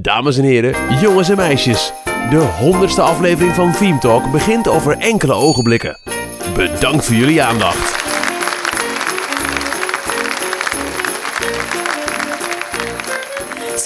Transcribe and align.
Dames 0.00 0.38
en 0.38 0.44
heren, 0.44 1.00
jongens 1.00 1.28
en 1.28 1.36
meisjes. 1.36 1.92
De 2.30 2.38
honderdste 2.38 3.02
aflevering 3.02 3.54
van 3.54 3.72
Theme 3.72 3.98
Talk 3.98 4.30
begint 4.32 4.68
over 4.68 4.98
enkele 4.98 5.32
ogenblikken. 5.32 5.98
Bedankt 6.54 7.04
voor 7.04 7.14
jullie 7.14 7.42
aandacht. 7.42 7.95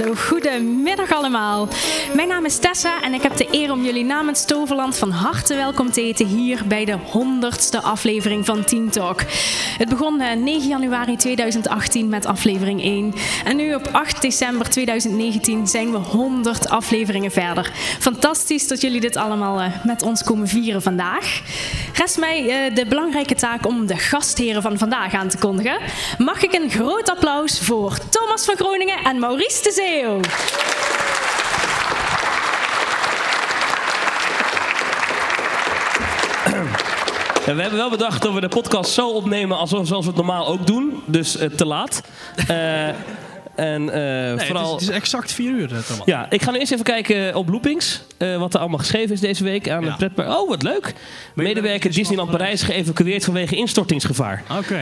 Goedemiddag 0.08 1.12
allemaal. 1.12 1.68
Mijn 2.14 2.28
naam 2.28 2.44
is 2.44 2.58
Tessa 2.58 3.02
en 3.02 3.14
ik 3.14 3.22
heb 3.22 3.36
de 3.36 3.48
eer 3.50 3.72
om 3.72 3.84
jullie 3.84 4.04
namens 4.04 4.44
Toverland 4.44 4.96
van 4.96 5.10
harte 5.10 5.54
welkom 5.54 5.90
te 5.90 6.00
heten 6.00 6.26
hier 6.26 6.62
bij 6.66 6.84
de 6.84 6.96
100ste 6.98 7.82
aflevering 7.82 8.46
van 8.46 8.64
Team 8.64 8.90
Talk. 8.90 9.22
Het 9.78 9.88
begon 9.88 10.20
eh, 10.20 10.36
9 10.36 10.68
januari 10.68 11.16
2018 11.16 12.08
met 12.08 12.26
aflevering 12.26 12.82
1 12.82 13.14
en 13.44 13.56
nu 13.56 13.74
op 13.74 13.88
8 13.92 14.22
december 14.22 14.70
2019 14.70 15.66
zijn 15.66 15.90
we 15.90 15.98
100 15.98 16.68
afleveringen 16.68 17.30
verder. 17.30 17.70
Fantastisch 17.98 18.68
dat 18.68 18.80
jullie 18.80 19.00
dit 19.00 19.16
allemaal 19.16 19.60
eh, 19.60 19.84
met 19.84 20.02
ons 20.02 20.22
komen 20.22 20.48
vieren 20.48 20.82
vandaag. 20.82 21.40
Rest 21.94 22.18
mij 22.18 22.48
eh, 22.48 22.74
de 22.74 22.86
belangrijke 22.86 23.34
taak 23.34 23.66
om 23.66 23.86
de 23.86 23.96
gastheren 23.96 24.62
van 24.62 24.78
vandaag 24.78 25.14
aan 25.14 25.28
te 25.28 25.38
kondigen. 25.38 25.78
Mag 26.18 26.42
ik 26.42 26.52
een 26.52 26.70
groot 26.70 27.10
applaus 27.10 27.60
voor 27.60 27.98
Thomas 28.10 28.44
van 28.44 28.56
Groningen 28.56 28.98
en 29.04 29.18
Maurice 29.18 29.62
de 29.62 29.72
Ja, 37.46 37.54
we 37.54 37.62
hebben 37.62 37.78
wel 37.78 37.90
bedacht 37.90 38.22
dat 38.22 38.32
we 38.32 38.40
de 38.40 38.48
podcast 38.48 38.92
zo 38.92 39.10
opnemen 39.10 39.56
alsof 39.56 39.86
zoals 39.86 40.04
we 40.04 40.10
het 40.10 40.20
normaal 40.20 40.46
ook 40.46 40.66
doen. 40.66 41.02
Dus 41.06 41.36
eh, 41.36 41.48
te 41.50 41.66
laat. 41.66 42.02
Eh, 42.46 42.88
en 43.60 43.90
eh, 43.90 44.34
Nee, 44.36 44.46
vooral... 44.46 44.72
het, 44.72 44.80
is, 44.80 44.86
het 44.86 44.96
is 44.96 45.00
exact 45.02 45.32
vier 45.32 45.50
uur, 45.50 45.74
eh, 45.74 45.78
Thomas. 45.78 46.06
Ja, 46.06 46.26
ik 46.30 46.42
ga 46.42 46.50
nu 46.50 46.58
eerst 46.58 46.72
even 46.72 46.84
kijken 46.84 47.34
op 47.34 47.48
Loopings. 47.48 48.02
eh, 48.18 48.36
wat 48.38 48.54
er 48.54 48.60
allemaal 48.60 48.78
geschreven 48.78 49.12
is 49.14 49.20
deze 49.20 49.44
week 49.44 49.68
aan 49.70 49.84
Ja. 49.84 49.90
de 49.90 49.96
pretpark. 49.96 50.28
Oh, 50.28 50.48
wat 50.48 50.62
leuk. 50.62 50.94
Medewerker 51.34 51.92
Disneyland 51.92 52.30
Parijs 52.30 52.62
geëvacueerd 52.62 53.24
vanwege 53.24 53.56
instortingsgevaar. 53.56 54.42
Oké. 54.58 54.80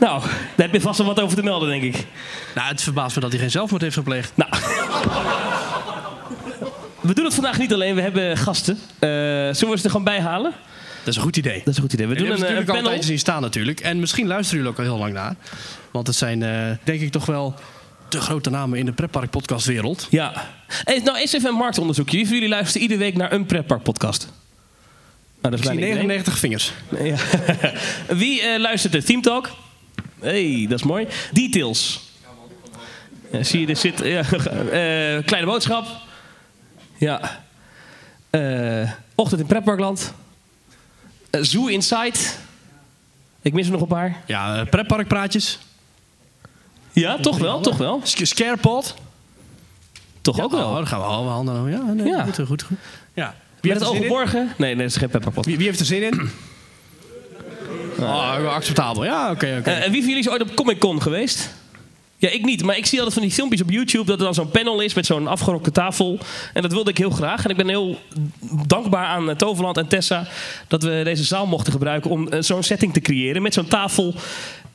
Nou, 0.00 0.20
daar 0.20 0.66
heb 0.66 0.72
je 0.72 0.80
vast 0.80 0.98
wel 0.98 1.06
wat 1.06 1.20
over 1.20 1.36
te 1.36 1.42
melden, 1.42 1.68
denk 1.68 1.82
ik. 1.82 2.06
Nou, 2.54 2.68
het 2.68 2.82
verbaast 2.82 3.14
me 3.14 3.20
dat 3.20 3.30
hij 3.30 3.40
geen 3.40 3.50
zelfmoord 3.50 3.82
heeft 3.82 3.94
gepleegd. 3.96 4.32
Nou. 4.34 4.50
We 7.00 7.14
doen 7.14 7.24
het 7.24 7.34
vandaag 7.34 7.58
niet 7.58 7.72
alleen, 7.72 7.94
we 7.94 8.00
hebben 8.00 8.36
gasten. 8.36 8.74
Eh, 8.98 9.08
zullen 9.08 9.54
we 9.70 9.76
ze 9.76 9.84
er 9.84 9.90
gewoon 9.90 10.04
bij 10.04 10.20
halen? 10.20 10.52
Dat 10.98 11.14
is 11.14 11.16
een 11.16 11.22
goed 11.22 11.36
idee. 11.36 11.58
Dat 11.58 11.66
is 11.68 11.76
een 11.76 11.82
goed 11.82 11.92
idee. 11.92 12.06
We 12.06 12.14
doen 12.14 12.26
een, 12.26 12.32
eh, 12.32 12.40
natuurlijk 12.40 12.68
al 12.68 12.76
een 12.76 12.82
panel. 12.82 13.02
zien 13.02 13.18
staan 13.18 13.40
natuurlijk. 13.42 13.80
En 13.80 14.00
misschien 14.00 14.26
luisteren 14.26 14.56
jullie 14.62 14.72
ook 14.72 14.86
al 14.86 14.92
heel 14.92 14.98
lang 15.02 15.12
naar. 15.12 15.34
Want 15.90 16.06
het 16.06 16.16
zijn, 16.16 16.42
eh, 16.42 16.70
denk 16.84 17.00
ik, 17.00 17.10
toch 17.10 17.26
wel 17.26 17.54
de 18.08 18.20
grote 18.20 18.50
namen 18.50 18.78
in 18.78 18.86
de 18.86 18.92
pretpark 18.92 19.30
podcastwereld. 19.30 20.06
Ja. 20.10 20.48
Hey, 20.66 20.98
nou, 20.98 21.28
een 21.32 21.54
marktonderzoekje. 21.54 22.24
Jullie 22.24 22.48
luisteren 22.48 22.82
iedere 22.82 23.00
week 23.00 23.16
naar 23.16 23.32
een 23.32 23.46
pretpark 23.46 23.82
podcast? 23.82 24.28
Nou, 25.40 25.50
dat 25.50 25.52
is 25.52 25.58
Ik 25.60 25.64
zie 25.64 25.74
bijna 25.74 25.86
iedereen. 25.86 26.06
99 26.06 26.38
vingers. 26.38 26.72
Ja. 27.02 27.16
Wie 28.22 28.40
eh, 28.40 28.60
luistert 28.60 28.92
de 28.92 29.02
Team 29.02 29.22
Talk? 29.22 29.50
hey, 30.20 30.66
dat 30.68 30.78
is 30.78 30.84
mooi. 30.84 31.06
Details. 31.32 32.00
Ja, 33.32 33.42
zie 33.42 33.60
je, 33.60 33.66
er 33.66 33.76
zit... 33.76 33.98
Ja, 33.98 34.20
eh, 34.30 35.24
kleine 35.24 35.44
boodschap. 35.44 35.86
Ja. 36.98 37.44
Eh, 38.30 38.90
ochtend 39.14 39.40
in 39.40 39.46
Pretparkland. 39.46 40.12
Zoo 41.30 41.66
Inside. 41.66 42.18
Ik 43.42 43.52
mis 43.52 43.66
er 43.66 43.72
nog 43.72 43.80
een 43.80 43.86
paar. 43.86 44.22
Ja, 44.26 44.64
pretparkpraatjes. 44.64 45.58
Ja, 47.00 47.16
toch 47.18 47.38
wel, 47.38 47.60
toch 47.60 47.76
wel. 47.76 48.00
Scarepot. 48.02 48.94
Toch 50.20 50.40
ook 50.40 50.52
Oh, 50.52 50.58
wel. 50.58 50.74
dan 50.74 50.86
gaan 50.86 50.98
we 51.00 51.04
alle 51.06 51.28
handen. 51.28 51.70
Ja, 51.70 51.82
nee, 51.92 52.06
Ja. 52.06 52.24
Goed, 52.24 52.34
goed, 52.46 52.62
goed. 52.62 52.78
Ja. 53.14 53.34
Wie 53.60 53.72
Met 53.72 53.80
heeft, 53.80 53.80
het 53.80 53.82
er 53.82 53.86
oog 53.88 53.94
zin 53.94 54.02
in? 54.02 54.08
geborgen? 54.08 54.54
Nee, 54.58 54.74
nee, 54.74 54.82
dat 54.82 54.90
is 54.94 54.96
geen 54.96 55.08
Pepperpot. 55.08 55.44
Wie, 55.46 55.56
wie 55.56 55.66
heeft 55.66 55.80
er 55.80 55.86
zin 55.86 56.02
in? 56.02 56.30
Oh, 58.00 58.54
acceptabel. 58.54 59.04
Ja, 59.04 59.30
oké, 59.30 59.56
oké. 59.58 59.70
Eh, 59.70 59.84
en 59.84 59.90
wie 59.90 60.00
van 60.00 60.08
jullie 60.08 60.24
is 60.24 60.28
ooit 60.30 60.42
op 60.42 60.54
Comic 60.54 60.78
Con 60.78 61.02
geweest? 61.02 61.54
Ja, 62.18 62.28
ik 62.28 62.44
niet. 62.44 62.62
Maar 62.62 62.76
ik 62.76 62.86
zie 62.86 62.96
altijd 62.98 63.14
van 63.18 63.22
die 63.26 63.32
filmpjes 63.32 63.60
op 63.62 63.70
YouTube 63.70 64.04
dat 64.06 64.18
er 64.18 64.24
dan 64.24 64.34
zo'n 64.34 64.50
panel 64.50 64.80
is 64.80 64.94
met 64.94 65.06
zo'n 65.06 65.26
afgerokte 65.26 65.70
tafel. 65.72 66.18
En 66.52 66.62
dat 66.62 66.72
wilde 66.72 66.90
ik 66.90 66.98
heel 66.98 67.10
graag. 67.10 67.44
En 67.44 67.50
ik 67.50 67.56
ben 67.56 67.68
heel 67.68 67.98
dankbaar 68.66 69.06
aan 69.06 69.30
eh, 69.30 69.36
Toverland 69.36 69.76
en 69.76 69.86
Tessa 69.88 70.26
dat 70.68 70.82
we 70.82 71.00
deze 71.04 71.24
zaal 71.24 71.46
mochten 71.46 71.72
gebruiken 71.72 72.10
om 72.10 72.28
eh, 72.28 72.42
zo'n 72.42 72.62
setting 72.62 72.92
te 72.92 73.00
creëren. 73.00 73.42
Met 73.42 73.54
zo'n 73.54 73.68
tafel 73.68 74.14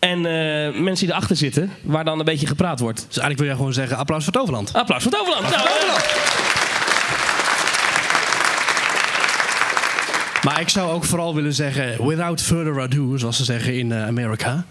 en 0.02 0.18
eh, 0.26 0.80
mensen 0.82 1.06
die 1.06 1.16
erachter 1.16 1.36
zitten, 1.36 1.72
waar 1.82 2.04
dan 2.04 2.20
een 2.20 2.26
beetje 2.26 2.48
gepraat 2.48 2.80
wordt. 2.80 2.98
Dus 2.98 3.06
eigenlijk 3.18 3.38
wil 3.38 3.48
jij 3.48 3.56
gewoon 3.56 3.74
zeggen 3.74 3.98
applaus 3.98 4.24
voor 4.24 4.34
Toverland. 4.34 4.74
Applaus 4.74 5.04
voor 5.04 5.12
Toverland. 5.12 5.50
Nou, 5.50 5.68
eh, 5.68 5.94
Maar 10.44 10.60
ik 10.62 10.70
zou 10.70 10.92
ook 10.92 11.04
vooral 11.06 11.36
willen 11.36 11.54
zeggen, 11.54 12.08
without 12.08 12.42
further 12.42 12.82
ado, 12.82 13.18
zoals 13.18 13.38
ze 13.38 13.44
zeggen 13.44 13.78
in 13.78 13.92
eh, 13.92 14.06
Amerika. 14.08 14.66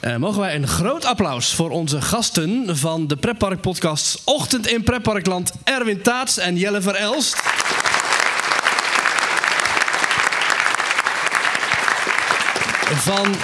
eh, 0.00 0.16
mogen 0.16 0.40
wij 0.40 0.54
een 0.54 0.68
groot 0.68 1.04
applaus 1.04 1.54
voor 1.54 1.70
onze 1.70 2.00
gasten 2.00 2.76
van 2.76 3.06
de 3.06 3.16
Pretpark 3.16 3.60
Podcasts 3.60 4.22
Ochtend 4.24 4.66
in 4.66 4.82
Pretparkland, 4.82 5.52
Erwin 5.64 6.02
Taats 6.02 6.38
en 6.38 6.56
Jelle 6.56 6.80
Verelst. 6.80 7.36
Van 12.94 13.34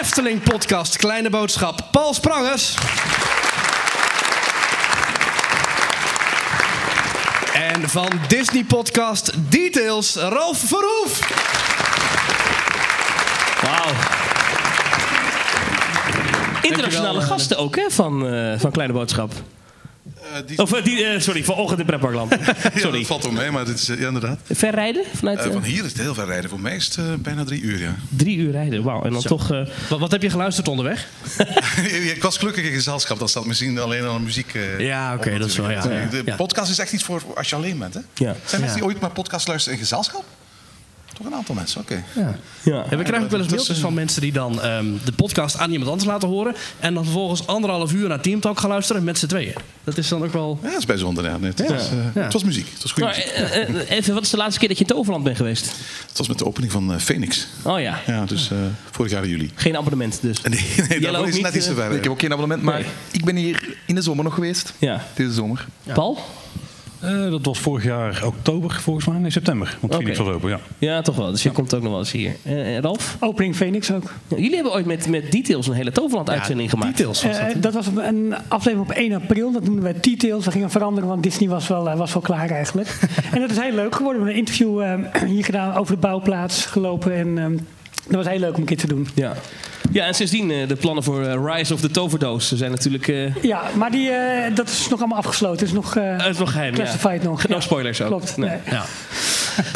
Efteling 0.00 0.42
Podcast 0.42 0.96
Kleine 0.96 1.30
Boodschap, 1.30 1.88
Paul 1.90 2.14
Sprangers. 2.14 2.74
En 7.54 7.88
van 7.88 8.10
Disney 8.28 8.64
Podcast 8.64 9.32
Details, 9.48 10.14
Ralf 10.16 10.58
Verhoef. 10.58 11.18
Wauw. 13.62 13.92
Internationale 16.62 16.82
Dankjewel, 16.82 17.20
eh, 17.20 17.26
gasten 17.26 17.58
ook, 17.58 17.76
hè, 17.76 17.90
van, 17.90 18.28
eh, 18.28 18.58
van 18.58 18.70
Kleine 18.70 18.92
Boodschap. 18.92 19.32
Eh, 20.36 20.46
die, 20.46 20.58
Of, 20.58 20.72
eh, 20.72 20.84
die, 20.84 21.04
eh, 21.04 21.20
sorry, 21.20 21.44
van 21.44 21.54
Ochtend 21.54 21.80
in 21.80 21.86
Pretparkland. 21.86 22.30
ja, 22.46 22.54
Sorry. 22.76 22.98
dat 22.98 23.06
valt 23.06 23.22
wel 23.22 23.32
mee, 23.32 23.50
maar 23.50 23.64
dit 23.64 23.78
is 23.78 23.86
ja, 23.86 23.94
inderdaad. 24.06 24.38
Ver 24.50 24.74
rijden? 24.74 25.04
Vanuit 25.14 25.42
van 25.52 25.62
hier 25.62 25.84
is 25.84 25.92
het 25.92 26.00
heel 26.00 26.14
ver 26.14 26.26
rijden. 26.26 26.50
Voor 26.50 26.60
mij 26.60 26.76
is 26.76 26.96
het 26.96 27.22
bijna 27.22 27.44
drie 27.44 27.60
uur, 27.62 27.78
ja. 27.80 27.94
drie 28.08 28.36
uur 28.36 28.50
rijden. 28.50 28.82
Wauw. 28.82 29.02
En 29.04 29.12
dan 29.12 29.22
toch... 29.22 29.50
eh, 29.52 29.66
Wat, 29.88 29.98
wat 29.98 30.10
heb 30.10 30.22
je 30.22 30.30
geluisterd 30.30 30.68
onderweg? 30.68 31.06
ik 32.14 32.22
was 32.22 32.38
gelukkig 32.38 32.64
in 32.64 32.72
gezelschap. 32.72 33.18
Dat 33.18 33.30
staat 33.30 33.44
misschien 33.44 33.78
alleen 33.78 34.04
aan 34.04 34.16
de 34.18 34.24
muziek. 34.24 34.54
eh, 34.54 34.80
Ja, 34.80 35.14
oké, 35.14 35.38
dat 35.38 35.48
is 35.48 35.56
wel, 35.56 35.70
ja. 35.70 35.80
De 36.10 36.22
Ja. 36.24 36.36
podcast 36.36 36.70
is 36.70 36.78
echt 36.78 36.92
iets 36.92 37.02
voor 37.02 37.22
als 37.34 37.48
je 37.50 37.56
alleen 37.56 37.78
bent, 37.78 37.94
hè? 37.94 38.00
ja. 38.14 38.34
Zijn 38.44 38.60
mensen 38.60 38.66
Ja. 38.66 38.74
die 38.74 38.84
ooit 38.84 39.00
naar 39.00 39.10
podcast 39.10 39.48
luisteren 39.48 39.78
in 39.78 39.84
gezelschap? 39.84 40.24
Toch 41.16 41.26
een 41.26 41.34
aantal 41.34 41.54
mensen, 41.54 41.80
oké. 41.80 42.04
Ja. 42.62 42.84
En 42.90 42.98
we 42.98 43.04
krijgen 43.04 43.22
ook 43.24 43.30
wel 43.30 43.40
eens 43.40 43.48
mailtjes 43.50 43.78
van 43.78 43.94
mensen 43.94 44.20
die 44.20 44.32
dan 44.32 44.60
ehm, 44.62 44.86
de 45.04 45.12
podcast 45.12 45.58
aan 45.58 45.70
iemand 45.70 45.90
anders 45.90 46.08
laten 46.08 46.28
horen. 46.28 46.54
En 46.80 46.94
dan 46.94 47.04
vervolgens 47.04 47.46
anderhalf 47.46 47.92
uur 47.92 48.08
naar 48.08 48.20
Team 48.20 48.40
Talk 48.40 48.60
gaan 48.60 48.70
luisteren 48.70 49.04
met 49.04 49.18
z'n 49.18 49.26
tweeën. 49.26 49.54
Dat 49.84 49.98
is 49.98 50.08
dan 50.08 50.24
ook 50.24 50.32
wel. 50.32 50.58
Ja, 50.62 50.68
dat 50.70 50.78
is 50.78 50.84
bijzonder. 50.86 51.24
Ja. 51.24 51.36
Nee, 51.36 51.50
het, 51.50 51.58
Ja. 51.58 51.74
was, 51.74 51.90
eh, 51.90 51.96
Ja. 52.14 52.22
het 52.22 52.32
was 52.32 52.44
muziek. 52.44 52.66
Het 52.72 52.82
was 52.82 52.92
goede 52.92 53.08
Nou, 53.08 53.20
muziek. 53.20 53.32
eh, 53.34 53.68
eh, 53.82 53.90
even, 53.90 54.14
wat 54.14 54.22
is 54.22 54.30
de 54.30 54.36
laatste 54.36 54.58
keer 54.58 54.68
dat 54.68 54.78
je 54.78 54.84
in 54.84 54.90
Toverland 54.90 55.24
bent 55.24 55.36
geweest? 55.36 55.66
Het 56.08 56.18
was 56.18 56.28
met 56.28 56.38
de 56.38 56.44
opening 56.46 56.72
van 56.72 56.92
eh, 56.92 56.98
Phoenix. 56.98 57.46
Oh 57.62 57.80
ja, 57.80 58.00
Ja, 58.06 58.24
dus 58.24 58.50
eh, 58.50 58.56
vorig 58.90 59.10
jaar 59.12 59.22
in 59.24 59.28
juli. 59.30 59.50
geen 59.54 59.76
abonnement 59.76 60.18
dus. 60.22 60.40
Nee, 60.42 60.50
nee 60.88 61.00
Jelle 61.00 61.18
dat 61.18 61.28
is 61.28 61.40
net 61.40 61.54
iets 61.54 61.66
te 61.66 61.74
ver. 61.74 61.92
Ik 61.92 62.02
heb 62.02 62.12
ook 62.12 62.20
geen 62.20 62.32
abonnement, 62.32 62.62
maar 62.62 62.80
Nee. 62.80 62.86
ik 63.10 63.24
ben 63.24 63.36
hier 63.36 63.76
in 63.86 63.94
de 63.94 64.02
zomer 64.02 64.24
nog 64.24 64.34
geweest. 64.34 64.72
Ja. 64.78 65.06
Deze 65.14 65.32
zomer. 65.32 65.66
Paul? 65.94 66.18
Eh, 67.00 67.30
dat 67.30 67.44
was 67.44 67.58
vorig 67.58 67.84
jaar 67.84 68.22
oktober, 68.24 68.70
volgens 68.70 69.06
mij. 69.06 69.18
Nee, 69.18 69.30
september. 69.30 69.76
Want. 69.80 69.94
Phoenix 69.94 70.18
was 70.18 70.28
open, 70.28 70.50
ja. 70.50 70.60
Ja, 70.78 71.02
toch 71.02 71.16
wel. 71.16 71.30
Dus 71.30 71.42
je 71.42 71.50
komt 71.50 71.74
ook 71.74 71.82
nog 71.82 71.90
wel 71.90 72.00
eens 72.00 72.12
hier. 72.12 72.36
Eh, 72.42 72.78
Ralf? 72.78 73.16
Opening 73.20 73.56
Phoenix 73.56 73.92
ook. 73.92 74.12
Ja, 74.28 74.36
jullie 74.36 74.54
hebben 74.54 74.72
ooit 74.72 74.86
met, 74.86 75.08
met 75.08 75.32
Details 75.32 75.66
een 75.66 75.74
hele 75.74 75.92
Toverland-uitzending 75.92 76.70
gemaakt. 76.70 76.96
Details 76.96 77.22
was 77.22 77.38
dat. 77.38 77.48
Eh, 77.48 77.62
dat 77.62 77.74
was 77.74 77.86
een 77.86 78.34
aflevering 78.48 78.90
op 78.90 78.96
1 78.96 79.12
april. 79.12 79.52
Dat 79.52 79.64
noemden 79.64 79.82
wij 79.82 79.94
Details. 80.00 80.44
We 80.44 80.50
gingen 80.50 80.70
veranderen, 80.70 81.08
want 81.08 81.22
Disney 81.22 81.48
was 81.48 81.68
wel, 81.68 81.88
eh, 81.90 81.96
was 81.96 82.12
wel 82.12 82.22
klaar 82.22 82.50
eigenlijk. 82.50 82.88
en 83.32 83.40
dat 83.40 83.50
is 83.50 83.58
heel 83.58 83.74
leuk 83.74 83.94
geworden. 83.94 84.22
We 84.22 84.28
hebben 84.28 84.28
een 84.28 84.38
interview 84.38 84.80
eh, 84.80 85.28
hier 85.28 85.44
gedaan 85.44 85.76
over 85.76 85.94
de 85.94 86.00
bouwplaats 86.00 86.66
gelopen. 86.66 87.14
En 87.14 87.38
ehm, 87.38 87.56
dat 88.06 88.16
was 88.16 88.26
heel 88.26 88.38
leuk 88.38 88.54
om 88.54 88.60
een 88.60 88.66
keer 88.66 88.76
te 88.76 88.86
doen. 88.86 89.08
Ja. 89.14 89.34
Ja, 89.92 90.04
en 90.04 90.14
sindsdien 90.14 90.50
eh, 90.50 90.68
de 90.68 90.76
plannen 90.76 91.04
voor 91.04 91.22
eh, 91.22 91.54
Rise 91.54 91.74
of 91.74 91.80
the 91.80 91.90
Toverdoos 91.90 92.52
zijn 92.52 92.70
natuurlijk... 92.70 93.08
eh 93.08 93.42
Ja, 93.42 93.62
maar 93.74 93.90
die, 93.90 94.10
dat 94.54 94.68
is 94.68 94.88
nog 94.88 94.98
allemaal 94.98 95.18
afgesloten. 95.18 95.58
Het 95.58 95.68
is 95.68 95.72
nog 95.72 95.94
het 95.94 96.26
is 96.26 96.38
nog 96.38 96.52
geheim, 96.52 96.74
ja. 96.74 96.82
classified 96.82 97.22
nog. 97.22 97.48
No 97.48 97.54
Ja, 97.54 97.60
spoilers 97.60 98.02
ook. 98.02 98.08
Klopt. 98.08 98.36
Nee. 98.36 98.48
nee. 98.48 98.58
Ja. 98.70 98.84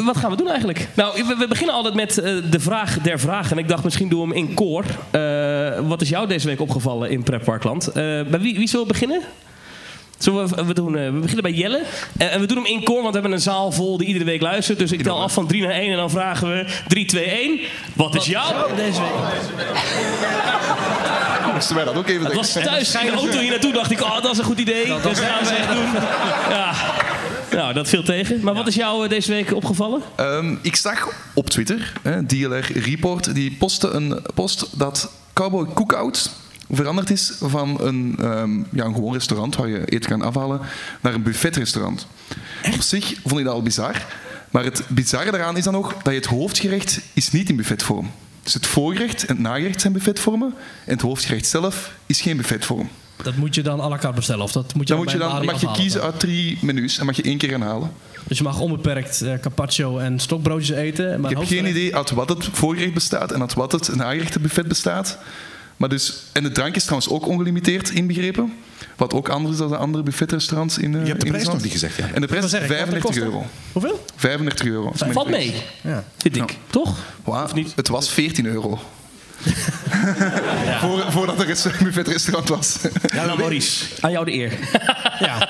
Wat 0.04 0.16
gaan 0.16 0.30
we 0.30 0.36
doen 0.36 0.48
eigenlijk? 0.48 0.88
Nou, 0.94 1.24
we, 1.26 1.34
we 1.38 1.48
beginnen 1.48 1.74
altijd 1.74 1.94
met 1.94 2.14
de 2.50 2.60
vraag 2.60 2.98
der 2.98 3.20
vragen. 3.20 3.50
En 3.50 3.58
ik 3.58 3.68
dacht, 3.68 3.84
misschien 3.84 4.08
doen 4.08 4.28
we 4.28 4.34
hem 4.34 4.48
in 4.48 4.54
koor. 4.54 4.84
Wat 5.86 6.00
is 6.00 6.08
jou 6.08 6.28
deze 6.28 6.46
week 6.46 6.60
opgevallen 6.60 7.10
in 7.10 7.22
Prepparkland? 7.22 7.90
Bij 7.92 8.40
wie, 8.40 8.58
wie 8.58 8.68
zullen 8.68 8.86
we 8.86 8.92
beginnen? 8.92 9.20
Zullen 10.22 10.48
we, 10.48 10.64
we, 10.64 10.74
doen, 10.74 10.96
eh, 10.96 11.04
we 11.04 11.18
beginnen 11.18 11.42
bij 11.42 11.52
Jelle. 11.52 11.82
En 12.16 12.40
we 12.40 12.46
doen 12.46 12.56
hem 12.56 12.66
in 12.66 12.84
koor, 12.84 13.02
want 13.02 13.14
we 13.14 13.20
hebben 13.20 13.32
een 13.32 13.40
zaal 13.40 13.72
vol 13.72 13.98
die 13.98 14.06
iedere 14.06 14.24
week 14.24 14.40
luistert. 14.40 14.78
Dus 14.78 14.92
ik 14.92 15.02
tel 15.02 15.22
af 15.22 15.32
van 15.32 15.46
3 15.46 15.62
naar 15.62 15.70
1 15.70 15.90
en 15.90 15.96
dan 15.96 16.10
vragen 16.10 16.48
we 16.48 16.66
3, 16.88 17.04
2, 17.04 17.24
1. 17.24 17.60
Wat 17.94 18.14
is 18.14 18.26
jou 18.26 18.76
deze 18.76 19.00
week? 19.00 19.10
Moesten 21.54 21.74
wij 21.74 21.84
dat 21.84 21.94
ook 21.94 22.08
even 22.08 22.24
Het 22.24 22.34
was 22.34 22.52
thuis 22.52 22.94
in 22.94 23.06
de 23.06 23.12
auto 23.12 23.38
hier 23.38 23.50
naartoe 23.50 23.72
dacht 23.72 23.90
ik, 23.90 24.00
oh, 24.00 24.22
dat 24.22 24.32
is 24.32 24.38
een 24.38 24.44
goed 24.44 24.58
idee. 24.58 24.86
Dat, 24.86 25.02
dat 25.02 25.18
gaan 25.18 25.44
we 25.44 25.50
echt 25.50 25.72
doen. 25.72 25.92
Ja. 26.50 26.72
Nou, 27.50 27.72
dat 27.72 27.88
viel 27.88 28.02
tegen. 28.02 28.40
Maar 28.42 28.54
wat 28.54 28.66
is 28.66 28.74
jou 28.74 29.04
eh, 29.04 29.10
deze 29.10 29.32
week 29.32 29.54
opgevallen? 29.54 30.02
Ehm, 30.16 30.56
ik 30.62 30.76
zag 30.76 31.08
op 31.34 31.50
Twitter, 31.50 31.92
hè, 32.02 32.26
DLR 32.26 32.72
Report, 32.72 33.34
die 33.34 33.56
postte 33.58 33.88
een 33.88 34.22
post 34.34 34.78
dat 34.78 35.10
Cowboy 35.32 35.66
Cookout 35.74 36.30
veranderd 36.70 37.10
is 37.10 37.32
van 37.40 37.80
een, 37.80 38.16
ehm, 38.20 38.58
ja, 38.72 38.84
een 38.84 38.94
gewoon 38.94 39.12
restaurant 39.12 39.56
waar 39.56 39.68
je 39.68 39.84
eten 39.84 40.10
kan 40.10 40.22
afhalen 40.22 40.60
naar 41.00 41.14
een 41.14 41.22
buffetrestaurant. 41.22 42.06
Op 42.74 42.80
zich 42.80 43.14
vond 43.24 43.38
ik 43.40 43.44
dat 43.44 43.54
al 43.54 43.62
bizar. 43.62 44.06
Maar 44.50 44.64
het 44.64 44.82
bizarre 44.88 45.30
daaraan 45.30 45.56
is 45.56 45.64
dan 45.64 45.72
nog 45.72 45.92
dat 45.92 46.12
je 46.12 46.18
het 46.18 46.26
hoofdgerecht 46.26 47.00
is 47.12 47.30
niet 47.30 47.48
in 47.48 47.56
buffetvorm. 47.56 48.10
Dus 48.42 48.54
het 48.54 48.66
voorgerecht 48.66 49.24
en 49.24 49.34
het 49.34 49.38
nagerecht 49.38 49.80
zijn 49.80 49.92
buffetvormen. 49.92 50.54
En 50.84 50.92
het 50.92 51.00
hoofdgerecht 51.02 51.46
zelf 51.46 51.92
is 52.06 52.20
geen 52.20 52.36
buffetvorm. 52.36 52.88
Dat 53.22 53.36
moet 53.36 53.54
je 53.54 53.62
dan 53.62 53.80
à 53.80 53.88
la 53.88 53.98
carte 53.98 54.16
bestellen? 54.16 54.44
Of 54.44 54.52
dat 54.52 54.74
moet 54.74 54.88
je 54.88 54.94
Dan, 54.94 55.02
moet 55.02 55.12
je 55.12 55.18
dan, 55.18 55.30
dan 55.34 55.44
mag 55.44 55.60
je 55.60 55.70
kiezen 55.72 56.00
dan? 56.00 56.10
uit 56.10 56.20
drie 56.20 56.58
menus 56.60 56.98
en 56.98 57.06
mag 57.06 57.16
je 57.16 57.22
één 57.22 57.38
keer 57.38 57.50
gaan 57.50 57.62
halen. 57.62 57.92
Dus 58.26 58.38
je 58.38 58.44
mag 58.44 58.60
onbeperkt 58.60 59.22
eh, 59.22 59.34
carpaccio 59.40 59.98
en 59.98 60.18
stokbroodjes 60.18 60.76
eten. 60.76 61.20
Maar 61.20 61.30
Ik 61.30 61.36
heb 61.38 61.46
geen 61.46 61.66
idee 61.66 61.96
uit 61.96 62.10
wat 62.10 62.28
het 62.28 62.48
voorgerecht 62.52 62.94
bestaat 62.94 63.32
en 63.32 63.40
uit 63.40 63.54
wat 63.54 63.72
het 63.72 63.94
nagerechten 63.94 64.68
bestaat. 64.68 65.18
Maar 65.80 65.88
dus, 65.88 66.14
en 66.32 66.42
de 66.42 66.52
drank 66.52 66.76
is 66.76 66.82
trouwens 66.84 67.10
ook 67.10 67.26
ongelimiteerd 67.26 67.90
inbegrepen. 67.90 68.52
Wat 68.96 69.12
ook 69.14 69.28
anders 69.28 69.52
is 69.52 69.58
dan 69.60 69.68
de 69.68 69.76
andere 69.76 70.02
buffetrestaurants 70.04 70.78
in 70.78 70.94
eh, 70.94 71.00
Je 71.02 71.06
hebt 71.08 71.20
de 71.20 71.26
prijs 71.26 71.46
nog 71.46 71.62
niet 71.62 71.72
gezegd, 71.72 71.96
ja. 71.96 72.08
En 72.14 72.20
de 72.20 72.26
prijs 72.26 72.44
is 72.44 72.50
wou 72.50 72.62
zeggen, 72.62 72.68
wat 72.68 72.76
35 72.78 73.02
kost 73.10 73.18
euro. 73.18 73.46
Hoeveel? 73.72 74.04
35 74.16 74.66
euro. 74.66 74.92
mijn 75.00 75.12
Valt 75.12 75.28
mee, 75.30 75.54
Ja. 75.82 76.04
vind 76.16 76.36
ik. 76.36 76.56
Toch? 76.70 76.96
Wauw, 77.24 77.44
Of 77.44 77.54
niet? 77.54 77.72
Het 77.76 77.88
was 77.88 78.10
14 78.10 78.46
euro. 78.46 78.78
Voor, 80.80 81.04
voordat 81.12 81.40
er 81.40 81.46
een 81.78 81.84
buffetrestaurant 81.84 82.48
was. 82.48 82.78
Ja, 83.14 83.24
nou, 83.26 83.38
Maurice, 83.38 83.84
aan 84.00 84.10
jou 84.10 84.24
de 84.24 84.32
eer. 84.32 84.52
Ja. 85.20 85.48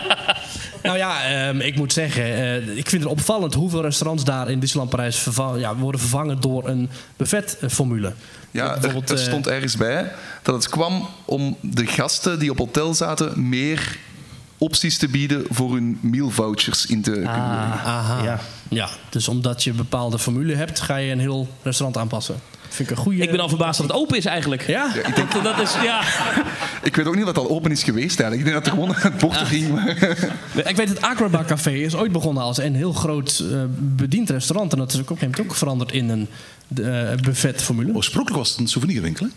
Nou 0.82 0.96
ja, 0.96 1.22
ehm, 1.24 1.60
ik 1.60 1.76
moet 1.76 1.92
zeggen, 1.92 2.24
eh, 2.24 2.76
ik 2.76 2.88
vind 2.88 3.02
het 3.02 3.12
opvallend 3.12 3.54
hoeveel 3.54 3.82
restaurants 3.82 4.24
daar 4.24 4.50
in 4.50 4.60
Disneyland 4.60 4.90
Parijs 4.90 5.18
verva- 5.18 5.56
ja, 5.56 5.76
worden 5.76 6.00
vervangen 6.00 6.40
door 6.40 6.68
een 6.68 6.90
buffetformule. 7.16 8.12
Ja, 8.50 8.76
er, 8.82 8.96
er 8.96 9.02
eh, 9.12 9.16
stond 9.16 9.46
ergens 9.46 9.76
bij 9.76 10.12
dat 10.42 10.54
het 10.54 10.68
kwam 10.68 11.06
om 11.24 11.56
de 11.60 11.86
gasten 11.86 12.38
die 12.38 12.50
op 12.50 12.58
hotel 12.58 12.94
zaten 12.94 13.48
meer 13.48 13.96
opties 14.58 14.98
te 14.98 15.08
bieden 15.08 15.44
voor 15.48 15.72
hun 15.72 15.98
mealvouchers 16.02 16.86
in 16.86 17.02
te 17.02 17.10
kunnen 17.10 17.24
brengen. 17.32 17.80
Aha. 17.84 18.22
Ja. 18.22 18.40
ja, 18.68 18.88
dus 19.08 19.28
omdat 19.28 19.64
je 19.64 19.70
een 19.70 19.76
bepaalde 19.76 20.18
formule 20.18 20.54
hebt, 20.54 20.80
ga 20.80 20.96
je 20.96 21.12
een 21.12 21.20
heel 21.20 21.48
restaurant 21.62 21.96
aanpassen. 21.98 22.34
Vind 22.68 22.90
ik 22.90 22.96
een 22.96 23.02
goede. 23.02 23.22
Ik 23.22 23.30
ben 23.30 23.40
al 23.40 23.48
verbaasd 23.48 23.78
dat 23.80 23.86
het 23.88 23.96
open 23.96 24.16
is 24.16 24.24
eigenlijk. 24.24 24.66
Ja? 24.66 24.94
ik 24.94 25.16
denk- 25.16 25.32
Dat, 25.32 25.44
dat 25.56 25.60
is, 25.60 25.74
ja. 25.82 26.00
Ik 26.82 26.96
weet 26.96 27.06
ook 27.06 27.16
niet 27.16 27.24
dat 27.26 27.38
al 27.38 27.48
open 27.50 27.70
is 27.70 27.82
geweest 27.82 28.20
eigenlijk. 28.20 28.48
Ik 28.48 28.52
denk 28.52 28.64
dat 28.64 28.66
er 28.66 28.80
gewoon 28.80 28.94
het 29.12 29.18
bord 29.18 29.36
ging. 29.36 29.72
Maar 29.72 29.88
Ik 30.70 30.76
weet 30.76 30.88
het 30.88 31.00
Agraba 31.00 31.44
Café 31.44 31.70
is 31.70 31.94
ooit 31.94 32.12
begonnen 32.12 32.42
als 32.42 32.58
een 32.58 32.74
heel 32.74 32.92
groot 32.92 33.44
eh, 33.50 33.58
bediend 33.78 34.30
restaurant. 34.30 34.72
En 34.72 34.78
dat 34.78 34.92
is 34.92 35.00
ook 35.00 35.10
op 35.10 35.10
een 35.10 35.16
gegeven 35.16 35.36
moment 35.38 35.52
ook 35.52 35.58
veranderd 35.58 35.92
in 35.92 36.08
een 36.08 36.28
uh, 36.74 37.10
buffetformule. 37.22 37.94
Oorspronkelijk 37.94 38.38
was 38.42 38.50
het 38.50 38.58
een 38.58 38.68
souvenirwinkel. 38.68 39.26
hè? 39.26 39.32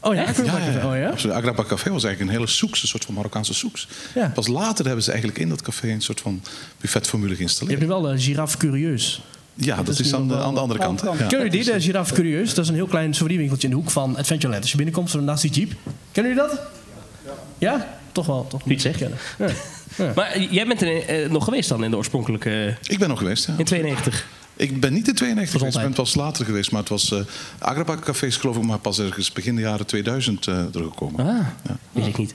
Oh 0.00 0.14
ja, 0.14 0.24
Agraba 0.24 0.58
Café. 0.58 0.86
Oh 0.86 0.96
ja? 0.96 1.52
Café 1.64 1.90
was 1.90 2.04
eigenlijk 2.04 2.20
een 2.20 2.28
hele 2.28 2.46
soeks, 2.46 2.82
een 2.82 2.88
soort 2.88 3.04
van 3.04 3.14
Marokkaanse 3.14 3.54
soeks. 3.54 3.88
Ja. 4.14 4.30
Pas 4.34 4.46
later 4.46 4.84
hebben 4.86 5.04
ze 5.04 5.10
eigenlijk 5.10 5.40
in 5.40 5.48
dat 5.48 5.62
café 5.62 5.88
een 5.88 6.00
soort 6.02 6.20
van 6.20 6.42
buffetformule 6.80 7.30
Je 7.30 7.36
geïnstalleerd. 7.36 7.78
hebt 7.78 7.90
nu 7.92 7.96
wel 8.00 8.10
de 8.10 8.18
giraffe 8.18 8.56
curieus. 8.56 9.22
Ja, 9.54 9.82
dat 9.82 9.98
is 9.98 10.14
aan 10.14 10.28
de, 10.28 10.36
aan 10.36 10.54
de 10.54 10.60
andere 10.60 10.80
kant. 10.80 11.00
Ja. 11.00 11.06
Kennen 11.08 11.28
jullie 11.30 11.50
die, 11.50 11.72
de 11.72 11.80
giraffe 11.80 12.14
curieus? 12.14 12.54
Dat 12.54 12.64
is 12.64 12.70
een 12.70 12.76
heel 12.76 12.86
klein 12.86 13.14
souvenirwinkeltje 13.14 13.68
in 13.68 13.74
de 13.74 13.80
hoek 13.80 13.90
van 13.90 14.16
Adventureland. 14.16 14.62
Als 14.62 14.70
je 14.70 14.76
binnenkomt, 14.76 15.10
zo 15.10 15.20
naast 15.20 15.42
die 15.42 15.50
jeep. 15.50 15.72
Kennen 16.12 16.34
jullie 16.34 16.48
dat? 16.48 16.60
Ja? 17.58 17.98
Toch 18.12 18.26
wel. 18.26 18.46
Toch 18.46 18.64
Niet 18.64 18.82
zeggen. 18.82 19.12
Ja. 19.38 20.12
Maar 20.14 20.40
jij 20.42 20.66
bent 20.66 20.82
er 20.82 21.06
eh, 21.06 21.30
nog 21.30 21.44
geweest 21.44 21.68
dan 21.68 21.84
in 21.84 21.90
de 21.90 21.96
oorspronkelijke... 21.96 22.76
Ik 22.82 22.98
ben 22.98 23.08
nog 23.08 23.18
geweest. 23.18 23.46
Ja. 23.46 23.54
in 23.56 23.64
92. 23.64 24.26
Ik 24.58 24.80
ben 24.80 24.92
niet 24.92 25.08
in 25.08 25.14
92 25.14 25.58
geweest, 25.58 25.76
ik 25.76 25.82
ben 25.82 25.92
pas 25.92 26.14
later 26.14 26.44
geweest. 26.44 26.70
Maar 26.70 26.80
het 26.80 26.88
was 26.88 27.12
eh 27.12 27.18
Agraba 27.58 27.96
Café 27.96 28.26
is 28.26 28.36
geloof 28.36 28.56
ik 28.56 28.62
maar 28.62 28.78
pas 28.78 28.98
ergens 28.98 29.32
begin 29.32 29.54
de 29.54 29.60
jaren 29.60 29.86
2000 29.86 30.46
eh 30.46 30.54
er 30.54 30.68
gekomen. 30.72 31.26
Ah, 31.26 31.46
weet 31.92 32.06
ik 32.06 32.16
niet. 32.18 32.34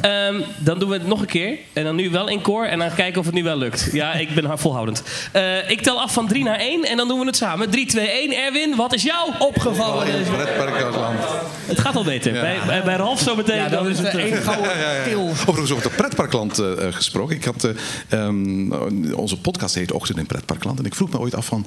Ehm, 0.00 0.40
dan 0.58 0.78
doen 0.78 0.88
we 0.88 0.94
het 0.94 1.06
nog 1.06 1.20
een 1.20 1.26
keer. 1.26 1.58
En 1.72 1.84
dan 1.84 1.96
nu 1.96 2.10
wel 2.10 2.28
in 2.28 2.42
koor. 2.42 2.64
En 2.64 2.78
dan 2.78 2.94
kijken 2.94 3.20
of 3.20 3.26
het 3.26 3.34
nu 3.34 3.42
wel 3.42 3.56
lukt. 3.56 3.88
Ja, 3.92 4.12
ik 4.12 4.34
ben 4.34 4.58
volhoudend. 4.58 5.02
Eh, 5.32 5.70
ik 5.70 5.80
tel 5.80 6.00
af 6.00 6.12
van 6.12 6.28
3 6.28 6.44
naar 6.44 6.58
1. 6.58 6.84
En 6.84 6.96
dan 6.96 7.08
doen 7.08 7.18
we 7.18 7.26
het 7.26 7.36
samen. 7.36 7.70
3, 7.70 7.86
2, 7.86 8.10
1. 8.10 8.36
Erwin, 8.36 8.76
wat 8.76 8.94
is 8.94 9.02
jou 9.02 9.30
opgevallen? 9.38 10.06
Pretparkland. 10.24 11.18
Het 11.66 11.78
gaat 11.78 11.96
al 11.96 12.04
beter. 12.04 12.32
Bij, 12.32 12.58
bij, 12.66 12.82
bij 12.82 12.96
Ralf 12.96 13.20
zo 13.20 13.36
meteen. 13.36 13.56
Ja, 13.56 13.68
dan 13.68 13.82
dat 13.82 13.92
is 13.92 13.98
het... 13.98 14.12
de 14.12 14.18
eh, 14.18 14.32
één 14.32 14.42
gouden 14.42 14.72
keel. 15.04 15.28
Overigens 15.28 15.72
over 15.72 15.84
het 15.84 15.96
pretparkland 15.96 16.58
eh, 16.58 16.86
eh, 16.86 16.94
gesproken. 16.94 17.36
Ik 17.36 17.44
had, 17.44 17.64
eh, 17.64 17.72
ehm, 18.08 18.72
onze 19.12 19.40
podcast 19.40 19.74
heet 19.74 19.92
Ochtend 19.92 20.18
in 20.18 20.26
Pretparkland. 20.26 20.78
En 20.78 20.84
ik 20.84 20.94
vroeg 20.94 21.10
me 21.10 21.18
ooit 21.18 21.34
af 21.34 21.51
van... 21.52 21.66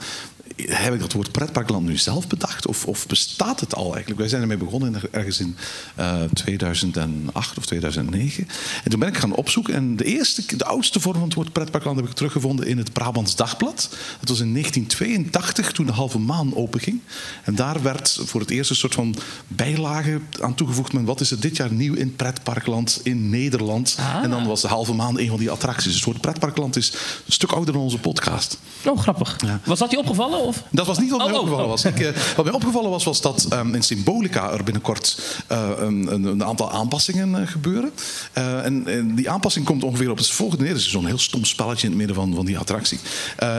Heb 0.55 0.93
ik 0.93 0.99
dat 0.99 1.13
woord 1.13 1.31
pretparkland 1.31 1.85
nu 1.85 1.97
zelf 1.97 2.27
bedacht? 2.27 2.67
Of, 2.67 2.85
of 2.85 3.07
bestaat 3.07 3.59
het 3.59 3.75
al 3.75 3.85
eigenlijk? 3.85 4.19
Wij 4.19 4.29
zijn 4.29 4.41
ermee 4.41 4.57
begonnen 4.57 5.01
ergens 5.11 5.39
in 5.39 5.57
eh, 5.95 6.21
2008 6.33 7.57
of 7.57 7.65
2009. 7.65 8.47
En 8.83 8.89
toen 8.89 8.99
ben 8.99 9.09
ik 9.09 9.17
gaan 9.17 9.35
opzoeken. 9.35 9.73
En 9.73 9.95
de 9.95 10.03
eerste, 10.03 10.57
de 10.57 10.65
oudste 10.65 10.99
vorm 10.99 11.15
van 11.15 11.23
het 11.23 11.33
woord 11.33 11.51
pretparkland 11.51 11.97
heb 11.97 12.07
ik 12.07 12.13
teruggevonden 12.13 12.67
in 12.67 12.77
het 12.77 12.93
Brabants 12.93 13.35
Dagblad. 13.35 13.89
Dat 14.19 14.29
was 14.29 14.39
in 14.39 14.51
1982 14.51 15.71
toen 15.71 15.85
de 15.85 15.91
halve 15.91 16.19
maan 16.19 16.55
openging. 16.55 16.99
En 17.43 17.55
daar 17.55 17.81
werd 17.81 18.19
voor 18.25 18.41
het 18.41 18.49
eerst 18.49 18.69
een 18.69 18.75
soort 18.75 18.93
van 18.93 19.15
bijlage 19.47 20.19
aan 20.41 20.55
toegevoegd. 20.55 20.93
Met 20.93 21.05
wat 21.05 21.21
is 21.21 21.31
er 21.31 21.39
dit 21.39 21.57
jaar 21.57 21.71
nieuw 21.71 21.93
in 21.93 22.15
pretparkland 22.15 22.99
in 23.03 23.29
Nederland? 23.29 23.97
En 24.23 24.29
dan 24.29 24.47
was 24.47 24.61
de 24.61 24.67
halve 24.67 24.93
maan 24.93 25.19
een 25.19 25.29
van 25.29 25.39
die 25.39 25.51
attracties. 25.51 25.85
Dus 25.85 25.95
het 25.95 26.03
woord 26.03 26.21
pretparkland 26.21 26.75
is 26.75 26.91
een 27.25 27.33
stuk 27.33 27.51
ouder 27.51 27.73
dan 27.73 27.83
onze 27.83 27.99
podcast. 27.99 28.59
Oh, 28.85 28.99
grappig. 28.99 29.35
Ja. 29.45 29.59
Was 29.65 29.79
dat 29.79 29.91
je 29.91 29.97
opgevallen? 29.97 30.34
Of? 30.39 30.63
Dat 30.69 30.85
was 30.85 30.97
niet 30.97 31.09
wat 31.09 31.19
mij 31.19 31.27
Oh, 31.27 31.33
oh, 31.33 31.39
opgevallen 31.39 31.65
oh. 31.65 31.71
was. 31.71 31.85
Ik, 31.85 31.99
eh, 31.99 32.35
wat 32.35 32.45
mij 32.45 32.53
opgevallen 32.53 32.89
was, 32.89 33.03
was 33.03 33.21
dat 33.21 33.45
ehm, 33.49 33.73
in 33.73 33.83
Symbolica 33.83 34.51
er 34.51 34.63
binnenkort 34.63 35.21
eh, 35.47 35.69
een, 35.77 36.25
een, 36.25 36.43
aantal 36.43 36.71
aanpassingen 36.71 37.41
eh, 37.41 37.47
gebeuren. 37.47 37.91
En, 38.33 38.87
en 38.87 39.15
die 39.15 39.29
aanpassing 39.29 39.65
komt 39.65 39.83
ongeveer 39.83 40.09
op 40.09 40.17
het 40.17 40.31
volgende 40.31 40.63
neer. 40.63 40.73
Dus 40.73 40.89
zo'n 40.89 41.05
heel 41.05 41.17
stom 41.17 41.45
spelletje 41.45 41.83
in 41.83 41.89
het 41.89 41.97
midden 41.97 42.15
van, 42.15 42.35
van 42.35 42.45
die 42.45 42.57
attractie. 42.57 42.99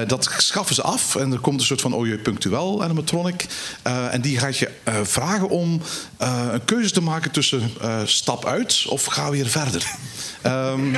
Dat 0.06 0.30
schaffen 0.36 0.74
ze 0.74 0.82
af 0.82 1.16
en 1.16 1.32
er 1.32 1.38
komt 1.38 1.60
een 1.60 1.66
soort 1.66 1.80
van 1.80 1.94
OJ 1.94 2.18
punctueel 2.18 2.82
animatronic. 2.82 3.46
En 3.82 4.20
die 4.20 4.38
gaat 4.38 4.56
je 4.56 4.70
vragen 5.02 5.48
om 5.48 5.80
een 6.18 6.64
keuze 6.64 6.90
te 6.90 7.02
maken 7.02 7.30
tussen 7.30 7.70
stap 8.04 8.44
uit 8.44 8.84
of 8.88 9.04
ga 9.04 9.30
weer 9.30 9.46
verder. 9.46 9.94
Ehm, 10.42 10.94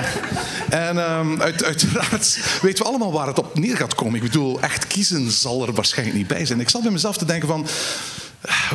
en 0.68 0.98
ehm, 0.98 1.40
uit, 1.40 1.64
uiteraard 1.64 2.38
weten 2.62 2.82
we 2.82 2.88
allemaal 2.88 3.12
waar 3.12 3.26
het 3.26 3.38
op 3.38 3.58
neer 3.58 3.76
gaat 3.76 3.94
komen. 3.94 4.14
Ik 4.14 4.22
bedoel, 4.22 4.60
echt 4.60 4.86
kiezen 4.86 5.30
zal 5.30 5.66
er 5.66 5.67
waarschijnlijk 5.76 6.18
niet 6.18 6.26
bij 6.26 6.46
zijn. 6.46 6.60
Ik 6.60 6.68
zat 6.68 6.82
bij 6.82 6.90
mezelf 6.90 7.16
te 7.16 7.24
denken 7.24 7.48
van... 7.48 7.66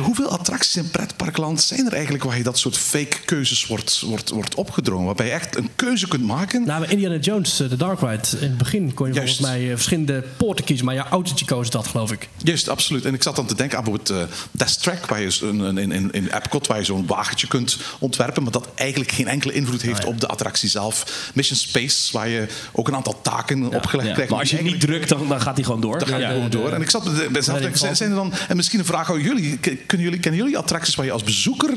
Hoeveel 0.02 0.28
attracties 0.30 0.76
in 0.76 0.90
pretparkland 0.90 1.62
zijn 1.62 1.86
er 1.86 1.92
eigenlijk 1.92 2.24
waar 2.24 2.36
je 2.36 2.42
dat 2.42 2.58
soort 2.58 2.76
fake 2.78 3.16
keuzes 3.24 3.66
wordt, 3.66 4.00
wordt, 4.00 4.30
wordt 4.30 4.54
opgedrongen? 4.54 5.06
Waarbij 5.06 5.26
je 5.26 5.32
echt 5.32 5.56
een 5.56 5.68
keuze 5.76 6.08
kunt 6.08 6.22
maken. 6.24 6.66
Nou, 6.66 6.80
bij 6.80 6.90
Indiana 6.90 7.16
Jones, 7.16 7.60
eh, 7.60 7.68
de 7.68 7.76
Dark 7.76 8.00
Ride. 8.00 8.22
In 8.40 8.48
het 8.48 8.58
begin 8.58 8.94
kon 8.94 9.06
je 9.08 9.14
Juist. 9.14 9.36
volgens 9.36 9.56
mij 9.56 9.66
eh, 9.66 9.74
verschillende 9.74 10.24
poorten 10.36 10.64
kiezen. 10.64 10.84
Maar 10.86 10.94
jouw 10.94 11.04
autootje 11.10 11.44
koos 11.44 11.70
dat, 11.70 11.86
geloof 11.86 12.12
ik. 12.12 12.28
Juist, 12.36 12.68
absoluut. 12.68 13.04
En 13.04 13.14
ik 13.14 13.22
zat 13.22 13.36
dan 13.36 13.46
te 13.46 13.54
denken 13.54 13.78
aan 13.78 13.84
bijvoorbeeld 13.84 14.28
Test 14.56 14.82
Track, 14.82 15.06
waar 15.06 15.20
je 15.20 15.30
zo- 15.30 15.48
een, 15.48 15.58
een, 15.58 15.78
in, 15.78 15.92
in, 15.92 16.12
in 16.12 16.28
Epcot, 16.32 16.66
waar 16.66 16.78
je 16.78 16.84
zo'n 16.84 17.06
wagentje 17.06 17.46
kunt 17.46 17.78
ontwerpen, 17.98 18.42
maar 18.42 18.52
dat 18.52 18.68
eigenlijk 18.74 19.12
geen 19.12 19.28
enkele 19.28 19.52
invloed 19.52 19.82
heeft 19.82 20.04
op 20.04 20.20
de 20.20 20.26
attractie 20.26 20.68
zelf. 20.68 21.30
Mission 21.34 21.58
Space, 21.58 22.12
waar 22.12 22.28
je 22.28 22.46
ook 22.72 22.88
een 22.88 22.94
aantal 22.94 23.20
taken 23.22 23.64
opgelegd 23.74 24.08
Ja. 24.08 24.12
krijgt. 24.14 24.30
Maar 24.30 24.40
als 24.40 24.50
je 24.50 24.56
die 24.56 24.72
niet 24.72 24.80
drukt, 24.80 25.08
dan, 25.08 25.28
dan 25.28 25.40
gaat 25.40 25.54
hij 25.56 25.64
gewoon 25.64 25.80
door. 25.80 25.98
Dan 25.98 26.08
ga 26.08 26.16
je 26.16 26.22
Ja. 26.22 26.30
gewoon 26.30 26.50
door. 26.50 26.72
En 26.72 26.80
ik 26.82 26.90
zat 26.90 27.04
bij 27.32 27.42
zijn- 27.42 27.96
zijn 27.96 28.10
er 28.10 28.16
dan... 28.16 28.32
En 28.48 28.56
misschien 28.56 28.78
een 28.78 28.84
vraag 28.84 29.10
aan 29.10 29.20
jullie. 29.20 29.53
K- 29.60 29.78
Kunnen 29.86 30.06
jullie. 30.06 30.20
Kennen 30.20 30.40
jullie 30.40 30.58
attracties 30.58 30.94
waar 30.94 31.06
je 31.06 31.12
als 31.12 31.22
bezoeker 31.22 31.70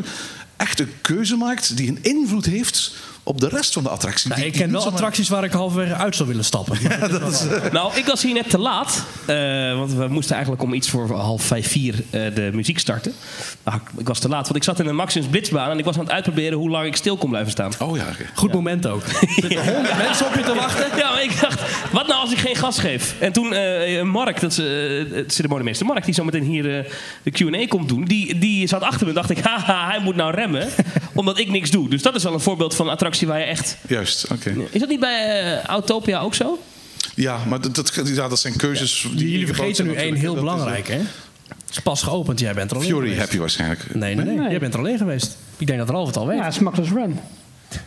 echt 0.57 0.79
een 0.79 0.91
keuze 1.01 1.36
maakt 1.36 1.77
die 1.77 1.88
een 1.89 2.00
invloed 2.01 2.46
heeft 2.46 2.96
op 3.27 3.39
de 3.41 3.48
rest 3.50 3.74
van 3.74 3.84
de 3.84 3.89
attractie? 3.89 4.29
Nou, 4.29 4.41
Die- 4.41 4.50
ik 4.51 4.57
ken 4.57 4.72
wel 4.72 4.86
attracties 4.86 5.29
waar 5.29 5.43
ik 5.43 5.51
halverwege 5.51 5.93
uit 5.96 6.15
zou 6.15 6.27
willen 6.29 6.46
stappen. 6.46 6.77
Nou, 7.72 7.96
ik 7.96 8.05
was 8.05 8.24
hier 8.24 8.34
net 8.34 8.50
te 8.50 8.57
laat. 8.57 9.03
eh, 9.25 9.77
want 9.77 9.93
we 9.93 10.07
moesten 10.07 10.34
eigenlijk 10.34 10.63
om 10.63 10.74
iets 10.74 10.89
voor 10.89 11.12
half 11.15 11.43
vijf, 11.43 11.67
vier 11.72 11.93
eh, 12.10 12.22
de 12.36 12.50
muziek 12.53 12.79
starten. 12.79 13.13
Maar 13.63 13.75
ik, 13.75 13.81
ik 14.00 14.07
was 14.07 14.19
te 14.19 14.29
laat, 14.29 14.43
want 14.43 14.55
ik 14.55 14.63
zat 14.63 14.79
in 14.79 14.88
een 14.88 14.96
Maximus 14.96 15.27
Blitzbaan... 15.27 15.69
en 15.72 15.77
ik 15.79 15.86
was 15.86 15.96
aan 15.98 16.03
het 16.03 16.12
uitproberen 16.12 16.57
hoe 16.57 16.69
lang 16.69 16.86
ik 16.86 16.96
stil 16.96 17.17
kon 17.17 17.29
blijven 17.29 17.51
staan. 17.51 17.72
Oh 17.79 17.98
ja. 17.98 18.05
Goed 18.34 18.53
moment 18.53 18.88
ook. 18.88 19.03
Er 19.07 19.27
zitten 19.36 19.74
honderd 19.74 19.98
mensen 19.98 20.25
op 20.25 20.34
je 20.34 20.43
te 20.43 20.53
wachten. 20.55 20.98
Ja, 20.98 21.12
maar 21.12 21.24
ik 21.24 21.39
dacht, 21.41 21.62
wat 21.91 22.07
nou 22.07 22.19
als 22.22 22.31
ik 22.31 22.38
geen 22.38 22.55
gas 22.55 22.79
geef? 22.79 23.15
En 23.19 23.31
toen 23.31 23.53
eh, 23.53 24.01
Mark, 24.03 24.39
dat 24.39 24.51
is 24.51 24.57
het 25.15 25.34
ceremoniemeester 25.34 25.86
Mark, 25.86 26.05
die 26.05 26.13
zo 26.13 26.24
meteen 26.24 26.43
hier 26.43 26.63
de 27.24 27.31
Q&A 27.31 27.67
komt 27.67 27.89
doen, 27.89 28.03
die, 28.05 28.38
die 28.38 28.67
zat 28.67 28.81
achter 28.81 29.07
me. 29.07 29.13
dacht 29.13 29.29
ik, 29.29 29.38
haha, 29.39 29.88
hij 29.89 30.00
moet 30.00 30.15
nou 30.15 30.34
remmen, 30.36 30.67
omdat 31.13 31.39
ik 31.39 31.50
niks 31.50 31.69
doe. 31.72 31.89
Dus 31.89 32.01
dat 32.01 32.15
is 32.15 32.24
wel 32.24 32.34
een 32.34 32.39
voorbeeld 32.39 32.75
van 32.75 32.86
een 32.86 32.91
attractie 33.17 33.27
waar 33.27 33.39
je 33.39 33.45
echt... 33.45 33.77
Juist, 33.88 34.27
oké. 34.31 34.67
Is 34.71 34.79
dat 34.79 34.89
niet 34.89 35.00
bij 35.00 35.41
eh, 35.41 35.63
Autopia 35.63 36.19
ook 36.19 36.36
zo? 36.36 36.59
Ja, 37.15 37.45
maar 37.45 37.62
dat, 37.62 37.75
dat, 37.75 38.01
ja, 38.05 38.27
dat 38.27 38.39
zijn 38.39 38.55
keuzes... 38.55 39.07
die 39.15 39.31
Jullie 39.31 39.45
vergeten 39.45 39.86
nu 39.86 39.93
één 39.93 40.15
heel 40.15 40.36
belangrijk, 40.36 40.88
hè? 40.88 40.97
Het 40.97 41.75
is 41.75 41.79
pas 41.79 42.03
geopend, 42.03 42.39
jij 42.39 42.53
bent 42.53 42.71
er 42.71 42.77
alleen 42.77 42.89
Fury 42.89 43.01
geweest. 43.01 43.19
heb 43.21 43.31
je 43.31 43.39
waarschijnlijk. 43.39 43.95
Nee, 43.95 44.15
nee, 44.15 44.25
nee, 44.25 44.50
Jij 44.50 44.59
bent 44.59 44.74
er 44.74 44.79
alleen 44.79 44.97
geweest. 44.97 45.38
Ik 45.57 45.67
denk 45.67 45.79
dat 45.79 45.89
Ralf 45.89 46.07
het 46.07 46.17
al 46.17 46.27
weet. 46.27 46.38
Ja, 46.38 46.51
Smugglers 46.51 46.89
Run. 46.89 47.19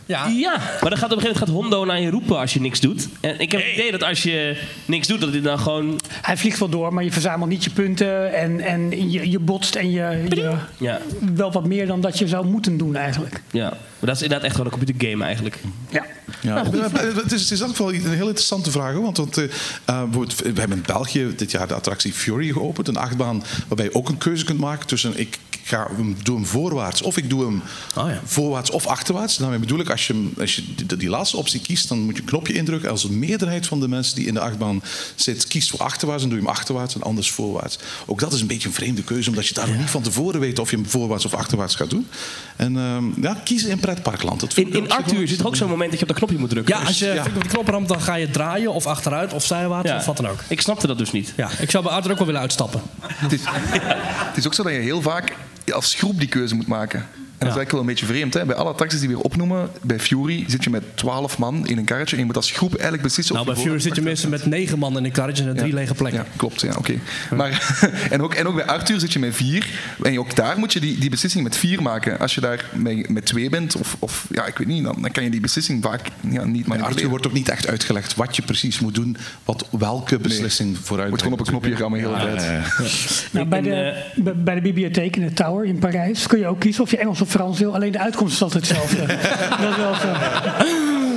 Ja. 0.05 0.27
Ja, 0.27 0.57
maar 0.81 0.89
dan 0.89 0.97
gaat 0.99 1.11
op 1.11 1.17
een 1.17 1.21
gegeven 1.21 1.21
moment 1.21 1.37
gaat 1.37 1.47
Hondo 1.49 1.85
naar 1.85 2.01
je 2.01 2.09
roepen 2.09 2.37
als 2.37 2.53
je 2.53 2.61
niks 2.61 2.79
doet. 2.79 3.07
En 3.21 3.39
ik 3.39 3.51
heb 3.51 3.61
het 3.61 3.73
idee 3.73 3.91
dat 3.91 4.03
als 4.03 4.23
je 4.23 4.61
niks 4.85 5.07
doet, 5.07 5.21
dat 5.21 5.31
hij 5.31 5.41
dan 5.41 5.59
gewoon... 5.59 5.99
Hij 6.21 6.37
vliegt 6.37 6.59
wel 6.59 6.69
door, 6.69 6.93
maar 6.93 7.03
je 7.03 7.11
verzamelt 7.11 7.49
niet 7.49 7.63
je 7.63 7.69
punten 7.69 8.33
en, 8.33 8.59
en 8.59 9.11
je, 9.11 9.29
je 9.29 9.39
botst 9.39 9.75
en 9.75 9.91
je, 9.91 10.25
je 10.29 10.55
Ja, 10.77 10.99
wel 11.35 11.51
wat 11.51 11.65
meer 11.65 11.87
dan 11.87 12.01
dat 12.01 12.19
je 12.19 12.27
zou 12.27 12.45
moeten 12.45 12.77
doen 12.77 12.95
eigenlijk. 12.95 13.41
ja. 13.51 13.69
Maar 13.69 14.09
dat 14.09 14.15
is 14.15 14.21
inderdaad 14.21 14.47
echt 14.47 14.55
gewoon 14.55 14.71
een 14.71 14.77
computergame 14.79 15.23
eigenlijk. 15.23 15.57
Ja. 15.89 16.05
Ja, 16.41 16.65
het, 16.65 17.31
is, 17.31 17.41
het 17.41 17.51
is 17.51 17.63
ook 17.63 17.77
wel 17.77 17.93
een 17.93 18.07
heel 18.13 18.27
interessante 18.27 18.71
vraag. 18.71 18.93
hoor, 18.93 19.03
Want, 19.03 19.17
want 19.17 19.37
eh, 19.37 19.43
eh, 19.85 20.03
we 20.37 20.59
hebben 20.59 20.77
in 20.77 20.83
België 20.85 21.33
dit 21.37 21.51
jaar 21.51 21.67
de 21.67 21.73
attractie 21.73 22.13
Fury 22.13 22.51
geopend. 22.51 22.87
Een 22.87 22.97
achtbaan 22.97 23.43
waarbij 23.67 23.85
je 23.85 23.95
ook 23.95 24.09
een 24.09 24.17
keuze 24.17 24.45
kunt 24.45 24.59
maken 24.59 24.87
tussen 24.87 25.19
ik 25.19 25.39
ga, 25.63 25.87
hem- 25.95 26.15
doe 26.23 26.35
hem 26.35 26.45
voorwaarts 26.45 27.01
of 27.01 27.17
ik 27.17 27.29
doe 27.29 27.45
hem 27.45 27.61
Oh 27.97 28.09
ja. 28.09 28.21
voorwaarts 28.25 28.69
of 28.69 28.85
achterwaarts. 28.87 29.37
Daarmee 29.37 29.59
bedoel 29.59 29.79
ik, 29.79 29.89
als 29.89 30.07
je, 30.07 30.29
als 30.39 30.55
je 30.55 30.63
die, 30.75 30.97
die 30.97 31.09
laatste 31.09 31.37
optie 31.37 31.61
kiest, 31.61 31.87
dan 31.87 31.99
moet 31.99 32.15
je 32.15 32.21
een 32.21 32.27
knopje 32.27 32.53
indrukken. 32.53 32.89
Als 32.89 33.01
de 33.01 33.11
meerderheid 33.11 33.67
van 33.67 33.79
de 33.79 33.87
mensen 33.87 34.15
die 34.15 34.25
in 34.25 34.33
de 34.33 34.39
achtbaan 34.39 34.83
zit 35.15 35.47
kiest 35.47 35.69
voor 35.69 35.79
achterwaarts, 35.79 36.21
dan 36.21 36.31
doe 36.31 36.39
je 36.39 36.45
hem 36.45 36.55
achterwaarts 36.55 36.95
en 36.95 37.01
anders 37.01 37.31
voorwaarts. 37.31 37.77
Ook 38.05 38.19
dat 38.19 38.33
is 38.33 38.41
een 38.41 38.47
beetje 38.47 38.67
een 38.67 38.73
vreemde 38.73 39.03
keuze, 39.03 39.29
omdat 39.29 39.47
je 39.47 39.53
daar 39.53 39.67
nog 39.67 39.77
niet 39.77 39.89
van 39.89 40.01
tevoren 40.01 40.39
weet 40.39 40.59
of 40.59 40.69
je 40.69 40.75
hem 40.75 40.85
voorwaarts 40.85 41.25
of 41.25 41.33
achterwaarts 41.33 41.75
gaat 41.75 41.89
doen. 41.89 42.07
En 42.55 42.77
ehm, 42.77 43.03
ja, 43.21 43.41
kiezen 43.43 43.69
in 43.69 43.79
pretparkland. 43.79 44.39
Dat 44.39 44.53
vind 44.53 44.67
In, 44.75 44.83
in 44.83 44.91
Arthur 44.91 45.27
zit 45.27 45.39
er 45.39 45.47
ook 45.47 45.55
zo'n 45.55 45.69
moment 45.69 45.89
dat 45.89 45.99
je 45.99 46.05
op 46.05 46.11
dat 46.11 46.19
knopje 46.37 46.39
moet 46.39 46.49
drukken. 46.65 46.75
Ja, 46.83 46.87
als 46.87 46.99
je 46.99 47.13
Dus- 47.13 47.25
op 47.25 47.41
die 47.41 47.49
knop 47.51 47.67
ramt, 47.67 47.87
dan 47.87 48.01
ga 48.01 48.15
je 48.15 48.29
draaien 48.29 48.73
of 48.73 48.85
achteruit 48.85 49.33
of 49.33 49.45
zijwaarts 49.45 49.89
Ja. 49.89 49.95
of 49.97 50.05
wat 50.05 50.17
dan 50.17 50.27
ook. 50.27 50.39
Ik 50.47 50.61
snapte 50.61 50.87
dat 50.87 50.97
dus 50.97 51.11
niet. 51.11 51.33
Ja, 51.37 51.49
ik 51.59 51.71
zou 51.71 51.83
bij 51.83 51.93
Arthur 51.93 52.11
ook 52.11 52.17
wel 52.17 52.25
willen 52.25 52.41
uitstappen. 52.41 52.81
Het 53.01 53.31
is, 53.31 53.41
het 54.29 54.37
is 54.37 54.45
ook 54.47 54.53
zo 54.53 54.63
dat 54.63 54.71
je 54.71 54.79
heel 54.79 55.01
vaak 55.01 55.35
als 55.73 55.93
groep 55.95 56.19
die 56.19 56.27
keuze 56.27 56.55
moet 56.55 56.67
maken. 56.67 57.07
En 57.41 57.47
dat 57.47 57.55
is 57.57 57.61
eigenlijk 57.61 57.71
wel 57.71 57.79
een 57.79 57.85
beetje 57.85 58.05
vreemd. 58.05 58.33
Hè? 58.33 58.45
Bij 58.45 58.55
alle 58.55 58.69
attracties 58.69 58.99
die 58.99 59.09
we 59.09 59.15
weer 59.15 59.23
opnoemen, 59.23 59.69
bij 59.81 59.99
Fury 59.99 60.43
zit 60.47 60.63
je 60.63 60.69
met 60.69 60.83
12 60.93 61.37
man 61.37 61.67
in 61.67 61.77
een 61.77 61.85
karretje 61.85 62.13
en 62.15 62.19
je 62.21 62.25
moet 62.27 62.35
als 62.35 62.51
groep 62.51 62.71
eigenlijk 62.73 63.03
beslissen 63.03 63.35
Nou, 63.35 63.47
of 63.47 63.53
bij 63.53 63.63
Fury 63.63 63.79
zit 63.79 63.95
je 63.95 64.01
meestal 64.01 64.29
met 64.29 64.45
negen 64.45 64.79
man 64.79 64.97
in 64.97 65.05
een 65.05 65.11
karretje 65.11 65.43
en 65.43 65.55
drie 65.55 65.73
lege 65.73 65.93
plekken. 65.93 66.19
Ja, 66.19 66.27
klopt. 66.35 66.61
Ja, 66.61 66.73
oké. 66.77 66.93
Maar 67.35 67.79
en, 68.09 68.21
ook, 68.21 68.33
en 68.33 68.47
ook 68.47 68.55
bij 68.55 68.65
Arthur 68.65 68.99
zit 68.99 69.13
je 69.13 69.19
met 69.19 69.35
vier. 69.35 69.67
En 70.03 70.19
ook 70.19 70.35
daar 70.35 70.57
moet 70.59 70.73
je 70.73 70.79
die, 70.79 70.97
die 70.97 71.09
beslissing 71.09 71.43
met 71.43 71.57
vier 71.57 71.81
maken. 71.81 72.19
Als 72.19 72.35
je 72.35 72.41
daar 72.41 72.65
met, 72.73 73.09
met 73.09 73.25
twee 73.25 73.49
bent, 73.49 73.75
of, 73.75 73.95
of 73.99 74.25
ja, 74.31 74.45
ik 74.45 74.57
weet 74.57 74.67
niet, 74.67 74.83
dan, 74.83 75.01
dan 75.01 75.11
kan 75.11 75.23
je 75.23 75.29
die 75.29 75.39
beslissing 75.41 75.83
vaak 75.83 76.01
ja, 76.29 76.43
niet 76.45 76.65
Bij 76.65 76.81
Arthur 76.81 77.09
wordt 77.09 77.27
ook 77.27 77.33
niet 77.33 77.49
echt 77.49 77.67
uitgelegd 77.67 78.15
wat 78.15 78.35
je 78.35 78.41
precies 78.41 78.79
moet 78.79 78.95
doen, 78.95 79.17
wat 79.45 79.67
welke 79.71 80.19
beslissing 80.19 80.77
vooruit. 80.77 81.05
Je 81.05 81.13
moet 81.13 81.21
gewoon 81.21 81.39
op 81.39 81.45
een 81.45 81.51
knopje 81.53 81.75
gaan 81.75 81.91
de 81.91 81.97
hele 81.97 82.35
tijd. 82.35 83.27
Nou, 83.31 83.45
bij, 83.45 83.61
de, 83.61 84.03
bij- 84.15 84.35
bij 84.35 84.55
de 84.55 84.61
bibliotheek 84.61 85.15
in 85.15 85.21
de 85.27 85.33
Tower 85.33 85.65
in 85.65 85.79
Parijs 85.79 86.27
kun 86.27 86.39
je 86.39 86.47
ook 86.47 86.59
kiezen 86.59 86.83
of 86.83 86.91
je 86.91 86.97
Engels 86.97 87.21
of 87.21 87.29
Frans. 87.31 87.65
Alleen 87.65 87.91
de 87.91 87.99
uitkomst 87.99 88.33
is 88.33 88.41
altijd 88.41 88.67
hetzelfde. 88.67 89.05
dat 89.61 89.69
is 89.69 89.77
wel 89.77 89.93
zo. 89.93 90.07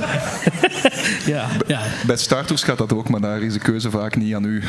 Ja. 1.25 1.47
Ja. 1.67 1.81
Bij 2.05 2.17
Star 2.17 2.45
Tours 2.45 2.63
gaat 2.63 2.77
dat 2.77 2.93
ook, 2.93 3.09
maar 3.09 3.21
daar 3.21 3.41
is 3.41 3.53
de 3.53 3.59
keuze 3.59 3.89
vaak 3.89 4.15
niet 4.15 4.33
aan 4.35 4.45
u. 4.45 4.63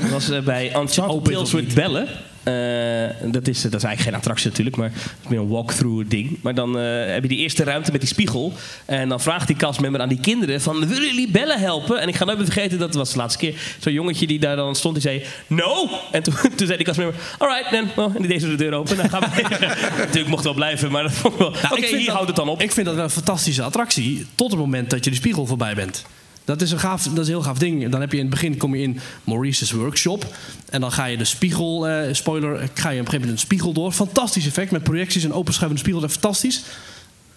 Dat 0.00 0.10
was 0.10 0.30
eh, 0.30 0.40
bij 0.40 0.66
Enchanted 0.66 1.04
Open 1.04 1.32
Tales 1.32 1.48
of 1.48 1.52
with 1.52 1.64
niet? 1.64 1.74
Bellen. 1.74 2.08
Eh, 2.42 3.32
dat, 3.32 3.48
is, 3.48 3.62
dat 3.62 3.74
is 3.74 3.82
eigenlijk 3.82 4.00
geen 4.00 4.14
attractie 4.14 4.48
natuurlijk, 4.48 4.76
maar 4.76 4.90
het 4.92 5.02
is 5.22 5.28
meer 5.28 5.38
een 5.38 5.48
walkthrough 5.48 6.08
ding. 6.08 6.38
Maar 6.42 6.54
dan 6.54 6.78
eh, 6.78 7.06
heb 7.06 7.22
je 7.22 7.28
die 7.28 7.38
eerste 7.38 7.64
ruimte 7.64 7.92
met 7.92 8.00
die 8.00 8.08
spiegel. 8.10 8.52
En 8.84 9.08
dan 9.08 9.20
vraagt 9.20 9.46
die 9.46 9.56
castmember 9.56 10.00
aan 10.00 10.08
die 10.08 10.20
kinderen 10.20 10.60
van... 10.60 10.88
willen 10.88 11.06
jullie 11.06 11.30
Bellen 11.30 11.58
helpen? 11.60 12.00
En 12.00 12.08
ik 12.08 12.14
ga 12.16 12.24
nooit 12.24 12.38
meer 12.38 12.46
vergeten, 12.46 12.78
dat 12.78 12.94
was 12.94 13.10
de 13.12 13.16
laatste 13.18 13.38
keer... 13.38 13.54
zo'n 13.78 13.92
jongetje 13.92 14.26
die 14.26 14.38
daar 14.38 14.56
dan 14.56 14.74
stond, 14.74 14.94
die 14.94 15.02
zei... 15.02 15.22
No! 15.46 15.88
En 16.12 16.22
toen, 16.22 16.34
toen 16.56 16.66
zei 16.66 16.76
die 16.76 16.86
castmember... 16.86 17.16
Alright, 17.38 17.70
then. 17.70 17.90
Well, 17.96 18.04
en 18.14 18.20
die 18.22 18.28
deed 18.28 18.42
zo 18.42 18.48
de 18.48 18.54
deur 18.54 18.72
open. 18.72 18.96
Dan 18.96 19.08
gaan 19.08 19.20
we 19.20 19.42
natuurlijk 19.98 20.28
mocht 20.28 20.44
wel 20.44 20.54
blijven, 20.54 20.90
maar 20.90 21.02
dat 21.02 21.12
vond 21.12 21.34
ik 21.34 21.40
wel... 21.40 21.50
Nou, 21.50 21.64
Oké, 21.64 21.76
vind 21.76 21.90
hier 21.96 22.04
dat- 22.04 22.14
houdt 22.14 22.26
het 22.28 22.36
dan 22.36 22.48
op. 22.48 22.62
Ik 22.62 22.72
vind 22.72 22.86
dat 22.86 22.94
wel 22.94 23.04
een 23.04 23.10
fantastische 23.10 23.62
attractie. 23.62 24.26
Tot 24.38 24.50
het 24.50 24.60
moment 24.60 24.90
dat 24.90 25.04
je 25.04 25.10
de 25.10 25.16
spiegel 25.16 25.46
voorbij 25.46 25.74
bent. 25.74 26.04
Dat 26.44 26.60
is, 26.62 26.70
een 26.70 26.78
gaaf, 26.78 27.02
dat 27.02 27.18
is 27.18 27.26
een 27.26 27.32
heel 27.32 27.42
gaaf 27.42 27.58
ding. 27.58 27.88
Dan 27.88 28.00
heb 28.00 28.12
je 28.12 28.18
in 28.18 28.24
het 28.24 28.32
begin 28.32 28.56
kom 28.56 28.74
je 28.74 28.82
in 28.82 28.98
Maurice's 29.24 29.72
workshop. 29.72 30.34
En 30.70 30.80
dan 30.80 30.92
ga 30.92 31.04
je 31.04 31.16
de 31.16 31.24
spiegel, 31.24 31.88
eh, 31.88 32.14
spoiler, 32.14 32.56
ga 32.56 32.60
je 32.60 32.66
op 32.66 32.78
een 32.78 32.90
gegeven 32.90 33.12
moment 33.12 33.30
een 33.30 33.38
spiegel 33.38 33.72
door. 33.72 33.92
Fantastisch 33.92 34.46
effect 34.46 34.70
met 34.70 34.82
projecties 34.82 35.24
en 35.24 35.32
openschuivende 35.32 35.82
spiegel. 35.82 36.00
Dat 36.00 36.10
is 36.10 36.16
fantastisch. 36.16 36.62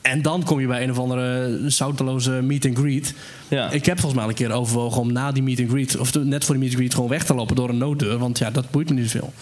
En 0.02 0.22
dan 0.22 0.44
kom 0.44 0.60
je 0.60 0.68
bij 0.68 0.84
een 0.84 0.92
of 0.92 1.00
andere 1.00 1.60
zouteloze 1.68 2.32
meet 2.32 2.66
and 2.66 2.78
greet. 2.78 3.14
Ja. 3.48 3.72
Ik 3.72 3.86
heb 3.86 4.00
volgens 4.00 4.14
mij 4.14 4.24
al 4.24 4.30
een 4.30 4.36
keer 4.36 4.52
overwogen 4.52 5.02
om 5.02 5.12
na 5.12 5.32
die 5.32 5.44
meet 5.44 5.60
and 5.60 5.70
greet, 5.70 5.98
of 5.98 6.14
net 6.14 6.46
voor 6.46 6.56
die 6.56 6.64
meet 6.64 6.74
and 6.74 6.80
greet, 6.80 6.94
gewoon 6.94 7.10
weg 7.10 7.24
te 7.24 7.34
lopen 7.34 7.56
door 7.56 7.70
een 7.70 7.78
nooddeur. 7.78 8.18
Want 8.18 8.38
ja, 8.38 8.52
dat 8.52 8.72
boeit 8.72 8.90
me 8.90 8.96
niet 8.96 9.10
zoveel. 9.10 9.34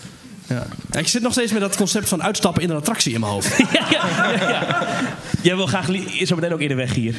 Ja. 0.49 0.65
Ik 0.99 1.07
zit 1.07 1.21
nog 1.21 1.31
steeds 1.31 1.51
met 1.51 1.61
dat 1.61 1.75
concept 1.75 2.09
van 2.09 2.23
uitstappen 2.23 2.63
in 2.63 2.69
een 2.69 2.75
attractie 2.75 3.13
in 3.13 3.19
mijn 3.19 3.31
hoofd. 3.31 3.57
ja, 3.73 3.85
ja, 3.89 4.31
ja, 4.31 4.49
ja. 4.49 4.81
Jij 5.41 5.55
wil 5.55 5.65
graag 5.67 5.85
zo 6.23 6.35
meteen 6.35 6.53
ook 6.53 6.59
eerder 6.61 6.77
weg 6.77 6.93
hier. 6.93 7.15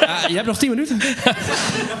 Ja, 0.00 0.28
je 0.28 0.34
hebt 0.34 0.46
nog 0.46 0.58
10 0.58 0.70
minuten. 0.70 1.00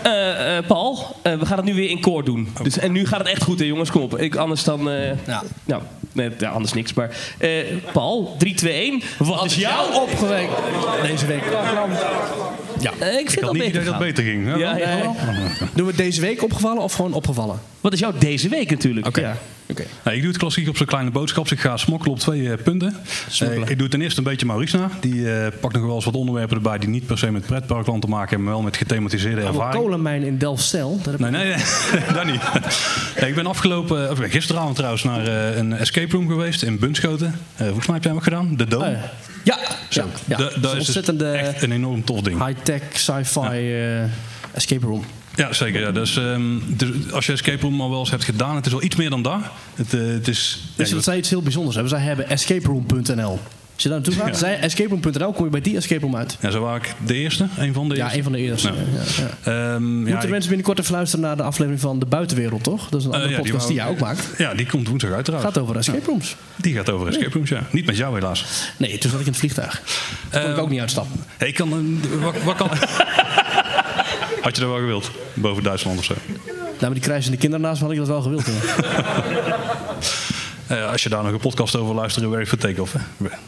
Eh, 0.02 0.56
eh, 0.58 0.66
Paul, 0.66 1.16
eh, 1.22 1.38
we 1.38 1.46
gaan 1.46 1.56
het 1.56 1.66
nu 1.66 1.74
weer 1.74 1.88
in 1.90 2.00
koor 2.00 2.24
doen. 2.24 2.48
Dus, 2.62 2.78
en 2.78 2.92
nu 2.92 3.06
gaat 3.06 3.18
het 3.18 3.28
echt 3.28 3.42
goed, 3.42 3.58
hè, 3.58 3.64
jongens. 3.64 3.90
Kom 3.90 4.02
op. 4.02 4.18
Ik, 4.18 4.36
anders 4.36 4.64
dan... 4.64 4.90
eh, 4.90 5.26
Ja. 5.26 5.42
Nou, 5.64 5.82
nee, 6.12 6.30
ja, 6.38 6.50
anders 6.50 6.72
niks. 6.72 6.92
Maar 6.94 7.10
eh, 7.38 7.50
Paul, 7.92 8.34
3, 8.38 8.54
2, 8.54 8.72
1. 8.72 9.02
Wat 9.18 9.44
is 9.44 9.54
jouw 9.54 9.86
op? 9.86 10.02
opgewekt 10.02 10.52
deze 11.02 11.26
week? 11.26 11.42
Ja. 12.80 12.92
Ik 12.92 13.20
Ik 13.20 13.30
vind 13.30 13.34
had 13.34 13.40
dat 13.42 13.52
niet 13.52 13.62
beter 13.62 13.80
idee 13.80 13.84
dat 13.90 13.98
beter 13.98 14.24
ging. 14.24 14.46
Ja, 14.46 14.56
Ja, 14.56 14.76
ja, 14.76 14.96
ja. 14.96 15.12
Doen 15.74 15.84
we 15.84 15.86
het 15.86 15.96
deze 15.96 16.20
week 16.20 16.42
opgevallen 16.42 16.82
of 16.82 16.92
gewoon 16.92 17.12
opgevallen? 17.12 17.60
Wat 17.80 17.92
is 17.92 17.98
jouw 17.98 18.12
deze 18.18 18.48
week 18.48 18.70
natuurlijk? 18.70 19.06
Oké. 19.06 19.20
Ja. 19.20 19.36
Nou, 20.04 20.16
ik 20.16 20.20
doe 20.22 20.30
het 20.30 20.38
klassiek 20.40 20.68
op 20.68 20.76
zijn 20.76 20.88
kleine 20.88 21.10
boodschap. 21.10 21.48
Ik 21.50 21.60
ga 21.60 21.76
smokkelen 21.76 22.12
op 22.14 22.18
twee 22.20 22.50
eh, 22.52 22.62
punten. 22.62 22.96
Eh, 23.40 23.68
ik 23.68 23.78
doe 23.78 23.88
ten 23.88 24.00
eerste 24.02 24.18
een 24.18 24.24
beetje 24.24 24.46
Maurice 24.46 24.76
na. 24.76 24.90
Die 25.00 25.32
eh, 25.32 25.46
pakt 25.60 25.74
nog 25.74 25.84
wel 25.84 25.94
eens 25.94 26.04
wat 26.04 26.14
onderwerpen 26.14 26.56
erbij 26.56 26.78
die 26.78 26.88
niet 26.88 27.06
per 27.06 27.18
se 27.18 27.30
met 27.30 27.46
pretparkland 27.46 28.02
te 28.02 28.08
maken 28.08 28.28
hebben, 28.28 28.44
maar 28.46 28.54
wel 28.54 28.62
met 28.64 28.76
gethematiseerde 28.76 29.40
Een 29.40 29.46
ervaring. 29.46 29.82
kolenmijn 29.82 30.22
in 30.22 30.38
Delfzijl. 30.38 31.00
Daar 31.02 31.12
heb 31.12 31.20
Nee, 31.20 31.30
nee, 31.30 31.44
nee, 31.54 32.02
dat 32.14 32.24
niet. 32.24 32.40
Nee, 33.20 33.28
ik 33.28 33.34
ben 33.34 33.46
afgelopen, 33.46 34.10
of 34.10 34.18
gisteravond 34.22 34.76
trouwens 34.76 35.02
naar 35.02 35.26
eh, 35.26 35.56
een 35.56 35.72
escape 35.72 36.16
room 36.16 36.28
geweest 36.28 36.62
in 36.62 36.78
Bunschoten. 36.78 37.26
Eh, 37.56 37.64
volgens 37.66 37.86
mij 37.86 37.94
heb 37.94 38.04
jij 38.04 38.12
hem 38.12 38.20
ook 38.20 38.26
gedaan, 38.26 38.56
de 38.56 38.64
Dome. 38.66 38.84
Oh, 38.90 38.96
ja. 39.42 39.58
Zo, 39.88 40.00
ja, 40.00 40.06
ja. 40.24 40.36
da- 40.36 40.60
Dat 40.60 40.76
is 40.76 40.86
dus 40.86 41.16
echt 41.22 41.62
een 41.62 41.72
enorm 41.72 42.04
tof 42.04 42.20
ding. 42.20 42.46
high-tech 42.46 42.82
sci-fi 42.92 43.40
eh, 43.40 44.02
escape 44.52 44.86
room. 44.86 45.04
Ja, 45.36 45.52
zeker. 45.52 45.80
Ja. 45.80 45.90
Dus, 45.92 46.16
ehm, 46.16 46.42
dus 46.66 46.88
als 47.12 47.26
je 47.26 47.32
escape 47.32 47.60
room 47.60 47.80
al 47.80 47.90
wel 47.90 47.98
eens 48.00 48.10
hebt 48.10 48.24
gedaan, 48.24 48.56
het 48.56 48.66
is 48.66 48.72
wel 48.72 48.82
iets 48.82 48.96
meer 48.96 49.10
dan 49.10 49.22
dat. 49.22 49.40
Het, 49.74 49.94
eh, 49.94 50.00
het 50.06 50.28
is, 50.28 50.60
Dus 50.76 50.88
ja, 50.88 50.94
dat 50.94 51.04
zij 51.04 51.16
iets 51.18 51.30
heel 51.30 51.42
bijzonders 51.42 51.74
hebben. 51.74 51.92
Zij 51.98 52.02
hebben 52.06 52.28
escaperoom.nl. 52.28 53.40
Als 53.74 53.84
je 53.84 53.90
daar 53.90 54.00
naartoe 54.00 54.18
gaat, 54.24 54.28
Ja. 54.32 54.38
zij 54.38 54.58
escaperoom.nl, 54.60 55.32
kom 55.32 55.44
je 55.44 55.50
bij 55.50 55.60
die 55.60 55.76
escape 55.76 56.00
room 56.00 56.16
uit. 56.16 56.36
ja, 56.40 56.50
zo 56.50 56.60
waren 56.60 56.82
ik 56.82 56.94
de 57.06 57.14
eerste, 57.14 57.46
een 57.58 57.72
van 57.72 57.88
de 57.88 57.94
Ja, 57.94 58.02
eerste. 58.02 58.16
een 58.18 58.22
van 58.22 58.32
de 58.32 58.38
eerste. 58.38 58.68
Nou. 58.68 58.80
Ja, 58.80 59.22
ja. 59.52 59.72
Ja, 59.72 59.78
Moeten 59.78 60.30
mensen 60.30 60.48
binnenkort 60.48 60.78
even 60.78 60.92
luisteren 60.92 61.24
naar 61.24 61.36
de 61.36 61.42
aflevering 61.42 61.80
van 61.80 61.98
De 61.98 62.06
Buitenwereld, 62.06 62.62
toch? 62.62 62.88
Dat 62.88 63.00
is 63.00 63.06
een 63.06 63.12
andere 63.12 63.30
eh, 63.32 63.36
ja, 63.36 63.42
podcast 63.42 63.66
die, 63.66 63.76
jij 63.76 63.86
ook 63.86 63.98
maakt. 63.98 64.28
Ja, 64.38 64.54
die 64.54 64.66
komt 64.66 64.88
woensdag 64.88 65.10
uit 65.12 65.24
trouwens. 65.24 65.52
Gaat 65.54 65.62
over 65.62 65.76
escape 65.76 66.04
rooms. 66.06 66.36
Die 66.56 66.74
gaat 66.74 66.90
over 66.90 67.06
escape 67.08 67.30
rooms, 67.32 67.48
ja. 67.48 67.62
Niet 67.70 67.86
met 67.86 67.96
jou 67.96 68.14
helaas. 68.14 68.44
Nee, 68.76 68.98
toen 68.98 69.10
zat 69.10 69.20
ik 69.20 69.26
in 69.26 69.32
het 69.32 69.40
vliegtuig. 69.40 69.82
Kon 70.30 70.40
ik 70.40 70.46
Ehm, 70.46 70.58
ook 70.60 70.70
niet 70.70 70.80
uitstappen. 70.80 71.20
Hey, 71.36 71.48
ik 71.48 71.54
kan 71.54 71.72
een, 71.72 72.02
wat, 72.20 72.42
wat 72.42 72.56
kan... 72.56 72.68
Had 74.46 74.54
je 74.56 74.60
dat 74.62 74.70
wel 74.70 74.80
gewild? 74.80 75.10
Boven 75.34 75.62
Duitsland 75.62 75.98
of 75.98 76.04
zo? 76.04 76.14
Nou, 76.44 76.76
met 76.80 76.92
die 76.92 77.00
krijzende 77.00 77.36
kinderen 77.36 77.66
naast 77.66 77.80
me 77.80 77.86
had 77.86 77.96
ik 77.96 77.98
dat 78.06 78.08
wel 78.08 78.22
gewild. 78.22 78.44
Eh, 80.66 80.90
als 80.90 81.02
je 81.02 81.08
daar 81.08 81.22
nog 81.22 81.32
een 81.32 81.38
podcast 81.38 81.76
over 81.76 81.94
luistert, 81.94 82.28
werk 82.28 82.48
voor 82.48 82.58
take-off. 82.58 82.92
hè. 82.92 82.98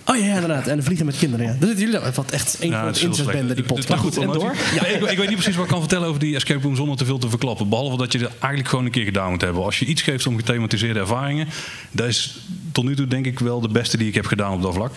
Oh 0.06 0.16
ja, 0.16 0.34
inderdaad. 0.34 0.66
En 0.66 0.76
de 0.76 0.82
vliegen 0.82 1.06
met 1.06 1.16
kinderen, 1.16 1.46
ja. 1.46 1.52
Dat 1.58 1.68
zitten 1.68 1.90
jullie. 1.90 2.10
Wat 2.14 2.30
echt 2.30 2.56
één 2.60 2.70
Ja, 2.70 2.76
grote 2.76 2.86
het 2.86 2.96
is 2.96 3.02
heel 3.02 3.10
incestbende, 3.10 3.54
die 3.54 3.64
Het- 3.64 3.74
podcast. 3.74 4.04
het 4.04 4.12
is 4.16 4.24
Maar 4.26 4.34
goed, 4.34 4.42
en 4.42 4.48
door? 4.48 4.56
Ja, 4.74 4.86
ik, 4.86 5.10
ik 5.10 5.16
weet 5.18 5.26
niet 5.28 5.36
precies 5.36 5.54
wat 5.54 5.64
ik 5.64 5.70
kan 5.70 5.80
vertellen 5.80 6.08
over 6.08 6.20
die 6.20 6.34
escape 6.34 6.62
room 6.62 6.76
zonder 6.76 6.96
te 6.96 7.04
veel 7.04 7.18
te 7.18 7.28
verklappen. 7.28 7.68
Behalve 7.68 7.96
dat 7.96 8.12
je 8.12 8.18
er 8.18 8.30
eigenlijk 8.38 8.68
gewoon 8.68 8.84
een 8.84 8.90
keer 8.90 9.04
gedaan 9.04 9.30
moet 9.30 9.40
hebben. 9.40 9.62
Als 9.64 9.78
je 9.78 9.84
iets 9.84 10.02
geeft 10.02 10.26
om 10.26 10.36
gethematiseerde 10.36 10.98
ervaringen, 11.00 11.48
dat 11.90 12.06
is 12.08 12.38
tot 12.72 12.84
nu 12.84 12.96
toe 12.96 13.06
denk 13.06 13.26
ik 13.26 13.38
wel 13.38 13.60
de 13.60 13.68
beste 13.68 13.96
die 13.96 14.08
ik 14.08 14.14
heb 14.14 14.26
gedaan 14.26 14.52
op 14.52 14.62
dat 14.62 14.74
vlak. 14.74 14.92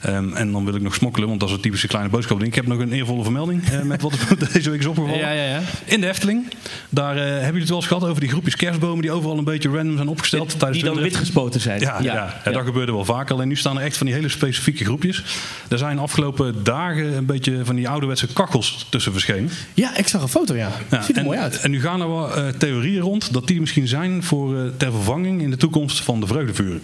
Ehm, 0.00 0.32
en 0.32 0.52
dan 0.52 0.64
wil 0.64 0.74
ik 0.74 0.82
nog 0.82 0.94
smokkelen, 0.94 1.28
want 1.28 1.40
dat 1.40 1.48
is 1.48 1.54
een 1.54 1.60
typische 1.60 1.86
kleine 1.86 2.10
boodschap. 2.10 2.38
ding. 2.38 2.50
Ik 2.50 2.56
heb 2.56 2.66
nog 2.66 2.78
een 2.78 2.92
eervolle 2.92 3.22
vermelding 3.22 3.68
eh, 3.68 3.82
met 3.82 4.02
wat 4.02 4.12
er 4.12 4.38
deze 4.52 4.70
week 4.70 4.80
is 4.80 4.86
opgevallen. 4.86 5.18
Ja, 5.18 5.30
ja, 5.30 5.44
ja. 5.44 5.60
In 5.84 6.00
de 6.00 6.08
Efteling, 6.08 6.46
daar 6.88 7.16
eh, 7.16 7.22
hebben 7.22 7.44
jullie 7.44 7.60
het 7.60 7.68
wel 7.68 7.78
eens 7.78 7.86
gehad 7.86 8.04
over 8.04 8.20
die 8.20 8.30
groepjes 8.30 8.56
kerstbomen 8.56 9.02
die 9.02 9.10
overal 9.10 9.38
een 9.38 9.44
beetje 9.44 9.68
random 9.68 9.96
zijn 9.96 10.08
opgesteld. 10.08 10.58
tijdens 10.58 10.82
Die 10.82 10.92
dan 10.92 11.02
wit 11.02 11.16
gespoten 11.16 11.60
zijn. 11.60 11.80
Ja, 11.80 11.98
ja. 12.00 12.40
ja, 12.44 12.50
dat 12.50 12.64
gebeurde 12.64 12.92
wel 12.92 13.04
vaker. 13.04 13.34
Alleen 13.34 13.48
nu 13.48 13.56
staan 13.56 13.76
er 13.76 13.84
echt 13.84 13.96
van 13.96 14.06
die 14.06 14.14
hele 14.14 14.28
specifieke 14.28 14.84
groepjes. 14.84 15.24
Er 15.68 15.78
zijn 15.78 15.98
afgelopen 15.98 16.64
dagen 16.64 17.16
een 17.16 17.26
beetje 17.26 17.64
van 17.64 17.76
die 17.76 17.88
ouderwetse 17.88 18.26
kachels 18.32 18.86
tussen 18.90 19.12
verschenen. 19.12 19.50
Ja, 19.74 19.96
ik 19.96 20.08
zag 20.08 20.22
een 20.22 20.28
foto, 20.28 20.54
ja. 20.54 20.70
Ja, 20.90 21.02
Ziet 21.02 21.16
er 21.16 21.20
en, 21.20 21.24
mooi 21.24 21.38
uit. 21.38 21.60
En 21.60 21.70
nu 21.70 21.80
gaan 21.80 22.00
er 22.00 22.08
wel 22.08 22.34
eh, 22.34 22.48
theorieën 22.48 23.00
rond 23.00 23.32
dat 23.32 23.46
die 23.46 23.60
misschien 23.60 23.88
zijn 23.88 24.22
voor, 24.22 24.58
eh, 24.58 24.62
ter 24.76 24.92
vervanging 24.92 25.42
in 25.42 25.50
de 25.50 25.56
toekomst 25.56 26.00
van 26.00 26.20
de 26.20 26.26
vreugdevuren. 26.26 26.82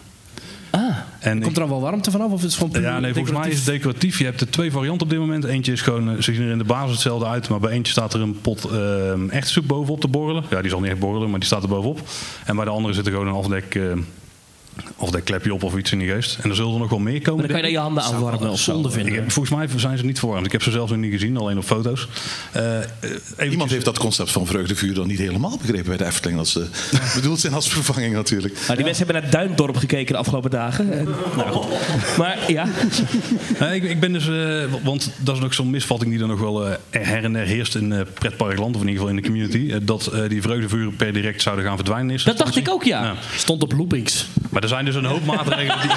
Ah, 0.75 0.97
En 1.19 1.41
komt 1.43 1.55
er 1.55 1.61
dan 1.61 1.69
wel 1.69 1.81
warmte 1.81 2.11
vanaf 2.11 2.31
of 2.31 2.45
is 2.45 2.57
het 2.57 2.63
gewoon 2.71 2.83
ja, 2.83 3.01
nee, 3.01 3.15
volgens 3.15 3.39
mij 3.39 3.49
is 3.49 3.57
het 3.57 3.67
decoratief? 3.67 4.19
Je 4.19 4.25
hebt 4.25 4.41
er 4.41 4.51
twee 4.51 4.73
varianten 4.73 5.03
op 5.03 5.11
dit 5.11 5.19
moment. 5.19 5.45
Eentje 5.45 5.73
is 5.73 5.81
gewoon, 5.81 6.11
eh, 6.11 6.15
ze 6.15 6.35
zien 6.35 6.43
er 6.45 6.51
in 6.51 6.59
de 6.59 6.65
basis 6.65 6.91
hetzelfde 6.93 7.27
uit. 7.27 7.49
Maar 7.49 7.61
bij 7.61 7.71
eentje 7.71 7.93
staat 7.93 8.15
er 8.15 8.21
een 8.21 8.41
pot 8.41 8.65
eh 8.65 9.33
echte 9.33 9.51
soep 9.53 9.67
bovenop 9.67 10.01
te 10.01 10.09
borrelen. 10.09 10.45
Ja, 10.51 10.61
die 10.61 10.71
zal 10.71 10.81
niet 10.81 10.91
echt 10.91 10.99
borrelen, 10.99 11.31
maar 11.31 11.39
die 11.39 11.49
staat 11.49 11.63
er 11.63 11.69
bovenop. 11.69 12.01
En 12.45 12.57
bij 12.57 12.65
de 12.65 12.71
andere 12.71 12.95
zit 12.95 13.07
er 13.07 13.13
gewoon 13.13 13.27
een 13.27 13.35
afdek 13.35 13.75
eh, 13.75 13.83
Of 14.97 15.11
dat 15.11 15.23
klep 15.23 15.45
je 15.45 15.55
op 15.55 15.63
of 15.63 15.77
iets 15.77 15.93
in 15.93 15.99
die 15.99 16.09
geest. 16.09 16.39
En 16.43 16.51
er 16.51 16.57
zullen 16.57 16.73
er 16.73 16.79
nog 16.79 16.91
wel 16.91 16.99
meer 16.99 17.21
komen. 17.21 17.39
Maar 17.41 17.49
dan 17.49 17.57
kan 17.57 17.57
je 17.57 17.63
daar 17.63 17.71
je 17.73 17.79
handen 17.95 18.03
aan 18.03 18.21
warmen 18.21 18.51
of 18.51 18.59
zo. 18.61 18.73
zonde 18.73 18.89
Ik 18.89 18.95
vinden. 18.95 19.15
heb- 19.15 19.31
volgens 19.33 19.57
mij 19.57 19.69
zijn 19.77 19.99
ze 19.99 20.05
niet 20.05 20.19
verwarmd. 20.19 20.47
Ik 20.47 20.53
heb 20.53 20.63
ze 20.63 20.71
zelfs 20.71 20.91
nog 20.91 21.01
niet 21.01 21.13
gezien, 21.13 21.37
alleen 21.37 21.59
op 21.59 21.65
foto's. 21.65 22.09
Eh, 22.53 22.79
eh, 22.79 22.85
eventjes- 23.01 23.51
Iemand 23.51 23.71
heeft 23.71 23.85
dat 23.85 23.99
concept 23.99 24.31
van 24.31 24.47
vreugdevuur 24.47 24.95
dan 24.95 25.07
niet 25.07 25.19
helemaal 25.19 25.59
begrepen 25.59 25.85
bij 25.89 25.97
de 25.97 26.05
Efteling. 26.05 26.39
Dat 26.39 26.49
ze 26.49 26.67
bedoeld 27.15 27.41
zijn 27.41 27.53
als 27.55 27.69
vervanging 27.69 28.15
natuurlijk. 28.15 28.55
Nou, 28.55 28.75
die 28.77 28.85
mensen 28.85 29.05
hebben 29.07 29.23
naar 29.23 29.31
Duindorp 29.31 29.77
gekeken 29.77 30.13
de 30.13 30.19
afgelopen 30.19 30.51
dagen. 30.51 30.93
En, 30.99 31.09
nou, 31.37 31.51
goed. 31.51 32.17
Maar 32.19 32.39
ja, 32.53 32.67
ik, 33.73 33.83
ik 33.83 34.01
ben 34.01 34.13
dus, 34.13 34.29
eh, 34.29 34.65
want 34.83 35.11
dat 35.19 35.35
is 35.35 35.41
nog 35.41 35.55
zo'n 35.55 35.71
misvatting 35.71 36.11
die 36.13 36.21
er 36.21 36.27
nog 36.29 36.41
wel 36.41 36.67
eh, 36.69 36.77
her 36.91 37.25
en 37.25 37.33
der 37.33 37.47
heerst 37.47 37.75
in 37.75 37.93
eh 37.93 38.01
pretparkland, 38.15 38.75
of 38.75 38.81
in 38.83 38.89
ieder 38.89 39.03
geval 39.03 39.17
in 39.17 39.23
de 39.23 39.29
community. 39.29 39.73
eh, 39.73 39.79
dat 39.83 40.07
eh, 40.07 40.29
die 40.29 40.43
vreugdevuren 40.43 40.97
per 40.97 41.13
direct 41.13 41.43
zouden 41.43 41.65
gaan 41.65 41.77
verdwijnen. 41.77 42.21
dat 42.25 42.39
dacht 42.39 42.57
ik 42.57 42.69
ook, 42.71 42.85
ja. 42.85 43.03
Ja. 43.05 43.15
Stond 43.37 43.63
op 43.63 43.73
loopings. 43.73 44.27
Maar 44.51 44.61
er 44.65 44.71
zijn 44.71 44.85
dus 44.85 44.95
een 44.95 45.05
hoop 45.05 45.25
maatregelen. 45.25 45.81
Die, 45.81 45.91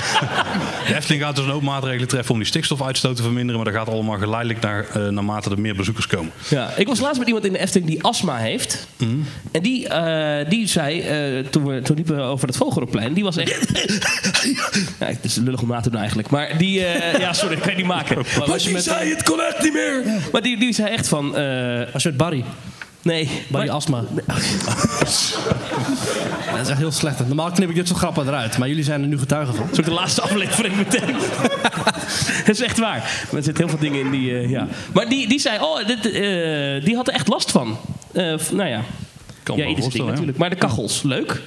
de 0.88 0.95
Efteling 0.95 1.24
gaat 1.24 1.36
dus 1.36 1.45
een 1.45 1.51
hoop 1.51 1.62
maatregelen 1.62 2.07
treffen 2.07 2.31
om 2.31 2.39
die 2.39 2.47
stikstofuitstoot 2.47 3.15
te 3.15 3.21
verminderen. 3.21 3.62
Maar 3.62 3.71
dat 3.74 3.81
gaat 3.81 3.93
allemaal 3.93 4.17
geleidelijk 4.17 4.59
naar, 4.59 4.86
eh, 4.93 5.07
naarmate 5.07 5.50
er 5.50 5.59
meer 5.59 5.75
bezoekers 5.75 6.07
komen. 6.07 6.31
Ja, 6.50 6.71
ik 6.75 6.88
was 6.88 7.00
laatst 7.00 7.17
met 7.17 7.27
iemand 7.27 7.45
in 7.45 7.53
de 7.53 7.59
Efteling 7.59 7.89
die 7.89 8.03
astma 8.03 8.38
heeft. 8.38 8.88
En 9.51 9.62
die, 9.62 9.88
eh, 9.88 10.50
die 10.50 10.67
zei, 10.67 11.01
eh, 11.01 11.45
toen, 11.45 11.65
we, 11.65 11.81
toen 11.81 11.95
liepen 11.95 12.15
we 12.15 12.21
over 12.21 12.47
het 12.47 12.57
Vogelroplein, 12.57 13.13
die 13.13 13.24
was 13.24 13.38
echt... 13.38 13.69
ja, 15.00 15.05
het 15.05 15.24
is 15.24 15.36
lullig 15.36 15.62
om 15.62 15.67
na 15.67 15.81
te 15.81 15.89
doen 15.89 16.00
eigenlijk. 16.00 16.29
Maar 16.29 16.57
die... 16.57 16.79
ja, 17.19 17.33
sorry, 17.33 17.55
dat 17.55 17.63
kan 17.63 17.71
je 17.71 17.77
niet 17.77 17.88
maken. 17.88 18.15
Maar, 18.47 18.62
je 18.62 18.71
met- 18.71 18.83
zei, 18.83 19.09
het 19.09 19.24
kon 19.24 19.41
echt 19.41 19.63
niet 19.63 19.74
meer. 19.74 20.03
Maar 20.31 20.41
die, 20.41 20.59
die 20.59 20.74
zei 20.74 20.89
echt 20.89 21.07
van... 21.07 21.25
Als 21.93 22.03
je 22.03 22.09
met 22.09 22.17
Barry. 22.17 22.43
Nee. 23.08 23.30
Barry 23.48 23.68
maar- 23.68 23.76
Asma. 23.76 24.04
dat 26.52 26.62
is 26.62 26.70
echt 26.70 26.78
heel 26.78 26.92
slecht. 26.92 27.28
Normaal 27.28 27.52
knip 27.52 27.70
ik 27.70 27.76
dit 27.76 27.88
soort 27.88 28.00
grappen 28.00 28.28
eruit. 28.28 28.58
Maar 28.58 28.68
jullie 28.68 28.84
zijn 28.84 29.02
er 29.02 29.08
nu 29.08 29.20
getuigen 29.20 29.56
van. 29.56 29.64
Dat 29.64 29.74
is 29.74 29.80
ook 29.80 29.86
de 29.86 29.92
laatste 29.92 30.22
aflevering 30.22 30.76
meteen. 30.76 31.16
dat 32.46 32.56
is 32.56 32.62
echt 32.62 32.78
waar. 32.78 32.98
Maar 32.98 33.38
er 33.38 33.44
zitten 33.44 33.58
heel 33.68 33.70
veel 33.78 33.90
dingen 33.90 34.00
in 34.06 34.12
die... 34.12 34.38
eh, 34.38 34.50
ja. 34.50 34.68
Maar 34.94 35.10
die, 35.10 35.28
die 35.28 35.40
zei, 35.40 35.60
oh, 35.62 35.88
dit, 35.88 36.06
eh, 36.06 36.86
die 36.86 36.96
had 36.96 37.08
er 37.08 37.14
echt 37.14 37.28
last 37.28 37.52
van. 37.52 37.78
Eh, 38.14 38.34
nou 38.52 38.70
ja, 38.70 38.82
Kan 39.44 39.58
ja. 39.58 39.70
natuurlijk. 39.70 40.38
Maar 40.38 40.50
de 40.50 40.56
kachels, 40.56 41.02
leuk. 41.04 41.42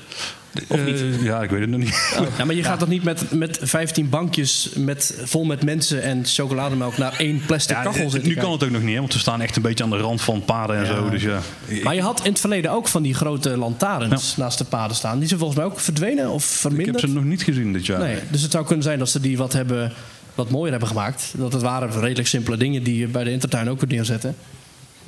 Of 0.67 0.85
niet? 0.85 1.01
Eh, 1.01 1.23
ja, 1.23 1.43
ik 1.43 1.51
weet 1.51 1.61
het 1.61 1.71
nog 1.71 1.81
niet. 1.81 2.13
Ja, 2.39 2.45
maar 2.45 2.55
je 2.55 2.63
gaat 2.63 2.79
toch 2.79 2.89
niet 2.89 3.03
met, 3.03 3.31
met 3.31 3.59
15 3.63 4.09
bankjes 4.09 4.71
met, 4.77 5.19
vol 5.25 5.45
met 5.45 5.65
mensen 5.65 6.03
en 6.03 6.27
chocolademelk 6.27 6.99
naar 6.99 7.15
één 7.19 7.43
plastic 7.47 7.77
Ja, 7.77 7.83
kachel 7.83 8.05
eh, 8.05 8.11
zitten 8.11 8.29
nu 8.29 8.37
kan 8.37 8.53
het 8.53 8.65
ook 8.65 8.71
nog 8.71 8.83
niet, 8.83 8.95
hè, 8.95 9.01
want 9.01 9.13
we 9.13 9.19
staan 9.19 9.41
echt 9.41 9.57
een 9.57 9.63
beetje 9.63 9.85
aan 9.85 9.91
de 9.91 9.97
rand 9.97 10.21
van 10.21 10.45
paden 10.45 10.77
en 10.77 10.87
zo. 10.87 11.11
Dus 11.11 11.23
ja. 11.23 11.41
Maar 11.83 11.95
je 11.95 12.03
had 12.03 12.25
in 12.25 12.31
het 12.31 12.41
verleden 12.41 12.71
ook 12.71 12.89
van 12.89 13.03
die 13.03 13.15
grote 13.15 13.57
lantaarns 13.57 14.37
naast 14.37 14.59
de 14.59 14.65
paden 14.65 14.97
staan. 14.97 15.19
Die 15.19 15.29
zijn 15.29 15.41
volgens 15.41 15.61
mij 15.61 15.69
ook 15.69 15.81
verdwenen 15.81 16.31
of 16.31 16.45
ik 16.45 16.51
heb 16.51 16.61
verminderd. 16.61 17.01
ze 17.01 17.09
nog 17.09 17.25
niet 17.25 17.43
gezien 17.43 17.73
dit 17.73 17.87
jaar. 17.87 18.01
Nee, 18.01 18.17
dus 18.31 18.43
het 18.43 18.51
zou 18.51 18.65
kunnen 18.65 18.85
zijn 18.85 18.99
dat 18.99 19.09
ze 19.09 19.21
die 19.21 19.37
wat, 19.37 19.53
hebben, 19.53 19.93
wat 20.35 20.51
mooier 20.51 20.71
hebben 20.71 20.89
gemaakt. 20.89 21.33
Dat 21.37 21.53
het 21.53 21.63
waren 21.63 22.01
redelijk 22.01 22.29
simpele 22.29 22.57
dingen 22.57 22.83
die 22.83 22.99
je 22.99 23.07
bij 23.07 23.25
de 23.25 23.31
intertuin 23.31 23.71
ook 23.71 23.79
kunt 23.79 23.91
neerzetten. 23.91 24.37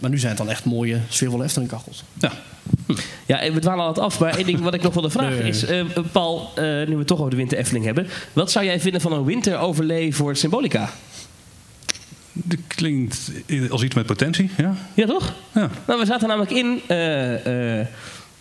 Maar 0.03 0.11
nu 0.11 0.19
zijn 0.19 0.29
het 0.31 0.39
dan 0.41 0.51
echt 0.51 0.65
mooie 0.65 0.99
sfeervolle 1.09 1.45
Efteling 1.45 1.71
kachels. 1.71 2.05
Ja. 2.19 2.33
Ja, 3.27 3.53
we 3.53 3.59
dwalen 3.61 3.83
al 3.85 3.89
het 3.89 3.99
af. 3.99 4.19
Maar 4.21 4.37
één 4.37 4.47
ding 4.47 4.61
wat 4.61 4.75
ik 4.75 4.83
nog 4.83 4.93
wilde 4.95 5.11
vragen 5.11 5.39
Nee. 5.39 5.49
is... 5.49 5.65
eh, 5.65 5.85
Paul, 6.13 6.51
eh, 6.55 6.65
nu 6.65 6.87
we 6.87 6.97
het 6.99 7.07
toch 7.07 7.19
over 7.19 7.31
de 7.31 7.37
winter 7.37 7.59
Efteling 7.59 7.85
hebben. 7.85 8.07
Wat 8.33 8.51
zou 8.51 8.65
jij 8.65 8.81
vinden 8.81 9.01
van 9.01 9.13
een 9.13 9.25
winteroverlay 9.25 10.13
voor 10.13 10.37
Symbolica? 10.37 10.91
Dat 12.33 12.59
klinkt 12.67 13.31
als 13.71 13.83
iets 13.83 13.95
met 13.95 14.07
potentie, 14.07 14.51
ja. 14.57 14.75
Ja, 14.95 15.07
toch? 15.07 15.33
ja. 15.53 15.71
Nou, 15.87 16.01
we 16.01 16.07
zaten 16.07 16.29
namelijk 16.29 16.53
in... 16.53 16.81
eh, 16.87 17.79
eh, 17.81 17.87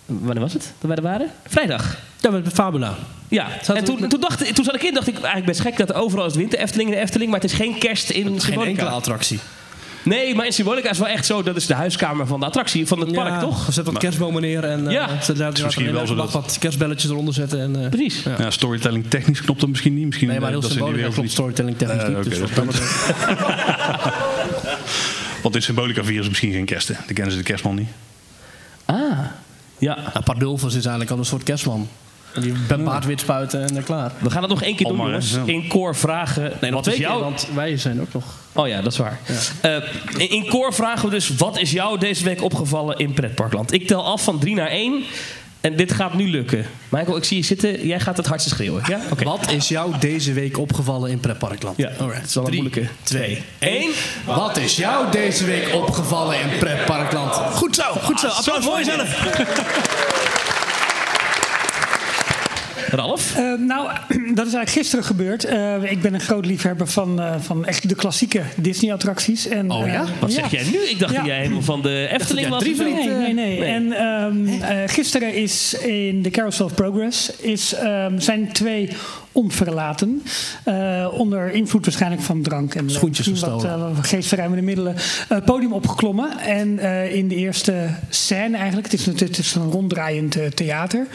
wanneer 0.06 0.40
was 0.44 0.54
het? 0.54 0.64
Dat 0.80 0.88
wij 0.88 0.96
er 0.96 1.02
waren? 1.04 1.32
Vrijdag. 1.48 1.98
Ja, 2.20 2.30
met 2.30 2.48
Fabula. 2.54 2.98
Ja, 3.28 3.48
Zaten 3.50 3.76
en 3.76 3.84
toen, 3.84 4.08
toen, 4.10 4.20
dacht, 4.20 4.56
toen 4.56 4.66
zat 4.66 4.76
ik 4.76 4.84
in 4.84 4.94
dacht 4.94 5.08
ik 5.08 5.14
eigenlijk 5.16 5.46
best 5.46 5.60
gek 5.60 5.78
dat 5.78 5.90
er 5.90 5.96
overal 5.96 6.26
is 6.26 6.36
winter 6.36 6.60
Efteling 6.60 6.90
in 6.90 6.96
de 6.96 7.02
Efteling, 7.02 7.32
maar 7.32 7.40
het 7.40 7.52
is 7.52 7.58
geen 7.58 7.78
kerst 7.80 8.10
in 8.10 8.26
Geen 8.26 8.40
Symbolica. 8.40 8.70
enkele 8.70 8.90
attractie. 8.90 9.40
Nee, 10.04 10.36
maar 10.36 10.46
in 10.46 10.52
Symbolica 10.52 10.90
is 10.90 10.98
wel 10.98 11.08
echt 11.08 11.26
zo, 11.26 11.44
dat 11.44 11.56
is 11.56 11.66
de 11.66 11.74
huiskamer 11.74 12.28
van 12.28 12.40
de 12.40 12.46
attractie, 12.46 12.88
van 12.88 13.00
het 13.00 13.12
park, 13.12 13.28
Ja, 13.28 13.40
toch? 13.40 13.68
Zet 13.72 13.86
wat 13.86 13.98
kerstbomen 13.98 14.42
neer 14.42 14.64
en 14.64 14.86
eh, 14.88 14.94
Ja. 14.94 15.22
ze 15.22 15.34
daar 15.34 15.54
is 15.54 15.64
misschien 15.64 15.92
wel 15.92 16.08
zo 16.08 16.16
dat- 16.16 16.32
wat 16.32 16.58
kerstbelletjes 16.60 17.12
eronder 17.12 17.34
zetten. 17.34 17.60
En, 17.62 17.84
eh, 17.84 17.90
Precies. 17.90 18.24
Ja. 18.24 18.36
Ja, 18.38 18.50
storytelling 18.52 19.10
technisch 19.10 19.42
klopt 19.42 19.60
dat 19.60 19.70
misschien 19.70 19.94
niet. 19.94 20.06
Misschien 20.06 20.28
Nee, 20.28 20.40
maar 20.40 20.54
eh, 20.54 20.60
heel 20.62 20.70
wereld 20.94 21.02
klopt 21.14 21.22
niet- 21.22 21.32
storytelling 21.32 21.78
technisch 21.78 22.08
niet. 22.08 22.18
oké, 22.18 22.30
dus 22.30 22.40
dat 22.40 22.50
Want 25.44 25.56
in 25.56 25.62
Symbolica 25.62 26.04
vieren 26.04 26.24
ze 26.24 26.30
misschien 26.30 26.52
geen 26.52 26.66
kersten. 26.66 26.96
Dan 27.06 27.14
kennen 27.14 27.32
ze 27.32 27.38
de 27.38 27.44
kerstman 27.44 27.76
niet. 27.76 27.90
Ah, 28.86 28.96
ja. 29.78 29.96
Nou, 30.14 30.24
Pardulfus 30.26 30.68
is 30.74 30.82
eigenlijk 30.82 31.12
al 31.12 31.18
een 31.18 31.26
soort 31.26 31.44
kerstman. 31.44 31.88
En 32.34 32.42
die 32.42 32.54
Ben 32.68 32.84
Baard 32.84 33.06
wit 33.06 33.20
spuiten 33.20 33.76
en 33.76 33.84
klaar. 33.84 34.12
We 34.20 34.30
gaan 34.30 34.42
het 34.42 34.52
nog 34.52 34.64
één 34.64 34.76
keer 34.76 34.88
doen, 34.88 34.98
jongens. 34.98 35.32
Ja. 35.32 35.44
In 35.46 35.68
koor 35.68 35.96
vragen. 35.96 36.42
Nee, 36.42 36.72
nog 36.72 36.72
wat 36.72 36.84
twee 36.84 36.96
is 36.96 37.02
keer, 37.02 37.12
jouw... 37.12 37.20
want 37.20 37.48
wij 37.54 37.78
zijn 37.78 38.02
ook 38.02 38.14
nog... 38.14 38.24
Oh 38.54 38.68
ja, 38.68 38.82
dat 38.82 38.92
is 38.92 38.98
waar. 38.98 39.20
Eh, 39.62 39.76
in, 40.18 40.30
in 40.30 40.48
koor 40.48 40.74
vragen 40.74 41.06
we 41.10 41.16
dus, 41.16 41.30
wat 41.30 41.60
is 41.60 41.72
jou 41.72 42.00
deze 42.00 42.24
week 42.24 42.44
opgevallen 42.44 42.98
in 42.98 43.14
pretparkland? 43.14 43.74
Ik 43.74 43.88
tel 43.88 44.06
af 44.06 44.24
van 44.24 44.40
drie 44.40 44.56
naar 44.56 44.68
één. 44.68 45.04
En 45.62 45.76
dit 45.76 45.92
gaat 45.92 46.14
nu 46.14 46.30
lukken. 46.30 46.66
Michael, 46.90 47.18
ik 47.18 47.24
zie 47.24 47.38
je 47.38 47.44
zitten. 47.44 47.88
Jij 47.88 48.00
gaat 48.00 48.18
het 48.18 48.26
hardste 48.26 48.50
schreeuwen. 48.50 48.84
Ja? 48.88 49.00
Oké. 49.12 49.24
Wat 49.24 49.52
is 49.52 49.68
jou 49.68 49.98
deze 50.00 50.34
week 50.34 50.58
opgevallen 50.58 51.12
in 51.12 51.20
Pretparkland? 51.20 51.78
Ja, 51.78 51.92
Alright. 52.00 52.22
het 52.22 52.28
is 52.30 52.36
wel 52.36 52.44
een 52.44 52.50
Drie, 52.50 52.62
moeilijke. 52.62 52.94
twee, 53.04 53.44
Eén. 53.60 53.92
Wat 54.26 54.58
is 54.58 54.76
jou 54.76 55.12
deze 55.12 55.46
week 55.46 55.74
opgevallen 55.74 56.40
in 56.40 56.58
Pretparkland? 56.60 57.34
Goed 57.34 57.76
zo, 57.76 57.84
goed 58.04 58.20
zo. 58.20 58.28
Applaus 58.28 58.66
voor 58.66 58.78
jezelf. 58.78 59.10
Ralf? 62.92 63.36
Eh, 63.36 63.44
nou, 63.60 63.88
dat 64.38 64.48
is 64.48 64.54
eigenlijk 64.54 64.70
gisteren 64.70 65.06
gebeurd. 65.06 65.44
Eh, 65.44 65.92
ik 65.92 66.02
ben 66.02 66.14
een 66.14 66.20
groot 66.20 66.46
liefhebber 66.46 66.88
van, 66.88 67.22
eh, 67.22 67.36
van 67.40 67.66
echt 67.66 67.90
de 67.90 67.96
klassieke 67.96 68.42
Disney-attracties. 68.56 69.48
En, 69.48 69.72
Oh 69.72 69.86
ja? 69.88 70.06
Wat 70.20 70.32
zeg 70.32 70.52
jij 70.52 70.64
nu? 70.64 70.78
Ik 70.90 71.00
dacht 71.00 71.12
Ja. 71.12 71.18
dat 71.18 71.28
jij 71.28 71.38
helemaal 71.38 71.62
van 71.62 71.82
de 71.82 72.08
Efteling 72.12 72.48
was. 72.48 72.64
Nee, 72.64 72.76
nee, 72.76 73.34
nee. 73.34 73.60
Nee. 73.60 73.64
En 73.64 73.92
ehm, 73.94 74.48
eh, 74.62 74.78
gisteren 74.86 75.34
is 75.34 75.74
in 75.74 76.22
de 76.22 76.30
Carousel 76.30 76.66
of 76.66 76.74
Progress 76.74 77.32
is, 77.36 77.74
ehm, 77.74 78.20
zijn 78.20 78.52
twee 78.52 78.90
onverlaten. 79.32 80.24
eh, 80.64 81.08
onder 81.12 81.52
invloed 81.52 81.86
waarschijnlijk 81.86 82.22
van 82.22 82.42
drank 82.42 82.76
en 82.76 82.90
Schoentjes 82.90 83.40
wat, 83.40 83.62
wat 83.64 84.08
geestverruimende 84.08 84.64
middelen. 84.64 84.96
eh, 85.30 85.38
podium 85.46 85.74
opgeklommen. 85.74 86.40
En 86.40 86.80
in 87.14 87.28
de 87.28 87.36
eerste 87.36 87.88
scène 88.10 88.58
eigenlijk, 88.58 88.92
het 88.92 89.00
is, 89.00 89.06
een- 89.08 89.18
het 89.18 89.38
is 89.38 89.56
een 89.56 89.72
ronddraaiend 89.72 90.38
theater. 90.56 91.08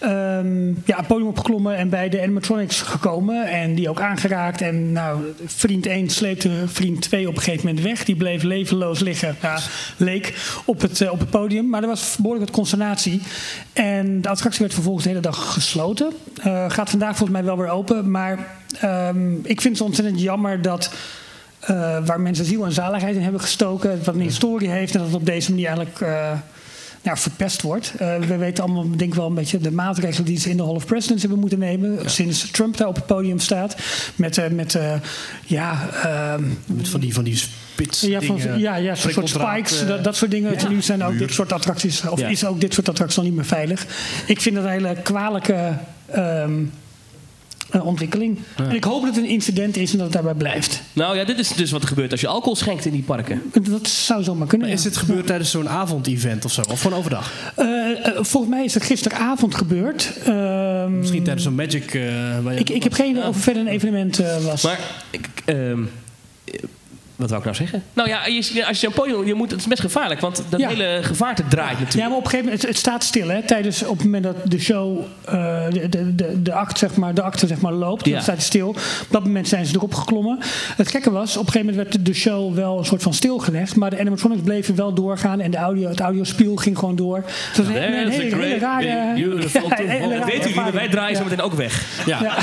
Ehm, 0.00 0.66
ja, 0.68 1.02
podium 1.06 1.26
opgeklommen 1.28 1.76
en 1.76 1.88
bij 1.88 2.08
de 2.08 2.22
animatronics 2.22 2.80
gekomen. 2.82 3.46
En 3.48 3.74
die 3.74 3.88
ook 3.88 4.00
aangeraakt. 4.00 4.60
En 4.60 4.92
nou, 4.92 5.20
vriend 5.46 5.86
1 5.86 6.08
sleepte 6.10 6.50
vriend 6.66 7.00
2 7.02 7.28
op 7.28 7.36
een 7.36 7.42
gegeven 7.42 7.66
moment 7.66 7.84
weg. 7.84 8.04
Die 8.04 8.16
bleef 8.16 8.42
levenloos 8.42 9.00
liggen, 9.00 9.36
ja, 9.42 9.58
leek, 9.96 10.34
op 10.64 10.80
het, 10.80 11.10
op 11.10 11.18
het 11.18 11.30
podium. 11.30 11.68
Maar 11.68 11.82
er 11.82 11.88
was 11.88 12.16
behoorlijk 12.16 12.46
wat 12.46 12.54
consternatie. 12.54 13.20
En 13.72 14.20
de 14.22 14.28
attractie 14.28 14.60
werd 14.60 14.74
vervolgens 14.74 15.04
de 15.04 15.10
hele 15.10 15.22
dag 15.22 15.52
gesloten. 15.52 16.12
Gaat 16.68 16.90
vandaag 16.90 17.16
volgens 17.16 17.30
mij 17.38 17.44
wel 17.44 17.56
weer 17.58 17.68
open. 17.68 18.10
Maar 18.10 18.46
ehm, 18.80 19.32
ik 19.42 19.60
vind 19.60 19.78
het 19.78 19.86
ontzettend 19.86 20.20
jammer 20.20 20.62
dat... 20.62 20.92
eh, 21.60 21.96
waar 22.06 22.20
mensen 22.20 22.44
ziel 22.44 22.64
en 22.64 22.72
zaligheid 22.72 23.16
in 23.16 23.22
hebben 23.22 23.40
gestoken, 23.40 24.00
wat 24.04 24.14
een 24.14 24.20
historie 24.20 24.68
heeft 24.68 24.92
en 24.94 24.98
dat 24.98 25.08
het 25.08 25.16
op 25.16 25.26
deze 25.26 25.50
manier 25.50 25.66
eigenlijk 25.66 26.00
eh, 26.00 26.32
nou, 27.02 27.18
verpest 27.18 27.62
wordt. 27.62 27.92
Eh, 27.98 28.18
we 28.18 28.36
weten 28.36 28.64
allemaal, 28.64 28.82
denk 28.88 29.00
ik 29.10 29.14
wel, 29.14 29.26
een 29.26 29.34
beetje 29.34 29.58
de 29.58 29.70
maatregelen 29.72 30.24
die 30.24 30.38
ze 30.38 30.50
in 30.50 30.56
de 30.56 30.62
Hall 30.64 30.74
of 30.74 30.86
Presidents 30.86 31.22
hebben 31.22 31.40
moeten 31.40 31.58
nemen. 31.58 32.10
Sinds 32.10 32.50
Trump 32.50 32.76
daar 32.76 32.88
op 32.88 32.94
het 32.94 33.06
podium 33.06 33.38
staat. 33.38 33.76
Met, 34.16 34.38
eh, 34.38 34.48
met 34.48 34.78
ja, 35.46 35.88
ehm, 36.02 36.42
Met 36.66 36.88
van 36.88 37.00
die, 37.00 37.14
van 37.14 37.24
die 37.24 37.36
spits 37.36 38.00
ja, 38.00 38.20
van, 38.20 38.40
ja, 38.58 38.76
ja, 38.76 38.94
zo'n 38.94 39.10
soort 39.12 39.28
spikes, 39.28 39.86
dat, 39.86 40.04
dat 40.04 40.16
soort 40.16 40.30
dingen. 40.30 40.56
Nu 40.68 40.82
zijn 40.82 41.04
ook 41.04 41.18
dit 41.18 41.32
soort 41.32 41.52
attracties, 41.52 42.08
of 42.08 42.20
Ja. 42.20 42.28
is 42.28 42.44
ook 42.44 42.60
dit 42.60 42.74
soort 42.74 42.88
attracties 42.88 43.18
al 43.18 43.24
niet 43.24 43.34
meer 43.34 43.44
veilig. 43.44 43.86
Ik 44.26 44.40
vind 44.40 44.54
dat 44.54 44.64
een 44.64 44.70
hele 44.70 44.96
kwalijke 45.02 45.72
ehm, 46.06 46.52
ontwikkeling. 47.72 48.38
En 48.56 48.70
ik 48.74 48.84
hoop 48.84 49.02
dat 49.04 49.14
het 49.14 49.24
een 49.24 49.30
incident 49.30 49.76
is 49.76 49.90
en 49.92 49.96
dat 49.96 50.06
het 50.06 50.14
daarbij 50.14 50.34
blijft. 50.34 50.82
Nou 50.92 51.16
ja, 51.16 51.24
dit 51.24 51.38
is 51.38 51.48
dus 51.48 51.70
wat 51.70 51.82
er 51.82 51.88
gebeurt 51.88 52.10
als 52.12 52.20
je 52.20 52.26
alcohol 52.26 52.56
schenkt 52.56 52.84
in 52.84 52.92
die 52.92 53.02
parken. 53.02 53.42
Dat 53.62 53.88
zou 53.88 54.22
zomaar 54.22 54.46
kunnen. 54.46 54.66
Maar 54.68 54.76
is 54.76 54.82
dit 54.82 54.96
gebeurd 54.96 55.26
tijdens 55.26 55.50
zo'n 55.50 55.68
avondevent 55.68 56.44
of 56.44 56.52
zo? 56.52 56.62
Of 56.70 56.80
gewoon 56.80 56.98
overdag? 56.98 57.52
Eh, 57.56 57.66
eh, 58.06 58.12
volgens 58.14 58.52
mij 58.52 58.64
is 58.64 58.74
het 58.74 58.82
gisteravond 58.82 59.54
gebeurd. 59.54 60.12
Ehm, 60.24 60.98
Misschien 60.98 61.22
tijdens 61.22 61.44
zo'n 61.44 61.54
Magic... 61.54 61.94
eh, 61.94 62.02
waar 62.42 62.52
je- 62.54 62.58
ik, 62.60 62.70
ik 62.70 62.82
heb 62.82 62.92
geen 62.92 63.10
idee 63.10 63.26
of 63.26 63.34
er 63.36 63.42
verder 63.42 63.62
een 63.62 63.68
evenement 63.68 64.18
eh, 64.18 64.36
was. 64.44 64.62
Maar 64.62 64.78
ik, 65.10 65.28
ehm, 65.44 65.78
wat 67.18 67.28
wou 67.28 67.38
ik 67.40 67.44
nou 67.44 67.56
zeggen? 67.56 67.82
Nou 67.92 68.08
ja, 68.08 68.26
je, 68.26 68.66
als 68.66 68.80
je 68.80 68.86
een 68.86 68.92
podium, 68.92 69.26
je 69.26 69.34
moet, 69.34 69.50
het 69.50 69.60
is 69.60 69.66
best 69.66 69.80
gevaarlijk, 69.80 70.20
want 70.20 70.42
dat 70.48 70.60
Ja. 70.60 70.68
hele 70.68 70.98
gevaarte 71.02 71.42
draait 71.48 71.70
natuurlijk. 71.78 71.94
Ja, 71.98 72.08
maar 72.08 72.16
op 72.16 72.24
een 72.24 72.30
gegeven 72.30 72.44
moment, 72.44 72.62
het, 72.62 72.70
het 72.70 72.80
staat 72.80 73.04
stil 73.04 73.28
hè, 73.28 73.42
tijdens 73.42 73.82
op 73.84 73.96
het 73.96 74.04
moment 74.04 74.24
dat 74.24 74.36
de 74.44 74.58
show, 74.60 74.98
eh, 75.24 75.64
de, 75.70 75.88
de, 75.88 76.14
de, 76.14 76.42
de, 76.42 76.52
act, 76.52 76.78
zeg 76.78 76.96
maar, 76.96 77.14
de 77.14 77.22
acte 77.22 77.46
zeg 77.46 77.60
maar, 77.60 77.72
loopt, 77.72 78.04
Ja. 78.06 78.12
dan 78.12 78.22
staat 78.22 78.34
het 78.34 78.44
stil. 78.44 78.68
Op 78.68 79.06
dat 79.10 79.24
moment 79.24 79.48
zijn 79.48 79.66
ze 79.66 79.74
erop 79.74 79.94
geklommen. 79.94 80.38
Het 80.76 80.90
gekke 80.90 81.10
was, 81.10 81.36
op 81.36 81.46
een 81.46 81.52
gegeven 81.52 81.74
moment 81.74 81.92
werd 81.92 82.06
de 82.06 82.14
show 82.14 82.54
wel 82.54 82.78
een 82.78 82.84
soort 82.84 83.02
van 83.02 83.14
stilgelegd, 83.14 83.76
maar 83.76 83.90
de 83.90 83.98
animatronics 84.00 84.42
bleven 84.42 84.74
wel 84.76 84.92
doorgaan 84.94 85.40
en 85.40 85.50
de 85.50 85.56
audio, 85.56 85.88
het 85.88 86.00
audiospiel 86.00 86.56
ging 86.56 86.78
gewoon 86.78 86.96
door. 86.96 87.22
Dus 87.26 87.32
het 87.56 87.56
was 87.56 87.66
een, 87.66 87.72
hele- 87.82 87.96
een 88.02 88.10
hele, 88.10 88.58
rare... 88.58 89.12
beautiful 89.14 89.68
Ja, 89.68 89.76
hele 89.76 90.18
Dat 90.18 90.32
jullie, 90.32 90.54
maar 90.54 90.72
wij 90.72 90.88
draaien 90.88 91.16
zo 91.16 91.22
meteen 91.24 91.40
ook 91.40 91.52
weg. 91.54 91.84
Ja. 92.06 92.36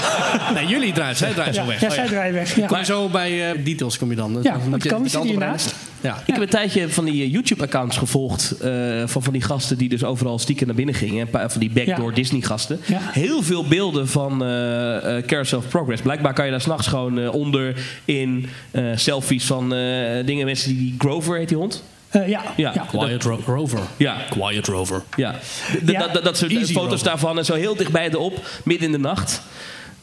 Nee, 0.54 0.66
jullie 0.68 0.94
draaien, 0.94 1.16
zij 1.16 1.34
draaien 1.34 1.54
Ja, 1.54 1.62
zo 1.62 1.68
weg. 1.68 1.80
ja, 1.82 1.88
Oh, 1.88 1.94
zij 1.94 2.06
draaien 2.08 2.34
weg. 2.34 2.56
Ja. 2.56 2.68
Maar 2.70 2.86
zo 2.86 3.08
bij 3.10 3.52
eh, 3.52 3.64
details 3.64 3.98
kom 3.98 4.10
je 4.10 4.16
dan. 4.16 4.40
Ja, 4.42 4.52
Dan 4.52 4.65
moet 4.70 4.84
je 4.84 4.90
kan. 4.90 5.10
Zit 5.10 5.24
hiernaast. 5.24 5.76
Ja. 6.02 6.22
Ik 6.26 6.34
heb 6.34 6.42
een 6.42 6.50
tijdje 6.50 6.90
van 6.90 7.06
die 7.06 7.24
eh, 7.24 7.32
YouTube-accounts 7.32 7.98
gevolgd. 7.98 8.52
eh, 8.52 8.72
van, 9.06 9.24
van 9.24 9.34
die 9.34 9.42
gasten 9.42 9.78
die 9.78 9.90
dus 9.90 10.04
overal 10.04 10.40
stiekem 10.40 10.68
naar 10.68 10.76
binnen 10.76 10.96
gingen. 10.96 11.22
Een 11.22 11.30
paar 11.30 11.52
van 11.52 11.60
die 11.60 11.70
backdoor 11.70 12.10
Ja. 12.10 12.16
Disney-gasten. 12.16 12.80
Ja. 12.86 13.00
Heel 13.02 13.44
veel 13.44 13.68
beelden 13.68 14.08
van 14.08 14.44
eh 14.44 15.18
eh, 15.18 15.26
Carousel 15.26 15.58
of 15.58 15.68
Progress. 15.68 16.02
Blijkbaar 16.02 16.34
kan 16.34 16.46
je 16.46 16.52
daar 16.52 16.62
s'nachts 16.62 16.88
gewoon 16.88 17.30
onder 17.30 17.76
in 18.06 18.50
eh, 18.72 18.84
selfies 18.96 19.46
van 19.46 19.74
eh, 19.74 20.26
dingen. 20.26 20.46
Mensen 20.46 20.70
die, 20.70 20.78
die 20.80 20.96
Grover 20.98 21.38
heet 21.38 21.48
die 21.50 21.58
hond. 21.58 21.84
Eh, 22.10 22.28
ja, 22.28 22.42
Ja. 22.56 22.72
ja. 22.74 22.86
Quiet 22.90 23.24
Ro- 23.24 23.40
Rover. 23.46 23.80
Ja, 23.98 24.18
Quiet 24.30 24.68
Rover. 24.68 25.04
ja. 25.16 25.32
D- 25.32 25.86
d- 25.86 25.92
Ja. 25.92 26.00
Dat, 26.00 26.14
dat, 26.14 26.24
dat 26.24 26.38
soort 26.38 26.52
Easy 26.52 26.74
foto's 26.74 26.90
Rover. 26.90 27.06
daarvan. 27.08 27.38
En 27.38 27.46
zo 27.46 27.54
heel 27.54 27.76
dichtbij 27.76 28.10
erop, 28.10 28.46
midden 28.64 28.86
in 28.86 28.92
de 28.92 29.00
nacht. 29.00 29.42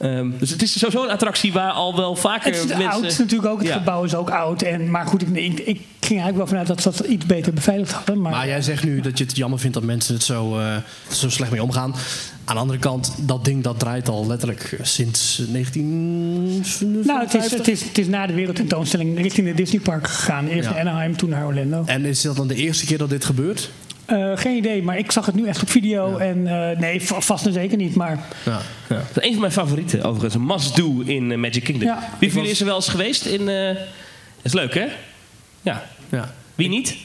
Ehm, 0.03 0.31
dus 0.39 0.51
het 0.51 0.63
is 0.63 0.79
sowieso 0.79 1.03
een 1.05 1.11
attractie 1.11 1.53
waar 1.53 1.71
al 1.71 1.97
wel 1.97 2.17
vaker 2.17 2.45
Het 2.53 2.55
is 2.55 2.67
mensen... 2.67 2.91
oud 2.91 3.19
natuurlijk 3.19 3.49
ook. 3.51 3.59
Het 3.59 3.69
Ja. 3.69 3.77
gebouw 3.77 4.05
is 4.05 4.15
ook 4.15 4.31
oud. 4.31 4.63
En, 4.63 4.91
maar 4.91 5.07
goed, 5.07 5.23
ik, 5.23 5.29
ik, 5.37 5.59
ik 5.59 5.81
ging 6.01 6.21
eigenlijk 6.21 6.37
wel 6.37 6.47
vanuit 6.47 6.67
dat 6.67 6.83
ze 6.83 6.91
dat 7.03 7.09
iets 7.09 7.27
beter 7.27 7.53
beveiligd 7.53 7.93
hadden. 7.93 8.21
Maar, 8.21 8.33
Maar 8.33 8.47
jij 8.47 8.63
zegt 8.63 8.85
nu 8.85 9.01
dat 9.01 9.19
je 9.19 9.25
het 9.25 9.37
jammer 9.37 9.59
vindt 9.59 9.75
dat 9.75 9.85
mensen 9.85 10.15
het 10.15 10.23
zo, 10.23 10.59
eh, 10.59 10.77
zo 11.11 11.29
slecht 11.31 11.51
mee 11.51 11.63
omgaan. 11.63 11.95
Aan 12.45 12.55
de 12.55 12.61
andere 12.61 12.79
kant, 12.79 13.15
dat 13.21 13.45
ding 13.45 13.63
dat 13.63 13.79
draait 13.79 14.09
al 14.09 14.27
letterlijk 14.27 14.79
sinds 14.83 15.41
1950. 15.49 17.05
nou, 17.07 17.21
het 17.21 17.35
is, 17.35 17.51
het, 17.51 17.69
is, 17.69 17.85
het 17.85 17.99
is 17.99 18.07
na 18.07 18.27
de 18.27 18.33
wereldtentoonstelling 18.35 19.21
richting 19.21 19.47
de 19.47 19.55
Disneypark 19.55 20.07
gegaan. 20.09 20.47
Eerst 20.49 20.69
Ja. 20.69 20.75
naar 20.75 20.81
Anaheim, 20.81 21.17
toen 21.17 21.29
naar 21.31 21.47
Orlando. 21.47 21.83
En 21.87 22.05
is 22.05 22.23
dat 22.23 22.37
dan 22.37 22.47
de 22.49 22.55
eerste 22.55 22.87
keer 22.87 22.99
dat 22.99 23.11
dit 23.11 23.25
gebeurt? 23.25 23.71
Eh, 24.07 24.31
geen 24.35 24.57
idee, 24.57 24.83
maar 24.83 24.99
ik 24.99 25.11
zag 25.13 25.27
het 25.27 25.35
nu 25.35 25.47
echt 25.47 25.63
op 25.63 25.71
video. 25.71 26.17
En 26.17 26.47
eh, 26.47 26.79
nee, 26.79 27.03
va- 27.03 27.21
vast 27.21 27.47
en 27.47 27.53
zeker 27.53 27.77
niet. 27.77 27.95
Maar 27.95 28.19
Ja. 28.45 28.61
Ja. 28.89 28.97
Dat 29.13 29.17
is 29.23 29.25
een 29.25 29.31
van 29.33 29.41
mijn 29.41 29.53
favorieten, 29.53 30.03
overigens. 30.03 30.35
Een 30.35 30.47
must-do 30.47 31.01
in 31.01 31.33
eh, 31.33 31.39
Magic 31.39 31.65
Kingdom. 31.65 31.89
Ja. 31.89 31.99
Wie 32.19 32.29
van 32.29 32.37
jullie 32.39 32.51
is 32.55 32.61
er 32.61 32.67
wel 32.67 32.75
eens 32.77 32.89
geweest? 32.89 33.25
In, 33.27 33.49
eh, 33.49 33.77
is 34.43 34.53
leuk, 34.53 34.75
hè? 34.75 34.87
Ja. 35.63 35.83
Ja. 36.09 36.35
Wie 36.55 36.69
niet? 36.69 36.97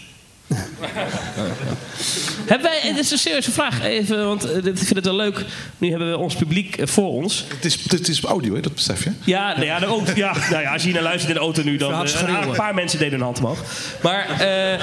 Hebben 2.46 2.70
wij, 2.72 2.82
dit 2.84 2.98
is 3.04 3.12
een 3.12 3.18
serieuze 3.18 3.52
vraag, 3.52 3.82
even, 3.82 4.26
want 4.26 4.44
eh, 4.44 4.54
dit- 4.64 4.80
ik 4.80 4.86
vind 4.86 4.96
het 4.96 5.06
wel 5.06 5.16
leuk. 5.16 5.46
Nu 5.78 5.90
hebben 5.90 6.10
we 6.12 6.18
ons 6.18 6.36
publiek 6.36 6.78
eh, 6.78 6.88
voor 6.88 7.12
ons. 7.12 7.46
Het 7.48 7.66
is, 7.66 7.78
het 7.92 8.08
is 8.08 8.22
audio, 8.24 8.54
hè, 8.56 8.62
dat 8.62 8.74
besef 8.74 9.04
je. 9.04 9.12
Ja, 9.24 9.52
nou 9.54 9.66
ja, 9.66 9.80
de 9.80 9.86
auto, 9.86 10.12
ja, 10.16 10.34
nou 10.50 10.62
ja, 10.62 10.74
als 10.74 10.84
je 10.84 10.92
naar 10.94 11.02
luistert 11.02 11.30
in 11.30 11.34
de 11.36 11.42
auto 11.42 11.64
nu, 11.64 11.78
dan 11.78 11.94
eh, 12.06 12.42
een 12.48 12.52
paar 12.56 12.74
mensen 12.74 13.00
deden 13.00 13.14
hun 13.14 13.22
hand 13.24 13.38
omhoog. 13.40 13.60
Maar 14.02 14.30
eh, 14.40 14.74
eh, 14.74 14.80
eh, 14.80 14.82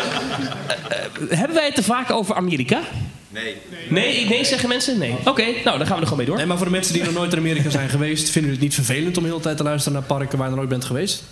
hebben 1.28 1.56
wij 1.56 1.66
het 1.66 1.74
te 1.74 1.82
vaak 1.82 2.10
over 2.10 2.34
Amerika? 2.34 2.80
Nee. 3.28 3.56
Nee, 3.88 4.26
nee 4.28 4.44
zeggen 4.44 4.68
mensen? 4.68 4.98
Nee. 4.98 5.14
Oké, 5.24 5.44
nou, 5.64 5.78
dan 5.78 5.86
gaan 5.86 5.94
we 5.96 6.00
er 6.00 6.02
gewoon 6.02 6.16
mee 6.16 6.26
door. 6.26 6.36
Nee, 6.36 6.46
maar 6.46 6.56
voor 6.56 6.66
de 6.66 6.72
mensen 6.72 6.92
die 6.94 7.02
nog 7.04 7.12
nooit 7.12 7.32
in 7.32 7.38
Amerika 7.38 7.70
zijn 7.70 7.88
geweest, 7.88 8.30
vinden 8.30 8.50
jullie 8.52 8.66
het 8.68 8.76
niet 8.78 8.86
vervelend 8.86 9.16
om 9.16 9.22
de 9.22 9.28
hele 9.28 9.40
tijd 9.40 9.56
te 9.56 9.62
luisteren 9.62 9.98
naar 9.98 10.06
parken 10.08 10.38
waar 10.38 10.42
je 10.48 10.54
nog 10.54 10.56
nooit 10.58 10.68
bent 10.70 10.84
geweest? 10.84 11.22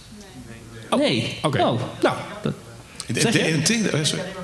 Nee. 0.96 1.38
Oké. 1.42 1.62
Oh. 1.62 1.80
Nou, 2.02 2.16
In, 3.16 3.26
in, 3.26 3.62
in, 3.62 3.90
eh, 3.90 4.04
sorry. 4.04 4.41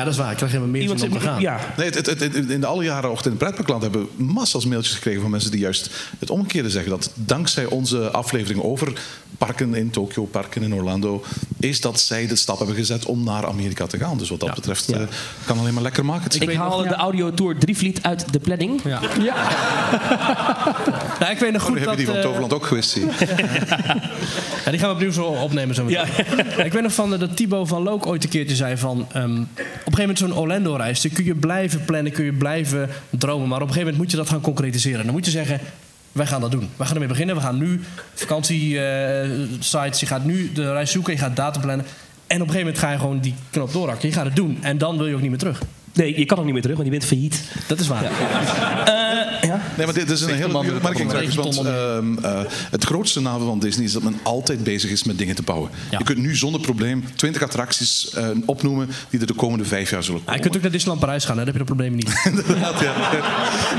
Ja, 0.00 0.04
dat 0.04 0.12
is 0.14 0.18
waar. 0.18 0.30
Ik 0.30 0.36
krijg 0.36 0.52
helemaal 0.52 0.72
meer 0.72 0.90
om 0.90 0.96
te 0.96 1.20
gaan. 1.20 1.40
ja. 1.40 1.58
Nee, 1.76 1.86
het, 1.90 2.06
het, 2.06 2.20
het- 2.20 2.34
in 2.50 2.60
de 2.60 2.66
alle 2.66 2.84
jaren 2.84 3.10
ochtend 3.10 3.26
in 3.26 3.30
het 3.32 3.40
pretparkland 3.40 3.82
hebben 3.82 4.02
we 4.16 4.22
massas 4.22 4.64
mailtjes 4.66 4.94
gekregen 4.94 5.20
van 5.20 5.30
mensen 5.30 5.50
die 5.50 5.60
juist 5.60 5.90
het 6.18 6.30
omgekeerde 6.30 6.70
zeggen. 6.70 6.90
Dat 6.90 7.10
dankzij 7.14 7.64
onze 7.64 8.10
aflevering 8.10 8.62
over 8.62 8.92
parken 9.38 9.74
in 9.74 9.90
Tokio, 9.90 10.24
parken 10.24 10.62
in 10.62 10.74
Orlando, 10.74 11.24
is 11.60 11.80
dat 11.80 12.00
zij 12.00 12.26
de 12.26 12.36
stap 12.36 12.58
hebben 12.58 12.76
gezet 12.76 13.04
om 13.06 13.24
naar 13.24 13.46
Amerika 13.46 13.86
te 13.86 13.98
gaan. 13.98 14.18
Dus 14.18 14.28
wat 14.30 14.40
dat 14.40 14.54
betreft 14.54 14.86
Ja. 14.86 14.96
eh, 14.98 15.06
kan 15.44 15.58
alleen 15.58 15.74
maar 15.74 15.82
lekker 15.82 16.04
maken. 16.04 16.40
Ik 16.40 16.52
haal 16.54 16.82
de 16.82 16.94
audiotour 16.94 17.58
Drievliet 17.58 18.02
uit 18.02 18.32
de 18.32 18.38
planning. 18.40 18.80
Ja. 18.84 19.00
Nou, 21.20 21.32
ik 21.32 21.38
weet 21.38 21.52
nog 21.52 21.60
Oh, 21.62 21.66
goed 21.68 21.78
nu 21.78 21.84
dat... 21.84 21.88
hebben 21.88 21.96
die 21.96 22.06
van 22.06 22.14
eh, 22.16 22.22
Toverland 22.22 22.52
ook 22.52 22.66
geweest. 22.66 22.90
zie. 22.90 23.04
Ja, 24.64 24.70
die 24.70 24.80
gaan 24.80 24.88
we 24.88 24.94
opnieuw 24.94 25.10
zo 25.12 25.24
opnemen 25.24 25.74
zo 25.74 25.84
meteen. 25.84 26.06
Ja. 26.56 26.64
Ik 26.64 26.72
weet 26.72 26.82
nog 26.82 26.92
van 26.92 27.10
dat 27.10 27.36
Thibaut 27.36 27.68
van 27.68 27.82
Look 27.82 28.06
ooit 28.06 28.24
een 28.24 28.30
keertje 28.30 28.56
zei 28.56 28.76
van... 28.76 29.06
ehm, 29.12 29.42
een 29.90 29.96
gegeven 29.96 30.16
moment 30.16 30.18
zo'n 30.18 30.42
Orlando-reis... 30.42 31.08
kun 31.12 31.24
je 31.24 31.34
blijven 31.34 31.84
plannen, 31.84 32.12
kun 32.12 32.24
je 32.24 32.32
blijven 32.32 32.88
dromen... 33.10 33.48
maar 33.48 33.62
op 33.62 33.68
een 33.68 33.72
gegeven 33.72 33.92
moment 33.92 33.96
moet 33.96 34.10
je 34.10 34.16
dat 34.16 34.28
gaan 34.28 34.40
concretiseren. 34.40 35.04
Dan 35.04 35.14
moet 35.14 35.24
je 35.24 35.30
zeggen, 35.30 35.60
wij 36.12 36.26
gaan 36.26 36.40
dat 36.40 36.50
doen. 36.50 36.68
We 36.76 36.84
gaan 36.84 36.94
ermee 36.94 37.08
beginnen. 37.08 37.34
We 37.34 37.40
gaan 37.40 37.58
nu 37.58 37.80
vakantie-sites... 38.14 40.00
je 40.00 40.06
gaat 40.06 40.24
nu 40.24 40.52
de 40.52 40.72
reis 40.72 40.90
zoeken, 40.90 41.12
je 41.12 41.18
gaat 41.18 41.36
datum 41.36 41.62
plannen... 41.62 41.86
en 42.26 42.40
op 42.42 42.48
een 42.48 42.52
gegeven 42.52 42.58
moment 42.58 42.78
ga 42.78 42.90
je 42.90 42.98
gewoon 42.98 43.20
die 43.20 43.34
knop 43.50 43.72
doorhakken. 43.72 44.08
Je 44.08 44.14
gaat 44.14 44.24
het 44.24 44.36
doen 44.36 44.58
en 44.60 44.78
dan 44.78 44.96
wil 44.96 45.06
je 45.06 45.14
ook 45.14 45.20
niet 45.20 45.30
meer 45.30 45.38
terug. 45.38 45.62
Nee, 45.92 46.18
je 46.18 46.24
kan 46.24 46.38
ook 46.38 46.44
niet 46.44 46.52
meer 46.52 46.62
terug, 46.62 46.76
want 46.76 46.88
je 46.88 46.94
bent 46.98 47.08
failliet. 47.08 47.42
Dat 47.66 47.80
is 47.80 47.86
waar. 47.88 48.10
Nee, 49.76 49.86
maar 49.86 49.94
dit 49.94 50.10
is 50.10 50.20
een 50.20 50.34
hele 50.34 50.48
man 50.52 50.64
goede 50.64 50.80
met 50.80 50.88
het 50.88 51.00
opmerking 51.00 51.30
trouwens. 51.30 51.56
Want 51.56 51.68
ehm, 51.68 52.24
eh, 52.24 52.40
het 52.70 52.84
grootste 52.84 53.20
nadeel 53.20 53.46
van 53.46 53.58
Disney 53.58 53.84
is 53.84 53.92
dat 53.92 54.02
men 54.02 54.18
altijd 54.22 54.64
bezig 54.64 54.90
is 54.90 55.04
met 55.04 55.18
dingen 55.18 55.34
te 55.34 55.42
bouwen. 55.42 55.70
Ja. 55.90 55.98
Je 55.98 56.04
kunt 56.04 56.18
nu 56.18 56.36
zonder 56.36 56.60
probleem 56.60 57.04
20 57.14 57.42
attracties 57.42 58.10
eh, 58.14 58.28
opnoemen 58.46 58.88
die 59.10 59.20
er 59.20 59.26
de 59.26 59.32
komende 59.32 59.64
vijf 59.64 59.90
jaar 59.90 60.02
zullen 60.02 60.20
Ja, 60.20 60.24
komen. 60.26 60.36
je 60.42 60.42
kunt 60.48 60.56
ook 60.56 60.62
naar 60.62 60.70
Disneyland 60.70 61.04
Parijs 61.04 61.24
gaan, 61.24 61.38
hè? 61.38 61.44
dan 61.44 61.54
heb 61.54 61.62
je 61.62 61.66
dat 61.68 61.76
probleem 61.76 61.94
niet. 61.96 62.20
Inderdaad, 62.30 62.80
ja. 62.80 62.94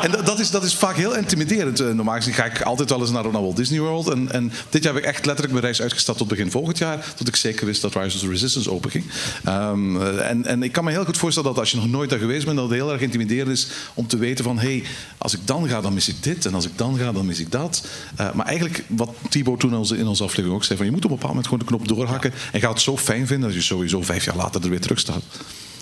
En 0.02 0.12
dat- 0.12 0.26
dat 0.26 0.40
is, 0.40 0.52
dat 0.52 0.64
is 0.64 0.74
vaak 0.76 0.96
heel 0.96 1.16
intimiderend. 1.16 1.80
Eh, 1.80 1.88
Normaal 1.92 2.16
gezien 2.16 2.34
ga 2.34 2.46
ik 2.46 2.62
altijd 2.62 2.90
wel 2.90 3.00
eens 3.00 3.12
naar, 3.12 3.32
Walt 3.32 3.56
Disney 3.56 3.80
World. 3.80 4.08
En, 4.10 4.32
en 4.32 4.52
dit 4.70 4.84
jaar 4.84 4.94
heb 4.94 5.04
ik 5.04 5.10
echt 5.10 5.26
letterlijk 5.26 5.52
mijn 5.54 5.66
reis 5.66 5.82
uitgesteld 5.82 6.18
tot 6.18 6.28
begin 6.28 6.52
volgend 6.52 6.78
jaar. 6.78 7.06
Tot 7.16 7.28
ik 7.28 7.36
zeker 7.36 7.66
wist 7.66 7.82
dat 7.82 7.96
Rise 7.96 8.16
of 8.16 8.22
the 8.24 8.30
Resistance 8.30 8.72
open 8.72 8.92
ging. 8.92 9.04
Ehm, 9.44 10.02
eh, 10.02 10.30
en, 10.30 10.46
en 10.46 10.64
ik 10.64 10.72
kan 10.72 10.84
me 10.84 10.92
heel 10.92 11.06
goed 11.06 11.18
voorstellen 11.18 11.50
dat 11.50 11.60
als 11.60 11.72
je 11.72 11.78
nog 11.78 11.88
nooit 11.90 12.01
daar 12.10 12.20
geweest 12.20 12.46
bent... 12.46 12.58
dat 12.58 12.70
het 12.70 12.74
heel 12.74 12.92
erg 12.92 13.02
intimiderend 13.02 13.50
is 13.50 13.68
om 13.94 14.08
te 14.08 14.18
weten 14.18 14.44
van... 14.44 14.60
hé, 14.60 14.78
hey, 14.78 14.84
als 15.18 15.34
ik 15.34 15.40
dan 15.46 15.68
ga, 15.68 15.82
dan 15.82 15.94
mis 15.94 16.08
ik 16.08 16.24
dit. 16.24 16.46
En 16.46 16.54
als 16.54 16.66
ik 16.66 16.78
dan 16.78 16.98
ga, 16.98 17.12
dan 17.12 17.26
mis 17.26 17.40
ik 17.40 17.52
dat. 17.52 17.88
Eh, 18.16 18.34
maar 18.34 18.46
eigenlijk, 18.46 18.84
wat 18.88 19.10
Thibaut 19.30 19.60
toen 19.60 19.72
in 19.72 19.78
onze, 19.78 19.98
in 19.98 20.08
onze 20.08 20.24
aflevering 20.24 20.56
ook 20.56 20.64
zei... 20.64 20.78
Van, 20.78 20.86
je 20.86 20.92
moet 20.92 21.06
op 21.06 21.10
een 21.10 21.16
bepaald 21.16 21.34
moment 21.34 21.52
gewoon 21.52 21.68
de 21.68 21.76
knop 21.76 21.88
doorhakken. 21.88 22.34
En 22.52 22.60
ga 22.60 22.70
het 22.70 22.82
zo 22.82 22.98
fijn 22.98 23.28
vinden 23.28 23.50
dat 23.50 23.58
je 23.58 23.64
sowieso 23.64 24.02
vijf 24.02 24.26
jaar 24.26 24.36
later 24.36 24.64
er 24.64 24.70
weer 24.70 24.82
terug 24.82 25.00
staat. 25.00 25.24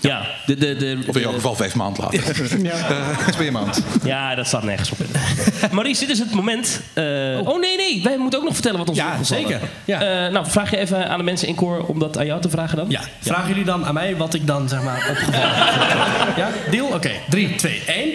Ja, 0.00 0.26
de, 0.46 0.54
de, 0.56 0.76
de, 0.76 0.98
Of 1.06 1.14
in 1.16 1.20
jouw 1.22 1.32
geval 1.32 1.54
vijf 1.54 1.74
maanden 1.74 2.02
later. 2.04 2.34
Twee 3.32 3.50
maanden. 3.50 3.74
ja, 4.04 4.34
dat 4.34 4.46
staat 4.46 4.62
nergens 4.62 4.90
op. 4.90 4.98
Maurice, 5.72 6.00
dit 6.00 6.10
is 6.10 6.18
het 6.18 6.32
moment. 6.34 6.80
eh, 6.92 7.04
oh. 7.44 7.60
nee, 7.60 7.76
nee, 7.76 8.00
wij 8.04 8.18
moeten 8.18 8.38
ook 8.38 8.44
nog 8.44 8.54
vertellen 8.54 8.78
wat 8.78 8.88
ons 8.88 8.98
Ja, 8.98 9.12
is 9.12 9.18
opgevallen. 9.30 9.48
zeker. 9.48 9.68
Ja. 9.84 10.24
Eh, 10.26 10.32
nou, 10.32 10.46
vraag 10.48 10.70
je 10.70 10.76
even 10.76 11.08
aan 11.08 11.18
de 11.18 11.24
mensen 11.24 11.48
in 11.48 11.54
koor 11.54 11.84
om 11.86 11.98
dat 11.98 12.18
aan 12.18 12.26
jou 12.26 12.40
te 12.40 12.50
vragen 12.50 12.76
dan? 12.76 12.86
Ja, 12.88 13.00
vragen 13.20 13.48
jullie 13.48 13.64
dan 13.64 13.86
aan 13.86 13.94
mij 13.94 14.16
wat 14.16 14.34
ik 14.34 14.46
dan 14.46 14.68
zeg 14.68 14.82
maar 14.82 15.06
opgevallen 15.10 15.48
heb? 15.54 16.36
Ja, 16.36 16.48
deal? 16.70 16.86
Oké, 16.86 17.10
3, 17.28 17.54
2, 17.54 17.82
1. 17.86 18.10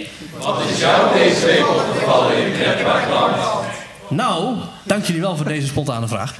Nou, 4.09 4.55
dank 4.83 5.05
jullie 5.05 5.21
wel 5.21 5.35
voor 5.35 5.45
deze 5.45 5.67
spontane 5.67 6.07
vraag. 6.07 6.35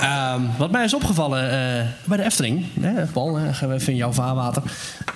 Ehm, 0.00 0.40
wat 0.58 0.70
mij 0.70 0.84
is 0.84 0.94
opgevallen 0.94 1.42
eh, 1.42 1.86
bij 2.04 2.16
de 2.16 2.22
Efteling, 2.22 2.66
hè, 2.80 3.06
Paul, 3.06 3.36
hè, 3.36 3.52
gaan 3.52 3.68
we 3.68 3.74
even 3.74 3.92
in 3.92 3.98
jouw 3.98 4.12
vaarwater. 4.12 4.62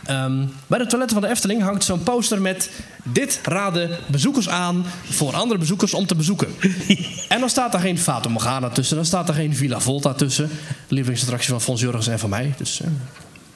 Ehm, 0.04 0.44
bij 0.66 0.78
de 0.78 0.86
toiletten 0.86 1.18
van 1.18 1.26
de 1.28 1.34
Efteling 1.34 1.62
hangt 1.62 1.84
zo'n 1.84 2.02
poster 2.02 2.40
met... 2.40 2.70
Dit 3.12 3.40
raden 3.42 3.90
bezoekers 4.06 4.48
aan 4.48 4.84
voor 5.10 5.34
andere 5.34 5.60
bezoekers 5.60 5.94
om 5.94 6.06
te 6.06 6.14
bezoeken. 6.14 6.48
en 7.28 7.40
dan 7.40 7.48
staat 7.48 7.74
er 7.74 7.80
geen 7.80 7.98
Fata 7.98 8.28
Morgana 8.28 8.68
tussen, 8.68 8.96
dan 8.96 9.04
staat 9.04 9.28
er 9.28 9.34
geen 9.34 9.56
Villa 9.56 9.80
Volta 9.80 10.12
tussen. 10.12 10.50
Lievelingsattractie 10.88 11.50
van 11.50 11.60
Fons 11.60 11.80
Jurgens 11.80 12.06
en 12.06 12.18
van 12.18 12.30
mij. 12.30 12.54
Dus, 12.56 12.80
eh, 12.80 12.88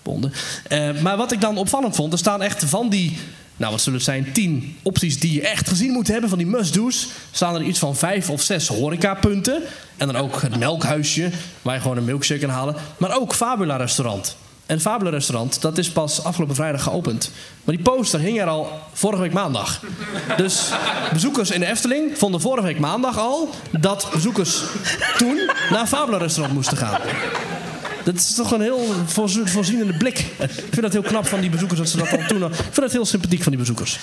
bonden. 0.02 0.32
Eh, 0.68 1.00
maar 1.00 1.16
wat 1.16 1.32
ik 1.32 1.40
dan 1.40 1.56
opvallend 1.56 1.94
vond, 1.94 2.12
er 2.12 2.18
staan 2.18 2.42
echt 2.42 2.64
van 2.64 2.88
die, 2.88 3.18
nou 3.56 3.72
wat 3.72 3.80
zullen 3.80 3.98
het 3.98 4.08
zijn, 4.08 4.32
tien 4.32 4.76
opties 4.82 5.20
die 5.20 5.32
je 5.32 5.48
echt 5.48 5.68
gezien 5.68 5.92
moet 5.92 6.08
hebben, 6.08 6.28
van 6.28 6.38
die 6.38 6.46
must-do's, 6.46 7.08
staan 7.30 7.54
er 7.54 7.62
iets 7.62 7.78
van 7.78 7.96
vijf 7.96 8.30
of 8.30 8.42
zes 8.42 8.68
horecapunten. 8.68 9.62
En 9.96 10.06
dan 10.06 10.16
ook 10.16 10.42
het 10.42 10.58
melkhuisje, 10.58 11.30
waar 11.62 11.74
je 11.74 11.80
gewoon 11.80 11.96
een 11.96 12.04
milkshake 12.04 12.40
kan 12.40 12.50
halen. 12.50 12.74
Maar 12.96 13.16
ook 13.20 13.34
Fabula 13.34 13.76
restaurant. 13.76 14.36
En 14.66 14.80
Fabula 14.80 15.10
restaurant, 15.10 15.60
dat 15.60 15.78
is 15.78 15.90
pas 15.90 16.24
afgelopen 16.24 16.54
vrijdag 16.54 16.82
geopend. 16.82 17.30
Maar 17.64 17.74
die 17.74 17.84
poster 17.84 18.20
hing 18.20 18.40
er 18.40 18.46
al 18.46 18.80
vorige 18.92 19.22
week 19.22 19.32
maandag. 19.32 19.80
Dus 20.36 20.68
bezoekers 21.12 21.50
in 21.50 21.60
de 21.60 21.66
Efteling 21.66 22.18
vonden 22.18 22.40
vorige 22.40 22.66
week 22.66 22.78
maandag 22.78 23.18
al 23.18 23.48
dat 23.70 24.08
bezoekers 24.12 24.62
toen 25.18 25.50
naar 25.70 25.86
Fabula 25.86 26.16
restaurant 26.16 26.54
moesten 26.54 26.76
gaan. 26.76 27.00
Dat 28.04 28.14
is 28.14 28.34
toch 28.34 28.52
een 28.52 28.60
heel 28.60 28.86
voorzienende 29.44 29.96
blik. 29.96 30.18
Ik 30.18 30.50
vind 30.70 30.82
dat 30.82 30.92
heel 30.92 31.02
knap 31.02 31.26
van 31.26 31.40
die 31.40 31.50
bezoekers 31.50 31.78
dat 31.80 31.88
ze 31.88 31.96
dat 31.96 32.12
al 32.12 32.26
doen. 32.28 32.50
Ik 32.50 32.54
vind 32.54 32.76
dat 32.76 32.92
heel 32.92 33.04
sympathiek 33.04 33.42
van 33.42 33.52
die 33.52 33.60
bezoekers. 33.60 33.98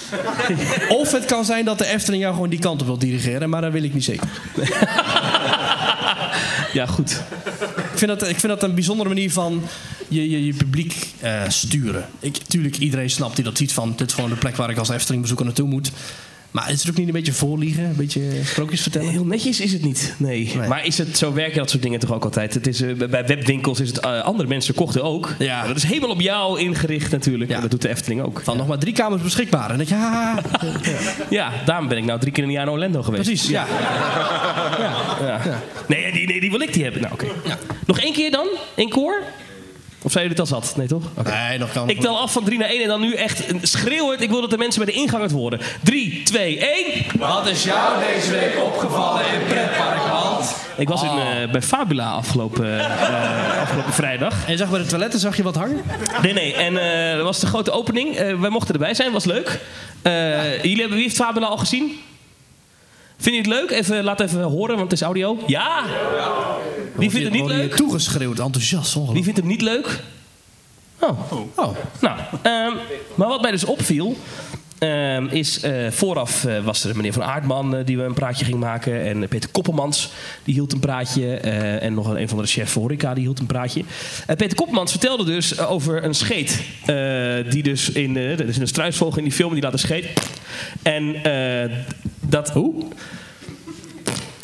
Of 0.89 1.12
het 1.12 1.25
kan 1.25 1.45
zijn 1.45 1.65
dat 1.65 1.77
de 1.77 1.85
Efteling 1.85 2.21
jou 2.21 2.33
gewoon 2.33 2.49
die 2.49 2.59
kant 2.59 2.81
op 2.81 2.88
wil 2.88 2.99
dirigeren, 2.99 3.49
maar 3.49 3.62
dat 3.62 3.71
wil 3.71 3.83
ik 3.83 3.93
niet 3.93 4.03
zeker. 4.03 4.27
Ja, 6.73 6.85
goed. 6.85 7.21
vind 7.95 8.19
dat, 8.19 8.29
ik 8.29 8.39
vind 8.39 8.53
dat 8.53 8.63
een 8.63 8.73
bijzondere 8.73 9.09
manier 9.09 9.31
van 9.31 9.63
je, 10.07 10.29
je, 10.29 10.45
je 10.45 10.53
publiek 10.53 11.07
eh, 11.19 11.41
sturen. 11.47 12.05
Ik, 12.19 12.38
tuurlijk, 12.38 12.77
iedereen 12.77 13.09
snapt 13.09 13.35
die 13.35 13.45
dat 13.45 13.57
ziet 13.57 13.73
van... 13.73 13.93
dit 13.95 14.07
is 14.07 14.13
gewoon 14.13 14.29
de 14.29 14.35
plek 14.35 14.55
waar 14.55 14.69
ik 14.69 14.77
als 14.77 14.89
Efteling 14.89 15.21
bezoeker 15.21 15.45
naartoe 15.45 15.67
moet. 15.67 15.91
Maar 16.51 16.71
is 16.71 16.79
het 16.81 16.89
ook 16.91 16.97
niet 16.97 17.07
een 17.07 17.13
beetje 17.13 17.33
voorliegen? 17.33 17.83
Een 17.83 17.95
beetje 17.95 18.21
sprookjes 18.43 18.81
vertellen? 18.81 19.09
Heel 19.09 19.25
netjes 19.25 19.59
is 19.59 19.71
het 19.73 19.83
niet, 19.83 20.13
nee. 20.17 20.51
Nee. 20.55 20.67
Maar 20.67 20.85
is 20.85 20.97
het, 20.97 21.17
zo 21.17 21.33
werken 21.33 21.57
dat 21.57 21.69
soort 21.69 21.83
dingen 21.83 21.99
toch 21.99 22.13
ook 22.13 22.23
altijd. 22.23 22.53
Het 22.53 22.67
is, 22.67 22.81
eh, 22.81 22.93
bij 23.09 23.25
webwinkels 23.25 23.79
is 23.79 23.88
het, 23.88 23.99
eh, 23.99 24.21
andere 24.21 24.49
mensen 24.49 24.73
kochten 24.73 25.03
ook. 25.03 25.35
Ja. 25.39 25.67
Dat 25.67 25.75
is 25.75 25.83
helemaal 25.83 26.09
op 26.09 26.21
jou 26.21 26.59
ingericht 26.59 27.12
natuurlijk. 27.12 27.49
Ja. 27.49 27.55
En 27.55 27.62
dat 27.62 27.71
doet 27.71 27.81
de 27.81 27.89
Efteling 27.89 28.21
ook. 28.21 28.41
Van 28.43 28.57
nog 28.57 28.67
maar 28.67 28.79
drie 28.79 28.93
kamers 28.93 29.21
beschikbaar. 29.21 29.69
En 29.71 29.79
je, 29.79 29.85
ja, 29.88 30.39
Ja, 31.29 31.51
daarom 31.65 31.88
ben 31.88 31.97
ik 31.97 32.03
nou 32.03 32.19
drie 32.19 32.31
keer 32.31 32.43
in 32.43 32.49
een 32.49 32.55
jaar 32.55 32.65
naar 32.65 32.73
Orlando 32.73 33.01
geweest. 33.03 33.23
precies. 33.23 33.49
Ja. 33.49 33.65
Ja. 35.21 35.41
Nee, 35.88 36.12
die, 36.12 36.27
nee, 36.27 36.39
die 36.39 36.51
wil 36.51 36.62
ik 36.62 36.73
die 36.73 36.83
hebben. 36.83 37.01
Nou, 37.01 37.13
oké. 37.13 37.25
Nog 37.85 37.99
één 37.99 38.13
keer 38.13 38.31
dan? 38.31 38.47
In 38.75 38.89
koor? 38.89 39.23
Of 40.01 40.12
zijn 40.12 40.23
jullie 40.27 40.41
het 40.41 40.51
al 40.51 40.59
zat? 40.62 40.73
Nee, 40.77 40.88
toch? 40.88 41.03
Oké. 41.17 41.31
Nee, 41.49 41.57
nog 41.57 41.71
kan 41.71 41.89
Ik 41.89 42.01
tel 42.01 42.19
af 42.19 42.31
van 42.31 42.43
3 42.43 42.57
naar 42.57 42.69
1 42.69 42.81
en 42.81 42.88
dan 42.88 43.01
nu 43.01 43.13
echt 43.13 43.43
schreeuwend. 43.62 44.21
Ik 44.21 44.29
wil 44.29 44.41
dat 44.41 44.49
de 44.49 44.57
mensen 44.57 44.85
bij 44.85 44.93
de 44.93 44.99
ingang 44.99 45.21
het 45.23 45.31
horen. 45.31 45.59
3, 45.83 46.23
2, 46.23 46.59
1. 46.59 46.85
Wat 47.17 47.47
is 47.47 47.63
jou 47.63 48.03
deze 48.13 48.31
week 48.31 48.57
opgevallen 48.63 49.21
in 49.33 49.47
pretparkland? 49.47 50.55
Ik 50.77 50.88
was 50.89 51.03
in, 51.03 51.09
eh, 51.09 51.51
bij 51.51 51.62
Fabula 51.62 52.12
afgelopen, 52.12 52.79
eh, 52.79 53.62
afgelopen 53.62 53.93
vrijdag. 53.93 54.45
En 54.45 54.51
je 54.51 54.57
zag 54.57 54.69
bij 54.69 54.79
de 54.79 54.85
toiletten, 54.85 55.19
zag 55.19 55.38
je 55.38 55.43
wat 55.43 55.55
hangen? 55.55 55.81
Nee, 56.21 56.33
nee. 56.33 56.53
En 56.53 56.77
eh, 57.09 57.15
dat 57.15 57.25
was 57.25 57.39
de 57.39 57.47
grote 57.47 57.71
opening. 57.71 58.15
Eh, 58.15 58.39
wij 58.39 58.49
mochten 58.49 58.73
erbij 58.73 58.93
zijn, 58.93 59.12
was 59.12 59.25
leuk. 59.25 59.59
Eh, 60.01 60.55
Jullie 60.55 60.79
hebben, 60.79 60.95
wie 60.95 61.03
heeft 61.03 61.15
Fabula 61.15 61.45
al 61.47 61.57
gezien? 61.57 61.99
Vind 63.17 63.35
je 63.35 63.41
het 63.41 63.49
leuk? 63.51 63.71
Even, 63.71 64.03
laat 64.03 64.19
even 64.19 64.41
horen, 64.41 64.75
want 64.77 64.91
het 64.91 64.99
is 64.99 65.05
audio. 65.05 65.38
Ja? 65.47 65.83
Wie 66.99 67.12
vindt 67.12 67.25
het 67.25 67.35
niet 67.35 67.45
leuk? 67.45 67.75
Toegeschreeuwd, 67.75 68.39
enthousiast, 68.39 68.93
Wie 69.12 69.23
vindt 69.23 69.38
het 69.38 69.47
niet 69.47 69.62
leuk? 69.62 70.03
Oh. 70.99 71.31
Oh. 71.55 71.75
Nou, 72.01 72.19
ehm, 72.41 72.73
maar 73.15 73.27
wat 73.27 73.41
mij 73.41 73.51
dus 73.51 73.65
opviel. 73.65 74.17
ehm, 74.77 75.25
is 75.25 75.62
eh, 75.62 75.91
vooraf 75.91 76.45
eh, 76.45 76.63
was 76.63 76.83
er 76.83 76.95
meneer 76.95 77.13
Van 77.13 77.23
Aardman 77.23 77.75
eh, 77.75 77.85
die 77.85 77.97
we 77.97 78.03
een 78.03 78.13
praatje 78.13 78.45
ging 78.45 78.59
maken. 78.59 79.05
En 79.05 79.27
Peter 79.27 79.49
Koppelmans 79.49 80.12
die 80.43 80.53
hield 80.53 80.73
een 80.73 80.79
praatje. 80.79 81.35
en 81.79 81.93
nog 81.93 82.07
een, 82.07 82.21
een 82.21 82.29
van 82.29 82.38
de 82.38 82.45
chef 82.45 82.73
horeca 82.73 83.13
die 83.13 83.23
hield 83.23 83.39
een 83.39 83.45
praatje. 83.45 83.83
En 84.25 84.35
Peter 84.35 84.55
Koppelmans 84.55 84.91
vertelde 84.91 85.23
dus 85.23 85.59
over 85.59 86.03
een 86.03 86.15
scheet. 86.15 86.62
die 87.49 87.63
dus 87.63 87.89
in, 87.89 88.17
er 88.17 88.47
is 88.47 88.57
een 88.57 88.67
struisvogel 88.67 89.17
in 89.17 89.23
die 89.23 89.33
film 89.33 89.53
die 89.53 89.62
laat 89.62 89.73
een 89.73 89.79
scheet. 89.79 90.07
En 90.81 91.15
dat... 92.19 92.49
Hoe? 92.49 92.85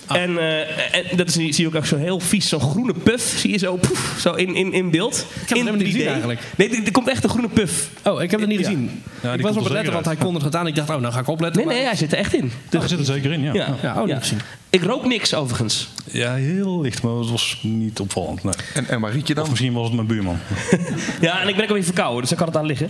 En, 0.08 0.38
eh, 0.38 0.60
en 0.96 1.18
dat 1.18 1.28
is, 1.28 1.34
zie 1.34 1.54
je 1.62 1.68
ook 1.68 1.76
echt 1.76 1.88
zo 1.88 1.98
heel 1.98 2.20
vies, 2.20 2.50
zo'n 2.50 2.60
groene 2.60 2.94
puff. 2.94 3.38
Zie 3.40 3.52
je 3.52 3.58
zo, 3.58 3.76
poef, 3.76 4.16
zo 4.20 4.34
in, 4.34 4.56
in, 4.56 4.74
in 4.74 4.90
beeld. 4.92 5.16
heb 5.18 5.40
het 5.40 5.50
in 5.50 5.56
helemaal 5.58 5.76
niet 5.80 5.88
3D. 5.88 5.92
gezien 5.92 6.08
eigenlijk. 6.08 6.40
Nee, 6.56 6.70
er, 6.70 6.86
er 6.86 6.92
komt 6.92 7.08
echt 7.10 7.24
een 7.24 7.30
groene 7.30 7.50
puff. 7.50 7.90
Oh, 8.04 8.22
ik 8.22 8.32
heb 8.32 8.40
het 8.40 8.50
niet 8.50 8.60
Ja. 8.60 8.66
gezien. 8.66 9.04
Ja, 9.22 9.30
ik 9.30 9.36
die 9.36 9.46
was 9.48 9.56
op 9.58 9.64
het 9.64 9.74
letten, 9.74 9.94
want 9.94 10.06
hij 10.06 10.16
kondigde 10.16 10.48
het 10.48 10.56
aan. 10.56 10.68
Ik 10.68 10.76
dacht, 10.76 10.90
oh, 10.90 10.96
nou 11.00 11.14
ga 11.14 11.20
ik 11.20 11.28
opletten. 11.28 11.68
Nee, 11.68 11.76
nee, 11.76 11.86
hij 11.86 11.96
zit 11.96 12.12
er 12.12 12.18
echt 12.18 12.34
in. 12.34 12.42
Dus, 12.70 12.80
Daar 12.80 12.90
zit 12.90 13.00
er 13.00 13.06
zeker 13.06 13.32
in, 13.32 13.42
ja. 13.42 13.54
ja, 13.54 13.76
Ja, 13.82 14.02
oh, 14.02 14.06
niet. 14.08 14.34
Ik 14.70 14.84
rook 14.84 15.06
niks 15.06 15.34
overigens. 15.34 15.88
Ja, 16.12 16.34
heel 16.34 16.82
licht, 16.82 17.02
maar 17.02 17.14
het 17.14 17.30
was 17.30 17.60
niet 17.62 18.00
opvallend. 18.00 18.44
Nee. 18.44 18.54
En, 18.74 18.88
en 18.88 19.00
waar 19.02 19.12
riet 19.12 19.28
je 19.28 19.34
Of 19.34 19.40
dan? 19.40 19.50
misschien 19.50 19.74
was 19.74 19.86
het 19.86 19.96
mijn 19.96 20.08
buurman. 20.08 20.38
Ja, 21.22 21.42
en 21.42 21.48
ik 21.48 21.56
ben 21.56 21.64
ook 21.64 21.70
een 21.70 21.76
beetje 21.76 21.84
verkouden, 21.94 22.20
dus 22.22 22.30
daar 22.30 22.38
kan 22.40 22.48
het 22.48 22.58
aan 22.58 22.66
liggen. 22.66 22.88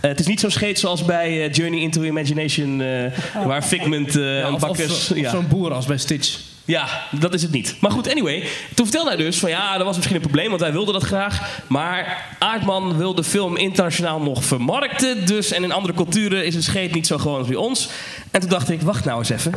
Eh, 0.00 0.10
het 0.10 0.20
is 0.20 0.26
niet 0.26 0.40
zo'n 0.40 0.50
scheet 0.50 0.78
zoals 0.78 1.04
bij 1.04 1.44
eh, 1.46 1.52
Journey 1.52 1.80
into 1.80 2.02
Imagination, 2.02 2.80
eh, 2.80 3.44
waar 3.46 3.62
Figment 3.62 4.16
eh 4.16 4.22
Ja, 4.38 4.46
een 4.46 4.52
of, 4.54 4.60
bakkers... 4.60 5.06
zo- 5.06 5.12
of 5.14 5.20
ja. 5.20 5.30
zo'n 5.30 5.48
boer 5.48 5.72
als 5.72 5.86
bij 5.86 5.98
Stitch. 5.98 6.38
Ja, 6.68 6.88
dat 7.10 7.34
is 7.34 7.42
het 7.42 7.50
niet. 7.50 7.76
Maar 7.80 7.90
goed, 7.90 8.10
anyway. 8.10 8.48
Toen 8.74 8.86
vertelde 8.86 9.10
hij 9.10 9.18
dus 9.18 9.38
van 9.38 9.50
ja, 9.50 9.76
dat 9.76 9.86
was 9.86 9.94
misschien 9.96 10.16
een 10.16 10.22
probleem, 10.22 10.48
want 10.48 10.60
wij 10.60 10.72
wilden 10.72 10.94
dat 10.94 11.02
graag. 11.02 11.62
Maar 11.66 12.26
Aardman 12.38 12.96
wil 12.96 13.14
de 13.14 13.24
film 13.24 13.56
internationaal 13.56 14.20
nog 14.20 14.44
vermarkten. 14.44 15.26
Dus, 15.26 15.52
en 15.52 15.62
in 15.62 15.72
andere 15.72 15.94
culturen 15.94 16.46
is 16.46 16.54
een 16.54 16.62
scheet 16.62 16.94
niet 16.94 17.06
zo 17.06 17.18
gewoon 17.18 17.38
als 17.38 17.46
bij 17.46 17.56
ons. 17.56 17.88
En 18.30 18.40
toen 18.40 18.48
dacht 18.48 18.70
ik, 18.70 18.82
wacht 18.82 19.04
nou 19.04 19.18
eens 19.18 19.30
even. 19.30 19.54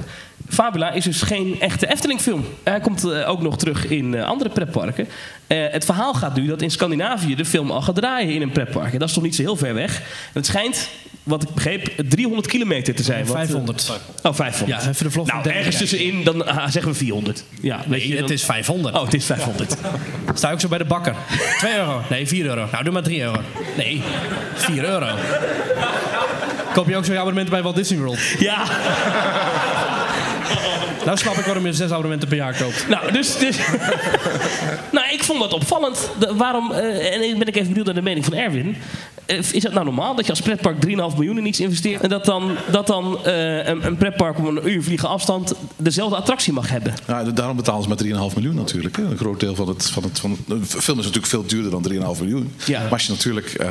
Fabula 0.49 0.91
is 0.91 1.03
dus 1.03 1.21
geen 1.21 1.59
echte 1.59 1.87
Efteling-film. 1.87 2.45
Hij 2.63 2.79
komt 2.79 3.03
eh, 3.03 3.29
ook 3.29 3.41
nog 3.41 3.57
terug 3.57 3.85
in 3.87 4.15
eh, 4.15 4.25
andere 4.25 4.49
pretparken. 4.49 5.07
Eh, 5.47 5.65
het 5.71 5.85
verhaal 5.85 6.13
gaat 6.13 6.35
nu 6.35 6.45
dat 6.45 6.61
in 6.61 6.71
Scandinavië 6.71 7.35
de 7.35 7.45
film 7.45 7.71
al 7.71 7.81
gaat 7.81 7.95
draaien 7.95 8.33
in 8.33 8.41
een 8.41 8.51
pretpark. 8.51 8.93
En 8.93 8.99
dat 8.99 9.07
is 9.07 9.13
toch 9.13 9.23
niet 9.23 9.35
zo 9.35 9.41
heel 9.41 9.55
ver 9.55 9.73
weg. 9.73 9.99
En 9.99 10.05
het 10.33 10.45
schijnt, 10.45 10.89
wat 11.23 11.43
ik 11.43 11.49
begreep, 11.53 11.91
300 12.09 12.47
kilometer 12.47 12.95
te 12.95 13.03
zijn. 13.03 13.25
Wat, 13.25 13.35
eh, 13.35 13.41
500. 13.41 13.91
Oh, 14.23 14.33
500. 14.33 14.83
Ja, 14.83 14.89
even 14.89 15.05
de 15.05 15.11
vlog 15.11 15.27
Nou, 15.27 15.49
ergens 15.49 15.77
tussenin, 15.77 16.23
dan 16.23 16.47
ah, 16.47 16.67
zeggen 16.69 16.91
we 16.91 16.97
400. 16.97 17.43
Ja, 17.61 17.77
weet 17.77 17.87
Nee, 17.87 18.07
je, 18.07 18.17
het 18.17 18.29
is 18.29 18.43
500. 18.43 18.95
Oh, 18.95 19.03
het 19.03 19.13
is 19.13 19.25
500. 19.25 19.75
Sta 20.33 20.51
ook 20.51 20.59
zo 20.59 20.67
bij 20.67 20.77
de 20.77 20.85
bakker. 20.85 21.15
2 21.57 21.75
euro. 21.75 22.01
Nee, 22.09 22.27
4 22.27 22.45
euro. 22.45 22.67
Nou, 22.71 22.83
doe 22.83 22.93
maar 22.93 23.03
3 23.03 23.21
euro. 23.21 23.41
Nee, 23.77 24.01
4 24.53 24.83
euro. 24.83 25.07
Koop 26.73 26.87
je 26.89 26.95
ook 26.95 27.05
zo'n 27.05 27.17
abonnement 27.17 27.49
bij 27.49 27.61
Walt 27.61 27.75
Disney 27.75 27.99
World? 27.99 28.19
ja, 28.39 28.63
Nou 31.05 31.17
snap 31.17 31.33
ik 31.35 31.45
waarom 31.45 31.65
je 31.65 31.73
6 31.73 31.89
abonnementen 31.89 32.27
per 32.27 32.37
jaar 32.37 32.55
koopt. 32.57 32.85
nou, 32.89 33.11
dus... 33.11 33.37
dus 33.37 33.57
nou, 34.91 35.09
ik 35.11 35.23
vond 35.23 35.39
dat 35.39 35.53
opvallend. 35.53 36.09
De- 36.19 36.35
waarom, 36.35 36.71
eh, 36.71 37.13
en 37.13 37.21
ik 37.29 37.37
ben 37.37 37.47
ik 37.47 37.55
even 37.55 37.67
benieuwd 37.67 37.85
naar 37.85 37.95
de 37.95 38.01
mening 38.01 38.25
van 38.25 38.33
Erwin. 38.33 38.75
Eh, 39.25 39.37
is 39.37 39.63
het 39.63 39.73
nou 39.73 39.85
normaal 39.85 40.15
dat 40.15 40.25
je 40.25 40.31
als 40.31 40.41
pretpark 40.41 40.85
3,5 40.85 40.91
miljoen 40.91 41.37
in 41.37 41.45
iets 41.45 41.59
investeert... 41.59 42.01
en 42.01 42.09
dat 42.09 42.25
dan, 42.25 42.55
dat 42.71 42.87
dan 42.87 43.25
eh, 43.25 43.67
een, 43.67 43.85
een 43.85 43.97
pretpark 43.97 44.37
op 44.37 44.45
een 44.47 44.69
uur 44.69 44.83
vliegen 44.83 45.09
afstand... 45.09 45.53
dezelfde 45.77 46.15
attractie 46.15 46.53
mag 46.53 46.69
hebben? 46.69 46.93
Ja, 47.07 47.23
daarom 47.23 47.55
betalen 47.55 47.83
ze 47.83 47.87
maar 47.89 48.29
3,5 48.29 48.35
miljoen 48.35 48.55
natuurlijk. 48.55 48.95
hè. 48.97 49.03
Een 49.03 49.17
groot 49.17 49.39
deel 49.39 49.55
van 49.55 49.67
het, 49.67 49.89
van 49.89 50.03
het, 50.03 50.19
van 50.19 50.31
het- 50.31 50.47
De 50.47 50.65
film 50.65 50.97
is 50.99 51.05
natuurlijk 51.05 51.25
veel 51.25 51.45
duurder 51.45 51.71
dan 51.71 51.81
3,5 52.15 52.21
miljoen. 52.21 52.53
Ja. 52.65 52.81
Maar 52.81 52.91
als 52.91 53.05
je 53.05 53.11
natuurlijk 53.11 53.47
eh, 53.53 53.69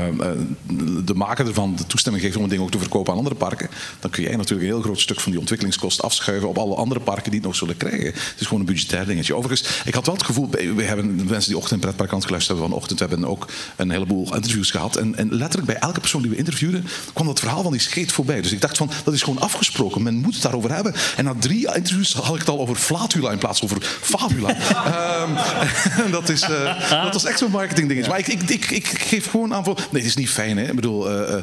de 1.04 1.14
maker 1.14 1.46
ervan 1.46 1.74
de 1.76 1.86
toestemming 1.86 2.24
geeft 2.24 2.36
om 2.36 2.42
het 2.42 2.50
ding 2.50 2.62
ook 2.62 2.70
te 2.70 2.78
verkopen 2.78 3.12
aan 3.12 3.18
andere 3.18 3.36
parken, 3.36 3.68
dan 4.00 4.10
kun 4.10 4.22
jij 4.22 4.36
natuurlijk 4.36 4.60
een 4.68 4.74
heel 4.74 4.82
groot 4.82 5.00
stuk 5.00 5.20
van 5.20 5.30
die 5.30 5.40
ontwikkelingskosten 5.40 6.04
afschuiven 6.04 6.48
op 6.48 6.58
alle 6.58 6.74
andere 6.74 7.00
parken 7.00 7.30
die 7.30 7.40
het 7.40 7.48
nog 7.48 7.56
zullen 7.56 7.76
krijgen. 7.76 8.06
Het 8.06 8.34
is 8.38 8.46
gewoon 8.46 8.60
een 8.60 8.66
budgetair 8.66 9.06
dingetje. 9.06 9.34
Overigens, 9.34 9.80
ik 9.84 9.94
had 9.94 10.06
wel 10.06 10.14
het 10.14 10.24
gevoel, 10.24 10.48
we 10.50 10.82
hebben 10.82 11.16
de 11.16 11.24
mensen 11.24 11.48
die 11.50 11.56
ochtend 11.56 11.72
in 11.74 11.80
pretparkant 11.80 12.24
geluisterd 12.24 12.58
hebben 12.58 12.74
vanochtend, 12.76 13.00
we 13.00 13.06
hebben 13.08 13.28
ook 13.28 13.46
een 13.76 13.90
heleboel 13.90 14.34
interviews 14.34 14.70
gehad. 14.70 14.96
En, 14.96 15.16
en 15.16 15.36
letterlijk 15.40 15.72
bij 15.72 15.81
elke 15.81 16.00
persoon 16.00 16.22
die 16.22 16.31
we 16.31 16.37
interviewden, 16.37 16.87
kwam 17.12 17.26
dat 17.26 17.40
verhaal 17.40 17.62
van 17.62 17.72
die 17.72 17.81
scheet 17.81 18.12
voorbij. 18.12 18.40
Dus 18.40 18.53
ik 18.53 18.61
dacht 18.61 18.76
van, 18.76 18.90
dat 19.05 19.14
is 19.14 19.22
gewoon 19.22 19.40
afgesproken. 19.40 20.03
Men 20.03 20.14
moet 20.14 20.35
het 20.35 20.42
daarover 20.42 20.74
hebben. 20.74 20.94
En 21.16 21.24
na 21.24 21.35
drie 21.38 21.74
interviews 21.74 22.12
had 22.12 22.35
ik 22.35 22.40
het 22.40 22.48
al 22.48 22.59
over 22.59 22.76
flatula 22.76 23.31
in 23.31 23.38
plaats 23.38 23.59
van 23.59 23.68
over 23.70 23.83
fabula. 24.00 24.57
Ehm, 24.90 25.31
dat, 26.11 26.29
is, 26.29 26.42
eh, 26.42 27.03
dat 27.03 27.12
was 27.12 27.24
echt 27.24 27.38
zo'n 27.38 27.50
marketing 27.50 27.88
dingetje. 27.88 28.11
Maar 28.11 28.18
ik, 28.18 28.29
ik, 28.29 28.50
ik, 28.50 28.70
ik 28.70 28.87
geef 28.87 29.31
gewoon 29.31 29.55
aan 29.55 29.64
voor... 29.64 29.74
Nee, 29.74 30.03
het 30.03 30.11
is 30.11 30.16
niet 30.16 30.31
fijn. 30.31 30.59
Hè? 30.59 30.64
Ik 30.64 30.74
bedoel, 30.74 31.11
eh, 31.11 31.42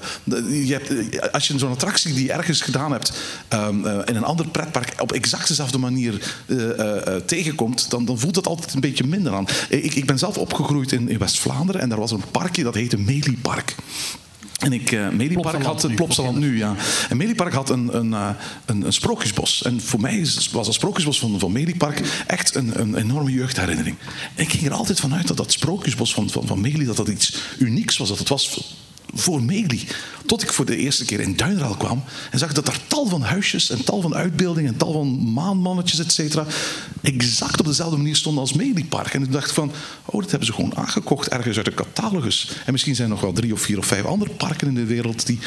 je 0.68 0.74
hebt, 0.74 1.32
als 1.32 1.48
je 1.48 1.60
zo'n 1.60 1.72
attractie 1.72 2.14
die 2.14 2.26
je 2.26 2.32
ergens 2.32 2.62
gedaan 2.62 2.92
hebt... 2.92 3.12
ehm, 3.48 3.86
eh, 3.86 4.00
in 4.06 4.16
een 4.16 4.24
ander 4.24 4.48
pretpark 4.48 4.94
op 5.02 5.12
exact 5.12 5.48
dezelfde 5.48 5.78
manier 5.78 6.36
tegenkomt... 7.26 7.90
Dan, 7.90 8.06
dan 8.06 8.20
voelt 8.20 8.34
dat 8.34 8.48
altijd 8.48 8.74
een 8.74 8.80
beetje 8.80 9.04
minder 9.04 9.34
aan. 9.34 9.48
Ik, 9.70 9.96
ik 9.96 10.06
ben 10.06 10.18
zelf 10.18 10.38
opgegroeid 10.38 10.92
in, 10.92 11.10
in 11.10 11.18
West-Vlaanderen... 11.18 11.82
en 11.82 11.90
daar 11.90 12.00
was 12.00 12.12
een 12.12 12.24
parkje 12.32 12.64
dat 12.64 12.74
heette 12.74 12.98
Meliepark. 12.98 13.76
En 14.58 14.74
ik, 14.74 14.92
Mediepark 15.12 15.64
had 15.64 15.84
een 15.84 15.96
Plopsaland 15.96 16.38
nu, 16.38 16.58
ja. 16.58 16.76
En 17.10 17.18
had 17.54 17.70
een, 17.70 17.98
een, 17.98 18.14
eh, 18.14 18.30
een, 18.66 18.86
een 18.86 18.94
sprookjesbos. 18.94 19.64
En 19.64 19.82
voor 19.82 20.02
mij 20.02 20.28
was 20.52 20.66
het 20.66 20.76
sprookjesbos 20.76 21.20
van, 21.20 21.40
van 21.40 21.52
Mediepark 21.52 22.24
echt 22.28 22.56
een, 22.56 22.80
een 22.80 22.96
enorme 22.96 23.32
jeugdherinnering. 23.32 23.96
En 24.36 24.44
ik 24.44 24.50
ging 24.50 24.66
er 24.66 24.74
altijd 24.74 25.00
vanuit 25.00 25.28
dat 25.28 25.38
dat 25.38 25.52
sprookjesbos 25.52 26.14
van, 26.14 26.30
van, 26.30 26.48
van 26.48 26.62
Meli, 26.62 26.86
dat 26.86 26.96
dat 26.96 27.08
iets 27.08 27.38
unieks 27.58 27.98
was. 27.98 28.08
Dat 28.08 28.20
het 28.20 28.30
was 28.30 28.76
voor 29.14 29.44
Meli. 29.44 29.88
Tot 30.26 30.44
ik 30.44 30.54
voor 30.54 30.66
de 30.66 30.78
eerste 30.78 31.06
keer 31.06 31.20
in 31.20 31.36
Duinraal 31.36 31.76
kwam 31.76 32.04
en 32.32 32.40
zag 32.40 32.54
dat 32.54 32.68
er 32.68 32.80
tal 32.88 33.06
van 33.06 33.22
huisjes 33.22 33.70
en 33.70 33.84
tal 33.84 34.02
van 34.02 34.16
uitbeeldingen 34.16 34.72
en 34.72 34.78
tal 34.78 34.92
van 34.92 35.34
maanmannetjes, 35.34 36.00
et 36.00 36.12
cetera, 36.12 36.46
exact 37.02 37.60
op 37.60 37.66
dezelfde 37.66 37.98
manier 37.98 38.16
stonden 38.16 38.42
als 38.42 38.54
Meliepark. 38.54 39.14
En 39.14 39.24
ik 39.24 39.32
dacht 39.32 39.52
van, 39.52 39.72
oh, 40.06 40.22
dat 40.22 40.30
hebben 40.30 40.48
ze 40.48 40.54
gewoon 40.54 40.76
aangekocht 40.76 41.28
ergens 41.28 41.58
uit 41.58 41.66
de 41.66 41.74
catalogus. 41.74 42.52
En 42.66 42.72
misschien 42.72 42.96
zijn 42.96 43.08
er 43.08 43.14
nog 43.14 43.24
wel 43.24 43.34
drie 43.34 43.54
of 43.54 43.62
vier 43.62 43.78
of 43.78 43.86
vijf 43.86 44.06
andere 44.06 44.32
parken 44.32 44.68
in 44.68 44.76
de 44.76 44.86
wereld 44.86 45.26
die 45.26 45.40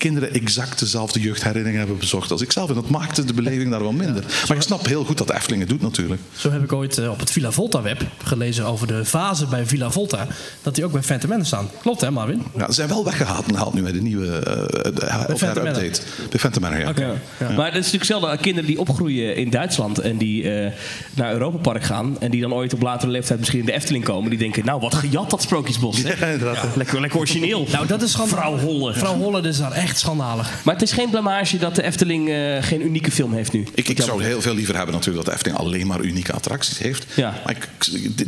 kinderen 0.00 0.34
exact 0.34 0.78
dezelfde 0.78 1.20
jeugdherinneringen 1.20 1.78
hebben 1.78 1.98
bezorgd 1.98 2.30
als 2.30 2.42
ik 2.42 2.52
zelf. 2.52 2.68
En 2.68 2.74
dat 2.74 2.88
maakte 2.88 3.24
de 3.24 3.34
beleving 3.34 3.70
daar 3.70 3.82
wel 3.82 3.92
minder. 3.92 4.24
Maar 4.48 4.56
ik 4.56 4.62
snap 4.62 4.86
heel 4.86 5.04
goed 5.04 5.18
dat 5.18 5.26
de 5.26 5.34
Efteling 5.34 5.60
het 5.60 5.70
doet 5.70 5.82
natuurlijk. 5.82 6.20
Zo 6.36 6.50
heb 6.50 6.62
ik 6.62 6.72
ooit 6.72 6.98
eh, 6.98 7.10
op 7.10 7.20
het 7.20 7.30
Villa 7.30 7.50
Volta 7.50 7.82
web 7.82 8.02
gelezen 8.24 8.64
over 8.64 8.86
de 8.86 9.04
fase 9.04 9.46
bij 9.46 9.66
Villa 9.66 9.90
Volta. 9.90 10.26
Dat 10.62 10.74
die 10.74 10.84
ook 10.84 10.92
bij 10.92 11.02
Phantom 11.02 11.28
Menace 11.28 11.46
staan. 11.46 11.70
Klopt 11.82 12.00
hè 12.00 12.10
Marvin? 12.10 12.42
Ja, 12.56 12.66
ze 12.66 12.72
zijn 12.72 12.88
wel 12.88 13.04
weggehaald 13.04 13.44
gehaald 13.60 13.74
nu 13.74 13.82
met 13.82 13.94
de 13.94 14.02
nieuwe 14.02 14.26
uh, 14.26 14.82
de, 14.82 15.46
update. 15.46 16.00
Bij 16.30 16.38
Phantom 16.38 16.62
Manor, 16.62 16.78
ja. 16.78 17.14
Maar 17.38 17.72
het 17.72 17.84
is 17.84 17.92
natuurlijk 17.92 18.04
zelden 18.04 18.38
kinderen 18.38 18.68
die 18.68 18.78
opgroeien 18.78 19.36
in 19.36 19.50
Duitsland 19.50 19.98
en 19.98 20.16
die 20.16 20.50
eh, 20.50 20.72
naar 21.14 21.32
Europa 21.32 21.58
Park 21.58 21.84
gaan 21.84 22.16
en 22.20 22.30
die 22.30 22.40
dan 22.40 22.54
ooit 22.54 22.74
op 22.74 22.82
latere 22.82 23.10
leeftijd 23.10 23.38
misschien 23.38 23.60
in 23.60 23.66
de 23.66 23.72
Efteling 23.72 24.04
komen, 24.04 24.30
die 24.30 24.38
denken, 24.38 24.64
nou 24.64 24.80
wat 24.80 24.94
gejat 24.94 25.30
dat 25.30 25.42
sprookjesbos. 25.42 26.02
Hè? 26.02 26.08
Ja. 26.40 26.54
Lekker, 26.74 27.00
lekker 27.00 27.18
origineel. 27.18 27.66
Nou, 27.72 27.86
dat 27.86 28.02
is 28.02 28.14
gewoon. 28.14 28.28
Vrouw 28.28 28.58
Holle. 28.58 28.94
Vrouw 28.94 29.16
Holle 29.16 29.48
is 29.48 29.58
daar 29.58 29.72
echt 29.72 29.89
echt 29.90 29.98
schandalig. 29.98 30.64
Maar 30.64 30.74
het 30.74 30.82
is 30.82 30.92
geen 30.92 31.10
blamage 31.10 31.58
dat 31.58 31.74
de 31.74 31.82
Efteling 31.82 32.28
eh, 32.28 32.62
geen 32.62 32.84
unieke 32.84 33.10
film 33.10 33.32
heeft 33.32 33.52
nu. 33.52 33.66
Ik, 33.74 33.88
ik 33.88 34.02
zou 34.02 34.22
heel 34.22 34.40
veel 34.40 34.54
liever 34.54 34.76
hebben 34.76 34.94
natuurlijk 34.94 35.24
dat 35.24 35.34
de 35.34 35.40
Efteling 35.40 35.58
alleen 35.58 35.86
maar 35.86 36.00
unieke 36.00 36.32
attracties 36.32 36.78
heeft. 36.78 37.06
Ja. 37.14 37.40
Maar 37.44 37.56
ik, 37.56 37.68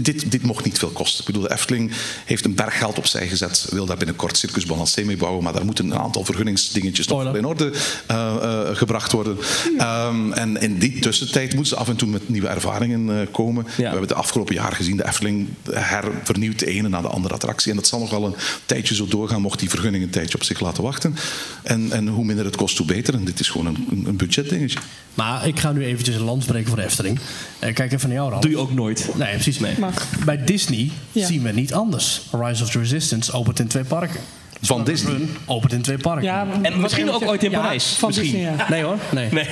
dit, 0.04 0.30
dit 0.30 0.42
mocht 0.42 0.64
niet 0.64 0.78
veel 0.78 0.88
kosten. 0.88 1.20
Ik 1.20 1.26
bedoel, 1.26 1.42
de 1.42 1.52
Efteling 1.52 1.92
heeft 2.24 2.44
een 2.44 2.54
berg 2.54 2.78
geld 2.78 2.98
opzij 2.98 3.28
gezet. 3.28 3.66
Wil 3.70 3.86
daar 3.86 3.96
binnenkort 3.96 4.36
Circus 4.36 4.66
Balancé 4.66 5.02
mee 5.02 5.16
bouwen. 5.16 5.42
Maar 5.42 5.52
daar 5.52 5.64
moeten 5.64 5.90
een 5.90 5.98
aantal 5.98 6.24
vergunningsdingetjes 6.24 7.06
nog 7.06 7.20
Spoiler. 7.20 7.40
in 7.40 7.46
orde 7.46 7.72
eh, 8.06 8.36
eh, 8.36 8.76
gebracht 8.76 9.12
worden. 9.12 9.38
Ehm, 9.78 10.32
en 10.32 10.60
in 10.60 10.78
die 10.78 11.00
tussentijd 11.00 11.54
moeten 11.54 11.74
ze 11.74 11.76
af 11.76 11.88
en 11.88 11.96
toe 11.96 12.08
met 12.08 12.28
nieuwe 12.28 12.48
ervaringen 12.48 13.20
eh, 13.20 13.26
komen. 13.32 13.66
We 13.76 13.82
hebben 13.82 14.08
de 14.08 14.14
afgelopen 14.14 14.54
jaar 14.54 14.72
gezien 14.72 14.96
de 14.96 15.06
Efteling 15.06 15.48
hervernieuwt 15.70 16.58
de 16.58 16.66
ene 16.66 16.88
na 16.88 17.00
de 17.00 17.08
andere 17.08 17.34
attractie. 17.34 17.70
En 17.70 17.76
dat 17.76 17.86
zal 17.86 17.98
nog 17.98 18.10
wel 18.10 18.24
een 18.24 18.34
tijdje 18.66 18.94
zo 18.94 19.06
doorgaan, 19.06 19.40
mocht 19.40 19.58
die 19.58 19.70
vergunning 19.70 20.04
een 20.04 20.10
tijdje 20.10 20.34
op 20.34 20.44
zich 20.44 20.60
laten 20.60 20.82
wachten. 20.82 21.16
En, 21.62 21.92
en 21.92 22.08
hoe 22.08 22.24
minder 22.24 22.44
het 22.44 22.56
kost, 22.56 22.78
hoe 22.78 22.86
beter. 22.86 23.14
En 23.14 23.24
dit 23.24 23.40
is 23.40 23.48
gewoon 23.48 23.66
een, 23.66 24.04
een- 24.06 24.16
budgetdingetje. 24.16 24.78
Maar 25.14 25.46
ik 25.46 25.60
ga 25.60 25.72
nu 25.72 25.84
eventjes 25.84 26.14
een 26.16 26.22
land 26.22 26.42
spreken 26.42 26.68
voor 26.68 26.76
de 26.76 26.84
Efteling. 26.84 27.18
Eh, 27.58 27.74
kijk 27.74 27.92
even 27.92 28.08
naar 28.08 28.16
jou, 28.18 28.30
Ralf. 28.30 28.42
Doe 28.42 28.50
je 28.50 28.58
ook 28.58 28.72
nooit. 28.74 29.08
Nee, 29.16 29.32
precies. 29.32 29.58
Nee. 29.60 29.74
Maar- 29.78 30.02
Bij 30.24 30.44
Disney 30.44 30.90
Ja. 31.12 31.26
zien 31.26 31.42
we 31.42 31.50
niet 31.52 31.74
anders. 31.74 32.22
Rise 32.32 32.62
of 32.62 32.70
the 32.70 32.78
Resistance 32.78 33.32
opent 33.32 33.58
in 33.58 33.66
twee 33.68 33.84
parken. 33.84 34.20
Van 34.64 34.84
Disney. 34.84 35.12
Run 35.12 35.28
opent 35.46 35.72
in 35.72 35.82
twee 35.82 35.98
parken. 35.98 36.24
Ja, 36.24 36.46
En 36.62 36.80
misschien 36.80 37.10
ook 37.10 37.22
ooit 37.26 37.42
in 37.44 37.50
Ja, 37.50 37.60
Parijs. 37.60 37.84
van 37.86 38.08
misschien. 38.08 38.30
Disney, 38.32 38.54
ja. 38.56 38.66
Nee 38.68 38.82
hoor, 38.82 38.96
nee. 39.12 39.28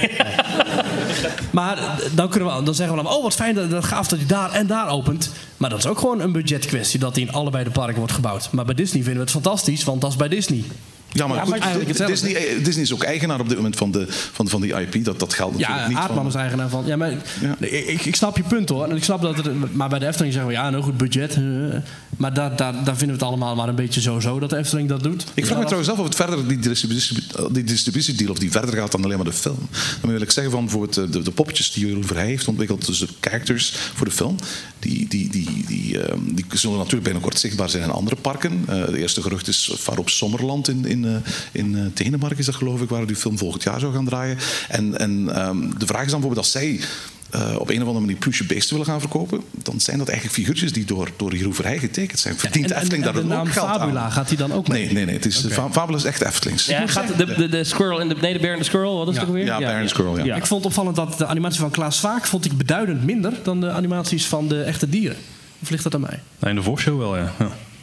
Maar 1.51 1.79
dan, 2.15 2.29
kunnen 2.29 2.57
we, 2.57 2.63
dan 2.63 2.75
zeggen 2.75 2.97
we 2.97 3.03
dan, 3.03 3.13
oh 3.13 3.23
wat 3.23 3.35
fijn 3.35 3.55
dat, 3.55 3.71
dat 3.71 3.85
gaaf 3.85 4.09
dat 4.09 4.19
hij 4.19 4.29
daar 4.29 4.53
en 4.53 4.67
daar 4.67 4.89
opent. 4.89 5.31
Maar 5.57 5.71
dat 5.71 5.79
is 5.79 5.87
ook 5.87 5.99
gewoon 5.99 6.21
een 6.21 6.33
budgetkwestie 6.33 6.99
dat 7.01 7.15
hij 7.15 7.25
in 7.25 7.33
allebei 7.33 7.65
de 7.65 7.71
parken 7.71 7.97
wordt 7.99 8.13
gebouwd. 8.13 8.53
Maar 8.53 8.65
bij 8.65 8.75
Disney 8.75 9.03
vinden 9.03 9.15
we 9.15 9.21
het 9.33 9.43
fantastisch, 9.43 9.85
want 9.85 10.01
dat 10.01 10.11
is 10.11 10.17
bij 10.17 10.29
Disney. 10.29 10.65
Ja, 11.13 11.27
maar, 11.27 11.37
Ja, 11.37 11.43
goed, 11.43 11.51
maar 11.51 11.61
eigenlijk 11.61 11.89
hetzelfde. 11.89 12.15
Disney, 12.15 12.47
eh, 12.47 12.65
Disney 12.65 12.85
is 12.85 12.93
ook 12.93 13.03
eigenaar 13.03 13.41
op 13.41 13.49
dit 13.49 13.57
moment 13.57 13.77
van, 13.77 13.91
de, 13.91 14.07
van, 14.09 14.49
van 14.49 14.61
die 14.61 14.81
IP. 14.81 15.05
Dat, 15.05 15.19
dat 15.19 15.35
geldt 15.35 15.53
natuurlijk 15.53 15.81
Ja, 15.81 15.89
niet 15.89 15.97
Aardman 15.97 16.17
van... 16.17 16.27
is 16.27 16.35
eigenaar 16.35 16.69
van. 16.69 16.87
Ja, 16.87 16.97
maar 16.97 17.11
Ja. 17.11 17.57
nee, 17.59 17.71
Ik, 17.71 18.05
ik 18.05 18.17
snap 18.17 18.37
je 18.37 18.43
punt 18.43 18.69
hoor. 18.69 18.89
En 18.89 18.97
ik 18.97 19.05
snap 19.05 19.23
dat 19.23 19.37
het, 19.37 19.75
maar 19.75 19.89
bij 19.89 19.99
de 19.99 20.07
Efteling 20.07 20.33
zeggen 20.33 20.51
we 20.51 20.57
ja, 20.59 20.67
een 20.67 20.73
heel 20.73 20.83
goed 20.83 20.97
budget. 20.97 21.39
Maar 22.17 22.35
daar, 22.35 22.57
daar, 22.57 22.73
daar 22.73 22.97
vinden 22.97 23.07
we 23.07 23.13
het 23.13 23.23
allemaal 23.23 23.55
maar 23.55 23.69
een 23.69 23.75
beetje 23.75 24.01
zo-zo 24.01 24.39
dat 24.39 24.51
de 24.51 24.57
Efteling 24.57 24.89
dat 24.89 25.03
doet. 25.03 25.25
Ik 25.35 25.47
vraag 25.47 25.59
me 25.59 25.65
trouwens 25.65 25.91
af 25.93 25.99
of 25.99 26.05
het 26.05 26.15
verder, 26.15 26.49
die, 26.49 26.59
distributie, 26.59 27.17
die 27.51 27.65
distributiedeal, 27.65 28.31
of 28.31 28.39
die 28.39 28.51
verder 28.51 28.75
gaat 28.75 28.93
dan 28.93 29.05
alleen 29.05 29.17
maar 29.17 29.27
de 29.27 29.33
film. 29.33 29.69
Dan 30.01 30.11
wil 30.11 30.21
ik 30.21 30.31
zeggen 30.31 30.53
van 30.53 30.65
bijvoorbeeld 30.65 30.97
eh, 30.97 31.13
de, 31.13 31.23
de 31.23 31.31
poppetjes 31.31 31.73
die 31.73 31.87
Jeroen 31.87 32.05
Verheij 32.05 32.27
heeft 32.27 32.49
ontwikkeld, 32.49 32.87
dus 32.87 32.99
de 32.99 33.09
characters 33.21 33.75
voor 33.95 34.07
de 34.07 34.13
film, 34.13 34.37
die, 34.79 35.09
die, 35.09 35.31
die, 35.31 35.65
die, 35.67 36.03
ehm, 36.03 36.19
die 36.25 36.45
zullen 36.53 36.77
natuurlijk 36.77 37.05
binnenkort 37.05 37.39
zichtbaar 37.39 37.71
zijn 37.71 37.83
in 37.83 37.91
andere 37.91 38.17
parken. 38.17 38.65
Eh 38.67 38.79
het 38.81 38.95
eerste 38.95 39.23
gerucht 39.23 39.49
is 39.49 39.75
Farop 39.79 40.09
Sommerland 40.09 40.69
in, 40.69 40.85
in, 40.85 41.00
eh, 41.05 41.33
in 41.53 41.77
eh, 41.77 41.83
Denemarken, 41.95 42.39
is 42.39 42.47
dat 42.47 42.55
geloof 42.55 42.81
ik, 42.81 42.89
waar 42.89 43.07
die 43.07 43.17
film 43.17 43.39
volgend 43.39 43.63
jaar 43.63 43.81
zou 43.81 43.95
gaan 43.95 44.05
draaien. 44.05 44.39
En, 44.69 44.99
en 44.99 45.35
ehm, 45.35 45.57
de 45.79 45.87
vraag 45.87 46.05
is 46.05 46.11
dan 46.11 46.21
bijvoorbeeld 46.21 46.37
als 46.39 46.51
zij 46.51 46.81
eh, 47.31 47.41
op 47.59 47.69
een 47.71 47.77
of 47.81 47.87
andere 47.87 48.01
manier 48.01 48.17
plusje 48.17 48.45
beesten 48.45 48.71
willen 48.71 48.87
gaan 48.91 49.01
verkopen, 49.01 49.41
dan 49.63 49.81
zijn 49.81 49.99
dat 49.99 50.09
eigenlijk 50.09 50.39
figuurtjes 50.39 50.73
die 50.73 50.85
door, 50.85 51.11
door 51.17 51.35
Jeroen 51.37 51.55
Verheij 51.55 51.79
getekend 51.79 52.19
zijn. 52.19 52.39
Verdient 52.39 52.65
En- 52.65 52.69
de 52.71 52.75
en- 52.75 52.81
Efteling 52.81 53.07
en 53.07 53.13
daar 53.13 53.23
de 53.23 53.29
dan 53.29 53.37
naam 53.39 53.47
ook 53.47 53.53
geld 53.53 53.67
Fabula, 53.69 54.01
aan? 54.01 54.13
gaat 54.13 54.29
die 54.29 54.37
dan 54.37 54.53
ook 54.53 54.69
mee? 54.69 54.85
Nee, 54.85 54.93
nee, 54.93 55.05
nee. 55.05 55.15
Het 55.15 55.27
is, 55.27 55.45
Fa- 55.51 55.71
Fabula 55.71 55.97
is 55.99 56.05
echt 56.05 56.23
Eftelings. 56.23 56.67
Ja, 56.67 56.87
gaat 56.87 57.17
de, 57.17 57.25
de, 57.35 57.49
de 57.49 57.65
Squirrel 57.65 58.01
en 58.01 58.09
de, 58.09 58.15
nee, 58.21 58.33
de 58.33 58.39
Bear 58.39 58.53
en 58.53 58.59
de 58.59 58.65
Squirrel, 58.65 58.97
wat 58.99 59.09
is 59.09 59.17
het 59.19 59.27
ook 59.29 59.33
weer? 59.35 59.45
Ja, 59.45 59.59
Bear 59.59 59.75
and 59.75 59.83
the 59.83 59.89
Squirrel, 59.89 60.25
ja. 60.25 60.37
Ik 60.37 60.47
vond 60.47 60.65
opvallend 60.65 60.97
dat 60.97 61.19
de 61.19 61.27
animatie 61.27 61.61
van 61.61 61.71
Klaas 61.71 62.01
Vaak 62.01 62.27
vond 62.27 62.45
ik 62.45 62.57
beduidend 62.57 63.05
minder 63.05 63.33
dan 63.43 63.61
de 63.61 63.71
animaties 63.71 64.27
van 64.27 64.49
de 64.49 64.63
echte 64.63 64.89
dieren. 64.89 65.17
Of 65.63 65.71
ligt 65.71 65.83
dat 65.83 65.95
aan 65.95 66.01
mij? 66.01 66.21
Nee, 66.39 66.51
in 66.51 66.57
de 66.57 66.63
voorshow 66.63 66.99
wel, 66.99 67.17
ja. 67.17 67.33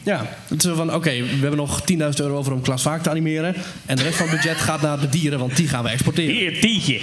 Ja. 0.08 0.26
Het 0.48 0.64
is 0.64 0.72
van, 0.76 0.94
oké, 0.94 1.10
we 1.10 1.26
hebben 1.40 1.56
nog 1.58 1.82
10.000 1.82 1.98
euro 1.98 2.38
over 2.38 2.54
om 2.54 2.62
Klaas 2.62 2.82
Vaak 2.82 3.04
te 3.04 3.10
animeren. 3.10 3.56
En 3.86 3.96
de 3.96 4.04
rest 4.04 4.18
van 4.18 4.28
het 4.28 4.36
budget 4.36 4.58
gaat 4.58 4.82
naar 4.82 5.00
de 5.00 5.10
dieren, 5.10 5.40
want 5.40 5.56
die 5.56 5.68
gaan 5.68 5.84
we 5.84 5.90
exporteren. 5.90 6.36
Hier, 6.36 6.60
tientje. 6.60 7.00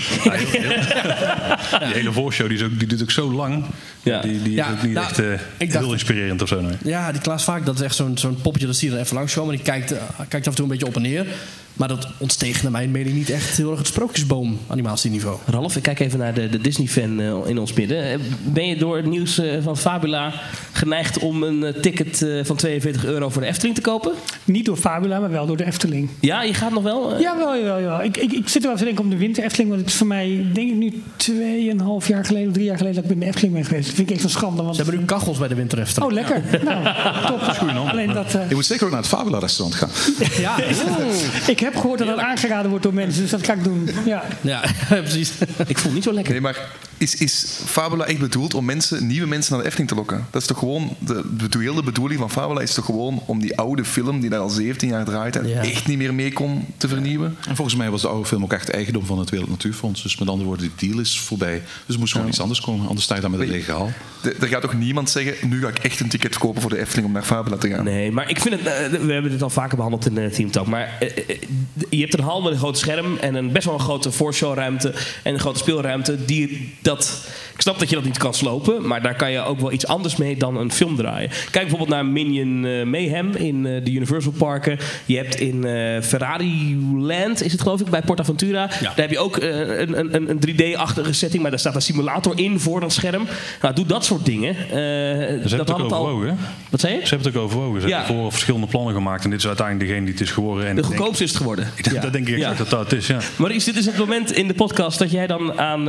Die 1.79 1.93
hele 1.95 2.13
voorshow 2.13 2.49
die, 2.49 2.59
is 2.59 2.65
ook, 2.65 2.79
die 2.79 2.89
duurt 2.89 3.03
ook 3.03 3.11
zo 3.11 3.33
lang. 3.33 3.65
Ja. 4.03 4.21
Die, 4.21 4.43
die 4.43 4.53
Ja, 4.55 4.67
is 4.67 4.73
ook 4.77 4.83
niet 4.83 4.93
nou, 4.93 5.07
echt 5.07 5.19
eh, 5.19 5.27
dacht- 5.59 5.73
heel 5.85 5.93
inspirerend 5.93 6.43
of 6.43 6.49
zo. 6.49 6.61
Nee. 6.61 6.77
Ja, 6.85 7.13
die 7.13 7.21
Klaas 7.21 7.45
Vaak, 7.45 7.65
dat 7.67 7.75
is 7.75 7.81
echt 7.81 7.95
zo'n 7.97 8.19
zo'n 8.19 8.39
poppetje 8.43 8.67
dat 8.67 8.77
zie 8.77 8.89
je 8.91 8.95
er 8.97 9.01
even 9.03 9.17
langs 9.17 9.35
komen. 9.35 9.51
En 9.51 9.57
die 9.57 9.67
kijkt, 9.67 9.93
eh, 9.93 9.99
kijkt 10.29 10.47
af 10.47 10.53
en 10.53 10.55
toe 10.55 10.65
een 10.65 10.71
beetje 10.71 10.87
op 10.87 10.97
en 10.97 11.03
neer. 11.03 11.27
Maar 11.75 11.89
dat 11.89 12.07
ontsteeg 12.19 12.63
naar 12.63 12.73
mijn 12.73 12.91
mening 12.91 13.15
niet 13.17 13.31
echt 13.31 13.57
heel 13.57 13.69
erg 13.71 13.79
het 13.79 13.87
sprookjesboom 13.87 14.59
animatieniveau. 14.67 15.37
Ralf, 15.47 15.77
ik 15.77 15.83
kijk 15.83 16.01
even 16.01 16.19
naar 16.19 16.35
de, 16.35 16.49
de 16.49 16.59
Disney-fan 16.59 17.21
eh, 17.21 17.35
in 17.47 17.59
ons 17.59 17.73
midden. 17.73 18.11
Eh, 18.11 18.19
Ben 18.45 18.67
je 18.69 18.77
door 18.77 18.97
het 18.97 19.07
nieuws 19.07 19.39
eh, 19.39 19.53
van 19.63 19.77
Fabula 19.77 20.33
geneigd 20.73 21.19
om 21.19 21.43
een 21.43 21.75
ticket 21.81 22.23
eh, 22.23 22.45
van 22.45 22.57
42 22.57 23.05
euro 23.05 23.29
voor 23.29 23.43
de 23.43 23.49
Efteling 23.49 23.75
te 23.75 23.81
kopen? 23.81 24.13
Niet 24.45 24.65
door 24.65 24.77
Fabula, 24.77 25.19
maar 25.21 25.31
wel 25.31 25.47
door 25.47 25.57
de 25.57 25.65
Efteling. 25.67 26.09
Ja, 26.21 26.43
je 26.43 26.55
gaat 26.55 26.71
nog 26.73 26.83
wel? 26.83 27.21
Ja, 27.21 27.37
wel, 27.37 27.57
jawel, 27.57 27.81
jawel. 27.81 28.03
Ik, 28.03 28.17
ik, 28.17 28.33
ik 28.33 28.49
zit 28.49 28.55
er 28.55 28.69
wel 28.69 28.73
even 28.73 28.77
te 28.79 28.85
denken 28.85 29.05
om 29.05 29.11
de 29.11 29.17
winter 29.17 29.45
Efteling. 29.45 29.69
Want 29.69 29.81
het 29.83 29.91
is 29.91 29.97
voor 29.97 30.07
mij, 30.07 30.47
denk 30.53 30.71
ik 30.71 30.77
nu, 30.77 31.03
tweeënhalf 31.17 32.09
jaar 32.09 32.25
geleden, 32.25 32.49
of 32.49 32.55
drie 32.55 32.67
jaar 32.67 32.77
geleden 32.77 33.03
dat 33.03 33.11
ik 33.11 33.19
bij 33.19 33.27
de 33.27 33.33
Efteling 33.33 33.55
ben 33.55 33.65
geweest. 33.65 33.87
Dat 33.87 33.95
vind 33.97 34.09
ik 34.09 34.15
echt 34.15 34.25
een 34.25 34.31
schande. 34.31 34.63
Want 34.63 34.77
Ze 34.77 34.83
hebben 34.83 35.01
nu 35.01 35.07
kachels 35.07 35.39
bij 35.39 35.49
de 35.49 35.55
Winter 35.55 35.79
Efteling. 35.79 36.11
Oh, 36.11 36.17
lekker. 36.17 36.43
Nou, 36.65 36.85
top. 37.27 37.41
Alleen 37.91 38.13
dat, 38.13 38.35
eh, 38.35 38.49
Je 38.49 38.55
moet 38.55 38.67
zeker 38.67 38.85
ook 38.85 38.91
naar 38.91 39.01
het 39.01 39.09
Fabula 39.09 39.39
restaurant 39.39 39.79
gaan. 39.79 39.91
Ja, 40.41 40.57
ik 41.47 41.61
heb 41.65 41.77
gehoord 41.77 41.99
dat 41.99 42.09
dat 42.09 42.19
aangeraden 42.19 42.69
wordt 42.69 42.85
door 42.85 42.95
mensen, 42.95 43.23
dus 43.23 43.31
dat 43.31 43.45
ga 43.47 43.53
ik 43.53 43.65
doen. 43.65 43.89
Ja. 44.05 44.23
ja 44.41 44.61
precies. 44.89 45.33
Ik 45.67 45.79
voel 45.79 45.85
het 45.85 45.95
niet 45.95 46.03
zo 46.03 46.13
lekker. 46.13 46.33
Nee, 46.33 46.41
maar 46.41 46.57
is, 47.05 47.15
is 47.15 47.61
Fabula 47.65 48.05
echt 48.05 48.19
bedoeld 48.19 48.55
om 48.55 48.65
mensen, 48.65 49.07
nieuwe 49.07 49.27
mensen 49.27 49.53
naar 49.53 49.61
de 49.61 49.67
Efteling 49.67 49.91
te 49.91 49.97
lokken? 49.97 50.27
Dat 50.31 50.41
is 50.41 50.47
toch 50.49 50.59
gewoon, 50.59 50.97
de, 50.99 51.23
de 51.49 51.59
hele 51.59 51.83
bedoeling 51.83 52.21
van 52.21 52.31
Fabula 52.31 52.61
is 52.61 52.75
toch 52.75 52.85
gewoon 52.85 53.23
om 53.27 53.41
die 53.41 53.57
oude 53.59 53.85
film 53.85 54.21
die 54.21 54.31
daar 54.31 54.41
al 54.41 54.49
17 54.49 54.89
jaar 54.89 55.05
draait 55.05 55.37
en 55.37 55.49
Ja. 55.49 55.63
echt 55.63 55.87
niet 55.87 55.99
meer 55.99 56.15
mee 56.15 56.33
kon 56.33 56.65
te 56.77 56.89
vernieuwen? 56.89 57.37
En 57.49 57.57
volgens 57.57 57.77
mij 57.77 57.91
was 57.91 58.01
de 58.03 58.09
oude 58.09 58.27
film 58.29 58.43
ook 58.43 58.53
echt 58.53 58.71
eigendom 58.71 59.07
van 59.07 59.19
het 59.19 59.31
Wereld 59.31 59.51
Natuurfonds. 59.51 60.03
Dus 60.03 60.19
met 60.19 60.29
andere 60.29 60.49
woorden, 60.49 60.71
die 60.77 60.89
deal 60.89 61.01
is 61.01 61.21
voorbij. 61.21 61.63
Dus 61.87 61.95
er 61.95 62.01
moest 62.01 62.13
gewoon 62.13 62.29
iets 62.29 62.41
anders 62.41 62.61
komen. 62.61 62.87
Anders 62.87 63.05
sta 63.05 63.15
je 63.15 63.21
daar 63.21 63.31
met 63.31 63.41
een 63.41 63.49
lege 63.49 63.73
hal. 63.73 63.93
Er 64.41 64.49
gaat 64.49 64.61
toch 64.63 64.75
niemand 64.79 65.11
zeggen, 65.11 65.49
nu 65.49 65.61
ga 65.63 65.69
ik 65.69 65.79
echt 65.79 66.01
een 66.01 66.09
ticket 66.09 66.39
kopen 66.39 66.61
voor 66.61 66.71
de 66.71 66.79
Efteling 66.79 67.07
om 67.07 67.13
naar 67.13 67.23
Fabula 67.23 67.57
te 67.57 67.69
gaan? 67.69 67.85
Nee, 67.85 68.13
maar 68.13 68.31
ik 68.31 68.41
vind 68.41 68.55
het. 68.55 68.67
eh, 68.67 69.01
we 69.01 69.13
hebben 69.13 69.31
dit 69.31 69.43
al 69.43 69.51
vaker 69.51 69.77
behandeld 69.77 70.07
in 70.07 70.15
de 70.15 70.31
Team 70.31 70.51
Talk. 70.51 70.67
Maar 70.67 70.97
eh, 71.01 71.09
eh, 71.29 71.39
je 71.91 72.01
hebt 72.01 72.15
een 72.19 72.25
hal 72.25 72.43
met 72.43 72.53
een 72.53 72.59
groot 72.59 72.79
scherm 72.79 73.17
en 73.17 73.35
een 73.35 73.53
best 73.53 73.65
wel 73.65 73.75
een 73.75 73.81
grote 73.81 74.13
voorshowruimte 74.13 74.95
en 75.23 75.35
een 75.35 75.41
grote 75.41 75.59
speelruimte. 75.59 76.25
Die 76.25 76.75
dat. 76.83 76.94
Ik 77.55 77.61
snap 77.61 77.79
dat 77.79 77.89
je 77.89 77.95
dat 77.95 78.05
niet 78.05 78.19
kan 78.19 78.35
slopen, 78.35 78.87
maar 78.87 79.03
daar 79.03 79.15
kan 79.17 79.31
je 79.31 79.41
ook 79.41 79.61
wel 79.61 79.73
iets 79.73 79.87
anders 79.87 80.17
mee 80.17 80.37
dan 80.37 80.57
een 80.57 80.73
film 80.73 80.97
draaien. 80.97 81.31
Kijk 81.31 81.53
bijvoorbeeld 81.53 81.89
naar 81.89 82.07
Minion 82.07 82.65
eh, 82.65 82.85
Mayhem 82.85 83.31
in 83.35 83.67
eh, 83.67 83.85
de 83.85 83.91
Universal 83.91 84.33
Parken. 84.33 84.79
Je 85.05 85.17
hebt 85.17 85.35
in 85.35 85.65
eh, 85.65 86.03
Ferrari 86.03 86.77
Land, 86.97 87.43
is 87.43 87.53
het 87.53 87.61
geloof 87.61 87.81
ik, 87.81 87.91
bij 87.91 88.03
PortAventura. 88.03 88.67
Daar 88.67 88.93
heb 88.97 89.11
je 89.11 89.19
ook 89.19 89.37
een, 89.37 90.15
een, 90.15 90.31
een 90.31 90.39
3D-achtige 90.49 91.13
setting, 91.13 91.43
maar 91.43 91.51
daar 91.51 91.61
staat 91.61 91.75
een 91.75 91.83
simulator 91.83 92.39
in 92.39 92.61
voor 92.61 92.81
dat 92.81 92.93
scherm. 92.93 93.27
Nou, 93.63 93.75
doe 93.75 93.87
dat 93.87 94.05
soort 94.05 94.25
dingen. 94.25 94.55
Ze 94.55 94.75
hebben 94.77 95.59
het 95.59 95.71
ook 95.71 95.79
overwogen. 95.81 96.39
Wat 96.71 96.81
zei 96.81 96.93
je? 96.95 97.01
Ze 97.01 97.09
hebben 97.09 97.27
het 97.27 97.37
ook 97.37 97.45
overwogen. 97.45 97.81
Ze 97.81 97.89
Ja. 97.89 97.99
hebben 97.99 98.17
voor 98.17 98.33
verschillende 98.33 98.67
plannen 98.67 98.95
gemaakt. 98.95 99.25
En 99.25 99.31
dit 99.31 99.39
is 99.39 99.47
uiteindelijk 99.47 99.89
degene 99.89 100.05
die 100.05 100.15
het 100.15 100.23
is 100.23 100.31
geworden. 100.31 100.67
En 100.67 100.77
De 100.77 100.83
goedkoopste 100.83 101.25
is 101.25 101.31
het 101.31 101.39
geworden. 101.39 101.69
Dat 102.03 102.13
denk 102.13 102.29
ik 102.29 102.35
exact 102.35 102.59
dat 102.59 102.71
dat 102.71 102.81
het 102.81 102.93
is, 102.93 103.07
ja. 103.07 103.19
Maurice, 103.37 103.65
dit 103.73 103.77
is 103.77 103.87
het 103.87 103.97
moment 103.97 104.33
in 104.33 104.49
de 104.49 104.55
podcast 104.55 104.99
dat 104.99 105.11
jij 105.11 105.27
dan 105.27 105.59
aan, 105.59 105.89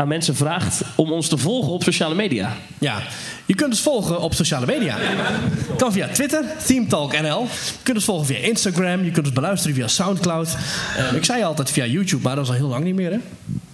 aan 0.00 0.08
mensen 0.08 0.36
vraagt 0.36 0.82
om 0.94 1.12
ons 1.12 1.28
te 1.28 1.38
volgen 1.38 1.72
op 1.72 1.82
sociale 1.82 2.14
media. 2.14 2.52
Ja, 2.78 3.02
je 3.46 3.54
kunt 3.54 3.70
ons 3.70 3.80
volgen 3.80 4.20
op 4.20 4.34
sociale 4.34 4.66
media. 4.66 4.96
Kan 5.76 5.92
via 5.92 6.08
Twitter, 6.08 6.44
ThemeTalkNL. 6.66 7.40
Je 7.42 7.82
kunt 7.82 7.96
ons 7.96 8.04
volgen 8.04 8.26
via 8.26 8.38
Instagram. 8.38 9.04
Je 9.04 9.10
kunt 9.10 9.26
ons 9.26 9.34
beluisteren 9.34 9.76
via 9.76 9.88
Soundcloud. 9.88 10.56
Eh, 10.96 11.12
ik 11.12 11.24
zei 11.24 11.42
altijd 11.42 11.70
via 11.70 11.86
YouTube, 11.86 12.22
maar 12.22 12.34
dat 12.34 12.44
is 12.44 12.50
al 12.50 12.56
heel 12.56 12.68
lang 12.68 12.84
niet 12.84 12.94
meer, 12.94 13.10
hè? 13.10 13.18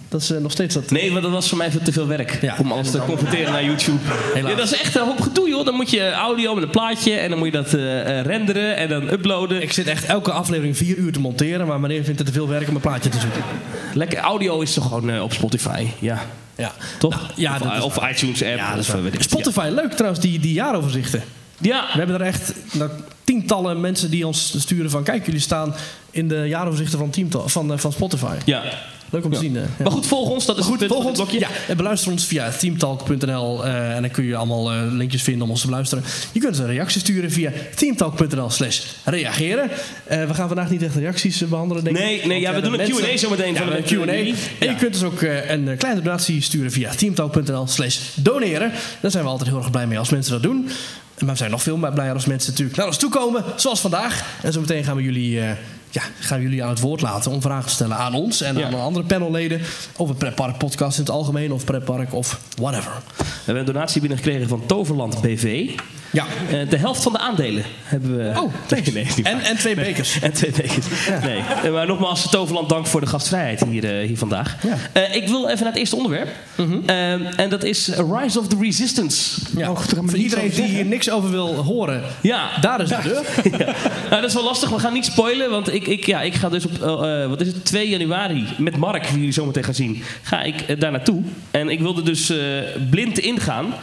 Dat 0.09 0.21
is 0.21 0.31
eh, 0.31 0.37
nog 0.37 0.51
steeds 0.51 0.73
dat... 0.73 0.91
Nee, 0.91 1.11
want 1.11 1.23
dat 1.23 1.31
was 1.31 1.49
voor 1.49 1.57
mij 1.57 1.71
veel 1.71 1.81
te 1.83 1.91
veel 1.91 2.07
werk 2.07 2.41
Ja. 2.41 2.55
om 2.59 2.71
alles 2.71 2.91
te 2.91 2.99
converteren 2.99 3.51
naar 3.51 3.63
YouTube. 3.63 3.97
Ja, 4.35 4.41
dat 4.41 4.59
is 4.71 4.79
echt 4.79 4.95
een 4.95 5.01
hoop 5.05 5.21
gedoe, 5.21 5.49
joh. 5.49 5.65
Dan 5.65 5.73
moet 5.73 5.89
je 5.91 6.11
audio 6.11 6.53
met 6.53 6.63
een 6.63 6.69
plaatje 6.69 7.13
en 7.13 7.29
dan 7.29 7.37
moet 7.37 7.47
je 7.47 7.53
dat 7.53 7.73
eh, 7.73 8.19
eh, 8.19 8.25
renderen 8.25 8.75
en 8.77 8.89
dan 8.89 9.09
uploaden. 9.11 9.61
Ik 9.61 9.71
zit 9.73 9.87
echt 9.87 10.05
elke 10.05 10.31
aflevering 10.31 10.77
vier 10.77 10.95
uur 10.97 11.11
te 11.11 11.19
monteren, 11.19 11.67
maar 11.67 11.79
meneer 11.79 12.03
vindt 12.03 12.19
het 12.19 12.27
te 12.27 12.33
veel 12.33 12.47
werk 12.47 12.67
om 12.69 12.75
een 12.75 12.81
plaatje 12.81 13.09
te 13.09 13.19
zoeken. 13.19 13.41
Lekker 13.93 14.17
audio 14.19 14.61
is 14.61 14.73
toch 14.73 14.87
gewoon 14.87 15.21
op 15.21 15.33
Spotify, 15.33 15.87
ja. 15.99 16.21
Ja, 16.55 16.71
Toch? 16.99 17.15
Nou, 17.15 17.23
ja, 17.35 17.57
of, 17.81 17.93
dat 17.93 18.09
iTunes 18.11 18.43
app. 18.43 18.57
Ja, 18.57 18.75
dat 18.75 18.79
of, 18.79 19.01
weet 19.01 19.13
ik. 19.13 19.21
Spotify, 19.21 19.69
leuk 19.73 19.91
trouwens, 19.93 20.21
die, 20.21 20.39
die 20.39 20.53
jaaroverzichten. 20.53 21.23
Ja. 21.57 21.85
We 21.93 21.97
hebben 21.97 22.15
er 22.15 22.25
echt 22.27 22.53
nou, 22.71 22.89
tientallen 23.23 23.81
mensen 23.81 24.09
die 24.09 24.27
ons 24.27 24.53
sturen 24.59 24.89
van... 24.91 25.03
kijk, 25.03 25.25
jullie 25.25 25.41
staan 25.41 25.75
in 26.11 26.27
de 26.27 26.45
jaaroverzichten 26.47 26.99
van, 26.99 27.09
Teamtal- 27.09 27.49
van, 27.49 27.79
van 27.79 27.91
Spotify. 27.91 28.35
ja. 28.45 28.63
Leuk 29.09 29.25
om 29.25 29.31
te 29.31 29.39
zien. 29.39 29.57
eh. 29.57 29.63
Maar 29.83 29.91
goed, 29.91 30.05
volg 30.07 30.29
ons. 30.29 30.45
Dat 30.45 30.57
is 30.57 30.63
Goed, 30.65 30.79
het 30.79 30.89
punt 30.89 31.01
volg 31.03 31.19
ons. 31.19 31.31
Ja, 31.31 31.47
en 31.67 31.77
beluister 31.77 32.11
ons 32.11 32.25
via 32.25 32.49
teamtalk.nl 32.49 33.65
eh, 33.65 33.95
en 33.95 34.01
dan 34.01 34.11
kun 34.11 34.23
je 34.23 34.35
allemaal 34.35 34.71
eh, 34.71 34.81
linkjes 34.91 35.21
vinden 35.21 35.43
om 35.43 35.49
ons 35.49 35.59
te 35.61 35.67
beluisteren. 35.67 36.03
Je 36.31 36.39
kunt 36.39 36.57
een 36.57 36.67
reactie 36.67 36.99
sturen 37.01 37.31
via 37.31 37.51
teamtalk.nl 37.75 38.49
slash 38.49 38.81
reageren. 39.05 39.69
Eh, 40.03 40.25
we 40.25 40.33
gaan 40.33 40.47
vandaag 40.47 40.69
niet 40.69 40.83
echt 40.83 40.95
reacties 40.95 41.41
eh, 41.41 41.47
behandelen, 41.47 41.83
denk 41.83 41.97
ik. 41.97 42.03
Nee, 42.03 42.25
nee, 42.25 42.39
ja, 42.39 42.51
we 42.51 42.57
eh, 42.57 42.63
doen 42.63 42.79
een 42.79 42.89
Q&A 42.89 43.17
zo 43.17 43.29
meteen 43.29 43.53
Ja, 43.53 43.61
een 43.77 43.83
Q&A. 43.83 44.11
En 44.59 44.69
je 44.69 44.75
kunt 44.77 44.93
dus 44.93 45.03
ook 45.03 45.21
eh, 45.21 45.49
een 45.49 45.67
eh, 45.67 45.77
kleine 45.77 46.01
donatie 46.01 46.41
sturen 46.41 46.71
via 46.71 46.91
teamtalk.nl 46.95 47.67
slash 47.67 47.99
doneren. 48.15 48.71
Daar 49.01 49.11
zijn 49.11 49.23
we 49.23 49.29
altijd 49.29 49.49
heel 49.49 49.57
erg 49.57 49.71
blij 49.71 49.87
mee 49.87 49.99
als 49.99 50.09
mensen 50.09 50.31
dat 50.33 50.43
doen. 50.43 50.69
Maar 51.19 51.29
we 51.29 51.35
zijn 51.37 51.51
nog 51.51 51.61
veel 51.63 51.77
blijer 51.77 52.13
als 52.13 52.25
mensen 52.25 52.49
natuurlijk 52.51 52.77
naar 52.77 52.87
ons 52.87 52.97
toe 52.97 53.09
komen, 53.09 53.43
zoals 53.55 53.79
vandaag. 53.79 54.39
En 54.43 54.53
zo 54.53 54.59
meteen 54.59 54.83
gaan 54.83 54.95
we 54.95 55.03
jullie... 55.03 55.39
ja, 55.89 56.01
gaan 56.19 56.41
jullie 56.41 56.63
aan 56.63 56.69
het 56.69 56.79
woord 56.79 57.01
laten 57.01 57.31
om 57.31 57.41
vragen 57.41 57.67
te 57.67 57.73
stellen 57.73 57.97
aan 57.97 58.13
ons 58.13 58.41
en 58.41 58.57
Ja. 58.57 58.65
aan 58.67 58.81
andere 58.81 59.05
panelleden 59.05 59.61
over 59.97 60.15
Pretpark 60.15 60.57
Podcast 60.57 60.97
in 60.97 61.03
het 61.03 61.13
algemeen 61.13 61.51
of 61.51 61.65
Pretpark 61.65 62.13
of 62.13 62.39
whatever. 62.61 62.91
We 63.17 63.23
hebben 63.45 63.67
een 63.67 63.73
donatie 63.73 64.01
binnengekregen 64.01 64.47
van 64.47 64.65
Toverland 64.65 65.21
BV. 65.21 65.69
Ja. 66.11 66.25
Eh, 66.51 66.69
de 66.69 66.77
helft 66.77 67.03
van 67.03 67.11
de 67.11 67.19
aandelen 67.19 67.63
hebben 67.83 68.17
we. 68.17 68.39
Oh, 68.39 68.53
nee, 68.69 68.81
nee, 68.93 69.03
is 69.03 69.15
niet 69.15 69.25
En, 69.25 69.39
en 69.39 69.57
twee 69.57 69.75
bekers. 69.75 70.19
En 70.27 70.33
twee 70.33 70.51
bekers. 70.51 70.85
Nee. 71.23 71.43
Eh, 71.63 71.71
Maar 71.71 71.87
nogmaals, 71.87 72.29
Toverland, 72.29 72.69
dank 72.69 72.87
voor 72.87 73.01
de 73.01 73.07
gastvrijheid 73.07 73.63
hier, 73.69 73.99
eh, 73.99 74.07
hier 74.07 74.17
vandaag. 74.17 74.55
Eh, 74.91 75.15
ik 75.15 75.27
wil 75.27 75.47
even 75.47 75.59
naar 75.63 75.71
het 75.71 75.77
eerste 75.79 75.95
onderwerp. 75.95 76.29
Eh, 76.85 77.39
en 77.39 77.49
dat 77.49 77.63
is 77.63 77.87
Rise 77.87 78.39
of 78.39 78.47
the 78.47 78.57
Resistance. 78.61 79.39
Ja. 79.57 79.71
Maar 79.71 79.83
Voor 80.05 80.15
iedereen 80.17 80.49
die 80.49 80.63
hier 80.63 80.85
niks 80.85 81.09
over 81.09 81.29
wil 81.29 81.55
horen, 81.55 82.03
Ja, 82.21 82.49
daar 82.61 82.81
is 82.81 82.89
de 82.89 82.97
deur. 83.03 83.23
ja. 83.65 83.73
Nou, 84.09 84.21
dat 84.21 84.23
is 84.23 84.33
wel 84.33 84.43
lastig. 84.43 84.69
We 84.69 84.79
gaan 84.79 84.93
niet 84.93 85.05
spoilen, 85.05 85.49
want 85.49 85.73
ik, 85.73 85.87
ik, 85.87 86.05
ja, 86.05 86.21
ik 86.21 86.33
ga 86.33 86.49
dus 86.49 86.65
op 86.65 86.77
wat 87.29 87.41
is 87.41 87.47
het, 87.47 87.65
2 87.65 87.89
januari 87.89 88.45
met 88.57 88.77
Mark, 88.77 89.07
die 89.07 89.17
jullie 89.17 89.31
zometeen 89.31 89.63
gaan 89.63 89.73
zien, 89.73 90.03
ga 90.21 90.41
ik 90.41 90.79
daar 90.79 90.91
naartoe. 90.91 91.21
En 91.51 91.69
ik 91.69 91.79
wilde 91.79 92.01
dus 92.01 92.29
eh, 92.29 92.37
blind 92.89 93.17
ingaan. 93.19 93.73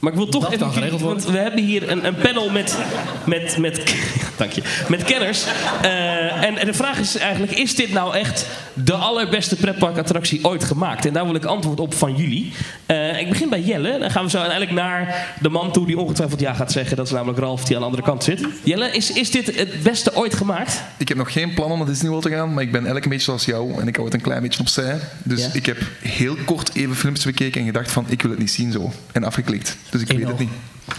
Maar 0.00 0.12
ik 0.12 0.18
wil 0.18 0.28
toch 0.28 0.48
Dat 0.48 0.76
even. 0.76 0.98
want 0.98 1.24
we 1.24 1.38
hebben 1.38 1.64
hier 1.64 1.90
een, 1.90 2.06
een 2.06 2.14
panel 2.14 2.50
met, 2.50 2.78
met, 3.24 3.56
met, 3.58 3.94
dank 4.36 4.52
je, 4.52 4.62
met 4.88 5.02
kenners. 5.04 5.44
Eh, 5.82 6.42
en, 6.44 6.58
en 6.58 6.66
de 6.66 6.74
vraag 6.74 6.98
is 6.98 7.16
eigenlijk: 7.16 7.52
is 7.52 7.74
dit 7.74 7.92
nou 7.92 8.14
echt 8.16 8.46
de 8.74 8.94
allerbeste 8.94 9.56
pretparkattractie 9.56 10.44
ooit 10.44 10.64
gemaakt? 10.64 11.06
En 11.06 11.12
daar 11.12 11.24
wil 11.24 11.34
ik 11.34 11.44
antwoord 11.44 11.80
op 11.80 11.94
van 11.94 12.16
jullie. 12.16 12.52
Eh, 12.86 13.20
ik 13.20 13.28
begin 13.28 13.48
bij 13.48 13.60
Jelle. 13.60 13.98
Dan 13.98 14.10
gaan 14.10 14.24
we 14.24 14.30
zo 14.30 14.38
uiteindelijk 14.38 14.78
naar 14.78 15.26
de 15.40 15.48
man 15.48 15.72
toe 15.72 15.86
die 15.86 15.98
ongetwijfeld 15.98 16.40
ja 16.40 16.54
gaat 16.54 16.72
zeggen. 16.72 16.96
Dat 16.96 17.06
is 17.06 17.12
namelijk 17.12 17.38
Ralf 17.38 17.64
die 17.64 17.74
aan 17.74 17.80
de 17.80 17.86
andere 17.88 18.04
kant 18.04 18.24
zit. 18.24 18.40
Jelle, 18.62 18.90
is, 18.90 19.12
is 19.12 19.30
dit 19.30 19.56
het 19.56 19.82
beste 19.82 20.14
ooit 20.16 20.34
gemaakt? 20.34 20.82
Ik 20.96 21.08
heb 21.08 21.16
nog 21.16 21.32
geen 21.32 21.54
plan 21.54 21.70
om 21.70 21.78
naar 21.78 21.86
Disney 21.86 22.08
World 22.10 22.24
te 22.24 22.30
gaan, 22.30 22.54
maar 22.54 22.62
ik 22.62 22.70
ben 22.70 22.74
eigenlijk 22.80 23.04
een 23.04 23.10
beetje 23.10 23.24
zoals 23.26 23.44
jou 23.44 23.80
en 23.80 23.88
ik 23.88 23.94
hou 23.94 24.06
het 24.06 24.16
een 24.16 24.22
klein 24.22 24.42
beetje 24.42 24.60
opzij. 24.60 24.98
Dus 25.22 25.40
Ja. 25.40 25.48
ik 25.52 25.66
heb 25.66 25.78
heel 26.02 26.36
kort 26.44 26.74
even 26.74 26.96
filmpjes 26.96 27.24
bekeken 27.24 27.60
en 27.60 27.66
gedacht 27.66 27.90
van 27.90 28.04
ik 28.08 28.22
wil 28.22 28.30
het 28.30 28.40
niet 28.40 28.50
zien 28.50 28.72
zo. 28.72 28.92
En 29.12 29.24
afgeklikt. 29.24 29.76
Dus 29.90 30.00
ik 30.00 30.08
weet 30.08 30.26
het 30.28 30.38
niet. 30.38 30.50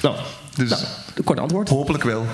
Nou, 0.01 0.15
Dus 0.55 0.69
nou 0.69 0.83
kort 1.23 1.39
antwoord. 1.39 1.69
hopelijk 1.69 2.03
wel. 2.03 2.25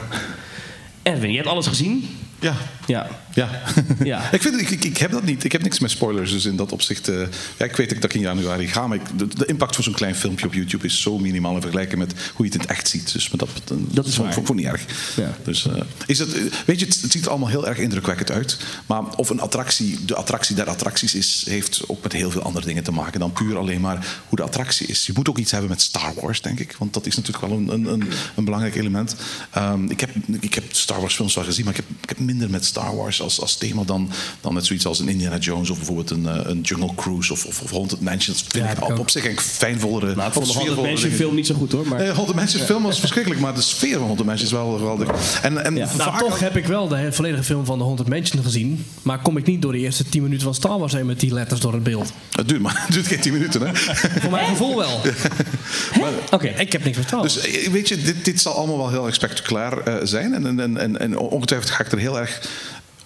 Erwin, 1.02 1.30
je 1.32 1.38
hebt 1.38 1.50
alles 1.50 1.68
gezien? 1.68 2.18
Ja, 2.40 2.54
Ja. 2.86 3.08
Ja. 3.38 3.62
Ja. 4.04 4.32
ik, 4.38 4.42
vind, 4.42 4.62
ik, 4.62 4.70
ik, 4.70 4.84
ik 4.86 4.98
heb 4.98 5.12
dat 5.12 5.24
niet. 5.24 5.44
Ik 5.44 5.52
heb 5.52 5.62
niks 5.64 5.80
met 5.80 5.92
spoilers. 5.92 6.32
Dus 6.32 6.46
in 6.46 6.56
dat 6.56 6.72
opzicht. 6.72 7.08
eh, 7.08 7.20
ja, 7.58 7.66
ik 7.66 7.76
weet 7.76 7.90
dat 7.90 8.04
ik 8.04 8.14
in 8.14 8.22
januari 8.22 8.68
ga. 8.68 8.88
Maar 8.88 8.98
ik- 8.98 9.20
de, 9.20 9.28
de 9.28 9.46
impact 9.46 9.76
van 9.76 9.84
zo'n 9.84 9.94
klein 9.94 10.16
filmpje 10.16 10.46
op 10.46 10.54
YouTube 10.54 10.86
is 10.86 11.02
zo 11.02 11.18
minimaal 11.18 11.56
in 11.56 11.62
vergelijking 11.62 12.00
met 12.00 12.12
hoe 12.34 12.46
je 12.46 12.52
het 12.52 12.54
in 12.54 12.60
het 12.60 12.70
echt 12.70 12.88
ziet. 12.88 13.14
Dus 13.14 13.30
met 13.30 13.40
dat, 13.40 13.50
Dat 13.68 14.06
is 14.06 14.14
vond, 14.16 14.26
waar. 14.26 14.34
vond, 14.34 14.48
vond 14.48 14.60
ik 14.60 14.66
niet 14.66 14.74
erg. 14.74 14.86
Ja. 15.16 15.38
Dus, 15.44 15.68
eh, 15.68 15.82
is 16.06 16.20
het, 16.20 16.32
weet 16.66 16.80
je, 16.80 16.86
het, 16.86 17.02
het 17.02 17.12
ziet 17.12 17.24
er 17.24 17.30
allemaal 17.30 17.50
heel 17.50 17.68
erg 17.68 17.78
indrukwekkend 17.78 18.32
uit. 18.32 18.58
Maar 18.86 19.16
of 19.16 19.30
een 19.30 19.40
attractie 19.40 20.06
de 20.06 20.16
attractie 20.16 20.56
der 20.56 20.68
attracties 20.70 21.16
is, 21.16 21.44
heeft 21.50 21.82
ook 21.88 22.04
met 22.04 22.14
heel 22.14 22.32
veel 22.32 22.42
andere 22.42 22.66
dingen 22.66 22.84
te 22.84 22.92
maken 22.92 23.20
dan 23.20 23.32
puur 23.34 23.58
alleen 23.58 23.82
maar 23.82 24.08
hoe 24.28 24.38
de 24.38 24.44
attractie 24.44 24.88
is. 24.88 25.06
Je 25.06 25.12
moet 25.16 25.30
ook 25.30 25.38
iets 25.38 25.52
hebben 25.52 25.70
met 25.70 25.82
Star 25.82 26.14
Wars, 26.22 26.42
denk 26.42 26.60
ik. 26.60 26.76
Want 26.80 26.94
dat 26.94 27.06
is 27.06 27.16
natuurlijk 27.16 27.46
wel 27.48 27.58
een, 27.58 27.68
een, 27.74 27.86
een, 27.86 28.04
een 28.36 28.44
belangrijk 28.46 28.76
element. 28.76 29.16
Ehm, 29.52 29.86
ik, 29.90 30.00
heb, 30.00 30.10
ik 30.40 30.54
heb 30.54 30.64
Star 30.72 31.00
Wars 31.00 31.16
films 31.16 31.36
wel 31.36 31.44
gezien, 31.44 31.66
maar 31.66 31.74
ik 31.74 31.80
heb, 31.88 32.04
ik 32.04 32.10
heb 32.10 32.20
minder 32.20 32.50
met 32.50 32.66
Star 32.66 32.96
Wars 32.96 33.22
als, 33.28 33.42
als 33.42 33.56
thema 33.56 33.84
dan, 33.84 34.10
dan 34.42 34.54
met 34.54 34.66
zoiets 34.66 34.86
als 34.86 35.00
een 35.00 35.08
Indiana 35.08 35.38
Jones 35.38 35.70
of 35.70 35.78
bijvoorbeeld 35.78 36.10
een, 36.10 36.28
eh, 36.28 36.40
een 36.44 36.62
Jungle 36.62 36.92
Cruise 36.96 37.34
of, 37.34 37.46
of, 37.46 37.62
of 37.62 37.72
Haunted 37.72 38.02
Mansion. 38.02 38.36
Dat 38.36 38.46
vind 38.52 38.66
Ja, 38.66 38.72
ik 38.72 39.00
op, 39.00 39.10
zich 39.10 39.26
eigenlijk 39.26 39.56
fijnvollere. 39.56 40.16
Nou, 40.16 40.28
ik 40.28 40.34
vond 40.34 40.48
de 40.54 40.54
Mansion 40.54 40.86
dingen. 40.86 41.12
film 41.12 41.36
niet 41.36 41.48
zo 41.48 41.56
goed 41.56 41.72
hoor. 41.72 41.88
Maar... 41.88 42.00
Nee, 42.00 42.12
Haunted 42.12 42.36
Mansion 42.36 42.64
film 42.66 42.84
was 42.84 43.00
verschrikkelijk, 43.00 43.42
maar 43.42 43.54
de 43.56 43.62
sfeer 43.62 43.94
van 43.94 44.04
Haunted 44.04 44.26
Mansion 44.26 44.46
is 44.46 44.52
wel 44.54 44.78
geweldig. 44.78 45.42
En, 45.42 45.64
en 45.66 45.76
Ja. 45.76 45.88
vaak 45.88 45.98
Nou, 45.98 46.20
toch 46.20 46.40
heb 46.40 46.56
ik 46.58 46.66
wel 46.66 46.88
de 46.88 47.12
volledige 47.12 47.44
film 47.44 47.66
van 47.66 47.78
The 47.78 47.84
Haunted 47.84 48.08
Mansion 48.08 48.44
gezien. 48.44 48.86
Maar 49.02 49.20
kom 49.22 49.38
ik 49.38 49.46
niet 49.46 49.62
door 49.62 49.72
de 49.72 49.78
eerste 49.78 50.10
10 50.10 50.22
minuten 50.24 50.44
van 50.44 50.54
Star 50.56 50.80
Wars 50.80 50.94
heen 50.94 51.06
met 51.06 51.20
die 51.20 51.34
letters 51.34 51.60
door 51.60 51.74
het 51.74 51.84
beeld. 51.84 52.12
Het 52.32 52.48
duurt, 52.50 52.62
maar 52.62 52.82
het 52.86 52.94
duurt 52.94 53.08
geen 53.08 53.20
10 53.20 53.34
minuten, 53.34 53.62
hè? 53.62 53.76
Voor 54.22 54.32
mijn 54.32 54.48
gevoel 54.48 54.76
wel. 54.78 55.02
Oké. 56.32 56.48
Ik 56.48 56.72
heb 56.72 56.84
niks 56.84 56.98
met 56.98 57.06
Star 57.08 57.20
Wars. 57.20 57.34
Dus 57.34 57.46
eh, 57.48 57.72
weet 57.72 57.88
je, 57.88 58.02
dit, 58.02 58.26
dit 58.26 58.42
zal 58.42 58.54
allemaal 58.54 58.78
wel 58.78 58.90
heel 58.90 59.06
erg 59.06 59.16
spectaculair 59.16 59.82
eh, 59.82 59.96
zijn. 60.04 60.34
En, 60.34 60.60
en, 60.60 60.78
en, 60.78 61.00
en 61.00 61.18
ongetwijfeld 61.18 61.72
ga 61.72 61.84
ik 61.84 61.92
er 61.92 61.98
heel 61.98 62.20
erg 62.20 62.42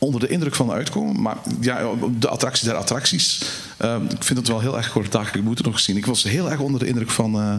onder 0.03 0.19
de 0.19 0.27
indruk 0.27 0.55
van 0.55 0.71
uitkomen. 0.71 1.21
Maar 1.21 1.37
ja, 1.59 1.89
de 2.19 2.27
attractie 2.29 2.67
der 2.67 2.77
attracties. 2.77 3.41
Eh, 3.81 3.95
ik 4.09 4.23
vind 4.23 4.39
het 4.39 4.47
wel 4.47 4.59
heel 4.59 4.77
erg 4.77 4.91
kort 4.91 5.13
Ik 5.13 5.43
moet 5.43 5.57
het 5.57 5.67
nog 5.67 5.79
zien. 5.79 5.97
Ik 5.97 6.05
was 6.05 6.23
heel 6.23 6.51
erg 6.51 6.59
onder 6.59 6.79
de 6.79 6.87
indruk 6.87 7.11
van 7.11 7.35
eh, 7.35 7.53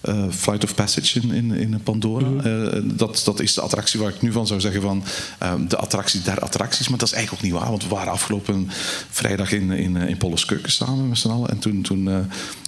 eh, 0.00 0.24
Flight 0.30 0.64
of 0.64 0.74
Passage 0.74 1.20
in, 1.20 1.30
in, 1.32 1.50
in 1.52 1.80
Pandora. 1.82 2.42
Eh, 2.42 2.80
dat, 2.84 3.22
dat 3.24 3.40
is 3.40 3.54
de 3.54 3.60
attractie 3.60 4.00
waar 4.00 4.08
ik 4.08 4.22
nu 4.22 4.32
van 4.32 4.46
zou 4.46 4.60
zeggen 4.60 4.82
van 4.82 5.04
eh, 5.38 5.54
de 5.68 5.76
attractie 5.76 6.22
der 6.22 6.40
attracties. 6.40 6.88
Maar 6.88 6.98
dat 6.98 7.08
is 7.08 7.14
eigenlijk 7.14 7.44
ook 7.44 7.50
niet 7.50 7.60
waar. 7.60 7.70
Want 7.70 7.82
we 7.82 7.88
waren 7.88 8.12
afgelopen 8.12 8.70
vrijdag 9.10 9.52
in, 9.52 9.70
in, 9.70 9.96
in 9.96 10.18
samen 10.62 11.08
met 11.08 11.18
z'n 11.18 11.28
allen. 11.28 11.50
En 11.50 11.58
toen, 11.58 11.82
toen, 11.82 12.04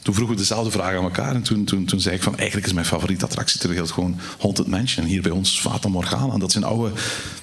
toen 0.03 0.15
vroegen 0.15 0.35
we 0.35 0.41
dezelfde 0.41 0.71
vraag 0.71 0.97
aan 0.97 1.03
elkaar. 1.03 1.35
En 1.35 1.43
toen, 1.43 1.65
toen, 1.65 1.85
toen 1.85 2.01
zei 2.01 2.15
ik 2.15 2.23
van 2.23 2.37
eigenlijk 2.37 2.67
is 2.67 2.73
mijn 2.73 2.87
favoriete 2.87 3.25
attractie 3.25 3.61
ter 3.61 3.69
wereld 3.69 3.91
gewoon 3.91 4.19
Haunted 4.39 4.67
Mansion. 4.67 5.07
Hier 5.07 5.23
bij 5.23 5.33
ons 5.33 5.61
Fata 5.61 5.89
Morgana. 5.89 6.33
En 6.33 6.41
dat 6.41 6.53
zijn 6.53 6.65
oude 6.65 6.93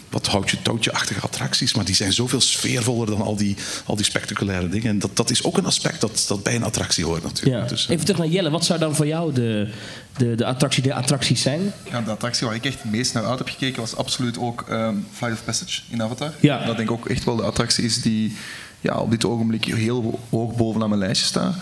wat 0.10 0.28
houtje 0.28 0.62
touwtje-achtige 0.62 1.20
attracties. 1.20 1.74
Maar 1.74 1.86
die 1.86 1.96
zijn 1.96 2.14
zoveel 2.14 2.42
sfeervoller 2.42 3.08
dan 3.08 3.22
al 3.22 3.36
die, 3.36 3.56
al 3.86 3.96
die 3.96 4.06
spectaculaire 4.06 4.70
dingen. 4.70 4.90
En 4.90 5.00
dat, 5.00 5.16
dat 5.16 5.30
is 5.30 5.42
ook 5.48 5.58
een 5.58 5.66
aspect 5.66 6.02
dat, 6.02 6.26
dat 6.28 6.44
bij 6.44 6.56
een 6.56 6.64
attractie 6.64 7.06
hoort 7.06 7.24
natuurlijk. 7.24 7.64
Ja. 7.64 7.68
Dus, 7.68 7.86
eh, 7.86 7.94
Even 7.94 8.06
terug 8.06 8.20
naar 8.20 8.30
Jelle. 8.30 8.50
Wat 8.50 8.66
zou 8.66 8.80
dan 8.80 8.96
voor 8.96 9.08
jou 9.08 9.34
de, 9.34 9.70
de, 10.18 10.36
de 10.36 10.46
attractie 10.46 10.84
der 10.84 10.94
attracties 10.94 11.42
zijn? 11.42 11.74
Ja, 11.90 12.02
de 12.02 12.12
attractie 12.12 12.48
waar 12.48 12.56
ik 12.56 12.66
echt 12.66 12.82
het 12.82 12.92
meest 12.92 13.14
naar 13.14 13.26
uit 13.26 13.38
heb 13.38 13.50
gekeken 13.50 13.82
was 13.82 13.96
absoluut 13.96 14.40
ook 14.40 14.66
ehm, 14.70 14.96
Flight 15.14 15.38
of 15.38 15.44
Passage 15.46 15.82
in 15.90 16.02
Avatar. 16.02 16.32
Ja. 16.40 16.66
Dat 16.66 16.78
denk 16.78 16.90
ik 16.90 16.96
ook 16.96 17.10
echt 17.10 17.24
wel 17.24 17.36
de 17.36 17.44
attractie 17.44 17.84
is 17.84 18.02
die 18.02 18.36
ja, 18.82 18.98
op 18.98 19.12
dit 19.12 19.26
ogenblik 19.26 19.66
heel 19.66 20.20
hoog 20.30 20.56
bovenaan 20.56 20.90
mijn 20.90 21.02
lijstje 21.02 21.28
staat. 21.28 21.56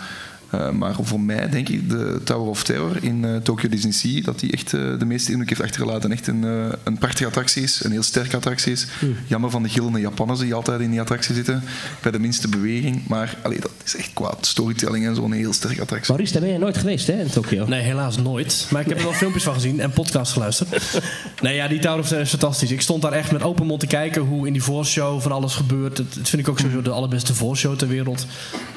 Eh, 0.50 0.70
maar 0.70 0.94
voor 1.00 1.20
mij 1.20 1.48
denk 1.50 1.68
ik 1.68 1.90
de 1.90 2.20
Tower 2.24 2.48
of 2.48 2.64
Terror 2.64 2.96
in 3.00 3.24
eh, 3.24 3.36
Tokyo 3.36 3.68
Disney 3.68 3.92
Sea, 3.92 4.22
dat 4.22 4.40
die 4.40 4.52
echt 4.52 4.74
eh, 4.74 4.80
de 4.98 5.04
meeste 5.04 5.30
indruk 5.30 5.48
heeft 5.48 5.62
achtergelaten. 5.62 6.12
Echt 6.12 6.26
een, 6.26 6.44
eh, 6.44 6.72
een 6.84 6.98
prachtige 6.98 7.26
attractie 7.26 7.62
is, 7.62 7.84
een 7.84 7.90
heel 7.90 8.02
sterke 8.02 8.36
attractie 8.36 8.72
is. 8.72 8.86
Jammer 9.26 9.50
van 9.50 9.62
de 9.62 9.68
gillende 9.68 10.00
Japanners 10.00 10.40
die 10.40 10.54
altijd 10.54 10.80
in 10.80 10.90
die 10.90 11.00
attractie 11.00 11.34
zitten, 11.34 11.62
bij 12.02 12.10
de 12.10 12.18
minste 12.18 12.48
beweging. 12.48 13.06
Maar 13.08 13.36
allee, 13.42 13.60
dat 13.60 13.70
is 13.84 13.96
echt 13.96 14.10
kwaad. 14.14 14.46
Storytelling 14.46 15.06
en 15.06 15.14
zo'n 15.14 15.32
heel 15.32 15.52
sterke 15.52 15.80
attractie. 15.80 16.12
Maurice, 16.12 16.32
daar 16.32 16.42
ben 16.42 16.52
je 16.52 16.58
nooit 16.58 16.78
geweest 16.78 17.06
hè, 17.06 17.20
in 17.20 17.30
Tokio? 17.30 17.66
Nee, 17.66 17.82
helaas 17.82 18.16
nooit. 18.16 18.66
Maar 18.70 18.80
ik 18.80 18.88
heb 18.88 18.98
er 18.98 19.04
wel 19.04 19.12
filmpjes 19.24 19.42
van 19.42 19.54
gezien 19.54 19.80
en 19.80 19.90
podcasts 19.90 20.32
geluisterd. 20.32 21.00
Nee, 21.42 21.54
ja, 21.54 21.68
die 21.68 21.78
Tower 21.78 21.98
of 21.98 22.06
Terror 22.06 22.24
is 22.24 22.30
fantastisch. 22.30 22.70
Ik 22.70 22.80
stond 22.80 23.02
daar 23.02 23.12
echt 23.12 23.32
met 23.32 23.42
open 23.42 23.66
mond 23.66 23.80
te 23.80 23.86
kijken 23.86 24.22
hoe 24.22 24.46
in 24.46 24.52
die 24.52 24.62
voorshow 24.62 25.20
van 25.20 25.32
alles 25.32 25.54
gebeurt. 25.54 25.96
Dat 25.96 26.14
dat 26.14 26.28
vind 26.28 26.42
ik 26.42 26.48
ook 26.48 26.58
sowieso 26.58 26.82
de 26.82 26.90
allerbeste 26.90 27.34
voorshow 27.34 27.76
ter 27.76 27.88
wereld. 27.88 28.26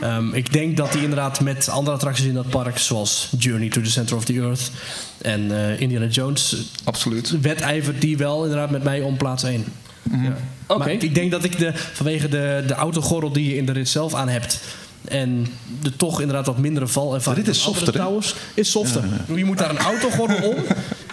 Ehm, 0.02 0.34
ik 0.34 0.54
denk 0.54 0.78
dat 0.78 0.92
die 0.92 1.02
inderdaad 1.02 1.40
met 1.40 1.69
andere 1.72 1.96
attracties 1.96 2.26
in 2.26 2.34
dat 2.34 2.50
park, 2.50 2.78
zoals 2.78 3.30
Journey 3.38 3.70
to 3.70 3.82
the 3.82 3.90
Center 3.90 4.16
of 4.16 4.26
the 4.26 4.34
Earth 4.34 4.72
en 5.22 5.52
eh, 5.52 5.80
Indiana 5.80 6.06
Jones, 6.06 6.56
Absoluut. 6.84 7.42
wedijvert 7.42 8.02
die 8.02 8.18
wel 8.18 8.44
inderdaad 8.44 8.70
met 8.70 8.84
mij 8.84 9.02
om 9.02 9.18
plaats 9.18 9.44
1. 9.44 9.66
Ja. 10.12 10.38
Oké. 10.68 10.80
Maar 10.80 10.92
ik 10.92 11.16
denk 11.16 11.32
dat 11.32 11.44
ik 11.44 11.58
de, 11.58 11.72
vanwege 11.74 12.30
de, 12.30 12.64
de 12.68 12.74
autogordel 12.74 13.32
die 13.32 13.50
je 13.50 13.56
in 13.56 13.66
de 13.66 13.72
rit 13.72 13.90
zelf 13.90 14.14
aan 14.14 14.30
hebt. 14.30 14.60
En 15.06 15.48
de 15.82 15.96
toch 15.96 16.20
inderdaad 16.20 16.46
wat 16.46 16.58
mindere 16.58 16.88
valervaring. 16.88 17.46
De 17.46 17.52
rit 17.52 17.60
is 17.60 17.64
softer, 17.64 17.94
towers 17.94 18.36
is 18.54 18.72
softer. 18.72 19.04
Je 19.36 19.46
moet 19.46 19.58
daar 19.58 19.70
een 19.70 19.78
autogordel 19.78 20.50
om. 20.50 20.56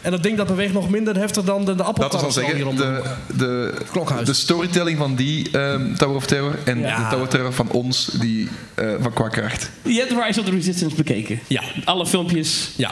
En 0.06 0.12
dat 0.12 0.22
ding 0.22 0.36
dat 0.36 0.46
beweegt 0.46 0.72
nog 0.72 0.90
minder 0.90 1.16
heftig 1.16 1.44
dan 1.44 1.64
de, 1.64 1.70
de 1.70 1.76
dan 1.76 1.86
appeltaal 1.86 2.20
hier 2.22 2.30
zeggen, 2.30 2.66
om 2.66 2.76
de 2.76 3.02
de, 3.26 3.34
de, 3.36 3.74
Klokhuis. 3.90 4.26
de 4.26 4.32
storytelling 4.32 4.98
van 4.98 5.14
die 5.14 5.50
ehm, 5.50 5.94
Tower 5.94 6.16
of 6.16 6.26
Terror 6.26 6.58
en 6.64 6.78
Ja. 6.78 6.96
de 6.96 7.02
Tower 7.08 7.22
of 7.24 7.28
Terror 7.28 7.52
van 7.52 7.70
ons, 7.70 8.04
die 8.20 8.48
eh, 8.74 8.90
van 9.00 9.12
qua 9.12 9.28
kracht. 9.28 9.70
Je 9.82 9.98
hebt 9.98 10.24
Rise 10.26 10.40
of 10.40 10.46
the 10.46 10.52
Resistance 10.52 10.96
bekeken. 10.96 11.40
Ja. 11.46 11.62
Alle 11.84 12.06
filmpjes. 12.06 12.70
Ja, 12.76 12.90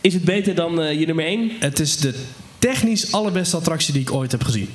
Is 0.00 0.14
het 0.14 0.24
beter 0.24 0.54
dan 0.54 0.80
eh, 0.82 0.98
je 1.00 1.06
nummer 1.06 1.24
1? 1.24 1.50
het 1.58 1.80
is 1.80 1.96
de 1.96 2.14
technisch 2.58 3.12
allerbeste 3.12 3.56
attractie 3.56 3.92
die 3.92 4.02
ik 4.02 4.12
ooit 4.12 4.32
heb 4.32 4.42
gezien. 4.44 4.68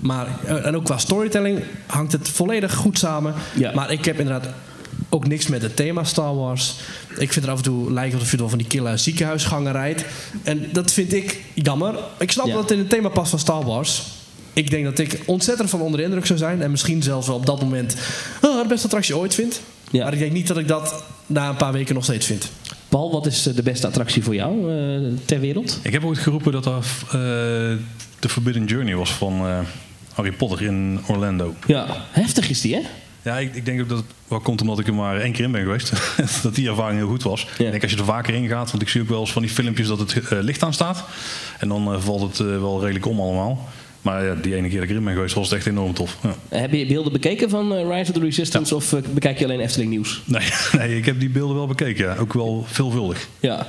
Maar, 0.00 0.26
eh, 0.46 0.66
en 0.66 0.76
ook 0.76 0.84
qua 0.84 0.98
storytelling 0.98 1.60
hangt 1.86 2.12
het 2.12 2.28
volledig 2.28 2.74
goed 2.74 2.98
samen. 2.98 3.34
Ja. 3.54 3.72
Maar 3.74 3.90
ik 3.92 4.04
heb 4.04 4.18
inderdaad 4.18 4.48
ook 5.16 5.26
niks 5.28 5.46
met 5.46 5.62
het 5.62 5.76
thema 5.76 6.04
Star 6.04 6.36
Wars. 6.36 6.74
Ik 7.18 7.32
vind 7.32 7.44
er 7.44 7.50
af 7.50 7.56
en 7.56 7.64
toe 7.64 7.92
lijkt 7.92 8.14
alsof 8.14 8.30
je 8.30 8.36
door 8.36 8.48
van 8.48 8.58
die 8.58 8.66
kille 8.66 8.96
ziekenhuisgangen 8.96 9.72
rijdt. 9.72 10.04
En 10.42 10.68
dat 10.72 10.92
vind 10.92 11.12
ik 11.12 11.40
jammer. 11.54 11.94
Ik 12.18 12.30
snap 12.30 12.46
Ja. 12.46 12.52
dat 12.52 12.62
het 12.62 12.70
in 12.70 12.78
het 12.78 12.88
thema 12.88 13.08
past 13.08 13.30
van 13.30 13.38
Star 13.38 13.64
Wars. 13.64 14.02
Ik 14.52 14.70
denk 14.70 14.84
dat 14.84 14.98
ik 14.98 15.20
ontzettend 15.26 15.70
van 15.70 15.80
onder 15.80 15.98
de 15.98 16.04
indruk 16.04 16.26
zou 16.26 16.38
zijn. 16.38 16.62
En 16.62 16.70
misschien 16.70 17.02
zelfs 17.02 17.26
wel 17.26 17.36
op 17.36 17.46
dat 17.46 17.60
moment 17.60 17.96
de 18.40 18.64
beste 18.68 18.86
attractie 18.86 19.16
ooit 19.16 19.34
vind. 19.34 19.60
Ja. 19.90 20.04
Maar 20.04 20.12
ik 20.12 20.18
denk 20.18 20.32
niet 20.32 20.46
dat 20.46 20.58
ik 20.58 20.68
dat 20.68 21.04
na 21.26 21.48
een 21.48 21.56
paar 21.56 21.72
weken 21.72 21.94
nog 21.94 22.04
steeds 22.04 22.26
vind. 22.26 22.50
Paul, 22.88 23.12
wat 23.12 23.26
is 23.26 23.46
eh, 23.46 23.54
de 23.54 23.62
beste 23.62 23.86
attractie 23.86 24.22
voor 24.24 24.34
jou 24.34 24.72
eh, 24.74 25.12
ter 25.24 25.40
wereld? 25.40 25.78
Ik 25.82 25.92
heb 25.92 26.04
ooit 26.04 26.18
geroepen 26.18 26.52
dat 26.52 26.64
dat 26.64 26.84
eh, 27.06 27.12
de 28.20 28.28
Forbidden 28.28 28.64
Journey 28.64 28.94
was 28.94 29.10
van 29.12 29.32
eh, 29.46 29.58
Harry 30.12 30.32
Potter 30.32 30.62
in 30.62 31.00
Orlando. 31.06 31.54
Ja, 31.66 31.86
heftig 32.10 32.48
is 32.50 32.60
die 32.60 32.74
hè? 32.74 32.80
Ja, 33.26 33.38
ik, 33.38 33.54
ik 33.54 33.64
denk 33.64 33.80
ook 33.80 33.88
dat 33.88 33.98
het 33.98 34.06
wel 34.28 34.40
komt 34.40 34.60
omdat 34.60 34.78
ik 34.78 34.86
er 34.86 34.94
maar 34.94 35.20
één 35.20 35.32
keer 35.32 35.44
in 35.44 35.50
ben 35.50 35.62
geweest. 35.62 35.92
dat 36.42 36.54
die 36.54 36.68
ervaring 36.68 36.98
heel 36.98 37.08
goed 37.08 37.22
was. 37.22 37.46
Ja. 37.58 37.64
Ik 37.64 37.70
denk 37.70 37.82
als 37.82 37.92
je 37.92 37.98
er 37.98 38.04
vaker 38.04 38.34
in 38.34 38.48
gaat, 38.48 38.70
want 38.70 38.82
ik 38.82 38.88
zie 38.88 39.00
ook 39.00 39.08
wel 39.08 39.20
eens 39.20 39.32
van 39.32 39.42
die 39.42 39.50
filmpjes 39.50 39.86
dat 39.86 39.98
het 39.98 40.16
eh, 40.16 40.38
licht 40.40 40.62
aan 40.62 40.72
staat. 40.72 41.04
En 41.58 41.68
dan 41.68 41.92
eh, 41.92 42.00
valt 42.00 42.20
het 42.20 42.40
eh, 42.40 42.46
wel 42.46 42.80
redelijk 42.80 43.06
om 43.06 43.20
allemaal. 43.20 43.68
Maar 44.02 44.24
ja, 44.24 44.34
die 44.34 44.54
ene 44.54 44.68
keer 44.68 44.74
dat 44.74 44.84
ik 44.84 44.90
erin 44.90 45.04
ben 45.04 45.14
geweest, 45.14 45.34
was 45.34 45.48
het 45.48 45.58
echt 45.58 45.66
enorm 45.66 45.94
tof. 45.94 46.16
Ja. 46.22 46.58
Heb 46.58 46.72
je 46.72 46.86
beelden 46.86 47.12
bekeken 47.12 47.50
van 47.50 47.72
Rise 47.72 48.10
of 48.10 48.18
the 48.18 48.20
Resistance 48.20 48.74
of 48.74 48.94
bekijk 49.10 49.38
je 49.38 49.44
alleen 49.44 49.60
Efteling 49.60 49.90
nieuws? 49.90 50.22
Nee, 50.24 50.48
nee, 50.78 50.96
ik 50.96 51.06
heb 51.06 51.20
die 51.20 51.30
beelden 51.30 51.56
wel 51.56 51.66
bekeken, 51.66 52.04
ja. 52.04 52.16
Ook 52.16 52.32
wel 52.32 52.64
veelvuldig. 52.68 53.28
Ja. 53.40 53.66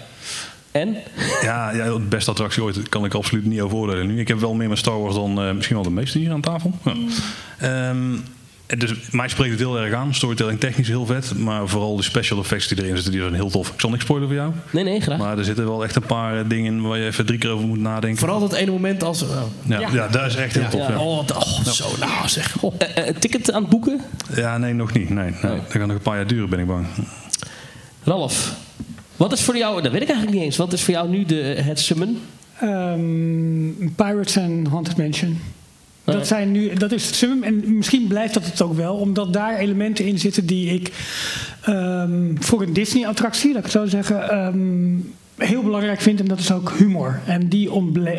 En? 0.71 0.95
Ja, 1.41 1.71
ja, 1.71 1.85
de 1.85 1.99
beste 1.99 2.31
attractie 2.31 2.63
ooit 2.63 2.89
kan 2.89 3.05
ik 3.05 3.13
absoluut 3.13 3.45
niet 3.45 3.61
over 3.61 3.77
oordelen 3.77 4.07
nu. 4.07 4.19
Ik 4.19 4.27
heb 4.27 4.39
wel 4.39 4.53
meer 4.53 4.69
met 4.69 4.77
Star 4.77 5.01
Wars 5.01 5.15
dan 5.15 5.55
misschien 5.55 5.75
wel 5.75 5.85
de 5.85 5.91
meeste 5.91 6.17
hier 6.17 6.31
aan 6.31 6.41
tafel. 6.41 6.73
Ja. 6.83 6.93
Ehm, 7.57 8.15
dus 8.67 8.93
mij 9.11 9.27
spreekt 9.27 9.51
het 9.51 9.59
heel 9.59 9.79
erg 9.79 9.93
aan. 9.93 10.13
Storytelling 10.13 10.59
technisch 10.59 10.87
heel 10.87 11.05
vet. 11.05 11.37
Maar 11.37 11.67
vooral 11.67 11.95
de 11.95 12.03
special 12.03 12.39
effects 12.39 12.67
die 12.67 12.77
erin 12.77 12.95
zitten, 12.95 13.11
die 13.11 13.21
zijn 13.21 13.33
heel 13.33 13.49
tof. 13.49 13.67
Ik 13.67 13.79
zal 13.79 13.89
niks 13.89 14.03
spoilen 14.03 14.27
voor 14.27 14.37
jou. 14.37 14.51
Nee, 14.69 14.83
nee, 14.83 15.01
graag. 15.01 15.17
Maar 15.17 15.37
er 15.37 15.45
zitten 15.45 15.65
wel 15.65 15.83
echt 15.83 15.95
een 15.95 16.05
paar 16.05 16.39
eh, 16.39 16.49
dingen 16.49 16.73
in 16.73 16.81
waar 16.81 16.97
je 16.97 17.05
even 17.05 17.25
drie 17.25 17.39
keer 17.39 17.49
over 17.49 17.67
moet 17.67 17.79
nadenken. 17.79 18.19
Vooral 18.19 18.39
dat 18.39 18.53
ene 18.53 18.71
moment 18.71 19.03
als... 19.03 19.21
oh. 19.21 19.41
Ja, 19.65 19.79
ja. 19.79 20.07
dat 20.07 20.25
is 20.25 20.35
echt 20.35 20.55
heel 20.55 20.69
tof. 20.69 20.87
Ja. 20.87 20.99
Oh, 20.99 21.17
oh, 21.17 21.65
zo 21.65 21.89
nou 21.99 22.27
zeg. 22.27 22.61
Oh. 22.61 22.73
Eh, 22.77 23.07
eh, 23.07 23.15
ticket 23.15 23.51
aan 23.51 23.61
het 23.61 23.69
boeken? 23.69 24.01
ja, 24.35 24.57
nee, 24.57 24.73
nog 24.73 24.93
niet. 24.93 25.09
Nee, 25.09 25.31
nee. 25.41 25.55
Dat 25.55 25.61
gaat 25.67 25.85
nog 25.85 25.95
een 25.95 26.01
paar 26.01 26.15
jaar 26.15 26.27
duren, 26.27 26.49
ben 26.49 26.59
ik 26.59 26.67
bang. 26.67 26.85
Ralf, 28.03 28.55
wat 29.17 29.31
is 29.31 29.41
voor 29.41 29.57
jou, 29.57 29.81
dat 29.81 29.91
weet 29.91 30.01
ik 30.01 30.07
eigenlijk 30.07 30.37
niet 30.37 30.45
eens, 30.45 30.57
wat 30.57 30.73
is 30.73 30.83
voor 30.83 30.93
jou 30.93 31.09
nu 31.09 31.25
de, 31.25 31.35
het 31.41 31.79
summon? 31.79 32.19
Ehm, 32.59 33.89
Pirates 33.95 34.35
en 34.35 34.67
Haunted 34.69 34.97
Mansion. 34.97 35.39
Dat, 36.13 36.27
zijn 36.27 36.51
nu, 36.51 36.73
dat 36.73 36.91
is 36.91 37.05
het. 37.05 37.43
En 37.43 37.77
misschien 37.77 38.07
blijft 38.07 38.33
dat 38.33 38.45
het 38.45 38.61
ook 38.61 38.75
wel. 38.75 38.95
Omdat 38.95 39.33
daar 39.33 39.57
elementen 39.57 40.05
in 40.05 40.19
zitten 40.19 40.45
die 40.45 40.73
ik 40.73 40.91
ehm, 41.61 42.35
voor 42.39 42.61
een 42.61 42.73
Disney-attractie, 42.73 43.47
laat 43.47 43.57
ik 43.57 43.63
het 43.63 43.71
zo 43.71 43.85
zeggen, 43.85 44.29
ehm, 44.29 44.99
heel 45.37 45.63
belangrijk 45.63 46.01
vind. 46.01 46.19
En 46.19 46.25
dat 46.27 46.39
is 46.39 46.51
ook 46.51 46.73
humor. 46.77 47.19
En 47.25 47.47
die 47.47 47.71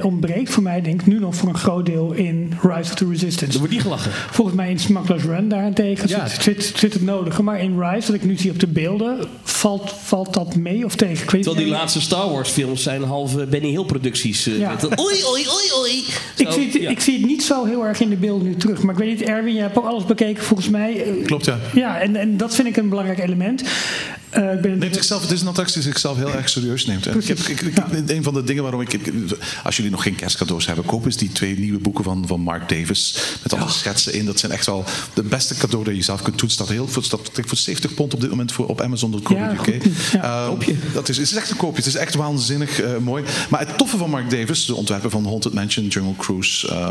ontbreekt 0.02 0.50
voor 0.50 0.62
mij, 0.62 0.80
denk 0.82 1.00
ik, 1.00 1.06
nu 1.06 1.18
nog 1.18 1.34
voor 1.34 1.48
een 1.48 1.58
groot 1.58 1.86
deel 1.86 2.12
in 2.12 2.52
Rise 2.62 2.90
of 2.92 2.94
the 2.94 3.08
Resistance. 3.08 3.52
Er 3.52 3.58
wordt 3.58 3.72
niet 3.72 3.82
gelachen. 3.82 4.10
Volgens 4.12 4.56
mij 4.56 4.70
in 4.70 4.78
Smuggler's 4.78 5.22
Run 5.22 5.48
daarentegen 5.48 6.08
Ja. 6.08 6.26
zit, 6.28 6.42
zit, 6.42 6.72
zit 6.76 6.92
het 6.92 7.02
nodige. 7.02 7.42
Maar 7.42 7.60
in 7.60 7.80
Rise, 7.80 8.06
wat 8.12 8.20
ik 8.20 8.24
nu 8.24 8.36
zie 8.36 8.50
op 8.50 8.60
de 8.60 8.66
beelden, 8.66 9.18
valt, 9.42 9.92
valt 10.02 10.34
dat 10.34 10.56
mee 10.56 10.84
of 10.84 10.94
tegen? 10.96 11.24
Ik 11.24 11.30
weet 11.30 11.42
Terwijl 11.42 11.64
die 11.64 11.74
laatste 11.74 12.00
Star 12.00 12.30
Wars 12.30 12.48
films 12.50 12.82
zijn 12.82 13.02
halve 13.02 13.46
Benny 13.46 13.68
Hill 13.68 13.84
producties. 13.84 14.46
eh, 14.46 14.58
Ja. 14.58 14.70
oei, 15.00 15.16
oei, 15.30 15.46
oei, 15.48 15.70
oei. 15.80 16.04
Ik 16.36 16.50
zie, 16.50 16.64
het, 16.64 16.72
ja. 16.82 16.90
ik 16.90 17.00
zie 17.00 17.18
het 17.18 17.26
niet 17.26 17.42
zo 17.42 17.64
heel 17.64 17.86
erg 17.86 18.00
in 18.00 18.08
de 18.08 18.16
beelden 18.16 18.46
nu 18.48 18.56
terug. 18.56 18.82
Maar 18.82 18.94
ik 18.94 19.00
weet 19.00 19.18
niet, 19.18 19.28
Erwin, 19.28 19.54
je 19.54 19.60
hebt 19.60 19.78
ook 19.78 19.84
alles 19.86 20.04
bekeken 20.04 20.44
volgens 20.44 20.68
mij. 20.68 21.04
Klopt, 21.24 21.44
ja. 21.44 21.58
Ja, 21.74 21.98
en, 22.00 22.16
en 22.16 22.36
dat 22.36 22.54
vind 22.54 22.68
ik 22.68 22.76
een 22.76 22.88
belangrijk 22.88 23.18
element. 23.18 23.62
Eh, 24.38 24.52
ik 24.52 24.60
ben 24.60 24.78
Neemt 24.78 24.94
zichzelf, 24.94 25.22
het 25.22 25.30
is 25.30 25.40
een 25.40 25.46
attractie 25.48 25.74
die 25.74 25.82
zichzelf 25.90 26.16
heel 26.16 26.34
erg 26.34 26.48
serieus 26.48 26.86
neemt. 26.86 27.06
En 27.06 27.18
ik 27.20 27.26
heb, 27.26 27.38
ik, 27.38 27.60
ik- 27.60 28.10
Een 28.10 28.22
van 28.22 28.34
de 28.34 28.44
dingen 28.44 28.62
waarom 28.62 28.80
ik, 28.80 28.98
Als 29.64 29.76
jullie 29.76 29.90
nog 29.90 30.02
geen 30.02 30.14
kerstcadeaus 30.14 30.66
hebben, 30.66 30.84
koop 30.84 31.04
eens 31.04 31.16
die 31.16 31.32
twee 31.32 31.58
nieuwe 31.58 31.78
boeken 31.78 32.04
van, 32.04 32.24
van 32.26 32.40
Mark 32.40 32.68
Davis. 32.68 33.14
Met 33.42 33.54
alle 33.54 33.70
schetsen 33.70 34.12
in. 34.12 34.24
Dat 34.26 34.38
zijn 34.38 34.52
echt 34.52 34.66
wel 34.66 34.84
de 35.14 35.22
beste 35.22 35.54
cadeau 35.54 35.84
dat 35.84 35.96
je 35.96 36.02
zelf 36.02 36.22
kunt 36.22 36.38
doen. 36.38 36.50
Staat 36.50 36.68
heel 36.68 36.88
voor, 36.88 37.02
staat 37.04 37.20
voor 37.34 37.56
70 37.56 37.94
pond 37.94 38.14
op 38.14 38.20
dit 38.20 38.30
moment 38.30 38.52
voor, 38.52 38.66
op 38.66 38.80
Amazon.co.uk. 38.80 39.36
Ja, 39.38 39.54
goed. 39.56 39.74
Ja. 40.12 40.46
Ehm, 40.48 40.74
dat 40.92 41.08
is, 41.08 41.16
het 41.16 41.26
is 41.30 41.34
echt 41.36 41.50
een 41.50 41.56
koopje. 41.56 41.76
Het 41.76 41.86
is 41.86 41.94
echt 41.94 42.14
waanzinnig 42.14 42.80
eh, 42.80 42.96
mooi. 42.96 43.24
Maar 43.50 43.60
het 43.60 43.78
toffe 43.78 43.96
van 43.96 44.10
Mark 44.10 44.30
Davis, 44.30 44.66
de 44.66 44.74
ontwerper 44.74 45.10
van 45.10 45.24
Haunted 45.26 45.52
Mansion, 45.52 45.86
Jungle 45.86 46.14
Cruise, 46.16 46.68
eh, 46.68 46.90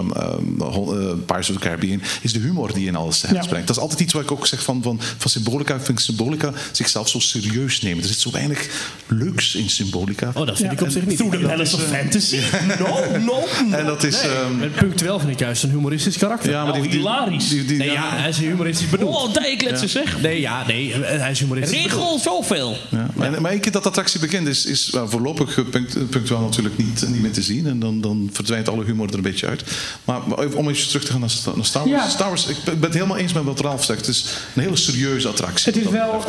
Pirates 1.26 1.50
of 1.50 1.56
the 1.56 1.60
Caribbean, 1.60 2.02
is 2.22 2.34
de 2.34 2.39
humor 2.39 2.74
die 2.74 2.88
in 2.88 2.95
alles 2.95 3.22
Ja. 3.22 3.28
brengt. 3.45 3.68
Dat 3.68 3.76
is 3.76 3.82
altijd 3.82 4.00
iets 4.00 4.14
wat 4.14 4.24
ik 4.24 4.32
ook 4.32 4.48
zeg 4.48 4.64
van, 4.64 4.82
van, 4.84 5.00
van 5.18 5.30
Symbolica. 5.32 5.76
Ik 5.76 5.82
vind 5.82 6.02
Symbolica 6.02 6.52
zichzelf 6.72 7.10
zo 7.10 7.20
serieus 7.41 7.81
nemen. 7.81 8.01
Er 8.03 8.09
zit 8.09 8.19
zo 8.19 8.31
weinig 8.31 8.67
leuks 9.07 9.55
in 9.55 9.69
Symbolica. 9.69 10.31
Oh, 10.33 10.47
dat 10.47 10.57
vind 10.57 10.71
ik 10.71 10.81
op 10.81 10.89
zich 10.89 11.05
niet. 11.05 11.17
Through 11.17 11.38
the 11.38 11.45
Palace 11.45 11.75
of 11.75 11.81
Fantasy? 11.83 12.39
No, 12.79 12.85
no, 13.19 13.45
no. 13.69 13.75
En 13.77 13.85
dat 13.85 14.03
is... 14.03 14.21
ehm, 14.21 14.57
Met 14.57 14.75
punctueel 14.75 15.19
vind 15.19 15.31
ik 15.31 15.39
juist 15.39 15.63
een 15.63 15.69
humoristisch 15.69 16.17
karakter. 16.17 16.49
ja, 16.51 16.63
maar 16.63 16.67
Nou, 16.71 16.81
die, 16.81 16.91
die- 16.91 16.99
hilarisch. 16.99 17.47
die- 17.49 17.65
die- 17.65 17.77
Nee, 17.77 17.91
ja, 17.91 18.09
hij 18.15 18.29
is 18.29 18.38
humoristisch 18.38 18.89
bedoeld. 18.89 19.15
Oh, 19.15 19.33
dijkletsen 19.33 19.89
zeg. 19.89 20.21
Nee, 20.21 20.39
ja, 20.41 20.67
nee, 20.67 20.93
hij 21.03 21.31
is 21.31 21.39
humoristisch 21.39 21.81
bedoeld. 21.81 21.93
Regel 22.01 22.19
zoveel. 22.19 22.77
Ja, 22.91 23.07
maar, 23.15 23.41
maar 23.41 23.51
één 23.51 23.59
keer 23.59 23.71
dat 23.71 23.85
attractie 23.85 24.19
bekend 24.19 24.47
is, 24.47 24.65
is 24.65 24.91
uh, 24.95 25.01
voorlopig 25.05 25.69
punctueel 26.09 26.39
natuurlijk 26.41 26.77
niet, 26.77 27.05
niet 27.09 27.21
meer 27.21 27.31
te 27.31 27.41
zien. 27.41 27.67
En 27.67 27.79
dan, 27.79 28.01
dan 28.01 28.29
verdwijnt 28.33 28.69
alle 28.69 28.83
humor 28.83 29.07
er 29.09 29.15
een 29.15 29.21
beetje 29.21 29.47
uit. 29.47 29.63
Maar, 30.05 30.21
om 30.55 30.69
even 30.69 30.88
terug 30.88 31.05
te 31.05 31.11
gaan 31.11 31.19
naar, 31.19 31.29
Sta- 31.29 31.55
naar 31.55 31.65
Star 31.65 31.89
Wars. 31.89 32.03
Ja. 32.03 32.09
Star 32.09 32.27
Wars, 32.27 32.47
ik 32.47 32.57
ben 32.63 32.81
het 32.81 32.93
helemaal 32.93 33.17
eens 33.17 33.33
met 33.33 33.43
wat 33.43 33.59
Ralf 33.59 33.83
zegt. 33.83 33.99
Het 33.99 34.15
is 34.15 34.25
een 34.55 34.61
hele 34.63 34.75
serieuze 34.75 35.27
attractie. 35.27 35.73
Het 35.73 35.85
is 35.85 35.91
wel. 35.91 36.23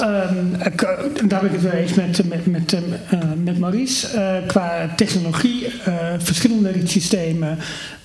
Daar 1.27 1.41
ben 1.41 1.49
ik 1.49 1.53
het 1.53 1.63
wel 1.63 1.73
eens 1.73 1.95
met, 1.95 2.25
met, 2.29 2.47
met, 2.47 2.73
eh, 2.73 3.19
met 3.45 3.59
Maurice. 3.59 4.07
Eh, 4.07 4.47
qua 4.47 4.93
technologie, 4.97 5.67
eh, 5.85 6.15
verschillende 6.19 6.73
systemen, 6.85 7.59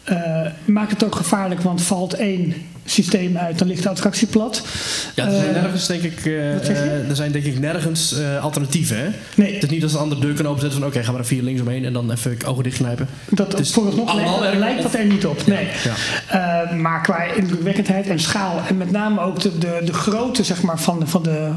eh, 0.03 0.41
maakt 0.65 0.91
het 0.91 1.03
ook 1.03 1.15
gevaarlijk, 1.15 1.61
want 1.61 1.81
valt 1.81 2.13
één 2.13 2.53
systeem 2.85 3.37
uit, 3.37 3.59
dan 3.59 3.67
ligt 3.67 3.83
de 3.83 3.89
attractie 3.89 4.27
plat. 4.27 4.63
Ja, 5.15 5.25
er 5.25 5.31
zijn 5.31 5.55
Eh, 5.55 5.61
nergens, 5.61 5.87
denk 5.87 6.01
ik, 6.01 6.25
eh, 6.25 7.09
er 7.09 7.15
zijn 7.15 7.31
denk 7.31 7.45
ik 7.45 7.59
nergens 7.59 8.15
alternatieven, 8.41 8.97
hè? 8.97 9.09
Nee. 9.35 9.53
Het 9.53 9.63
is 9.63 9.69
niet 9.69 9.81
dat 9.81 9.89
ze 9.89 9.95
een 9.95 10.01
andere 10.01 10.21
deur 10.21 10.33
kunnen 10.33 10.51
openzetten 10.51 10.79
van... 10.79 10.89
oké, 10.89 11.03
gaan 11.03 11.13
we 11.13 11.19
er 11.19 11.25
vier 11.25 11.43
links 11.43 11.61
omheen 11.61 11.85
en 11.85 11.93
dan 11.93 12.11
even 12.11 12.37
ogen 12.45 12.63
dichtknijpen. 12.63 13.07
Dat 13.29 13.59
is 13.59 13.71
vooralsnog 13.73 14.09
allemaal 14.09 14.39
lijkt, 14.39 14.57
lijkt 14.57 14.81
dat 14.81 14.93
er 14.93 15.05
niet 15.05 15.25
op. 15.25 15.47
Nee. 15.47 15.67
Ja. 15.83 16.73
Maar 16.75 17.01
qua 17.01 17.23
indrukwekkendheid 17.23 18.07
en 18.07 18.19
schaal. 18.19 18.61
En 18.67 18.77
met 18.77 18.91
name 18.91 19.21
ook 19.21 19.39
de, 19.39 19.57
de, 19.57 19.81
de 19.85 19.93
grootte 19.93 20.43
zeg 20.43 20.61
maar, 20.61 20.79
van 20.79 20.99
de, 20.99 21.07
van 21.07 21.23
de 21.23 21.51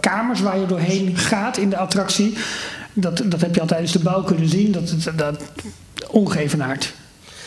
kamers 0.00 0.40
waar 0.40 0.58
je 0.58 0.66
doorheen 0.66 1.16
gaat 1.16 1.56
in 1.56 1.70
de 1.70 1.76
attractie. 1.76 2.36
Dat, 2.92 3.22
dat 3.24 3.40
heb 3.40 3.54
je 3.54 3.60
al 3.60 3.66
tijdens 3.66 3.92
de 3.92 3.98
bouw 3.98 4.22
kunnen 4.22 4.48
zien. 4.48 4.72
Dat, 4.72 4.94
dat, 5.04 5.18
dat 5.18 5.42
ongeëvenaard. 6.10 6.92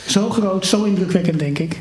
Zo 0.08 0.30
groot, 0.30 0.66
zo 0.66 0.84
indrukwekkend 0.84 1.40
denk 1.40 1.60
ik. 1.60 1.80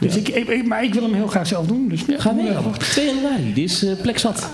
Dus 0.00 0.16
ik, 0.16 0.28
ik, 0.28 0.48
ik- 0.48 0.66
maar 0.66 0.84
ik 0.84 0.94
wil 0.94 1.02
hem 1.02 1.14
heel 1.14 1.26
graag 1.26 1.46
zelf 1.46 1.66
doen. 1.66 1.88
Dus 1.88 2.00
ja, 2.06 2.18
Ga 2.20 2.32
mee. 2.32 2.44
ja. 2.44 2.60
2 2.78 3.06
januari, 3.06 3.52
dit 3.54 3.64
is 3.70 3.84
eh, 3.84 3.92
plek 4.02 4.18
zat. 4.18 4.48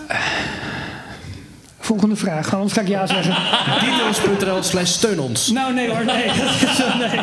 Volgende 1.82 2.16
vraag, 2.16 2.54
anders 2.54 2.72
ga 2.72 2.80
ik 2.80 2.88
ja 2.88 3.06
zeggen. 3.06 3.34
Details.nl 3.86 4.62
slash 4.62 4.90
steun 4.90 5.20
ons. 5.20 5.50
Nou, 5.50 5.74
nee 5.74 5.88
hoor, 5.88 6.04
nee. 6.04 6.24
nee. 6.98 7.20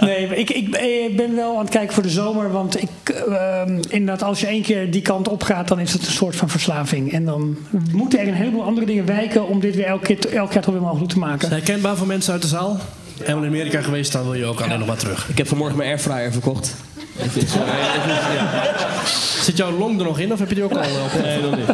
nee 0.00 0.26
maar 0.28 0.36
ik, 0.36 0.50
ik, 0.50 0.76
ik 1.08 1.16
ben 1.16 1.34
wel 1.34 1.52
aan 1.52 1.60
het 1.64 1.70
kijken 1.70 1.94
voor 1.94 2.02
de 2.02 2.10
zomer. 2.10 2.50
Want 2.52 2.82
ik, 2.82 2.88
ehm, 3.08 3.78
inderdaad, 3.88 4.22
als 4.22 4.40
je 4.40 4.46
één 4.46 4.62
keer 4.62 4.90
die 4.90 5.02
kant 5.02 5.28
op 5.28 5.42
gaat, 5.42 5.68
dan 5.68 5.80
is 5.80 5.92
het 5.92 6.06
een 6.06 6.12
soort 6.12 6.36
van 6.36 6.48
verslaving. 6.48 7.12
En 7.12 7.24
dan 7.24 7.56
moeten 7.92 8.18
er 8.18 8.28
een 8.28 8.34
heleboel 8.34 8.62
andere 8.64 8.86
dingen 8.86 9.06
wijken 9.06 9.48
om 9.48 9.60
dit 9.60 9.74
weer 9.76 9.86
elke 9.86 10.14
keer, 10.14 10.34
elke 10.34 10.52
keer 10.52 10.62
toch 10.62 10.74
weer 10.74 10.82
mogelijk 10.82 11.10
te 11.12 11.18
maken. 11.18 11.50
Herkenbaar 11.50 11.96
voor 11.96 12.06
mensen 12.06 12.32
uit 12.32 12.42
de 12.42 12.48
zaal? 12.48 12.78
Helemaal 13.18 13.42
in 13.42 13.48
Amerika 13.48 13.82
geweest, 13.82 14.12
dan 14.12 14.22
wil 14.24 14.34
je 14.34 14.44
ook 14.44 14.60
alleen 14.60 14.78
nog 14.78 14.88
maar 14.88 14.96
terug. 14.96 15.28
Ik 15.28 15.38
heb 15.38 15.48
vanmorgen 15.48 15.76
mijn 15.76 15.88
airfryer 15.88 16.32
verkocht. 16.32 16.74
Het 17.16 17.36
is, 17.36 17.54
eh. 17.54 19.42
Zit 19.42 19.56
jouw 19.56 19.78
long 19.78 19.98
er 19.98 20.04
nog 20.04 20.18
in 20.18 20.32
of 20.32 20.38
heb 20.38 20.48
je 20.48 20.54
die 20.54 20.64
ook 20.64 20.72
al 20.72 20.78
op? 20.78 21.22
Nee, 21.22 21.40
nog 21.40 21.56
niet. 21.56 21.68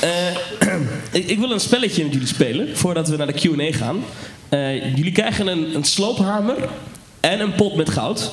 Eh, 0.00 0.10
ik, 1.20 1.28
ik 1.28 1.38
wil 1.38 1.50
een 1.50 1.60
spelletje 1.60 2.02
met 2.02 2.12
jullie 2.12 2.28
spelen 2.28 2.76
voordat 2.76 3.08
we 3.08 3.16
naar 3.16 3.26
de 3.26 3.32
Q&A 3.32 3.76
gaan. 3.76 4.04
Eh, 4.48 4.96
jullie 4.96 5.12
krijgen 5.12 5.46
een, 5.46 5.74
een 5.74 5.84
sloophamer 5.84 6.56
en 7.20 7.40
een 7.40 7.54
pot 7.54 7.76
met 7.76 7.90
goud. 7.90 8.32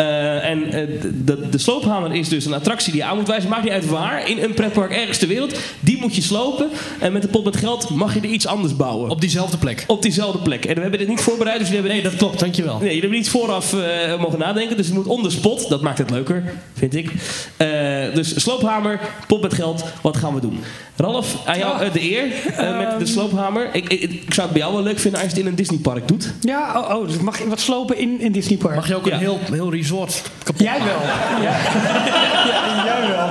Eh, 0.00 0.48
en 0.48 0.72
eh, 0.72 0.86
de, 1.24 1.48
de 1.50 1.58
sloophamer 1.58 2.14
is 2.14 2.28
dus 2.28 2.44
een 2.44 2.54
attractie 2.54 2.92
die 2.92 3.00
je 3.00 3.06
aan 3.08 3.16
moet 3.16 3.28
wijzen. 3.28 3.50
Maakt 3.50 3.62
niet 3.62 3.72
uit 3.72 3.88
waar, 3.88 4.28
in 4.28 4.42
een 4.42 4.54
pretpark 4.54 4.92
ergens 4.92 5.18
ter 5.18 5.28
wereld. 5.28 5.58
Die 5.80 5.98
moet 6.00 6.14
je 6.14 6.22
slopen. 6.22 6.68
En 6.98 7.12
met 7.12 7.22
de 7.22 7.28
pot 7.28 7.44
met 7.44 7.56
geld 7.56 7.90
mag 7.90 8.14
je 8.14 8.20
er 8.20 8.26
iets 8.28 8.46
anders 8.46 8.76
bouwen. 8.76 9.10
Op 9.10 9.20
diezelfde 9.20 9.56
plek. 9.56 9.84
Op 9.86 10.02
diezelfde 10.02 10.38
plek. 10.38 10.64
En 10.64 10.74
we 10.74 10.80
hebben 10.80 10.98
dit 10.98 11.08
niet 11.08 11.20
voorbereid, 11.20 11.58
dus 11.58 11.68
jullie 11.68 11.82
hebben 11.82 12.02
Nee, 12.02 12.10
dat 12.10 12.18
klopt, 12.20 12.38
dankjewel. 12.40 12.72
Nee, 12.74 12.82
jullie 12.84 13.00
hebben 13.00 13.18
niet 13.18 13.28
vooraf 13.30 13.72
eh, 13.74 14.20
mogen 14.20 14.38
nadenken. 14.38 14.76
Dus 14.76 14.86
het 14.86 14.94
moet 14.94 15.06
on 15.06 15.22
the 15.22 15.30
spot. 15.30 15.68
Dat 15.68 15.80
maakt 15.82 15.98
het 15.98 16.10
leuker, 16.10 16.52
vind 16.74 16.94
ik. 16.94 17.10
Eh, 17.56 17.68
dus 18.14 18.40
sloophamer, 18.40 19.00
pot 19.26 19.42
met 19.42 19.54
geld. 19.54 19.84
Wat 20.02 20.16
gaan 20.16 20.34
we 20.34 20.40
doen? 20.40 20.58
Ralf, 20.96 21.36
aan 21.46 21.58
jou 21.58 21.82
eh, 21.82 21.92
de 21.92 22.02
eer 22.02 22.24
eh, 22.56 22.78
met 22.78 22.98
de 22.98 23.06
sloophamer. 23.06 23.68
Ik, 23.72 23.88
ik, 23.88 24.00
ik 24.02 24.34
zou 24.34 24.46
het 24.48 24.56
bij 24.56 24.60
jou 24.66 24.74
wel 24.74 24.82
leuk 24.82 24.98
vinden 24.98 25.20
als 25.20 25.30
je 25.30 25.34
het 25.36 25.44
in 25.44 25.50
een 25.50 25.56
Disneypark 25.56 26.08
doet. 26.08 26.32
Ja, 26.40 26.80
oh, 26.80 26.96
oh, 26.96 27.06
dus 27.06 27.18
mag 27.18 27.38
je 27.38 27.48
wat 27.48 27.60
slopen 27.60 27.98
in, 27.98 28.20
in 28.20 28.32
Disney 28.32 28.58
Park? 28.58 28.74
Mag 28.74 28.88
je 28.88 28.94
ook 28.94 29.06
Ja. 29.06 29.12
een 29.12 29.18
heel, 29.18 29.38
heel 29.50 29.70
resort 29.70 29.88
kapot 30.42 30.62
Jij 30.62 30.78
wel. 30.78 31.02
Ja. 31.42 31.56
ja, 32.50 32.84
jij 32.84 33.08
wel. 33.08 33.28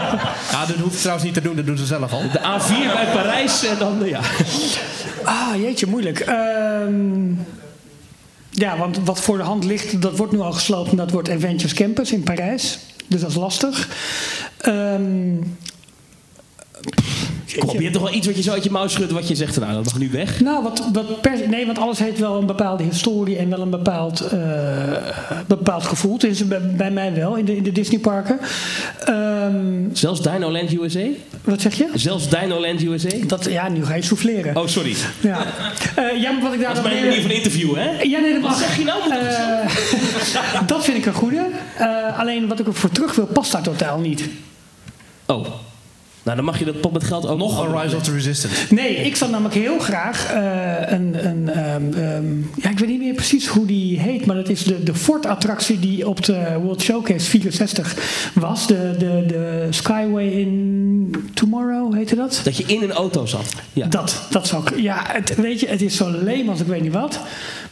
Ja, 0.51 0.65
dat 0.65 0.75
hoeft 0.75 0.99
trouwens 0.99 1.25
niet 1.25 1.33
te 1.33 1.41
doen, 1.41 1.55
dat 1.55 1.65
doen 1.65 1.77
ze 1.77 1.85
zelf 1.85 2.11
al. 2.11 2.21
De 2.31 2.39
A4 2.39 2.93
bij 2.93 3.07
Parijs 3.13 3.65
en 3.65 3.77
dan, 3.77 4.03
eh, 4.03 4.09
ja. 4.09 4.19
Ah, 5.23 5.55
jeetje, 5.61 5.87
moeilijk. 5.87 6.19
Ehm, 6.19 7.33
ja, 8.49 8.77
want 8.77 8.99
wat 9.03 9.21
voor 9.21 9.37
de 9.37 9.43
hand 9.43 9.63
ligt, 9.63 10.01
dat 10.01 10.17
wordt 10.17 10.31
nu 10.31 10.39
al 10.39 10.51
gesloopt 10.51 10.91
en 10.91 10.97
dat 10.97 11.11
wordt 11.11 11.29
Adventures 11.29 11.73
Campus 11.73 12.11
in 12.11 12.23
Parijs. 12.23 12.79
Dus 13.07 13.21
dat 13.21 13.29
is 13.29 13.35
lastig. 13.35 13.87
Ehm, 14.57 15.35
Je 17.53 17.81
hebt 17.81 17.93
toch 17.93 18.01
wel 18.01 18.13
iets 18.13 18.27
wat 18.27 18.35
je 18.35 18.41
zo 18.41 18.51
uit 18.51 18.63
je 18.63 18.71
mouw 18.71 18.87
schudt 18.87 19.11
wat 19.11 19.27
je 19.27 19.35
zegt, 19.35 19.59
nou 19.59 19.73
dat 19.73 19.85
mag 19.85 19.97
nu 19.97 20.09
weg. 20.11 20.39
Nou, 20.39 20.63
wat, 20.63 20.83
wat 20.93 21.05
nee, 21.47 21.65
want 21.65 21.79
alles 21.79 21.99
heeft 21.99 22.19
wel 22.19 22.37
een 22.37 22.45
bepaalde 22.45 22.83
historie 22.83 23.37
en 23.37 23.49
wel 23.49 23.59
een 23.61 23.69
bepaald, 23.69 24.21
eh, 24.21 24.39
bepaald 25.47 25.83
gevoel. 25.83 26.17
Tenminste, 26.17 26.45
bij, 26.45 26.61
bij 26.61 26.91
mij 26.91 27.13
wel, 27.13 27.35
in 27.35 27.45
de, 27.45 27.55
in 27.55 27.63
de 27.63 27.71
Disneyparken. 27.71 28.39
Ehm 29.05 29.55
Zelfs 29.93 30.21
Dinoland 30.21 30.71
USA? 30.73 31.05
wat 31.43 31.61
zeg 31.61 31.73
je? 31.77 31.89
Zelfs 31.93 32.29
Dinoland 32.29 32.81
USA? 32.81 33.17
Dat, 33.27 33.45
ja, 33.45 33.69
nu 33.69 33.85
ga 33.85 33.93
je 33.95 34.01
souffleren. 34.01 34.57
Oh, 34.57 34.67
sorry. 34.67 34.95
Ja. 35.19 35.45
Eh, 35.95 36.21
ja, 36.21 36.31
maar 36.31 36.41
wat 36.41 36.53
ik 36.53 36.59
daar 36.59 36.75
Dat 36.75 36.85
is 36.85 36.91
mijn 36.91 37.05
manier 37.05 37.21
van 37.21 37.31
interviewen, 37.31 37.81
hè? 37.81 38.01
Ja, 38.01 38.19
nee, 38.19 38.33
dat 38.33 38.41
Wat 38.41 38.49
mag. 38.49 38.59
zeg 38.59 38.77
je 38.77 38.83
nou? 38.83 39.01
Eh, 39.11 40.67
dat 40.71 40.83
vind 40.83 40.97
ik 40.97 41.05
een 41.05 41.13
goede. 41.13 41.45
Alleen 42.17 42.47
wat 42.47 42.59
ik 42.59 42.67
ervoor 42.67 42.89
terug 42.91 43.15
wil, 43.15 43.25
past 43.25 43.51
daar 43.51 43.61
totaal 43.61 43.99
niet. 43.99 44.23
Oh. 45.25 45.45
Nou, 46.29 46.41
dan 46.41 46.49
mag 46.49 46.59
je 46.59 46.65
dat 46.65 46.81
pot 46.81 46.91
met 46.91 47.03
geld 47.03 47.27
ook 47.27 47.37
Nog 47.37 47.65
een 47.65 47.81
Rise 47.81 47.95
of 47.95 48.03
the 48.03 48.11
Resistance. 48.11 48.73
Nee, 48.73 48.95
ik 48.95 49.15
zou 49.15 49.31
namelijk 49.31 49.55
heel 49.55 49.79
graag 49.79 50.31
eh, 50.31 50.91
een. 50.93 51.27
een 51.27 51.49
ehm, 51.49 51.93
ehm, 51.93 52.37
ja, 52.55 52.69
ik 52.69 52.79
weet 52.79 52.89
niet 52.89 52.99
meer 52.99 53.13
precies 53.13 53.47
hoe 53.47 53.65
die 53.65 53.99
heet, 53.99 54.25
maar 54.25 54.35
dat 54.35 54.49
is 54.49 54.63
de, 54.63 54.83
de 54.83 54.95
Ford-attractie 54.95 55.79
die 55.79 56.07
op 56.07 56.25
de 56.25 56.57
World 56.61 56.81
Showcase 56.81 57.29
64 57.29 57.95
was. 58.33 58.67
De, 58.67 58.95
de, 58.99 59.23
de 59.27 59.67
Skyway 59.69 60.27
in 60.27 61.15
Tomorrow 61.33 61.93
heette 61.93 62.15
dat? 62.15 62.41
Dat 62.43 62.57
je 62.57 62.63
in 62.63 62.81
een 62.81 62.91
auto 62.91 63.25
zat. 63.25 63.53
Ja. 63.73 63.87
Dat, 63.87 64.21
dat 64.29 64.47
zou 64.47 64.63
ik. 64.63 64.79
Ja, 64.79 65.03
het, 65.07 65.35
weet 65.35 65.59
je, 65.59 65.67
het 65.67 65.81
is 65.81 65.95
zo 65.95 66.11
leem 66.23 66.49
als 66.49 66.59
ik 66.59 66.67
weet 66.67 66.81
niet 66.81 66.93
wat. 66.93 67.19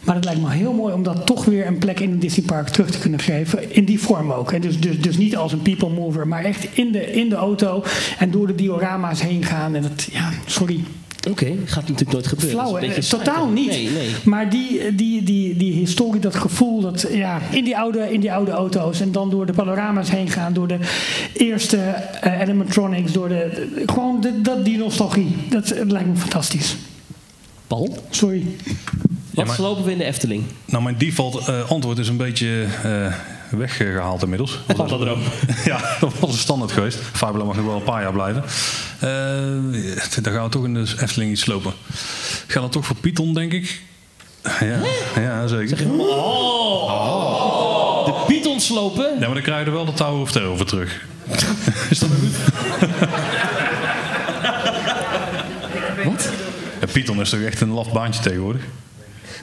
Maar 0.08 0.16
het 0.16 0.26
lijkt 0.26 0.41
me 0.41 0.51
heel 0.51 0.74
mooi 0.74 0.93
om 0.93 1.03
dat 1.03 1.26
toch 1.26 1.45
weer 1.45 1.68
een 1.68 1.78
plek 1.78 1.99
in 1.99 2.12
een 2.12 2.20
Disneypark 2.20 2.68
terug 2.68 2.89
te 2.89 2.99
kunnen 2.99 3.20
geven. 3.20 3.74
In 3.74 3.86
die 3.86 3.99
vorm 3.99 4.32
ook. 4.32 4.51
En 4.51 4.62
dus, 4.62 4.80
dus, 4.80 5.01
dus 5.01 5.18
niet 5.18 5.36
als 5.38 5.51
een 5.51 5.62
people 5.62 5.89
mover, 5.89 6.28
maar 6.28 6.43
echt 6.43 6.68
in 6.74 6.91
de, 6.91 7.12
in 7.12 7.30
de 7.30 7.36
auto 7.36 7.84
en 8.18 8.32
door 8.32 8.47
de 8.48 8.56
diorama's 8.56 9.22
heen 9.22 9.43
gaan. 9.43 9.76
En 9.76 9.82
dat, 9.82 10.08
ja, 10.12 10.30
sorry. 10.45 10.84
Oké, 11.30 11.45
gaat 11.66 11.82
natuurlijk 11.82 12.12
nooit 12.12 12.28
gebeuren. 12.28 12.60
Flauw, 12.60 12.72
Dat 12.74 12.82
is 12.82 12.88
een 12.88 12.89
hè? 12.89 12.95
beetje 12.95 13.18
totaal 13.18 13.48
niet. 13.48 13.70
Nee, 13.70 13.89
nee. 13.89 14.10
Maar 14.24 14.50
die, 14.50 14.95
die, 14.95 15.24
die, 15.24 15.58
die 15.58 15.74
historie, 15.74 16.22
dat 16.22 16.36
gevoel, 16.36 16.82
dat, 16.82 17.08
ja, 17.12 17.39
in, 17.52 17.64
die 17.64 17.78
oude, 17.78 18.14
in 18.14 18.20
die 18.20 18.34
oude 18.34 18.52
auto's 18.52 19.00
en 19.02 19.12
dan 19.12 19.30
door 19.30 19.45
de 19.45 19.54
panorama's 19.54 20.12
heen 20.12 20.30
gaan, 20.30 20.54
door 20.54 20.68
de 20.68 20.78
eerste 21.34 21.78
eh, 21.78 22.41
animatronics, 22.41 23.12
door 23.12 23.30
de, 23.30 23.70
de- 23.76 23.84
gewoon 23.86 24.22
de, 24.22 24.41
dat, 24.41 24.66
die 24.66 24.78
nostalgie. 24.78 25.36
Dat, 25.50 25.74
lijkt 25.88 26.08
me 26.08 26.16
fantastisch. 26.16 26.76
Paul, 27.68 27.98
Sorry. 28.10 28.43
wat 29.34 29.45
maar- 29.45 29.56
slopen 29.56 29.84
we 29.84 29.91
in 29.91 29.98
de 29.98 30.04
Efteling? 30.04 30.43
Nou, 30.66 30.84
mijn 30.84 30.98
default 30.98 31.48
eh, 31.48 31.72
antwoord 31.72 31.98
is 31.98 32.08
een 32.08 32.18
beetje 32.18 32.66
eh, 32.84 33.14
weggehaald 33.50 34.24
inmiddels. 34.24 34.60
Wat 34.76 34.89
dat 34.89 35.02
erop? 35.02 35.20
ja, 35.66 35.98
dat 36.00 36.20
was 36.20 36.32
een 36.32 36.38
standaard 36.38 36.72
geweest. 36.72 36.98
Fabula 37.14 37.43
mag 37.43 37.56
nog 37.56 37.66
wel 37.66 37.76
een 37.76 37.84
paar 37.84 38.02
jaar 38.02 38.14
blijven. 38.14 38.43
Eh, 39.00 40.22
dan 40.22 40.34
gaan 40.34 40.43
we 40.43 40.50
toch 40.50 40.64
in 40.64 40.74
de 40.74 40.95
Efteling 41.02 41.32
iets 41.32 41.41
slopen. 41.41 41.74
Ik 42.45 42.52
ga 42.52 42.60
dan 42.60 42.70
toch 42.70 42.86
voor 42.86 42.95
Python, 42.95 43.34
denk 43.34 43.54
ik. 43.54 43.82
Ja, 44.60 44.80
ja 45.16 45.48
zeker. 45.48 45.91
Oh! 46.00 47.38
De 48.06 48.14
Python 48.28 48.60
slopen? 48.60 49.06
Ja, 49.14 49.26
maar 49.26 49.34
dan 49.34 49.41
krijg 49.41 49.60
je 49.60 49.66
er 49.66 49.72
wel 49.72 49.86
de 49.86 49.93
Tower 49.93 50.22
of 50.22 50.32
Terror 50.32 50.58
voor 50.58 50.66
terug. 50.66 51.06
is 51.89 52.00
dat 52.00 52.10
goed? 52.10 52.36
Wat? 56.06 56.30
Ja, 56.80 56.88
Python 56.91 57.22
is 57.22 57.30
toch 57.30 57.39
echt 57.39 57.62
een 57.62 57.72
laf 57.72 57.91
baantje 57.91 58.22
tegenwoordig? 58.22 58.62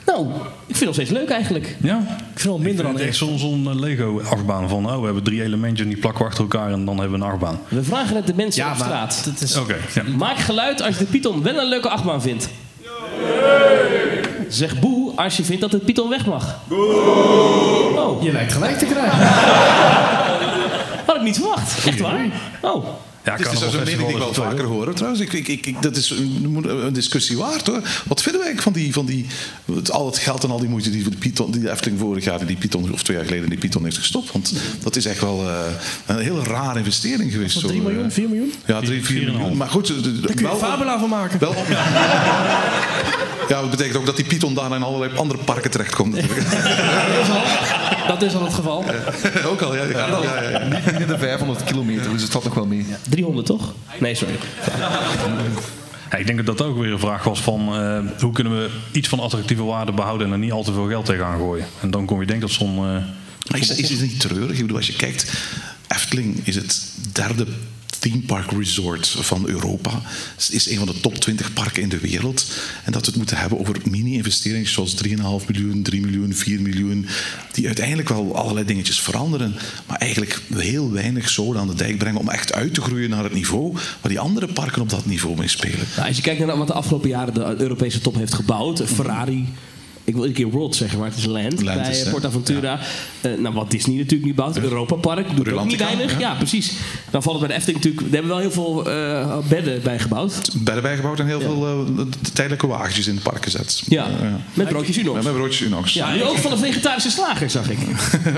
Nou, 0.05 0.25
ik 0.65 0.75
vind 0.75 0.79
het 0.79 0.85
nog 0.85 0.93
steeds 0.93 1.09
leuk 1.09 1.29
eigenlijk. 1.29 1.77
Ja. 1.81 1.97
Ik 1.99 2.05
vind 2.07 2.33
het 2.33 2.43
wel 2.43 2.57
minder 2.57 2.83
dan 2.83 2.97
echt. 2.99 3.07
echt 3.07 3.15
zo'n 3.17 3.37
zo'n 3.37 3.79
Lego-achtbaan 3.79 4.69
van... 4.69 4.85
oh, 4.85 4.99
we 4.99 5.05
hebben 5.05 5.23
drie 5.23 5.43
elementjes 5.43 5.81
en 5.87 5.89
die 5.93 5.97
plakken 5.99 6.21
we 6.21 6.27
achter 6.29 6.43
elkaar... 6.43 6.71
en 6.71 6.85
dan 6.85 6.99
hebben 6.99 7.19
we 7.19 7.25
een 7.25 7.31
achtbaan. 7.31 7.59
We 7.67 7.83
vragen 7.83 8.15
het 8.15 8.27
de 8.27 8.33
mensen 8.35 8.63
Ja, 8.63 8.71
op 8.71 8.77
maar 8.77 8.87
straat. 8.87 9.21
dat 9.25 9.41
is... 9.41 9.57
Oké, 9.57 9.75
ja. 9.93 10.03
Maak 10.17 10.37
geluid 10.37 10.81
als 10.81 10.97
je 10.97 11.03
de 11.05 11.09
Python 11.11 11.43
wel 11.43 11.57
een 11.59 11.67
leuke 11.69 11.89
achtbaan 11.89 12.21
vindt. 12.21 12.49
Zeg 14.49 14.79
boe 14.79 15.11
als 15.15 15.37
je 15.37 15.43
vindt 15.43 15.61
dat 15.61 15.71
het 15.71 15.85
Python 15.85 16.09
weg 16.09 16.25
mag. 16.25 16.59
Oh, 16.69 18.23
Je 18.23 18.31
lijkt 18.31 18.53
gelijk 18.53 18.77
te 18.77 18.85
krijgen. 18.85 19.17
had 21.05 21.15
ik 21.15 21.21
niet 21.21 21.35
verwacht. 21.37 21.85
Echt 21.87 21.99
waar? 21.99 22.25
Oh. 22.61 22.85
Ja, 23.25 23.37
Dit 23.37 23.51
is 23.51 23.59
dus 23.59 23.73
een 23.73 23.79
mening 23.83 23.97
die 23.97 24.07
ik 24.09 24.17
wel 24.17 24.33
vaker 24.33 24.63
hoor. 24.65 24.93
Trouwens, 24.93 25.21
ik, 25.21 25.33
ik, 25.33 25.47
ik, 25.47 25.65
ik- 25.65 25.81
dat 25.81 25.95
is 25.95 26.09
een, 26.09 26.65
een 26.85 26.93
discussie 26.93 27.37
waard 27.37 27.67
hoor. 27.67 27.81
Wat 28.07 28.21
vinden 28.21 28.41
wij 28.41 28.53
van 28.57 28.73
die, 28.73 28.93
van 28.93 29.05
die 29.05 29.25
het- 29.75 29.91
al 29.91 30.05
het 30.05 30.17
geld 30.17 30.43
en 30.43 30.49
al 30.49 30.59
die 30.59 30.69
moeite 30.69 30.89
die, 30.89 31.01
voor 31.01 31.11
de, 31.11 31.17
Python, 31.17 31.51
die 31.51 31.61
de 31.61 31.71
Efteling 31.71 31.99
vorig 31.99 32.23
jaar 32.23 32.39
in 32.41 32.45
die 32.47 32.55
Python, 32.55 32.91
of 32.93 33.03
twee 33.03 33.15
jaar 33.17 33.25
geleden 33.25 33.45
in 33.45 33.51
die 33.51 33.59
Python 33.59 33.83
heeft 33.83 33.97
gestopt? 33.97 34.31
Want 34.31 34.53
dat 34.83 34.95
is 34.95 35.05
echt 35.05 35.21
wel 35.21 35.49
eh, 35.49 35.57
een 36.05 36.19
hele 36.19 36.43
rare 36.43 36.77
investering 36.79 37.31
geweest. 37.31 37.59
zo, 37.59 37.67
3 37.67 37.79
eh. 37.79 37.85
miljoen, 37.85 38.11
4 38.11 38.27
miljoen? 38.29 38.53
Ja, 38.65 38.79
3, 38.81 39.05
4 39.05 39.31
miljoen. 39.31 39.57
Maar 39.57 39.69
goed, 39.69 39.87
de- 39.87 40.01
de- 40.01 40.19
Daar 40.19 40.33
kun 40.33 40.35
je 40.35 40.43
wel- 40.43 40.57
Fabula 40.57 40.99
van 40.99 41.09
maken. 41.09 41.39
Wel 41.39 41.49
op- 41.49 41.67
Ja, 43.49 43.61
dat 43.61 43.69
betekent 43.69 43.95
ook 43.97 44.05
dat 44.05 44.15
die 44.15 44.25
Python 44.25 44.53
daarna 44.53 44.75
in 44.75 44.83
allerlei 44.83 45.15
andere 45.17 45.39
parken 45.43 45.71
terechtkomt. 45.71 46.15
Dat 48.07 48.21
is 48.21 48.35
al 48.35 48.43
het 48.43 48.53
geval. 48.53 48.83
ook 49.51 49.61
al, 49.61 49.75
ja. 49.75 49.83
ja, 49.83 50.07
ja, 50.07 50.41
ja, 50.41 50.49
ja. 50.49 50.67
Niet 50.67 50.83
binnen 50.85 51.07
de 51.07 51.17
500 51.17 51.63
kilometer, 51.63 52.11
dus 52.11 52.21
het 52.21 52.31
valt 52.31 52.43
nog 52.43 52.53
wel 52.53 52.65
mee. 52.65 52.85
300 53.09 53.45
toch? 53.45 53.73
Nee, 53.99 54.15
sorry. 54.15 54.35
Ja, 56.11 56.17
ik 56.17 56.25
denk 56.25 56.45
dat 56.45 56.57
dat 56.57 56.67
ook 56.67 56.77
weer 56.77 56.91
een 56.91 56.99
vraag 56.99 57.23
was 57.23 57.41
van... 57.41 57.75
eh, 57.75 58.21
hoe 58.21 58.31
kunnen 58.33 58.57
we 58.57 58.69
iets 58.91 59.07
van 59.07 59.19
attractieve 59.19 59.63
waarde 59.63 59.91
behouden... 59.91 60.27
en 60.27 60.33
er 60.33 60.39
niet 60.39 60.51
al 60.51 60.63
te 60.63 60.73
veel 60.73 60.87
geld 60.87 61.05
tegenaan 61.05 61.37
gooien. 61.37 61.65
En 61.81 61.91
dan 61.91 62.05
kom 62.05 62.19
je 62.19 62.25
denk 62.25 62.41
ik 62.41 62.47
tot 62.47 62.57
zo'n... 62.57 62.75
eh, 62.77 63.03
Maar 63.51 63.59
is, 63.59 63.69
is 63.75 63.89
het 63.89 64.01
niet 64.01 64.19
treurig? 64.19 64.55
Ik 64.55 64.61
bedoel, 64.61 64.77
als 64.77 64.87
je 64.87 64.93
kijkt, 64.95 65.33
Efteling 65.87 66.39
is 66.43 66.55
het 66.55 66.91
derde 67.11 67.45
theme 68.11 68.43
resort 68.57 69.07
van 69.07 69.47
Europa. 69.47 70.01
Het 70.35 70.51
is 70.51 70.69
een 70.69 70.77
van 70.77 70.87
de 70.87 70.99
top 70.99 71.15
20 71.15 71.53
parken 71.53 71.81
in 71.81 71.89
de 71.89 71.99
wereld. 71.99 72.45
En 72.83 72.91
dat 72.91 73.01
we 73.01 73.07
het 73.07 73.15
moeten 73.15 73.37
hebben 73.37 73.59
over 73.59 73.75
mini-investeringen 73.89 74.67
zoals 74.67 74.95
3,5 75.07 75.13
miljoen, 75.47 75.83
3 75.83 76.01
miljoen, 76.01 76.33
4 76.33 76.61
miljoen. 76.61 77.07
Die 77.51 77.65
uiteindelijk 77.65 78.09
wel 78.09 78.35
allerlei 78.35 78.65
dingetjes 78.65 79.01
veranderen. 79.01 79.55
Maar 79.87 79.97
eigenlijk 79.97 80.41
heel 80.55 80.91
weinig 80.91 81.29
zoden 81.29 81.61
aan 81.61 81.67
de 81.67 81.75
dijk 81.75 81.97
brengen 81.97 82.19
om 82.19 82.29
echt 82.29 82.53
uit 82.53 82.73
te 82.73 82.81
groeien 82.81 83.09
naar 83.09 83.23
het 83.23 83.33
niveau 83.33 83.73
waar 83.73 84.11
die 84.11 84.19
andere 84.19 84.47
parken 84.47 84.81
op 84.81 84.89
dat 84.89 85.05
niveau 85.05 85.37
mee 85.37 85.47
spelen. 85.47 85.87
Nou, 85.95 86.07
als 86.07 86.15
je 86.15 86.21
kijkt 86.21 86.45
naar 86.45 86.57
wat 86.57 86.67
de 86.67 86.73
afgelopen 86.73 87.09
jaren 87.09 87.33
de 87.33 87.55
Europese 87.57 88.01
top 88.01 88.15
heeft 88.15 88.33
gebouwd. 88.33 88.83
Ferrari. 88.85 89.47
Ik 90.05 90.13
wil 90.13 90.25
een 90.25 90.33
keer 90.33 90.49
World 90.49 90.75
zeggen, 90.75 90.99
maar 90.99 91.07
het 91.07 91.17
is 91.17 91.25
Land, 91.25 91.61
Land 91.61 91.81
bij 91.81 91.91
is, 91.91 91.99
eh, 91.99 92.05
hè? 92.05 92.11
PortAventura. 92.11 92.79
Eh, 93.21 93.31
nou, 93.37 93.53
wat 93.53 93.71
Disney 93.71 93.97
natuurlijk 93.97 94.25
nu 94.25 94.33
bouwt. 94.33 94.57
Europa 94.57 94.95
Park 94.95 95.35
doet 95.35 95.51
ook 95.51 95.65
niet 95.65 95.79
weinig. 95.79 96.11
Ja. 96.11 96.19
ja. 96.19 96.33
precies. 96.33 96.71
Dan 97.11 97.23
valt 97.23 97.39
het 97.39 97.47
bij 97.47 97.55
de 97.57 97.61
Efteling 97.63 97.83
natuurlijk... 97.83 98.11
Daar 98.11 98.21
hebben 98.21 98.37
we 98.37 98.51
wel 98.51 98.51
heel 98.51 98.83
veel 98.83 98.91
eh, 98.91 99.47
bedden 99.47 99.81
bij 99.81 99.99
gebouwd. 99.99 100.49
Bedden 100.63 100.83
bijgebouwd 100.83 101.19
en 101.19 101.25
heel 101.25 101.41
veel 101.41 101.85
eh, 101.97 102.05
tijdelijke 102.33 102.67
wagentjes 102.67 103.07
in 103.07 103.13
het 103.13 103.23
park 103.23 103.43
gezet. 103.43 103.83
Ja, 103.87 104.07
met 104.53 104.67
broodjes 104.67 104.97
Unox. 104.97 105.23
Met 105.23 105.33
broodjes 105.33 105.61
Unox. 105.61 105.93
Ja, 105.93 106.13
nu 106.13 106.23
ook 106.23 106.37
van 106.37 106.51
de 106.51 106.57
vegetarische 106.57 107.09
slager, 107.09 107.49
zag 107.49 107.69
ik. 107.69 107.77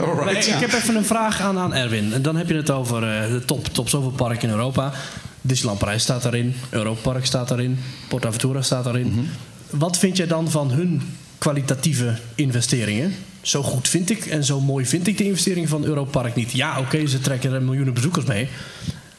Alright. 0.05 0.23
Maar 0.23 0.35
ik, 0.35 0.45
heb 0.45 0.73
even 0.73 0.95
een 0.95 1.05
vraag 1.05 1.41
aan, 1.41 1.57
aan 1.57 1.73
Erwin. 1.73 2.13
En 2.13 2.21
dan 2.21 2.35
heb 2.35 2.47
je 2.47 2.55
het 2.55 2.71
over 2.71 3.01
de 3.01 3.41
top, 3.45 3.67
top 3.67 3.89
zoveel 3.89 4.11
parken 4.11 4.49
in 4.49 4.55
Europa. 4.55 4.93
Disneyland 5.41 5.79
Parijs 5.79 6.03
staat 6.03 6.23
daarin. 6.23 6.55
Europa 6.69 7.11
Park 7.11 7.25
staat 7.25 7.47
daarin. 7.47 7.79
PortAventura 8.07 8.61
staat 8.61 8.83
daarin. 8.83 9.29
Wat 9.69 9.97
vind 9.97 10.17
jij 10.17 10.27
dan 10.27 10.51
van 10.51 10.71
hun 10.71 11.01
kwalitatieve 11.37 12.13
investeringen? 12.35 13.13
Zo 13.41 13.63
goed 13.63 13.87
vind 13.87 14.09
ik 14.09 14.25
en 14.25 14.43
zo 14.43 14.59
mooi 14.61 14.85
vind 14.85 15.07
ik 15.07 15.17
de 15.17 15.23
investeringen 15.25 15.69
van 15.69 15.83
Europa 15.83 16.21
Park 16.21 16.35
niet. 16.35 16.51
Ja, 16.51 16.79
oké, 16.79 17.07
ze 17.07 17.19
trekken 17.19 17.53
er 17.53 17.61
miljoenen 17.63 17.93
bezoekers 17.93 18.25
mee. 18.25 18.47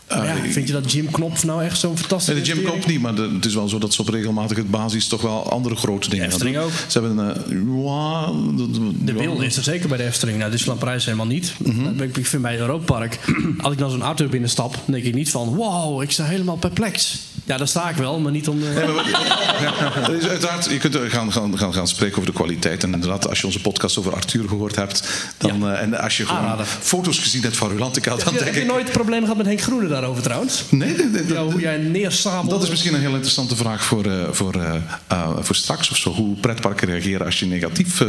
Ja, 0.09 0.25
Eh, 0.27 0.35
vind 0.51 0.67
je 0.67 0.73
dat 0.73 0.93
Jim 0.93 1.11
Knopf 1.11 1.45
nou 1.45 1.65
echt 1.65 1.79
zo'n 1.79 1.99
fantastische 1.99 2.33
Nee, 2.33 2.43
de 2.43 2.49
Jim 2.49 2.59
investering? 2.59 2.85
Knop 2.85 3.15
niet, 3.15 3.19
maar 3.21 3.29
de- 3.31 3.35
het 3.35 3.45
is 3.45 3.55
wel 3.55 3.69
zo 3.69 3.79
dat 3.79 3.95
ze 3.95 4.01
op 4.01 4.09
regelmatige 4.09 4.63
basis 4.65 5.07
toch 5.07 5.23
wel 5.23 5.51
andere 5.51 5.77
grote 5.77 6.09
dingen 6.11 6.27
Efteling 6.27 6.57
gaan 6.57 6.65
doen. 6.65 6.73
ook. 6.73 6.91
Ze 6.91 6.99
hebben 7.01 7.19
een... 7.19 7.83
ja, 7.83 8.27
de- 8.57 9.05
de- 9.05 9.13
wil 9.13 9.41
is 9.41 9.57
er 9.57 9.63
zeker 9.63 9.89
bij 9.89 9.99
de 9.99 10.05
Efteling. 10.05 10.39
Nou, 10.39 10.51
Disneyland 10.51 10.81
Parijs 10.85 11.05
helemaal 11.05 11.27
niet. 11.27 11.55
ik, 11.99 12.17
ik 12.17 12.27
vind 12.27 12.43
bij 12.43 12.59
Europa 12.59 12.85
Park, 12.85 13.19
als 13.63 13.73
ik 13.73 13.79
dan 13.79 13.91
zo'n 13.91 14.03
auto 14.03 14.27
binnenstap, 14.29 14.73
dan 14.73 14.83
denk 14.95 15.05
ik 15.05 15.15
niet 15.15 15.31
van, 15.31 15.55
wow, 15.55 16.03
ik 16.03 16.11
sta 16.11 16.25
helemaal 16.25 16.57
perplex. 16.57 17.19
Ja, 17.49 17.57
daar 17.57 17.69
sta 17.69 17.89
ik 17.89 17.97
wel, 17.97 18.21
maar 18.21 18.33
niet 18.33 18.49
om. 18.49 18.63
Is 20.19 20.29
uiteraard, 20.29 20.71
je 20.71 20.79
kunt 20.79 20.95
er 20.95 21.11
gaan, 21.11 21.33
gaan, 21.33 21.59
gaan, 21.59 21.75
gaan 21.75 21.89
spreken 21.89 22.17
over 22.17 22.31
de 22.31 22.37
kwaliteit. 22.37 22.83
En 22.83 22.93
inderdaad, 22.93 23.29
als 23.29 23.41
je 23.41 23.47
onze 23.47 23.61
podcast 23.61 23.99
over 23.99 24.15
Arthur 24.15 24.49
gehoord 24.49 24.77
hebt... 24.77 25.09
Dan, 25.37 25.71
eh, 25.71 25.83
en 25.83 26.01
als 26.01 26.17
je 26.17 26.27
gewoon 26.27 26.65
foto's 26.65 27.19
gezien 27.19 27.43
hebt 27.43 27.57
van 27.57 27.69
Rulantica... 27.69 28.11
dan 28.11 28.19
Heb 28.19 28.27
je, 28.27 28.33
denk 28.33 28.45
heb 28.45 28.55
je 28.55 28.61
ik... 28.61 28.67
nooit 28.67 28.93
problemen 28.93 29.23
gehad 29.23 29.37
met 29.37 29.47
Henk 29.47 29.61
Groene 29.61 29.89
daarover 29.89 30.23
trouwens? 30.23 30.65
Nee, 30.69 30.97
nee, 30.97 31.07
nee, 31.07 31.27
Ja, 31.27 31.45
hoe 31.45 31.61
jij 31.61 31.77
neersabelt. 31.77 32.51
Dat 32.51 32.63
is 32.63 32.71
misschien 32.71 32.95
een 32.95 33.01
heel 33.01 33.11
interessante 33.11 33.57
vraag 33.57 33.85
voor, 33.85 34.05
eh, 34.05 34.29
voor, 34.31 34.55
eh, 34.55 34.75
eh, 35.07 35.31
voor 35.41 35.57
straks 35.57 35.91
of 35.91 35.97
zo. 35.97 36.11
Hoe 36.11 36.37
pretparken 36.37 36.89
reageren 36.89 37.27
als 37.27 37.39
je 37.39 37.47
negatief 37.47 38.01
eh, 38.01 38.09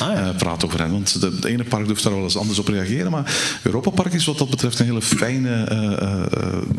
Ah, 0.00 0.18
eh, 0.18 0.36
praat 0.36 0.64
over 0.64 0.80
hen. 0.80 0.90
Want 0.90 1.20
de, 1.20 1.48
ene 1.48 1.64
park 1.64 1.86
durft 1.86 2.02
daar 2.02 2.14
wel 2.14 2.22
eens 2.22 2.36
anders 2.36 2.58
op 2.58 2.68
reageren. 2.68 3.10
Maar 3.10 3.34
Europa 3.62 3.90
Park 3.90 4.12
is 4.12 4.24
wat 4.24 4.38
dat 4.38 4.50
betreft 4.50 4.78
een 4.78 4.86
hele 4.86 5.02
fijne 5.02 5.64
eh, 5.64 5.76
eh, 5.76 6.22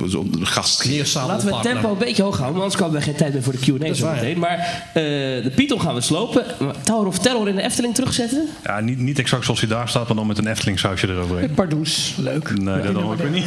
eh, 0.04 0.24
gast. 0.42 0.86
Laten 1.14 1.48
we 1.48 1.60
tempo 1.62 1.96
beetje 2.06 2.24
hoog 2.24 2.38
houden, 2.38 2.60
want 2.60 2.74
anders 2.74 2.82
komen 2.82 3.00
we 3.00 3.06
geen 3.06 3.16
tijd 3.16 3.34
meer 3.34 3.44
voor 3.44 3.54
de 3.54 3.60
Q&A 3.60 3.86
is 3.86 3.98
zo 3.98 4.06
waar, 4.06 4.16
meteen. 4.16 4.40
Maar 4.40 4.58
eh, 4.94 5.04
de 5.44 5.52
Python 5.56 5.82
gaan 5.82 5.94
we 5.94 6.02
slopen. 6.02 6.46
Tower 6.84 7.08
of 7.08 7.20
Terror 7.20 7.48
in 7.48 7.56
de 7.56 7.62
Efteling 7.62 7.96
terugzetten? 7.96 8.48
ja, 8.64 8.80
niet, 8.80 8.98
niet 9.00 9.20
exact 9.20 9.44
zoals 9.46 9.60
hij 9.60 9.70
daar 9.70 9.90
staat... 9.90 10.08
maar 10.08 10.16
dan 10.16 10.28
met 10.28 10.38
een 10.38 10.48
Efteling 10.48 10.80
sausje 10.80 11.08
eroverheen. 11.08 11.54
Pardoes, 11.54 12.14
leuk. 12.18 12.60
Nee, 12.60 12.82
dat 12.82 12.94
dan 12.94 13.04
ook 13.04 13.18
weer 13.18 13.30
niet. 13.30 13.46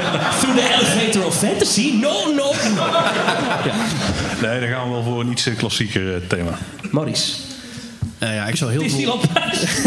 to 0.40 0.54
the 0.54 0.78
elevator 0.80 1.26
of 1.26 1.38
fantasy? 1.38 1.92
No, 1.92 2.34
no, 2.34 2.52
no. 2.74 2.86
Nee, 4.40 4.60
dan 4.60 4.68
gaan 4.68 4.84
we 4.84 4.90
wel 4.90 5.02
voor 5.02 5.20
een 5.20 5.30
iets 5.30 5.46
eh, 5.46 5.56
klassieker 5.56 6.14
eh, 6.14 6.20
thema. 6.28 6.58
Maurice. 6.90 7.32
Eh, 8.18 8.34
ja, 8.34 8.46
ik 8.46 8.56
zou 8.56 8.70
heel 8.70 8.88
veel... 8.88 9.20
Parijs. 9.32 9.60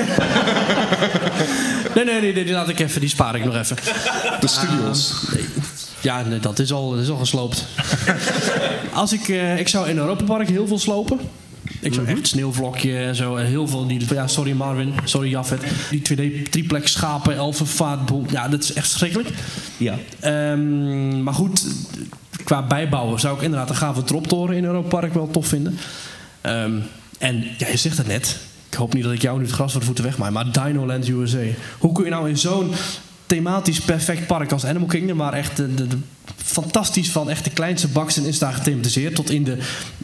Nee, 1.96 2.06
nee, 2.06 2.22
nee, 2.22 2.34
die 2.34 2.54
laat 2.54 2.70
ik 2.70 2.80
even, 2.80 3.02
die 3.02 3.10
spaar 3.10 3.36
ik 3.36 3.46
nog 3.46 3.56
even. 3.56 3.76
De 4.40 4.48
studios. 4.48 5.14
Ja, 6.02 6.24
nee, 6.24 6.40
dat 6.40 6.60
is 6.60 6.72
al, 6.72 6.90
dat 6.90 7.00
is 7.00 7.10
al 7.10 7.18
gesloopt. 7.18 7.66
Als 8.94 9.14
ik, 9.14 9.28
eh, 9.28 9.60
ik 9.60 9.68
zou 9.68 9.90
in 9.90 9.98
Europa 9.98 10.24
Park 10.24 10.50
heel 10.50 10.68
veel 10.68 10.80
slopen. 10.80 11.20
Ik 11.82 11.94
zou 11.94 12.08
echt 12.08 12.28
sneeuwvlokje 12.28 12.98
en 12.98 13.16
zo. 13.16 13.36
Heel 13.36 13.68
veel 13.68 13.88
die. 13.88 14.14
Ja, 14.14 14.28
sorry 14.28 14.52
Marvin, 14.52 14.94
sorry 15.04 15.30
Jaffet. 15.30 15.62
Die 15.90 16.02
2D 16.02 16.50
triplex 16.50 16.92
schapen, 16.92 17.36
elfenvaartboel. 17.36 18.26
Ja, 18.30 18.48
dat 18.48 18.64
is 18.64 18.74
echt 18.74 18.88
verschrikkelijk. 18.88 19.30
Ja. 19.78 19.96
Ehm, 20.20 21.24
maar 21.24 21.34
goed, 21.34 21.66
qua 22.44 22.64
bijbouwen 22.64 23.20
zou 23.20 23.36
ik 23.36 23.42
inderdaad 23.42 23.68
de 23.68 23.74
gave 23.74 24.04
troptoren 24.04 24.56
in 24.56 24.64
Europa 24.64 24.88
Park 24.88 25.14
wel 25.14 25.32
tof 25.32 25.48
vinden. 25.48 25.78
Ehm, 26.42 26.80
en 27.18 27.44
ja, 27.58 27.68
je 27.68 27.78
zegt 27.78 27.98
het 27.98 28.08
net. 28.08 28.38
Ik 28.70 28.78
hoop 28.78 28.94
niet 28.94 29.04
dat 29.04 29.14
ik 29.14 29.22
jou 29.22 29.38
nu 29.38 29.44
het 29.44 29.54
gras 29.54 29.72
voor 29.72 29.80
de 29.80 29.86
voeten 29.86 30.04
wegmaai. 30.04 30.32
Maar 30.32 30.52
Dinoland 30.52 31.08
USA. 31.08 31.44
Hoe 31.78 31.92
kun 31.92 32.04
je 32.04 32.10
nou 32.10 32.30
in 32.30 32.38
zo'n 32.38 32.72
thematisch 33.28 33.82
perfect 33.82 34.28
park 34.28 34.52
als 34.52 34.66
Animal 34.66 34.88
Kingdom... 34.88 35.18
waar 35.18 35.34
echt 35.34 35.58
de, 35.58 35.88
fantastisch 36.36 37.12
van 37.12 37.30
echt 37.30 37.44
de 37.44 37.50
kleinste 37.50 37.88
baksen 37.88 38.26
is 38.26 38.40
daar 38.40 38.54
gethematiseerd... 38.54 39.16
tot 39.16 39.30
in 39.30 39.44
de... 39.44 39.58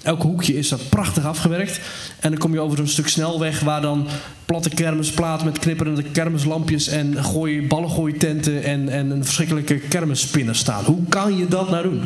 Elk 0.04 0.22
hoekje 0.22 0.58
is 0.58 0.70
dat 0.70 0.90
prachtig 0.90 1.26
afgewerkt. 1.26 1.80
En 2.20 2.30
dan 2.30 2.40
kom 2.40 2.54
je 2.54 2.60
over 2.60 2.80
een 2.80 2.88
stuk 2.88 3.08
snelweg... 3.08 3.60
waar 3.60 3.82
dan 3.82 4.08
platte 4.46 4.70
kermisplaat 4.70 5.44
met 5.44 5.60
knipperende 5.60 6.04
kermislampjes... 6.04 6.88
en 6.88 7.24
gooi, 7.24 7.68
ballengooitenten 7.68 8.64
en, 8.64 8.90
en 8.90 9.10
een 9.10 9.26
verschrikkelijke 9.26 9.80
kermisspinner 9.80 10.56
staan. 10.56 10.84
Hoe 10.84 11.04
kan 11.10 11.38
je 11.38 11.48
dat 11.48 11.70
nou 11.70 11.84
doen? 11.84 12.02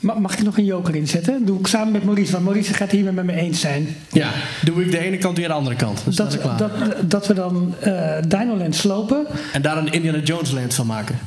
Ma- 0.00 0.14
Mag 0.18 0.32
ik 0.38 0.42
nog 0.44 0.58
een 0.58 0.64
joker 0.64 0.94
inzetten? 0.94 1.44
Doe 1.46 1.58
ik 1.58 1.66
samen 1.66 1.92
met 1.92 2.04
Maurice, 2.04 2.32
want 2.32 2.44
Maurice 2.44 2.74
gaat 2.74 2.90
hier 2.90 3.12
met 3.12 3.24
me 3.24 3.32
eens 3.32 3.60
zijn. 3.60 3.96
Ja, 4.12 4.30
doe 4.64 4.82
ik 4.84 4.90
de 4.90 4.98
ene 4.98 5.18
kant 5.18 5.36
weer 5.38 5.46
de 5.48 5.54
andere 5.54 5.76
kant. 5.76 6.00
Dus 6.04 6.16
Dat, 6.16 6.30
dat, 6.32 6.40
klaar. 6.40 6.56
dat, 6.56 6.70
dat 7.10 7.26
we 7.26 7.34
dan 7.34 7.74
eh 7.80 8.16
Dinoland 8.28 8.74
slopen 8.76 9.26
En 9.52 9.62
daar 9.62 9.76
een 9.76 9.92
Indiana 9.92 10.18
Jones 10.18 10.50
land 10.50 10.74
van 10.74 10.86
maken. 10.86 11.18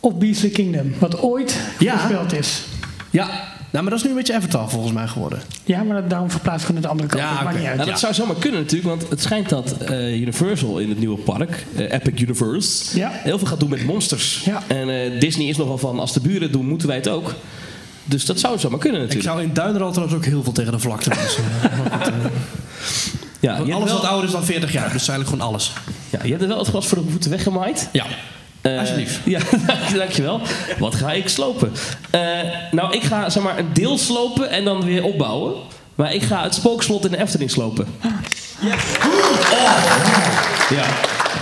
of 0.00 0.14
Beastly 0.14 0.48
Kingdom, 0.48 0.92
wat 0.98 1.20
ooit 1.22 1.60
Ja. 1.78 1.98
voorspeld 1.98 2.32
is. 2.32 2.62
Ja, 3.10 3.26
nou, 3.70 3.84
maar 3.86 3.90
dat 3.94 3.94
is 3.94 4.02
nu 4.02 4.10
een 4.10 4.16
beetje 4.16 4.34
Avatar 4.34 4.70
volgens 4.70 4.92
mij 4.92 5.06
geworden. 5.06 5.38
Ja, 5.64 5.82
maar 5.82 6.00
dat- 6.00 6.10
daarom 6.10 6.30
verplaatst 6.30 6.66
ik 6.66 6.72
naar 6.72 6.82
de 6.82 6.88
andere 6.88 7.08
kant. 7.08 7.22
Ja, 7.22 7.28
dat 7.34 7.38
maakt 7.38 7.48
oké. 7.50 7.58
niet 7.58 7.66
uit. 7.68 7.76
Nou, 7.76 7.90
dat 7.90 7.98
zou 7.98 8.14
zomaar 8.14 8.36
kunnen 8.36 8.60
natuurlijk, 8.60 8.88
want 8.88 9.10
het 9.10 9.22
schijnt 9.22 9.48
dat 9.48 9.72
eh, 9.78 10.20
Universal 10.20 10.78
in 10.78 10.88
het 10.88 10.98
nieuwe 10.98 11.18
park, 11.18 11.64
eh, 11.76 11.92
Epic 11.92 12.20
Universe, 12.22 12.98
Ja. 12.98 13.10
heel 13.12 13.38
veel 13.38 13.46
gaat 13.46 13.60
doen 13.60 13.68
met 13.70 13.84
monsters. 13.86 14.42
Ja. 14.44 14.62
En 14.66 14.88
eh, 14.88 15.20
Disney 15.20 15.46
is 15.46 15.56
nogal 15.56 15.78
van, 15.78 15.98
als 15.98 16.12
de 16.12 16.20
buren 16.20 16.42
het 16.42 16.52
doen, 16.52 16.66
moeten 16.66 16.88
wij 16.88 16.96
het 16.96 17.08
ook. 17.08 17.34
Dus 18.04 18.24
dat 18.26 18.40
zou 18.40 18.58
zomaar 18.58 18.78
kunnen 18.78 19.00
Ik 19.00 19.06
natuurlijk. 19.06 19.34
zou 19.36 19.48
in 19.48 19.54
Duinrol 19.54 19.90
trouwens 19.90 20.16
ook 20.16 20.24
heel 20.24 20.42
veel 20.42 20.52
tegen 20.52 20.72
de 20.72 20.78
vlakte 20.78 21.10
doen. 21.10 21.18
Dus, 21.22 21.36
eh, 21.36 21.72
ja, 23.40 23.56
je, 23.56 23.62
hebt 23.62 23.72
alles 23.72 23.90
wel, 23.90 24.00
wat 24.00 24.04
ouder 24.10 24.24
is 24.24 24.30
dan 24.32 24.44
40 24.44 24.72
jaar, 24.72 24.92
dus 24.92 25.08
eigenlijk 25.08 25.28
gewoon 25.28 25.46
alles. 25.46 25.72
ja, 26.10 26.18
je 26.22 26.28
hebt 26.30 26.42
er 26.42 26.48
wel 26.48 26.58
het 26.58 26.68
gras 26.68 26.86
voor 26.86 27.04
de 27.04 27.10
voeten 27.10 27.30
weggemaaid. 27.30 27.88
Ja. 27.92 28.04
Eh, 28.60 28.78
Alsjeblieft. 28.78 29.18
Ja, 29.24 29.40
dank- 29.66 29.94
dankjewel. 29.94 30.40
Wat 30.78 30.94
ga 30.94 31.12
ik 31.12 31.28
slopen? 31.28 31.72
Eh, 32.10 32.20
nou, 32.70 32.92
ik 32.94 33.02
ga 33.02 33.30
zeg 33.30 33.42
maar 33.42 33.58
een 33.58 33.72
deel 33.72 33.98
slopen 33.98 34.50
en 34.50 34.64
dan 34.64 34.84
weer 34.84 35.04
opbouwen. 35.04 35.54
Maar 35.94 36.14
ik 36.14 36.22
ga 36.22 36.42
het 36.42 36.54
spookslot 36.54 37.04
in 37.04 37.10
de 37.10 37.18
Efteling 37.18 37.50
slopen. 37.50 37.86
Ja. 38.60 38.74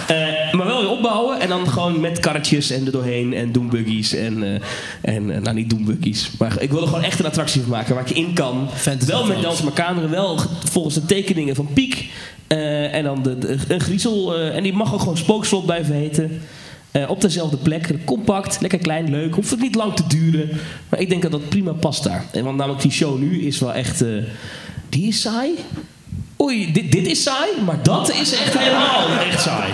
Eh, 0.07 0.17
maar 0.17 0.17
wel 0.17 0.47
weer 0.47 0.52
opbouwen 1.07 1.41
en 1.41 1.49
dan 1.49 1.69
gewoon 1.69 2.01
met 2.01 2.19
karretjes 2.21 2.71
en 2.71 2.87
er 2.87 2.93
doorheen 2.93 3.35
en 3.35 3.53
doombuggies 3.53 4.15
en, 4.15 4.43
eh, 4.43 4.61
en 5.15 5.31
eh, 5.31 5.41
nou 5.41 5.55
niet 5.57 5.71
doombuggies, 5.71 6.31
maar 6.39 6.57
ik 6.63 6.71
wil 6.71 6.81
er 6.83 6.89
gewoon 6.89 7.03
echt 7.05 7.19
een 7.19 7.27
attractie 7.27 7.61
van 7.61 7.71
maken 7.71 7.95
waar 7.95 8.11
ik 8.11 8.17
in 8.17 8.33
kan. 8.33 8.69
Wel 9.07 9.27
met. 9.27 9.43
Dans 9.43 9.63
wel 10.11 10.37
ge- 10.37 10.49
volgens 10.71 10.95
de 10.95 11.07
tekeningen 11.07 11.55
van 11.55 11.69
Piek 11.73 12.11
Eh, 12.47 12.95
en 12.95 13.05
dan 13.05 13.23
de, 13.23 13.39
de- 13.39 13.59
een 13.69 13.81
griezel 13.81 14.37
en 14.37 14.63
die 14.63 14.73
mag 14.73 14.93
ook 14.95 15.01
gewoon 15.01 15.17
spookslot 15.17 15.65
blijven 15.67 15.95
heten. 15.95 16.41
Op 17.09 17.21
dezelfde 17.21 17.57
plek, 17.57 18.05
compact, 18.05 18.61
lekker 18.61 18.79
klein, 18.79 19.11
leuk. 19.11 19.35
Hoeft 19.35 19.51
het 19.51 19.61
niet 19.61 19.75
lang 19.75 19.95
te 19.95 20.03
duren. 20.09 20.49
Maar 20.89 21.01
ik 21.01 21.09
denk 21.09 21.23
dat 21.23 21.31
dat 21.31 21.49
prima 21.49 21.73
past 21.73 22.05
daar. 22.05 22.25
En 22.33 22.45
want 22.45 22.57
namelijk 22.57 22.83
die 22.83 22.91
show 22.91 23.19
nu 23.19 23.43
is 23.47 23.59
wel 23.59 23.73
echt... 23.73 24.05
die 24.89 25.07
is 25.09 25.21
saai. 25.21 25.51
Oei, 26.41 26.73
dit, 26.73 26.93
dit 26.93 27.07
is 27.07 27.23
saai, 27.23 27.49
maar 27.67 27.79
dat 27.83 28.11
is 28.13 28.33
echt 28.33 28.59
helemaal 28.59 29.09
echt 29.27 29.43
saai. 29.43 29.73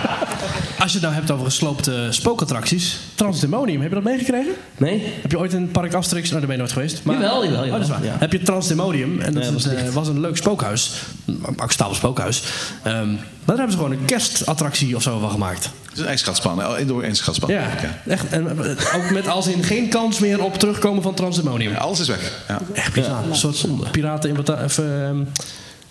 Als 0.79 0.91
je 0.91 0.97
het 0.97 1.01
nou 1.07 1.13
hebt 1.13 1.31
over 1.31 1.45
gesloopte 1.45 2.07
spookattracties. 2.09 2.97
Transdemonium, 3.15 3.79
heb 3.81 3.89
je 3.89 3.95
dat 3.95 4.03
meegekregen? 4.03 4.51
Nee? 4.77 5.03
Heb 5.21 5.31
je 5.31 5.39
ooit 5.39 5.53
een 5.53 5.71
park 5.71 5.93
Asterix... 5.93 6.29
Nou, 6.29 6.39
daar 6.39 6.47
ben 6.49 6.57
je 6.57 6.61
nooit 6.61 6.71
geweest. 6.73 7.03
Maar, 7.03 7.15
Jawel, 7.15 7.45
jawel, 7.45 7.63
Oh, 7.63 7.71
dat 7.71 7.81
is 7.81 7.87
jawel, 7.87 8.01
waar. 8.01 8.13
ja. 8.13 8.19
Heb 8.19 8.31
je 8.31 8.41
Transdemonium. 8.41 9.19
En 9.19 9.33
dat 9.33 9.43
Nee, 9.43 9.51
was 9.51 9.67
eh, 9.67 9.79
dicht. 9.81 9.93
was 9.93 10.07
een 10.07 10.19
leuk 10.19 10.37
spookhuis. 10.37 10.91
Een 11.25 11.43
acceptabel 11.57 11.95
spookhuis. 11.95 12.43
Ehm, 12.83 13.07
maar 13.09 13.17
daar 13.45 13.55
hebben 13.57 13.71
ze 13.71 13.77
gewoon 13.77 13.91
een 13.91 14.05
kerstattractie 14.05 14.95
of 14.95 15.01
zo 15.01 15.19
van 15.19 15.29
gemaakt. 15.31 15.63
Het 15.63 15.93
is 15.93 15.99
een 15.99 16.05
ijsschaatsbaan, 16.07 16.59
een 16.59 16.79
indoor 16.79 17.03
ijsschaatsbaan. 17.03 17.49
Ja, 17.49 17.69
echt. 18.07 18.27
En, 18.29 18.47
eh, 18.65 18.95
ook 18.95 19.09
met 19.09 19.27
als 19.27 19.47
in 19.47 19.63
geen 19.63 19.89
kans 19.89 20.19
meer 20.19 20.43
op 20.43 20.57
terugkomen 20.57 21.03
van 21.03 21.13
Transdemonium. 21.13 21.75
Alles 21.75 21.99
is 21.99 22.07
weg. 22.07 22.31
Ja. 22.47 22.59
Echt 22.73 22.93
bizar. 22.93 23.23
een 23.29 23.35
soort 23.35 23.91
piraten 23.91 24.29
in 24.29 24.39
of, 24.63 24.77
ehm, 24.77 25.17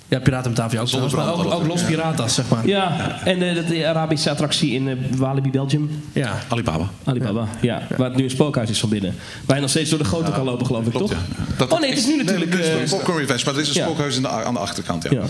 ja, 0.08 0.18
piraten 0.20 0.50
ook. 0.50 1.12
Maar 1.12 1.32
ook, 1.32 1.52
ook 1.52 1.66
Los. 1.66 1.82
Piratas, 1.82 2.34
zeg 2.34 2.48
maar. 2.48 2.66
Ja, 2.66 3.18
en 3.24 3.38
de, 3.38 3.52
de, 3.52 3.64
de 3.64 3.86
Arabische 3.86 4.30
attractie 4.30 4.72
in 4.72 4.88
eh, 4.88 4.94
Walibi, 5.16 5.50
Belgium. 5.50 6.02
Ja. 6.12 6.38
Alibaba. 6.48 6.90
Alibaba, 7.04 7.48
ja. 7.60 7.86
Waar 7.96 8.08
het 8.08 8.16
nu 8.16 8.24
een 8.24 8.30
spookhuis 8.30 8.70
is 8.70 8.80
van 8.80 8.88
binnen. 8.88 9.14
Waar 9.46 9.56
je 9.56 9.62
nog 9.62 9.70
steeds 9.70 9.90
door 9.90 9.98
de 9.98 10.04
grote 10.04 10.30
kan 10.30 10.44
lopen, 10.44 10.66
geloof 10.66 10.86
ik, 10.86 10.92
Klopt, 10.92 11.10
toch? 11.10 11.20
ja. 11.36 11.44
Dat- 11.56 11.72
Oh 11.72 11.80
nee, 11.80 11.90
het 11.90 11.98
is 11.98 12.06
nu 12.06 12.16
natuurlijk... 12.16 12.50
Nee, 12.54 12.62
eh, 12.62 12.72
dit 12.72 12.82
is 12.82 12.90
Popcorn 12.90 13.18
Revenge, 13.18 13.42
maar 13.44 13.54
dit 13.54 13.62
is 13.62 13.68
een 13.68 13.80
ja. 13.80 13.86
spookhuis 13.86 14.16
in 14.16 14.22
de, 14.22 14.28
aan 14.28 14.54
de 14.54 14.60
achterkant. 14.60 15.02
Ja. 15.02 15.10
ja. 15.10 15.24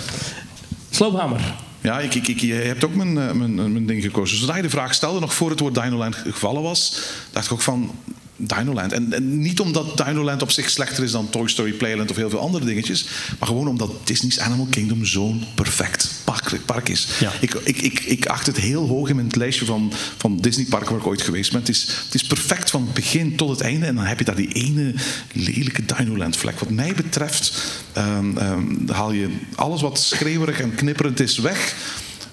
Sloophamer. 0.90 1.40
Ja, 1.80 2.00
ik, 2.00 2.14
ik, 2.14 2.28
ik, 2.28 2.40
je 2.40 2.52
hebt 2.52 2.84
ook 2.84 2.94
mijn, 2.94 3.18
eh, 3.18 3.32
mijn, 3.32 3.54
mijn 3.54 3.86
ding 3.86 4.02
gekozen. 4.02 4.38
Zodra 4.38 4.56
je 4.56 4.62
de 4.62 4.70
vraag 4.70 4.94
stelde, 4.94 5.20
nog 5.20 5.34
voor 5.34 5.50
het 5.50 5.60
woord 5.60 5.74
Dinoland 5.74 6.14
gevallen 6.14 6.62
was, 6.62 7.00
dacht 7.32 7.46
ik 7.46 7.52
ook 7.52 7.60
van 7.60 7.90
Dinoland. 8.38 8.92
En, 8.92 9.12
en 9.12 9.40
niet 9.40 9.60
omdat 9.60 9.96
Dinoland 9.96 10.42
op 10.42 10.50
zich 10.50 10.70
slechter 10.70 11.04
is 11.04 11.10
dan 11.10 11.30
Toy 11.30 11.48
Story 11.48 11.72
Playland 11.72 12.10
of 12.10 12.16
heel 12.16 12.30
veel 12.30 12.40
andere 12.40 12.64
dingetjes, 12.64 13.06
maar 13.38 13.48
gewoon 13.48 13.68
omdat 13.68 13.90
Disney's 14.04 14.38
Animal 14.38 14.66
Kingdom 14.70 15.04
zo'n 15.04 15.44
perfect 15.54 16.10
park, 16.24 16.60
park 16.64 16.88
is. 16.88 17.08
Ja. 17.20 17.32
Ik, 17.40 17.54
ik, 17.54 17.80
ik, 17.80 18.00
ik 18.00 18.26
acht 18.26 18.46
het 18.46 18.56
heel 18.56 18.86
hoog 18.86 19.08
in 19.08 19.16
mijn 19.16 19.28
lijstje 19.30 19.64
van, 19.64 19.92
van 20.16 20.36
Disney 20.36 20.66
parken 20.66 20.90
waar 20.90 21.00
ik 21.00 21.06
ooit 21.06 21.22
geweest 21.22 21.50
ben. 21.50 21.60
Het 21.60 21.68
is, 21.68 21.82
het 22.04 22.14
is 22.14 22.22
perfect 22.22 22.70
van 22.70 22.82
het 22.82 22.94
begin 22.94 23.36
tot 23.36 23.48
het 23.48 23.60
einde 23.60 23.86
en 23.86 23.94
dan 23.94 24.04
heb 24.04 24.18
je 24.18 24.24
daar 24.24 24.36
die 24.36 24.52
ene 24.52 24.94
lelijke 25.32 25.84
Dinoland 25.84 26.36
vlek. 26.36 26.58
Wat 26.58 26.70
mij 26.70 26.92
betreft 26.94 27.52
ehm, 27.92 28.38
ehm, 28.38 28.88
haal 28.90 29.12
je 29.12 29.28
alles 29.54 29.80
wat 29.80 30.00
schreeuwerig 30.00 30.60
en 30.60 30.74
knipperend 30.74 31.20
is 31.20 31.38
weg. 31.38 31.74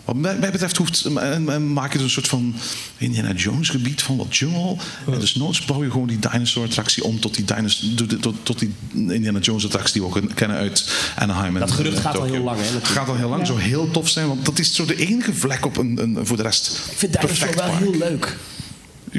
Wat 0.05 0.15
mij, 0.15 0.39
betreft 0.39 0.77
hoeft, 0.77 1.05
en, 1.05 1.49
en 1.49 1.73
maak 1.73 1.91
je 1.91 1.97
er 1.97 2.03
een 2.03 2.09
soort 2.09 2.27
van 2.27 2.55
Indiana 2.97 3.31
Jones 3.31 3.69
gebied 3.69 4.01
van 4.01 4.17
wat 4.17 4.37
jungle. 4.37 4.75
En 5.11 5.19
dus 5.19 5.35
noods 5.35 5.65
bouw 5.65 5.83
je 5.83 5.91
gewoon 5.91 6.07
die 6.07 6.19
dinosaur 6.19 6.65
attractie 6.65 7.03
om 7.03 7.19
tot 7.19 7.35
die, 7.35 7.43
dinos, 7.45 7.85
tot, 8.19 8.35
tot, 8.43 8.59
die 8.59 8.73
Indiana 8.93 9.39
Jones 9.39 9.65
attractie 9.65 9.93
die 10.01 10.09
we 10.11 10.17
ook 10.17 10.35
kennen 10.35 10.57
uit 10.57 10.91
Anaheim. 11.15 11.53
en- 11.53 11.59
Dat 11.59 11.71
gerucht 11.71 11.95
en 11.95 12.01
gaat 12.01 12.13
al 12.13 12.19
Tokyo. 12.19 12.33
heel 12.35 12.43
lang, 12.43 12.57
hè, 12.57 12.63
natuurlijk. 12.63 12.87
Gaat 12.91 13.07
al 13.07 13.15
heel 13.15 13.29
lang, 13.29 13.47
zou 13.47 13.59
heel 13.61 13.91
tof 13.91 14.09
zijn, 14.09 14.27
want 14.27 14.45
dat 14.45 14.59
is 14.59 14.73
zo 14.75 14.85
de 14.85 14.95
enige 14.95 15.33
vlek 15.33 15.65
op 15.65 15.77
een, 15.77 15.99
een 16.01 16.25
voor 16.25 16.37
de 16.37 16.43
rest. 16.43 16.67
Ik 16.91 16.97
vind 16.97 17.21
Dinosaur 17.21 17.55
wel 17.55 17.75
heel 17.77 17.95
leuk. 17.95 18.37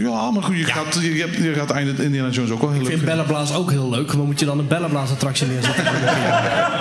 Ja, 0.02 0.30
maar 0.30 0.42
goed, 0.42 0.56
je, 0.58 0.64
Gaat, 0.64 0.98
je, 1.02 1.20
hebt- 1.20 1.36
je 1.36 1.54
gaat 1.54 1.70
einde 1.70 2.04
Indiana 2.04 2.28
Jones 2.30 2.50
ook 2.50 2.60
wel 2.60 2.70
heel 2.70 2.80
Ik 2.80 2.86
vind 2.86 2.98
leuk. 2.98 3.08
Bellenblaas 3.08 3.52
ook 3.54 3.70
heel 3.70 3.90
leuk. 3.90 4.14
Maar 4.14 4.24
moet 4.26 4.40
je 4.40 4.46
dan 4.46 4.58
een 4.58 4.66
Bellenblaas-attractie 4.66 5.46
neerzetten? 5.46 5.84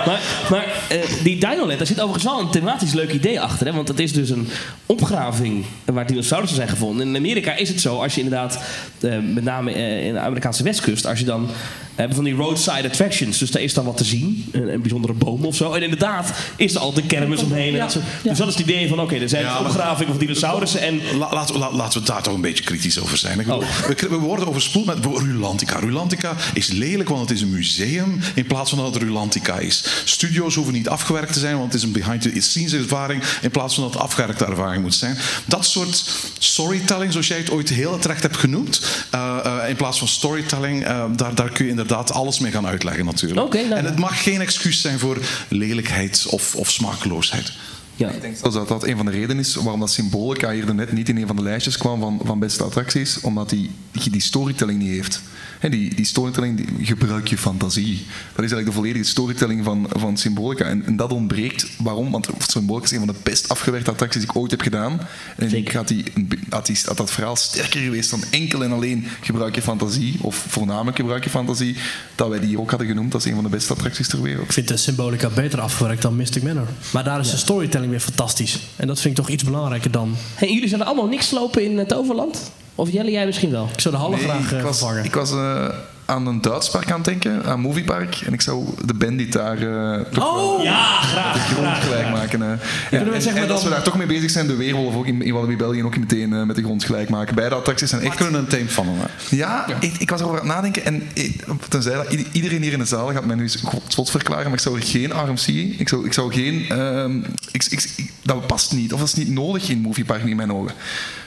Maar, 0.06 0.20
maar 0.50 0.64
eh, 0.88 0.98
die 1.22 1.38
Dinoland, 1.40 1.78
daar 1.78 1.86
zit 1.86 2.00
overigens 2.00 2.24
wel 2.24 2.40
een 2.40 2.50
thematisch 2.50 2.92
leuk 2.92 3.12
idee 3.12 3.40
achter. 3.40 3.66
Hè? 3.66 3.72
Want 3.72 3.88
het 3.88 3.98
is 4.00 4.12
dus 4.12 4.30
een 4.30 4.48
opgraving 4.86 5.64
waar 5.84 6.06
dinosaurussen 6.06 6.56
zijn 6.56 6.68
gevonden. 6.68 7.08
In 7.08 7.16
Amerika 7.16 7.56
is 7.56 7.68
het 7.68 7.80
zo, 7.80 8.02
als 8.02 8.14
je 8.14 8.20
inderdaad, 8.20 8.58
eh, 9.00 9.10
met 9.34 9.44
name 9.44 9.72
eh, 9.72 10.06
in 10.06 10.12
de 10.12 10.18
Amerikaanse 10.18 10.62
westkust, 10.62 11.06
als 11.06 11.18
je 11.18 11.24
dan 11.24 11.48
hebben 11.94 12.16
van 12.16 12.24
die 12.24 12.34
roadside 12.34 12.84
attractions. 12.88 13.38
Dus 13.38 13.50
daar 13.50 13.62
is 13.62 13.74
dan 13.74 13.84
wat 13.84 13.96
te 13.96 14.04
zien, 14.04 14.44
een, 14.52 14.72
een 14.72 14.80
bijzondere 14.80 15.12
boom 15.12 15.44
of 15.44 15.56
zo. 15.56 15.72
En 15.72 15.82
inderdaad 15.82 16.32
is 16.56 16.74
er 16.74 16.80
altijd 16.80 17.02
een 17.04 17.18
kermis 17.18 17.42
omheen. 17.42 17.72
En 17.74 17.78
dat 17.80 17.92
soort- 17.92 18.04
Dus 18.22 18.38
dat 18.38 18.48
is 18.48 18.54
het 18.54 18.62
idee 18.68 18.88
van, 18.88 19.00
oké, 19.00 19.14
er 19.16 19.28
zijn 19.28 19.42
Ja, 19.44 19.58
opgravingen 19.58 20.12
van 20.12 20.20
dinosaurussen. 20.26 20.80
En 20.80 21.00
La, 21.18 21.28
laten, 21.32 21.54
we- 21.54 21.60
la- 21.60 21.72
laten 21.72 22.00
we 22.00 22.06
daar 22.06 22.22
toch 22.22 22.34
een 22.34 22.40
beetje 22.40 22.64
kritisch 22.64 22.98
over 23.06 23.18
zijn. 23.18 23.40
Ik 23.40 23.46
bedoel, 23.46 23.62
Oh. 23.62 23.86
we, 23.86 24.08
we 24.08 24.16
worden 24.16 24.48
overspoeld 24.48 24.86
met 24.86 25.04
Rulantica. 25.04 25.78
Rulantica 25.78 26.36
is 26.54 26.68
lelijk, 26.68 27.08
want 27.08 27.20
het 27.20 27.30
is 27.30 27.40
een 27.42 27.50
museum 27.50 28.20
in 28.34 28.46
plaats 28.46 28.70
van 28.70 28.78
dat 28.78 28.94
het 28.94 29.02
Rulantica 29.02 29.58
is. 29.58 29.84
Studio's 30.04 30.54
hoeven 30.54 30.74
niet 30.74 30.88
afgewerkt 30.88 31.32
te 31.32 31.38
zijn, 31.38 31.58
want 31.58 31.72
het 31.72 31.74
is 31.74 31.82
een 31.82 31.92
behind-the-scenes 31.92 32.72
ervaring 32.72 33.22
in 33.42 33.50
plaats 33.50 33.74
van 33.74 33.84
dat 33.84 33.92
het 33.92 34.02
afgewerkte 34.02 34.44
ervaring 34.44 34.82
moet 34.82 34.94
zijn. 34.94 35.16
Dat 35.44 35.66
soort 35.66 36.04
storytelling, 36.38 37.12
zoals 37.12 37.26
jij 37.26 37.38
het 37.38 37.50
ooit 37.50 37.68
heel 37.68 37.98
terecht 37.98 38.22
hebt 38.22 38.36
genoemd, 38.36 38.80
eh, 39.10 39.38
eh, 39.44 39.68
in 39.68 39.76
plaats 39.76 39.98
van 39.98 40.08
storytelling, 40.08 40.84
eh, 40.84 41.04
daar, 41.16 41.34
daar 41.34 41.50
kun 41.50 41.64
je 41.64 41.70
inderdaad 41.70 42.12
alles 42.12 42.38
mee 42.38 42.52
gaan 42.52 42.66
uitleggen 42.66 43.04
natuurlijk. 43.04 43.52
Nou 43.52 43.70
en 43.70 43.84
het 43.84 43.98
mag 43.98 44.22
geen 44.22 44.40
excuus 44.40 44.80
zijn 44.80 44.98
voor 44.98 45.18
lelijkheid 45.48 46.26
of, 46.28 46.54
of 46.54 46.70
smakeloosheid. 46.70 47.52
Ja. 47.96 48.10
Ik 48.10 48.20
denk 48.20 48.36
zelfs 48.36 48.56
dat 48.56 48.68
dat 48.68 48.84
een 48.84 48.96
van 48.96 49.06
de 49.06 49.12
redenen 49.12 49.38
is 49.38 49.54
waarom 49.54 49.80
dat 49.80 49.90
Symbolica 49.90 50.50
hier 50.50 50.74
net 50.74 50.92
niet 50.92 51.08
in 51.08 51.16
een 51.16 51.26
van 51.26 51.36
de 51.36 51.42
lijstjes 51.42 51.76
kwam 51.76 52.00
van, 52.00 52.20
van 52.24 52.38
beste 52.38 52.64
attracties, 52.64 53.20
omdat 53.20 53.48
die, 53.48 53.70
die 54.10 54.20
storytelling 54.20 54.78
niet 54.78 54.90
heeft. 54.90 55.22
Die, 55.60 55.94
die 55.94 56.04
storytelling, 56.04 56.56
die, 56.56 56.86
gebruik 56.86 57.28
je 57.28 57.38
fantasie. 57.38 57.96
Dat 58.34 58.44
is 58.44 58.52
eigenlijk 58.52 58.66
de 58.66 58.72
volledige 58.72 59.04
storytelling 59.04 59.64
van, 59.64 59.86
van 59.92 60.16
Symbolica. 60.16 60.64
En, 60.64 60.84
en 60.86 60.96
dat 60.96 61.12
ontbreekt. 61.12 61.66
Waarom? 61.78 62.10
Want 62.10 62.28
Symbolica 62.38 62.84
is 62.84 62.90
een 62.90 62.98
van 62.98 63.06
de 63.06 63.20
best 63.22 63.48
afgewerkte 63.48 63.90
attracties 63.90 64.20
die 64.20 64.30
ik 64.30 64.36
ooit 64.36 64.50
heb 64.50 64.60
gedaan. 64.60 65.00
En 65.36 65.54
ik 65.54 65.72
had, 65.72 65.88
die, 65.88 66.04
had, 66.48 66.66
die, 66.66 66.78
had 66.84 66.96
dat 66.96 67.10
verhaal 67.10 67.36
sterker 67.36 67.80
geweest 67.80 68.10
dan 68.10 68.22
enkel 68.30 68.64
en 68.64 68.72
alleen 68.72 69.06
gebruik 69.20 69.54
je 69.54 69.62
fantasie, 69.62 70.16
of 70.20 70.44
voornamelijk 70.48 70.96
gebruik 70.96 71.24
je 71.24 71.30
fantasie, 71.30 71.76
dat 72.14 72.28
wij 72.28 72.40
die 72.40 72.60
ook 72.60 72.70
hadden 72.70 72.88
genoemd. 72.88 73.12
Dat 73.12 73.20
is 73.20 73.26
een 73.26 73.34
van 73.34 73.44
de 73.44 73.50
beste 73.50 73.72
attracties 73.72 74.08
ter 74.08 74.22
wereld. 74.22 74.44
Ik 74.44 74.52
vind 74.52 74.68
de 74.68 74.76
Symbolica 74.76 75.28
beter 75.28 75.60
afgewerkt 75.60 76.02
dan 76.02 76.16
Mystic 76.16 76.42
Manor. 76.42 76.68
Maar 76.92 77.04
daar 77.04 77.20
is 77.20 77.30
de 77.30 77.36
storytelling 77.36 77.90
weer 77.90 78.00
fantastisch. 78.00 78.58
En 78.76 78.86
dat 78.86 79.00
vind 79.00 79.18
ik 79.18 79.24
toch 79.24 79.34
iets 79.34 79.44
belangrijker 79.44 79.90
dan... 79.90 80.14
Hey, 80.34 80.52
jullie 80.52 80.68
zijn 80.68 80.80
er 80.80 80.86
allemaal 80.86 81.08
niks 81.08 81.30
lopen 81.30 81.64
in 81.64 81.78
het 81.78 81.88
Toverland? 81.88 82.50
Of 82.78 82.90
Jelle, 82.90 83.10
jij 83.10 83.26
misschien 83.26 83.50
wel? 83.50 83.68
Ik 83.72 83.80
zou 83.80 83.94
de 83.94 84.00
hallen 84.00 84.18
Nee, 84.18 84.26
graag 84.28 84.52
eh, 84.52 84.58
ik 84.58 84.64
was, 84.64 84.78
vervangen. 84.78 85.04
ik 85.04 85.14
was 85.14 85.30
eh, 85.30 85.68
aan 86.04 86.26
een 86.26 86.40
Duits 86.40 86.70
park 86.70 86.90
aan 86.90 86.96
het 86.96 87.04
denken, 87.04 87.44
aan 87.44 87.60
Moviepark. 87.60 88.20
En 88.26 88.32
ik 88.32 88.40
zou 88.40 88.64
de 88.84 88.94
bandit 88.94 89.32
daar 89.32 89.58
eh 89.58 90.00
toch 90.12 90.34
wel 90.34 90.62
Ja, 90.62 91.00
de 91.00 91.06
graag. 91.06 91.48
grond 91.52 91.76
gelijk 91.76 92.10
maken. 92.10 92.42
eh. 92.42 92.48
Ja, 92.90 92.98
en, 92.98 93.06
en 93.06 93.12
als 93.14 93.24
dan- 93.46 93.62
we 93.62 93.68
daar 93.70 93.82
toch 93.82 93.96
mee 93.96 94.06
bezig 94.06 94.30
zijn, 94.30 94.46
de 94.46 94.56
Weerwolf 94.56 94.94
ook 94.94 95.06
in, 95.06 95.22
in 95.22 95.32
Walibi 95.34 95.56
België 95.56 95.82
ook 95.84 95.98
meteen 95.98 96.32
eh, 96.32 96.42
met 96.42 96.56
de 96.56 96.62
grond 96.62 96.84
gelijk 96.84 97.08
maken. 97.08 97.34
Beide 97.34 97.54
attracties 97.54 97.88
zijn 97.88 98.00
We 98.00 98.06
echt... 98.06 98.16
kunnen 98.16 98.40
een 98.40 98.46
theme 98.46 98.68
van 98.68 98.86
hem. 98.86 98.96
hè. 98.98 99.36
Ja, 99.36 99.66
ik, 99.80 99.92
ik 99.98 100.10
was 100.10 100.20
erover 100.20 100.40
aan 100.40 100.46
het 100.46 100.54
nadenken 100.56 100.84
en 100.84 101.02
ik, 101.12 101.44
tenzij 101.68 101.94
dat 101.94 102.10
ieder- 102.10 102.26
iedereen 102.32 102.62
hier 102.62 102.72
in 102.72 102.78
de 102.78 102.84
zaal 102.84 103.12
gaat 103.12 103.24
mij 103.24 103.36
nu 103.36 103.42
eens 103.42 103.62
zot 103.88 104.10
verklaren, 104.10 104.44
maar 104.44 104.52
ik 104.54 104.60
zou 104.60 104.76
er 104.76 104.82
geen 104.86 105.10
RMC, 105.10 105.46
ik 105.78 105.88
zou, 105.88 106.04
ik 106.06 106.12
zou 106.12 106.32
geen, 106.32 106.64
ehm, 106.68 107.16
ik, 107.50 107.64
ik, 107.64 107.90
ik- 107.96 108.12
dat 108.22 108.46
past 108.46 108.72
niet, 108.72 108.92
of 108.92 108.98
dat 108.98 109.08
is 109.08 109.14
niet 109.14 109.28
nodig 109.30 109.68
in 109.68 109.80
Moviepark 109.80 110.24
in 110.24 110.36
mijn 110.36 110.52
ogen. 110.52 110.74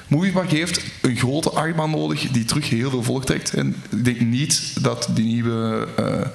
Moviepark 0.09 0.51
heeft 0.51 0.81
een 1.01 1.15
grote 1.15 1.49
achtbaan 1.49 1.89
nodig 1.89 2.31
die 2.31 2.45
terug 2.45 2.69
heel 2.69 2.89
veel 2.89 3.03
volk 3.03 3.25
trekt. 3.25 3.53
En 3.53 3.75
ik 3.89 4.05
denk 4.05 4.19
niet 4.19 4.83
dat 4.83 5.09
die 5.13 5.25
nieuwe 5.25 5.87
eh 5.95 6.27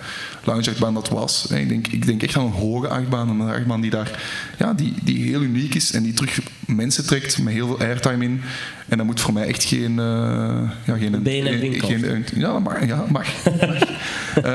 lounge 0.44 0.70
achtbaan 0.70 0.94
dat 0.94 1.08
was. 1.08 1.46
Ik 1.46 1.68
denk, 1.68 1.86
ik 1.86 2.06
denk 2.06 2.22
echt 2.22 2.36
aan 2.36 2.44
een 2.44 2.52
hoge 2.52 2.88
achtbaan, 2.88 3.28
een 3.28 3.40
achtbaan 3.40 3.80
die 3.80 3.90
daar, 3.90 4.22
ja, 4.58 4.74
die, 4.74 4.94
die 5.02 5.22
heel 5.22 5.42
uniek 5.42 5.74
is 5.74 5.92
en 5.92 6.02
die 6.02 6.12
terug 6.12 6.40
mensen 6.66 7.06
trekt 7.06 7.38
met 7.38 7.52
heel 7.52 7.66
veel 7.66 7.78
airtime 7.80 8.24
in. 8.24 8.42
En 8.88 8.96
dat 8.96 9.06
moet 9.06 9.20
voor 9.20 9.32
mij 9.32 9.46
echt 9.46 9.64
geen, 9.64 9.98
eh 9.98 10.70
ja, 10.84 10.96
geen, 10.96 11.22
winkel. 11.22 11.88
geen, 11.88 12.24
ja, 12.34 12.52
dat 12.52 12.62
mag. 12.62 12.86
Ja, 12.86 13.04
mag. 13.08 13.26
Ehm, 14.34 14.46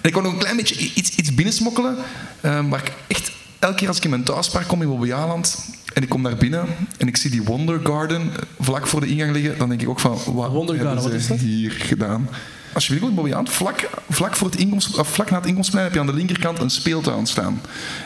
en 0.00 0.08
ik 0.08 0.12
wou 0.12 0.24
nog 0.24 0.32
een 0.32 0.38
klein 0.38 0.56
beetje 0.56 0.90
iets, 0.94 1.16
iets 1.16 1.34
binnensmokkelen. 1.34 1.96
ehm, 2.40 2.68
waar 2.68 2.80
ik 2.84 2.92
echt 3.06 3.32
elke 3.58 3.74
keer 3.74 3.88
als 3.88 3.96
ik 3.96 4.04
in 4.04 4.10
mijn 4.10 4.22
thuispark 4.22 4.68
kom 4.68 4.82
in 4.82 4.88
Bobbejaanland 4.88 5.58
en 5.94 6.02
ik 6.02 6.08
kom 6.08 6.22
daar 6.22 6.36
binnen 6.36 6.66
en 6.98 7.08
ik 7.08 7.16
zie 7.16 7.30
die 7.30 7.42
Wonder 7.42 7.80
Garden 7.82 8.30
vlak 8.60 8.86
voor 8.86 9.00
de 9.00 9.06
ingang 9.06 9.32
liggen, 9.32 9.58
dan 9.58 9.68
denk 9.68 9.82
ik 9.82 9.88
ook 9.88 10.00
van, 10.00 10.18
wat 10.26 10.50
Wonder 10.50 10.76
Garden, 10.76 10.92
hebben 10.92 11.02
wat 11.02 11.12
is 11.12 11.26
ze 11.26 11.32
dat? 11.32 11.40
hier 11.40 11.70
gedaan? 11.70 12.28
Als 12.74 12.86
je 12.86 12.94
in 12.94 13.00
Bobbejaanland, 13.00 13.50
vlak, 13.50 13.90
vlak, 14.10 14.36
voor 14.36 14.50
het 14.50 14.58
inkomst, 14.58 14.98
of 14.98 15.08
vlak 15.08 15.30
na 15.30 15.36
het 15.36 15.46
inkomstplein 15.46 15.84
heb 15.84 15.94
je 15.94 16.00
aan 16.00 16.06
de 16.06 16.14
linkerkant 16.14 16.58
een 16.58 16.70
speeltuin 16.70 17.26
staan. 17.26 17.60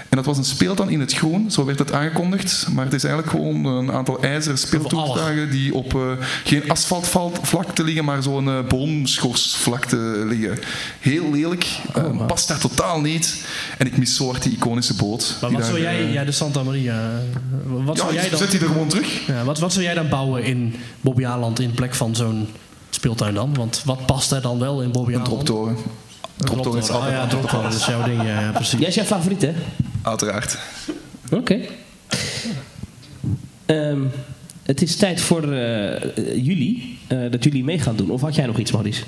En 0.09 0.17
dat 0.17 0.25
was 0.25 0.39
een 0.39 0.45
speeltuin 0.45 0.89
in 0.89 1.01
het 1.01 1.13
groen, 1.13 1.51
zo 1.51 1.65
werd 1.65 1.79
het 1.79 1.93
aangekondigd. 1.93 2.67
Maar 2.75 2.85
het 2.85 2.95
is 2.95 3.05
eigenlijk 3.05 3.37
gewoon 3.37 3.65
een 3.65 3.93
aantal 3.93 4.23
ijzeren 4.23 4.59
speeltoetuigen 4.59 5.51
die 5.51 5.75
op 5.75 5.95
eh, 5.95 6.01
geen 6.45 6.71
asfaltvlakte 6.71 7.85
liggen, 7.85 8.05
maar 8.05 8.23
zo'n 8.23 8.47
uh, 8.47 8.59
boomschorsvlakte 8.69 9.97
liggen. 10.29 10.59
Heel 11.01 11.33
lelijk, 11.33 11.67
eh, 11.95 12.27
past 12.27 12.49
daar 12.49 12.59
totaal 12.59 13.01
niet. 13.01 13.45
En 13.79 13.87
ik 13.87 13.97
mis 13.97 14.17
zo 14.17 14.27
hard 14.31 14.43
die 14.43 14.53
iconische 14.53 14.95
boot. 14.95 15.37
Maar 15.41 15.53
wat 15.53 15.65
zou 15.65 15.81
jij, 15.81 15.99
eh, 15.99 16.13
jij 16.13 16.25
de 16.25 16.33
Santa 16.33 16.63
Maria, 16.63 16.95
eh, 16.95 17.85
wat, 17.85 17.99
zou 17.99 18.15
ja, 18.15 18.21
jij 18.21 18.31
dan, 18.31 18.39
zet 18.39 18.51
die 18.51 18.61
er 18.61 18.67
gewoon 18.67 18.89
terug. 18.89 19.27
ja, 19.27 19.45
wat, 19.45 19.59
wat 19.59 19.73
zou 19.73 19.85
jij 19.85 19.95
dan 19.95 20.09
bouwen 20.09 20.45
in 20.45 20.75
Bobbejaanland 21.01 21.61
in 21.61 21.71
plek 21.71 21.95
van 21.95 22.17
zo'n 22.17 22.49
speeltuin 22.97 23.35
dan? 23.35 23.55
Want 23.55 23.83
wat 23.85 24.07
past 24.07 24.33
er 24.33 24.41
dan 24.41 24.59
wel 24.59 24.79
in 24.81 24.87
Een 24.87 24.93
Bobbejaanland? 24.93 25.47
droptoren. 25.47 25.77
Droptoren 26.37 26.83
is 26.83 26.89
Ah 26.89 26.95
altijd 26.95 27.13
ja, 27.13 27.23
een 27.23 27.29
droptoren, 27.29 27.71
dat 27.71 27.81
is 27.81 27.87
jouw 27.87 28.03
ding, 28.03 28.23
ja, 28.23 28.41
ja, 28.41 28.51
precies. 28.51 28.79
Jij 28.79 28.89
is 28.89 28.95
jouw 28.95 29.05
favoriet, 29.05 29.43
hè? 29.43 29.53
Uiteraard. 30.03 30.59
Oké. 31.31 31.61
Ehm, 33.67 34.01
het 34.63 34.83
is 34.83 34.97
tijd 34.97 35.21
voor 35.21 35.53
eh, 35.53 36.45
jullie, 36.45 36.99
eh, 37.07 37.19
dat 37.31 37.45
jullie 37.45 37.65
mee 37.65 37.79
gaan 37.79 37.97
doen. 37.97 38.11
Of 38.11 38.21
had 38.21 38.35
jij 38.35 38.47
nog 38.47 38.59
iets, 38.59 38.73
Maurice? 38.73 39.03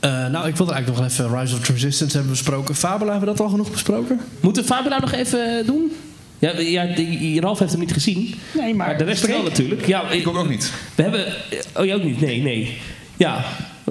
Eh, 0.00 0.10
nou, 0.10 0.48
ik 0.48 0.56
wilde 0.56 0.72
eigenlijk 0.72 1.02
nog 1.02 1.10
even 1.10 1.40
Rise 1.40 1.54
of 1.54 1.60
the 1.60 1.72
Resistance 1.72 2.16
hebben 2.16 2.32
besproken. 2.32 2.74
Fabula, 2.74 3.10
hebben 3.10 3.28
we 3.28 3.36
dat 3.36 3.44
al 3.44 3.50
genoeg 3.50 3.70
besproken? 3.70 4.20
Moeten 4.40 4.64
Fabula 4.64 4.98
nog 4.98 5.12
even 5.12 5.66
doen? 5.66 5.92
Ja, 6.38 6.58
ja, 6.58 6.84
die- 6.84 7.40
Ralf 7.40 7.58
heeft 7.58 7.70
hem 7.70 7.80
niet 7.80 7.92
gezien. 7.92 8.34
Nee, 8.52 8.74
maar, 8.74 8.86
Maar 8.88 8.98
de 8.98 9.04
rest 9.04 9.26
wel 9.26 9.42
natuurlijk. 9.42 9.86
Ja, 9.86 10.10
ik, 10.10 10.20
Ik 10.20 10.28
ook 10.28 10.36
ook 10.36 10.48
niet. 10.48 10.72
We 10.94 11.02
hebben... 11.02 11.34
Oh, 11.74 11.84
jij 11.84 11.94
ook 11.94 12.02
niet? 12.04 12.20
Nee, 12.20 12.42
nee. 12.42 12.78
Ja. 13.16 13.44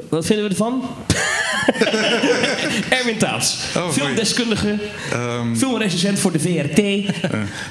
Wat 0.10 0.26
vinden 0.26 0.46
we 0.46 0.52
ervan? 0.52 0.84
Erwin 3.00 3.18
Taats. 3.18 3.58
Oh, 3.76 3.90
filmdeskundige. 3.90 4.76
Ehm, 5.12 5.56
Filmrecensent 5.56 6.20
voor 6.20 6.32
de 6.32 6.40
VRT. 6.40 6.80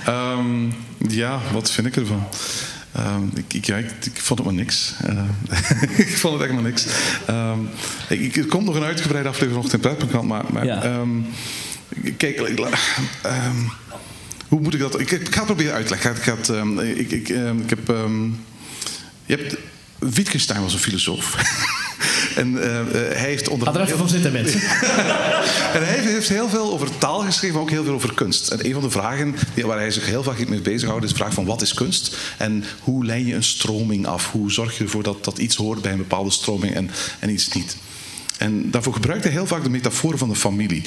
Ehm, 0.07 0.65
ja, 1.09 1.41
wat 1.53 1.71
vind 1.71 1.87
ik 1.87 1.97
ervan? 1.97 2.25
Ehm, 2.93 3.23
ik, 3.35 3.55
ik, 3.55 3.65
ja, 3.67 3.77
ik, 3.77 3.91
ik 4.05 4.21
vond 4.21 4.39
het 4.39 4.49
maar 4.49 4.57
niks. 4.59 4.95
Eh, 5.05 5.99
ik 6.07 6.17
vond 6.17 6.35
het 6.35 6.43
echt 6.43 6.53
maar 6.53 6.63
niks. 6.63 6.87
Ehm, 7.27 7.59
ik, 8.09 8.21
ik, 8.21 8.37
er 8.37 8.47
komt 8.47 8.65
nog 8.65 8.75
een 8.75 8.83
uitgebreide 8.83 9.29
aflevering 9.29 9.63
nog 9.63 9.73
in 9.73 9.81
Pretparkland, 9.81 10.29
maar, 10.29 10.45
maar 10.53 10.65
Ja. 10.65 10.83
ehm, 10.83 11.09
kijk, 12.17 12.41
ik- 12.41 12.59
ehm, 13.23 13.57
hoe 14.49 14.61
moet 14.61 14.75
ik 14.75 14.81
dat? 14.81 15.01
Ik, 15.01 15.11
ik 15.11 15.35
ga 15.35 15.37
het 15.37 15.47
proberen 15.47 15.73
uitleggen. 15.73 16.11
Ik, 16.11 16.23
ga 16.23 16.37
het, 16.37 16.49
ehm, 16.49 16.79
ik, 16.79 17.11
ik, 17.11 17.29
ehm, 17.29 17.59
ik 17.59 17.71
heb, 17.71 17.89
ehm, 17.89 18.25
je 19.27 19.37
hebt, 19.37 19.57
Wittgenstein 19.99 20.63
was 20.63 20.73
een 20.73 20.79
filosoof. 20.79 21.35
en 22.37 22.63
eh, 22.63 22.81
eh, 22.81 22.87
hij 22.93 23.29
heeft 23.29 23.49
onder 23.49 23.69
er 23.69 23.81
even 23.81 23.99
van 23.99 24.09
zitten, 24.09 24.33
mensen. 24.33 24.61
en 25.77 25.87
hij 25.87 26.01
heeft 26.01 26.29
heel 26.29 26.49
veel 26.49 26.73
over 26.73 26.99
taal 26.99 27.21
geschreven, 27.21 27.55
maar 27.55 27.63
ook 27.63 27.71
heel 27.71 27.85
veel 27.85 27.95
over 27.95 28.15
kunst. 28.15 28.49
En 28.49 28.67
een 28.67 28.73
van 28.73 28.83
de 28.83 28.91
vragen 28.91 29.35
die, 29.55 29.67
waar 29.67 29.79
hij 29.79 29.91
zich 29.91 30.07
heel 30.07 30.23
vaak 30.23 30.49
mee 30.49 30.61
bezighoudt, 30.61 31.05
is 31.05 31.11
de 31.11 31.17
vraag 31.17 31.35
van 31.35 31.45
wat 31.45 31.63
is 31.63 31.75
kunst? 31.75 32.17
En 32.39 32.65
hoe 32.81 33.05
leid 33.05 33.27
je 33.27 33.35
een 33.35 33.43
stroming 33.43 34.07
af? 34.07 34.31
Hoe 34.31 34.53
zorg 34.53 34.79
je 34.79 34.85
ervoor 34.85 35.03
dat, 35.03 35.25
dat 35.25 35.39
iets 35.39 35.57
hoort 35.57 35.83
bij 35.83 35.93
een 35.93 35.99
bepaalde 35.99 36.31
stroming 36.31 36.75
en, 36.75 36.91
en 37.19 37.31
iets 37.31 37.49
niet? 37.49 37.77
En 38.39 38.71
daarvoor 38.71 38.93
gebruikt 38.93 39.25
hij 39.25 39.33
heel 39.33 39.47
vaak 39.47 39.63
de 39.63 39.71
metafoor 39.71 40.19
van 40.19 40.29
de 40.29 40.35
familie. 40.35 40.83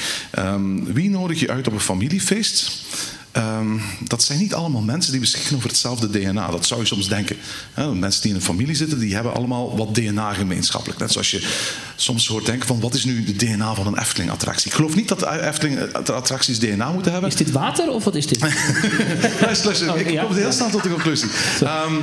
Wie 0.84 1.10
nodig 1.10 1.40
je 1.40 1.50
uit 1.50 1.68
op 1.68 1.74
een 1.74 1.80
familiefeest? 1.80 2.84
Ehm, 3.32 3.78
dat 4.00 4.24
zijn 4.24 4.40
niet 4.40 4.54
allemaal 4.54 4.82
mensen 4.82 5.12
die 5.12 5.22
beschikken 5.22 5.56
over 5.56 5.70
hetzelfde 5.70 6.10
DNA. 6.10 6.52
Dat 6.52 6.66
zou 6.66 6.80
je 6.80 6.86
soms 6.86 7.08
denken. 7.08 7.38
Hè, 7.74 7.96
mensen 7.96 8.22
die 8.22 8.32
in 8.32 8.36
een 8.36 8.44
familie 8.44 8.76
zitten, 8.76 9.00
die 9.00 9.14
hebben 9.14 9.34
allemaal 9.34 9.78
wat 9.78 9.96
DNA 9.96 10.34
gemeenschappelijk. 10.34 11.00
Net 11.00 11.12
zoals 11.12 11.32
je 11.32 11.48
soms 11.96 12.28
hoort 12.28 12.46
denken 12.46 12.68
van 12.68 12.80
wat 12.80 12.94
is 12.94 13.06
nu 13.06 13.24
de 13.24 13.36
DNA 13.36 13.74
van 13.74 13.88
een 13.88 14.00
Efteling-attractie. 14.00 14.68
Ik 14.68 14.76
geloof 14.76 14.96
niet 14.96 15.08
dat 15.08 15.20
de 15.20 15.42
Efteling-attracties 15.42 16.60
DNA 16.60 16.92
moeten 16.92 17.12
hebben. 17.12 17.30
Is 17.30 17.36
dit 17.36 17.52
water 17.52 17.90
of 17.90 18.04
wat 18.04 18.16
is 18.16 18.28
dit? 18.28 18.40
Luister, 19.42 19.66
luister. 19.66 19.94
Oh, 19.94 20.00
ik 20.00 20.12
ja. 20.12 20.24
kom 20.24 20.36
heel 20.36 20.52
snel 20.52 20.70
tot 20.70 20.84
de 20.84 20.90
conclusie. 20.90 21.30
Ehm, 21.62 21.94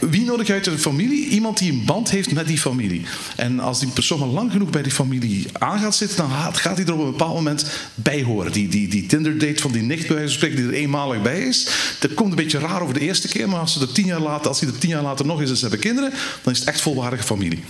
wie 0.00 0.24
nodig 0.24 0.46
je 0.46 0.52
uit 0.52 0.66
een 0.66 0.78
familie? 0.78 1.28
Iemand 1.28 1.58
die 1.58 1.72
een 1.72 1.84
band 1.84 2.10
heeft 2.10 2.32
met 2.32 2.46
die 2.46 2.58
familie. 2.58 3.02
En 3.36 3.60
als 3.60 3.80
die 3.80 3.88
persoon 3.88 4.18
maar 4.18 4.28
lang 4.28 4.52
genoeg 4.52 4.70
bij 4.70 4.82
die 4.82 4.92
familie 4.92 5.46
aan 5.52 5.78
gaat 5.78 5.96
zitten, 5.96 6.16
dan 6.16 6.30
gaat 6.30 6.56
gaat 6.56 6.76
hij 6.76 6.86
er 6.86 6.92
op 6.92 6.98
een 6.98 7.10
bepaald 7.10 7.34
moment 7.34 7.66
bij 7.94 8.22
horen. 8.22 8.52
Die, 8.52 8.68
die, 8.68 8.88
die 8.88 9.06
Tinder-date 9.06 9.62
van 9.62 9.72
die 9.72 9.82
nicht, 9.82 10.06
bij 10.06 10.16
wijze 10.16 10.38
van 10.38 10.48
spreken, 10.48 10.61
die 10.62 10.72
er 10.72 10.82
eenmalig 10.82 11.22
bij 11.22 11.40
is. 11.40 11.68
Dat 11.98 12.14
komt 12.14 12.30
een 12.30 12.36
beetje 12.36 12.58
raar 12.58 12.82
over 12.82 12.94
de 12.94 13.00
eerste 13.00 13.28
keer, 13.28 13.48
maar 13.48 13.60
als, 13.60 13.72
ze 13.72 13.80
er 13.80 13.92
tien 13.92 14.06
jaar 14.06 14.20
later, 14.20 14.48
als 14.48 14.60
hij 14.60 14.68
er 14.68 14.78
tien 14.78 14.90
jaar 14.90 15.02
later 15.02 15.26
nog 15.26 15.42
is 15.42 15.50
en 15.50 15.56
ze 15.56 15.62
hebben 15.62 15.80
kinderen, 15.80 16.12
dan 16.42 16.52
is 16.52 16.58
het 16.58 16.68
echt 16.68 16.80
volwaardige 16.80 17.22
familie. 17.22 17.62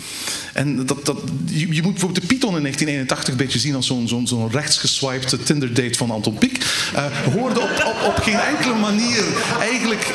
En 0.53 0.87
dat, 0.87 1.07
dat, 1.07 1.19
je, 1.47 1.67
moet 1.67 1.93
bijvoorbeeld 1.93 2.21
de 2.21 2.27
Python 2.27 2.57
in 2.57 2.63
1981 2.63 3.29
een 3.29 3.37
beetje 3.37 3.59
zien 3.59 3.75
als 3.75 3.87
zo'n 3.87 4.09
zo'n 4.09 4.27
zo'n 4.27 4.51
rechtsgeswipte 4.51 5.43
Tinder-date 5.43 5.99
van 5.99 6.11
Anton 6.11 6.35
Pieck. 6.35 6.65
Eh, 6.95 7.05
hoorde 7.33 7.61
op, 7.61 7.71
op, 7.87 8.07
op 8.07 8.23
geen 8.23 8.41
enkele 8.41 8.75
manier 8.75 9.25
eigenlijk 9.61 10.15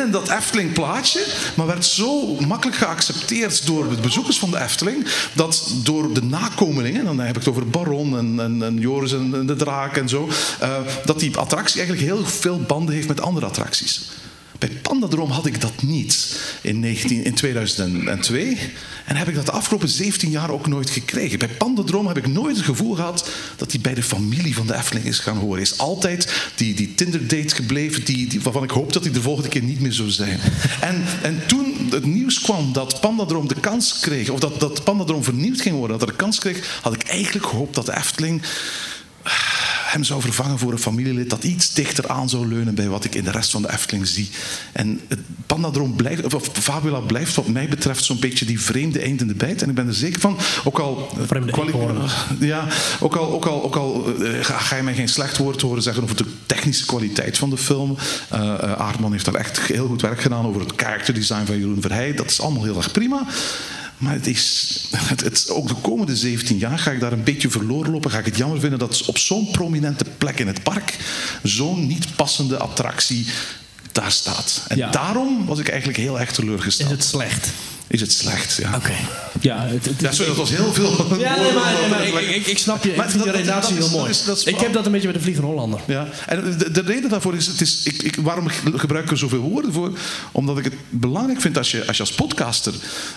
binnen 0.00 0.20
dat 0.20 0.36
Efteling-plaatje, 0.36 1.26
maar 1.56 1.66
werd 1.66 1.84
zo 1.84 2.36
makkelijk 2.46 2.76
geaccepteerd 2.76 3.66
door 3.66 3.88
de 3.88 4.00
bezoekers 4.00 4.38
van 4.38 4.50
de 4.50 4.60
Efteling, 4.60 5.06
dat 5.32 5.72
door 5.82 6.12
de 6.12 6.22
nakomelingen, 6.22 7.04
dan 7.04 7.18
heb 7.18 7.28
ik 7.28 7.34
het 7.34 7.48
over 7.48 7.68
Baron 7.68 8.18
en, 8.18 8.62
en, 8.62 8.76
Joris 8.78 9.12
en, 9.12 9.34
en 9.34 9.46
de 9.46 9.56
Draak 9.56 9.96
en 9.96 10.08
zo, 10.08 10.28
eh, 10.60 10.76
dat 11.04 11.20
die 11.20 11.36
attractie 11.36 11.80
eigenlijk 11.80 12.08
heel 12.08 12.26
veel 12.26 12.60
banden 12.60 12.94
heeft 12.94 13.08
met 13.08 13.20
andere 13.20 13.46
attracties. 13.46 14.00
Bij 14.60 14.68
Pandadroom 14.68 15.30
had 15.30 15.46
ik 15.46 15.60
dat 15.60 15.82
niet 15.82 16.40
in, 16.62 16.80
19, 16.80 17.24
in 17.24 17.34
2002. 17.34 18.58
En 19.04 19.16
heb 19.16 19.28
ik 19.28 19.34
dat 19.34 19.46
de 19.46 19.52
afgelopen 19.52 19.88
17 19.88 20.30
jaar 20.30 20.50
ook 20.50 20.66
nooit 20.66 20.90
gekregen. 20.90 21.38
Bij 21.38 21.48
Pandadroom 21.48 22.06
heb 22.06 22.16
ik 22.16 22.26
nooit 22.26 22.56
het 22.56 22.64
gevoel 22.64 22.94
gehad 22.94 23.28
dat 23.56 23.72
hij 23.72 23.80
bij 23.80 23.94
de 23.94 24.02
familie 24.02 24.54
van 24.54 24.66
de 24.66 24.74
Efteling 24.74 25.06
is 25.06 25.18
gaan 25.18 25.36
horen. 25.36 25.60
Is 25.60 25.78
altijd 25.78 26.50
die, 26.54 26.74
die 26.74 26.94
Tinder-date 26.94 27.54
gebleven, 27.54 28.04
die, 28.04 28.26
die, 28.26 28.40
waarvan 28.40 28.62
ik 28.62 28.70
hoop 28.70 28.92
dat 28.92 29.04
hij 29.04 29.12
de 29.12 29.22
volgende 29.22 29.48
keer 29.48 29.62
niet 29.62 29.80
meer 29.80 29.92
zou 29.92 30.10
zijn. 30.10 30.40
En, 30.80 31.04
en 31.22 31.46
toen 31.46 31.88
het 31.90 32.04
nieuws 32.04 32.40
kwam 32.40 32.72
dat 32.72 33.00
Pandadroom 33.00 33.48
de 33.48 33.60
kans 33.60 34.00
kreeg, 34.00 34.28
of 34.28 34.40
dat, 34.40 34.60
dat 34.60 34.84
Pandadroom 34.84 35.24
vernieuwd 35.24 35.60
ging 35.60 35.76
worden, 35.76 35.98
dat 35.98 36.08
er 36.08 36.14
de 36.14 36.22
kans 36.22 36.38
kreeg, 36.38 36.78
had 36.82 36.94
ik 36.94 37.02
eigenlijk 37.02 37.46
gehoopt 37.46 37.74
dat 37.74 37.86
de 37.86 37.96
Efteling 37.96 38.42
hem 39.92 40.04
zou 40.04 40.20
vervangen 40.20 40.58
voor 40.58 40.72
een 40.72 40.78
familielid 40.78 41.30
dat 41.30 41.44
iets 41.44 41.74
dichter 41.74 42.08
aan 42.08 42.28
zou 42.28 42.46
leunen 42.46 42.74
bij 42.74 42.88
wat 42.88 43.04
ik 43.04 43.14
in 43.14 43.24
de 43.24 43.30
rest 43.30 43.50
van 43.50 43.62
de 43.62 43.72
Efteling 43.72 44.06
zie. 44.06 44.30
En 44.72 45.00
het 45.08 45.18
Pandadroom 45.46 45.96
blijft, 45.96 46.34
of 46.34 46.48
Fabula 46.52 47.00
blijft 47.00 47.34
wat 47.34 47.46
mij 47.46 47.68
betreft 47.68 48.04
zo'n 48.04 48.20
beetje 48.20 48.44
die 48.44 48.60
vreemde 48.60 49.00
eind 49.00 49.20
in 49.20 49.26
de 49.26 49.34
bijt. 49.34 49.62
En 49.62 49.68
ik 49.68 49.74
ben 49.74 49.86
er 49.86 49.94
zeker 49.94 50.20
van, 50.20 50.38
ook 50.64 50.78
al... 50.78 51.08
Vreemde 51.26 51.52
kwali- 51.52 51.68
eekhoorn. 51.68 51.98
ja, 52.40 52.66
ook 53.00 53.16
al, 53.16 53.32
ook 53.32 53.46
al, 53.46 53.62
ook 53.64 53.76
al 53.76 54.14
eh, 54.22 54.44
ga, 54.44 54.76
je 54.76 54.82
mij 54.82 54.94
geen 54.94 55.08
slecht 55.08 55.36
woord 55.36 55.60
horen 55.60 55.82
zeggen 55.82 56.02
over 56.02 56.16
de 56.16 56.26
technische 56.46 56.86
kwaliteit 56.86 57.38
van 57.38 57.50
de 57.50 57.58
film. 57.58 57.96
Eh 58.28 58.38
eh, 58.62 58.72
Aardman 58.72 59.12
heeft 59.12 59.24
daar 59.24 59.34
echt 59.34 59.60
heel 59.60 59.86
goed 59.86 60.02
werk 60.02 60.20
gedaan 60.20 60.46
over 60.46 60.60
het 60.60 60.72
character 60.76 61.14
design 61.14 61.44
van 61.44 61.58
Jeroen 61.58 61.80
Verheij. 61.80 62.14
Dat 62.14 62.30
is 62.30 62.40
allemaal 62.40 62.64
heel 62.64 62.76
erg 62.76 62.92
prima. 62.92 63.26
Maar 64.00 64.12
het 64.12 64.26
is, 64.26 64.76
het, 64.96 65.20
het- 65.20 65.50
ook 65.50 65.68
de 65.68 65.74
komende 65.74 66.16
17 66.16 66.58
jaar 66.58 66.78
ga 66.78 66.90
ik 66.90 67.00
daar 67.00 67.12
een 67.12 67.24
beetje 67.24 67.50
verloren 67.50 67.90
lopen. 67.92 68.10
Ga 68.10 68.18
ik 68.18 68.24
het 68.24 68.36
jammer 68.36 68.60
vinden 68.60 68.78
dat 68.78 69.04
op 69.04 69.18
zo'n 69.18 69.50
prominente 69.50 70.04
plek 70.18 70.38
in 70.38 70.46
het 70.46 70.62
park 70.62 70.96
zo'n 71.42 71.86
niet 71.86 72.16
passende 72.16 72.58
attractie 72.58 73.26
daar 73.92 74.12
staat. 74.12 74.62
En 74.68 74.76
Ja. 74.76 74.90
daarom 74.90 75.46
was 75.46 75.58
ik 75.58 75.68
eigenlijk 75.68 75.98
heel 75.98 76.20
erg 76.20 76.32
teleurgesteld. 76.32 76.90
Is 76.90 76.96
het 76.96 77.04
slecht? 77.04 77.48
Is 77.90 78.00
het 78.00 78.12
slecht, 78.12 78.56
ja. 78.62 78.74
Oké. 78.76 78.92
Ja, 79.40 79.66
het, 79.66 79.84
het- 79.84 80.00
Ja, 80.00 80.12
sorry, 80.12 80.26
dat 80.26 80.36
was 80.36 80.50
heel 80.50 80.72
veel. 80.72 81.18
Ja, 81.18 81.36
nee, 81.36 81.52
maar, 81.52 81.72
nee, 82.00 82.12
maar 82.12 82.22
ik, 82.28 82.36
ik, 82.36 82.46
ik 82.46 82.58
snap 82.58 82.84
je. 82.84 82.92
Maar 82.96 83.04
ik 83.04 83.10
vind 83.10 83.24
je 83.24 83.30
dat- 83.44 83.68
is- 83.70 83.76
heel 83.76 83.88
mooi. 83.90 84.02
dat 84.06 84.08
is- 84.16 84.24
dat 84.24 84.36
is- 84.38 84.44
ik 84.44 84.58
heb 84.58 84.72
dat 84.72 84.86
een 84.86 84.92
beetje 84.92 85.06
met 85.06 85.16
de 85.16 85.22
Vliegende 85.22 85.48
Hollander. 85.48 85.80
Ja, 85.86 86.08
en 86.26 86.56
de, 86.58 86.70
de 86.70 86.80
reden 86.80 87.10
daarvoor 87.10 87.34
is, 87.36 87.46
het 87.46 87.60
is 87.60 87.80
ik, 87.84 88.02
ik, 88.02 88.16
waarom 88.16 88.48
gebruik 88.74 89.04
ik 89.04 89.10
er 89.10 89.18
zoveel 89.18 89.38
woorden 89.40 89.72
voor? 89.72 89.98
Omdat 90.32 90.58
ik 90.58 90.64
het 90.64 90.74
belangrijk 90.88 91.40
vind 91.40 91.56
als 91.56 91.70
je 91.70 91.86
als, 91.86 91.96
je 91.96 92.02
als 92.02 92.12
podcaster 92.12 92.74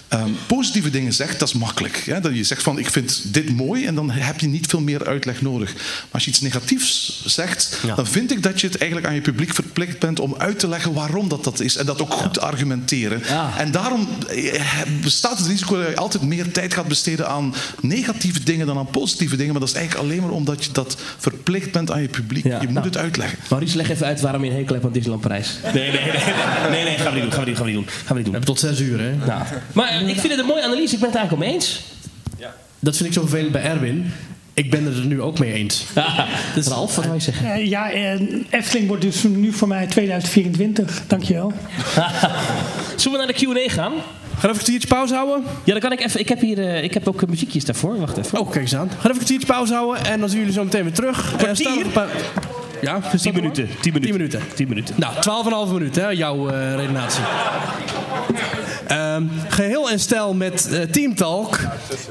ehm, 0.08 0.30
positieve 0.48 0.90
dingen 0.90 1.14
zegt, 1.14 1.40
dat 1.40 1.48
is 1.48 1.54
makkelijk. 1.54 2.04
Ja? 2.06 2.20
Dat 2.20 2.36
je 2.36 2.44
zegt 2.44 2.64
van 2.64 2.80
ik 2.80 2.90
vind 2.90 3.22
dit 3.34 3.50
mooi 3.56 3.86
en 3.86 3.96
dan 3.96 4.10
heb 4.12 4.40
je 4.40 4.48
niet 4.48 4.66
veel 4.68 4.82
meer 4.82 5.06
uitleg 5.08 5.42
nodig. 5.42 5.74
Maar 5.74 5.84
als 6.12 6.24
je 6.24 6.30
iets 6.30 6.42
negatiefs 6.42 7.22
zegt, 7.26 7.78
Ja. 7.86 7.96
dan 7.96 8.08
vind 8.08 8.32
ik 8.32 8.44
dat 8.44 8.62
je 8.62 8.68
het 8.68 8.78
eigenlijk 8.78 9.10
aan 9.10 9.16
je 9.16 9.22
publiek 9.22 9.54
verplicht 9.54 10.00
bent 10.00 10.20
om 10.20 10.36
uit 10.38 10.60
te 10.60 10.68
leggen 10.68 10.94
waarom 10.94 11.28
dat, 11.30 11.44
dat 11.44 11.60
is. 11.60 11.76
En 11.76 11.86
dat 11.86 12.02
ook 12.02 12.14
goed 12.14 12.34
te 12.34 12.42
argumenteren. 12.42 13.22
Ja. 13.28 13.54
En 13.58 13.72
daarom 13.72 14.08
eh, 14.28 14.62
bestaat 15.02 15.38
het 15.38 15.48
risico 15.48 15.78
dat 15.78 15.88
je 15.90 15.96
altijd 15.96 16.24
meer 16.24 16.52
tijd 16.52 16.74
gaat 16.74 16.88
besteden 16.88 17.28
aan 17.28 17.54
negatieve 17.82 18.44
dingen 18.44 18.68
dan 18.68 18.78
aan 18.78 18.86
positieve 18.88 19.36
dingen. 19.36 19.52
Maar 19.52 19.62
dat 19.62 19.70
is 19.70 19.76
eigenlijk 19.76 20.06
alleen 20.10 20.22
maar 20.22 20.32
omdat 20.32 20.66
je 20.66 20.72
dat 20.72 20.98
verplicht 21.18 21.72
bent 21.72 21.92
aan 21.92 22.02
je 22.02 22.08
publiek. 22.08 22.44
Ja. 22.44 22.52
Je 22.62 22.66
moet 22.66 22.74
Nou. 22.74 22.86
het 22.86 22.98
uitleggen. 22.98 23.38
Maurice, 23.50 23.78
leg 23.78 23.90
even 23.90 24.06
uit 24.06 24.22
waarom 24.22 24.44
je 24.44 24.50
een 24.50 24.56
hekel 24.58 24.74
hebt 24.74 24.86
aan 24.86 24.92
Disneyland 24.92 25.22
Parijs. 25.24 25.58
Nee, 25.64 25.74
nee, 25.74 25.92
nee. 25.92 26.12
Nee, 26.70 26.84
nee, 26.84 26.98
gaan 26.98 27.14
we 27.14 27.20
niet 27.20 27.22
doen. 27.22 27.32
Gaan 27.32 27.44
we 27.44 27.50
niet, 27.50 27.58
gaan 27.58 27.66
we 27.66 27.72
niet 27.72 27.76
doen. 27.76 27.86
Gaan 27.88 28.06
we 28.08 28.14
niet 28.14 28.16
We 28.16 28.24
doen. 28.24 28.34
hebben 28.34 28.46
tot 28.46 28.60
zes 28.60 28.80
uur, 28.80 29.00
hè? 29.00 29.16
Nou, 29.26 29.42
maar 29.74 30.02
ik 30.02 30.20
vind 30.20 30.30
het 30.32 30.40
een 30.40 30.46
mooie 30.46 30.64
analyse. 30.64 30.94
Ik 30.94 31.00
ben 31.00 31.10
het 31.10 31.18
eigenlijk 31.18 31.48
om 31.48 31.54
eens. 31.54 31.82
Dat 32.80 32.96
vind 32.96 33.08
ik 33.10 33.14
zo 33.16 33.22
vervelend 33.22 33.52
bij 33.52 33.62
Erwin. 33.62 34.12
Ik 34.54 34.72
ben 34.72 34.86
het 34.86 34.98
er 34.98 35.06
nu 35.06 35.22
ook 35.22 35.40
mee 35.40 35.54
eens. 35.54 35.84
Dus 36.56 36.68
Ralf, 36.68 36.96
wat 36.96 37.06
wil 37.06 37.14
je 37.14 37.20
zeggen? 37.20 37.54
Eh, 37.54 37.68
ja, 37.68 37.92
eh, 37.92 38.22
Efteling 38.50 38.88
wordt 38.88 39.02
dus 39.02 39.24
nu 39.24 39.54
voor 39.54 39.68
mij 39.68 39.88
2024. 39.88 41.02
Dankjewel. 41.08 41.54
Zullen 42.96 43.20
we 43.20 43.26
naar 43.26 43.34
de 43.36 43.46
Q&A 43.68 43.72
gaan? 43.74 43.94
Ga 44.44 44.50
even 44.50 44.60
een 44.62 44.64
kwartiertje 44.66 44.88
pauze 44.96 45.14
houden. 45.16 45.44
Ja, 45.64 45.72
dan 45.72 45.82
kan 45.82 45.92
ik 45.92 46.00
even. 46.00 46.20
Ik 46.20 46.30
heb 46.30 46.40
hier, 46.40 46.60
eh, 46.60 46.84
ik 46.84 46.94
heb 46.94 47.08
ook 47.08 47.22
eh, 47.22 47.30
muziekjes 47.30 47.66
daarvoor. 47.66 48.00
Wacht 48.00 48.18
even. 48.18 48.40
Oh, 48.40 48.50
kijk 48.50 48.62
eens 48.62 48.76
aan. 48.76 48.90
Ga 48.90 48.96
even 48.98 49.10
een 49.10 49.16
kwartiertje 49.16 49.48
pauze 49.48 49.74
houden 49.74 50.06
en 50.06 50.20
dan 50.20 50.30
zien 50.30 50.40
jullie 50.40 50.54
zo 50.54 50.64
meteen 50.64 50.84
weer 50.84 50.94
terug. 50.94 51.32
Eh, 51.32 51.38
Kwartier? 51.38 51.56
staan 51.56 51.74
nog 51.76 51.84
een 51.84 51.92
paar- 51.92 52.08
Ja, 52.82 52.96
is 52.98 53.04
dat 53.12 53.22
10 53.22 53.34
wel? 53.34 53.42
minuten. 53.42 53.70
10 53.82 53.94
minuten. 53.94 54.02
10 54.02 54.12
minuten. 54.14 54.42
10 54.56 54.68
minuten. 54.68 54.96
Nou, 54.98 55.14
12,5 55.22 55.74
minuten, 55.74 56.04
hè, 56.04 56.10
jouw 56.10 56.50
eh, 56.50 56.76
redenatie. 56.76 57.24
Ehm, 58.88 59.24
geheel 59.48 59.90
en 59.90 60.00
stijl 60.00 60.34
met 60.34 60.70
eh, 60.72 60.82
Team 60.82 61.16
Talk 61.16 61.60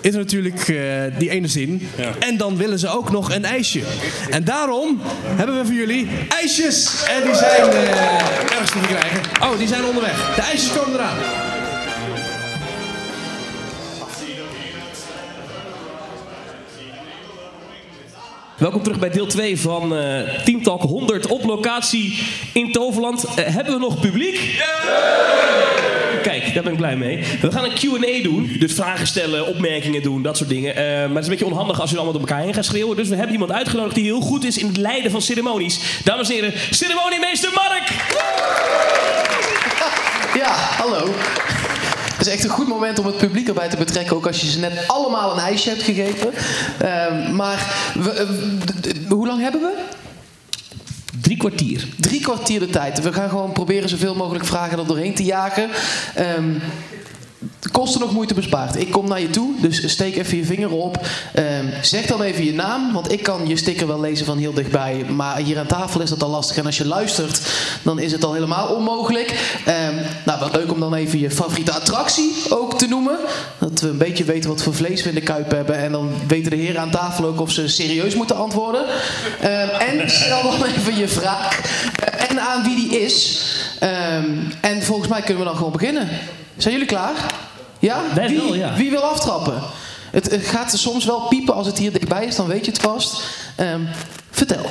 is 0.01 0.15
natuurlijk 0.15 0.69
eh, 0.69 0.77
die 1.19 1.31
ene 1.31 1.47
zin. 1.49 1.89
En 2.19 2.37
dan 2.37 2.57
willen 2.57 2.79
ze 2.79 2.89
ook 2.89 3.11
nog 3.11 3.35
een 3.35 3.45
ijsje. 3.45 3.81
En 4.31 4.45
daarom 4.45 5.01
hebben 5.25 5.59
we 5.59 5.65
voor 5.65 5.75
jullie 5.75 6.09
ijsjes. 6.29 7.05
En 7.09 7.23
die 7.25 7.35
zijn 7.35 7.71
eh, 7.71 8.51
ergens 8.53 8.71
te 8.71 8.79
verkrijgen. 8.79 9.21
Oh, 9.43 9.59
die 9.59 9.69
zijn 9.69 9.85
onderweg. 9.85 10.35
De 10.35 10.43
ijsjes 10.43 10.73
komen 10.73 10.95
eraan. 10.95 11.17
Welkom 18.63 18.83
terug 18.83 18.99
bij 18.99 19.11
deel 19.11 19.27
2 19.27 19.61
van 19.61 19.97
eh 19.97 20.45
Team 20.45 20.63
Talk 20.63 20.83
100 20.83 21.27
op 21.27 21.45
locatie 21.45 22.19
in 22.53 22.73
Toverland. 22.73 23.25
Eh, 23.25 23.45
hebben 23.45 23.73
we 23.73 23.79
nog 23.79 24.01
publiek? 24.01 24.65
Kijk, 26.23 26.55
daar 26.55 26.63
ben 26.63 26.73
ik 26.73 26.79
blij 26.79 26.97
mee. 26.97 27.25
We 27.41 27.53
gaan 27.53 27.65
een 27.65 27.75
Q&A 27.75 28.23
doen. 28.23 28.57
Dus 28.59 28.73
vragen 28.73 29.07
stellen, 29.07 29.47
opmerkingen 29.47 30.03
doen, 30.03 30.23
dat 30.23 30.37
soort 30.37 30.49
dingen. 30.49 30.77
Eh, 30.77 30.85
maar 30.85 31.09
het 31.09 31.19
is 31.19 31.25
een 31.25 31.31
beetje 31.31 31.47
onhandig 31.47 31.81
als 31.81 31.91
je 31.91 31.97
allemaal 31.97 32.15
door 32.15 32.29
elkaar 32.29 32.43
heen 32.43 32.55
gaat 32.55 32.65
schreeuwen. 32.65 32.97
Dus 32.97 33.09
we 33.09 33.15
hebben 33.15 33.33
iemand 33.33 33.53
uitgenodigd 33.53 33.95
die 33.95 34.05
heel 34.05 34.21
goed 34.21 34.45
is 34.45 34.59
in 34.59 34.67
het 34.67 34.77
leiden 34.77 35.11
van 35.11 35.23
ceremonies. 35.23 36.01
Dames 36.05 36.29
en 36.29 36.35
heren, 36.35 36.53
ceremoniemeester 36.71 37.51
Mark! 37.55 37.91
Ja, 40.35 40.55
hallo. 40.55 41.11
Het 42.23 42.31
is 42.31 42.37
echt 42.37 42.47
een 42.47 42.57
goed 42.57 42.69
moment 42.69 42.99
om 42.99 43.07
het 43.07 43.17
publiek 43.17 43.49
erbij 43.49 43.69
te 43.69 43.77
betrekken, 43.77 44.17
ook 44.17 44.27
als 44.27 44.41
je 44.41 44.51
ze 44.51 44.59
net 44.59 44.85
allemaal 44.87 45.33
een 45.33 45.39
ijsje 45.39 45.69
hebt 45.69 45.83
gegeven. 45.83 46.33
Ehm, 46.79 47.35
maar 47.35 47.91
we, 47.95 48.11
eh, 48.11 49.09
hoe 49.09 49.27
lang 49.27 49.41
hebben 49.41 49.61
we? 49.61 49.73
Drie 51.21 51.37
kwartier. 51.37 51.89
Drie 52.01 52.21
kwartier 52.21 52.61
de 52.61 52.71
tijd. 52.71 53.03
We 53.03 53.13
gaan 53.13 53.29
gewoon 53.29 53.53
proberen 53.53 53.89
zoveel 53.89 54.15
mogelijk 54.15 54.45
vragen 54.45 54.79
er 54.79 54.87
doorheen 54.87 55.15
te 55.15 55.25
jagen. 55.25 55.71
Ehm 56.15 56.59
kosten 57.71 58.01
nog 58.01 58.13
moeite 58.13 58.35
bespaard. 58.35 58.81
Ik 58.81 58.91
kom 58.91 59.09
naar 59.09 59.21
je 59.21 59.31
toe, 59.31 59.55
dus 59.61 59.91
steek 59.91 60.17
even 60.17 60.37
je 60.37 60.45
vinger 60.45 60.71
op. 60.71 61.07
Ehm, 61.35 61.67
zeg 61.83 62.07
dan 62.07 62.23
even 62.23 62.45
je 62.45 62.53
naam, 62.55 62.93
want 62.93 63.13
ik 63.13 63.23
kan 63.23 63.49
je 63.49 63.57
sticker 63.57 63.87
wel 63.87 64.01
lezen 64.01 64.27
van 64.27 64.39
heel 64.39 64.53
dichtbij. 64.53 65.05
Maar 65.09 65.37
hier 65.37 65.59
aan 65.59 65.67
tafel 65.67 66.01
is 66.01 66.09
dat 66.11 66.23
al 66.23 66.29
lastig. 66.31 66.57
En 66.57 66.67
als 66.67 66.77
je 66.77 66.87
luistert, 66.87 67.41
dan 67.83 67.99
is 67.99 68.13
het 68.13 68.25
al 68.25 68.33
helemaal 68.33 68.69
onmogelijk. 68.75 69.59
Ehm, 69.65 69.95
nou, 70.25 70.41
wat 70.41 70.57
leuk 70.57 70.73
om 70.73 70.81
dan 70.81 70.95
even 70.95 71.19
je 71.19 71.31
favoriete 71.31 71.73
attractie 71.73 72.33
ook 72.49 72.79
te 72.79 72.87
noemen. 72.87 73.17
Dat 73.59 73.81
we 73.81 73.89
een 73.89 73.99
beetje 73.99 74.25
weten 74.25 74.51
wat 74.51 74.63
voor 74.63 74.75
vlees 74.75 75.03
we 75.03 75.09
in 75.09 75.15
de 75.15 75.21
kuip 75.21 75.51
hebben. 75.51 75.77
En 75.77 75.93
dan 75.93 76.11
weten 76.27 76.51
de 76.51 76.57
heren 76.57 76.81
aan 76.81 76.91
tafel 76.91 77.25
ook 77.25 77.41
of 77.41 77.51
ze 77.51 77.69
serieus 77.69 78.15
moeten 78.15 78.37
antwoorden. 78.37 78.85
Ehm, 79.41 79.69
en 79.69 80.11
stel 80.11 80.43
dan 80.43 80.65
even 80.77 80.97
je 80.97 81.09
vraag. 81.09 81.61
Eh, 81.61 82.31
En 82.31 82.41
aan 82.41 82.63
wie 82.63 82.77
die 82.77 83.01
is. 83.01 83.41
En 84.61 84.83
volgens 84.83 85.09
mij 85.09 85.21
kunnen 85.21 85.39
we 85.43 85.49
dan 85.49 85.57
gewoon 85.57 85.73
beginnen. 85.73 86.09
Zijn 86.57 86.73
jullie 86.73 86.89
klaar? 86.89 87.15
Ja? 87.83 88.03
Wij 88.15 88.29
wie, 88.29 88.37
wel, 88.37 88.55
ja. 88.55 88.75
wie 88.75 88.91
wil 88.91 89.03
aftrappen? 89.03 89.63
Het, 90.11 90.31
het 90.31 90.47
gaat 90.47 90.73
soms 90.79 91.05
wel 91.05 91.21
piepen 91.29 91.55
als 91.55 91.67
het 91.67 91.79
hier 91.79 91.93
dichtbij 91.93 92.25
is, 92.25 92.37
dan 92.37 92.47
weet 92.47 92.65
je 92.65 92.71
het 92.71 92.81
vast. 92.81 93.23
Ehm, 93.57 93.81
vertel. 94.31 94.71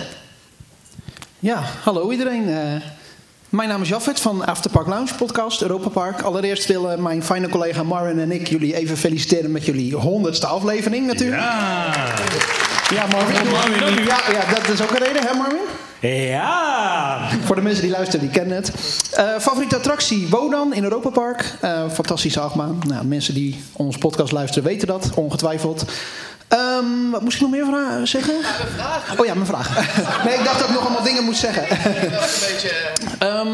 Ja, 1.39 1.63
hallo 1.83 2.11
iedereen. 2.11 2.49
Eh, 2.49 2.81
mijn 3.49 3.69
naam 3.69 3.81
is 3.81 3.89
Jaffet 3.89 4.19
van 4.19 4.45
Afterpark 4.45 4.87
Lounge 4.87 5.13
podcast, 5.17 5.61
Europa 5.61 5.89
Park. 5.89 6.21
Allereerst 6.21 6.67
willen 6.67 7.01
mijn 7.01 7.23
fijne 7.23 7.49
collega 7.49 7.83
Marvin 7.83 8.19
en 8.19 8.31
ik 8.31 8.47
jullie 8.47 8.75
even 8.75 8.97
feliciteren 8.97 9.51
met 9.51 9.65
jullie 9.65 9.95
honderdste 9.95 10.47
aflevering 10.47 11.07
natuurlijk. 11.07 11.41
Ja, 12.89 13.07
Marvin. 13.11 14.05
Ja, 14.05 14.19
ja, 14.31 14.53
dat 14.53 14.69
is 14.69 14.81
ook 14.81 14.91
een 14.91 15.05
reden, 15.05 15.27
hè 15.27 15.33
Marvin? 15.33 15.90
Ja! 16.01 17.29
Voor 17.43 17.55
de 17.55 17.61
mensen 17.61 17.83
die 17.83 17.91
luisteren, 17.91 18.25
die 18.25 18.29
kennen 18.29 18.55
het. 18.55 18.71
Eh, 19.11 19.39
favoriete 19.39 19.75
attractie 19.75 20.27
Wodan 20.29 20.73
in 20.73 20.83
Europa 20.83 21.09
Park. 21.09 21.55
Eh, 21.61 21.89
fantastische 21.89 22.39
achtbaan. 22.39 22.79
Nou, 22.87 23.05
mensen 23.05 23.33
die 23.33 23.63
onze 23.73 23.97
podcast 23.97 24.31
luisteren 24.31 24.63
weten 24.63 24.87
dat, 24.87 25.11
ongetwijfeld. 25.15 25.85
Ehm, 26.51 27.09
wat 27.11 27.21
moest 27.21 27.35
ik 27.35 27.41
nog 27.41 27.51
meer 27.51 27.65
vra- 27.65 28.05
zeggen? 28.05 28.33
Oh 29.17 29.25
ja, 29.25 29.33
mijn 29.33 29.45
vraag. 29.45 29.75
nee, 30.25 30.33
ik 30.33 30.43
dacht 30.43 30.59
dat 30.59 30.67
ik 30.67 30.73
nog 30.73 30.83
allemaal 30.85 31.03
dingen 31.03 31.23
moest 31.23 31.39
zeggen. 31.39 31.63
Ehm, 33.19 33.47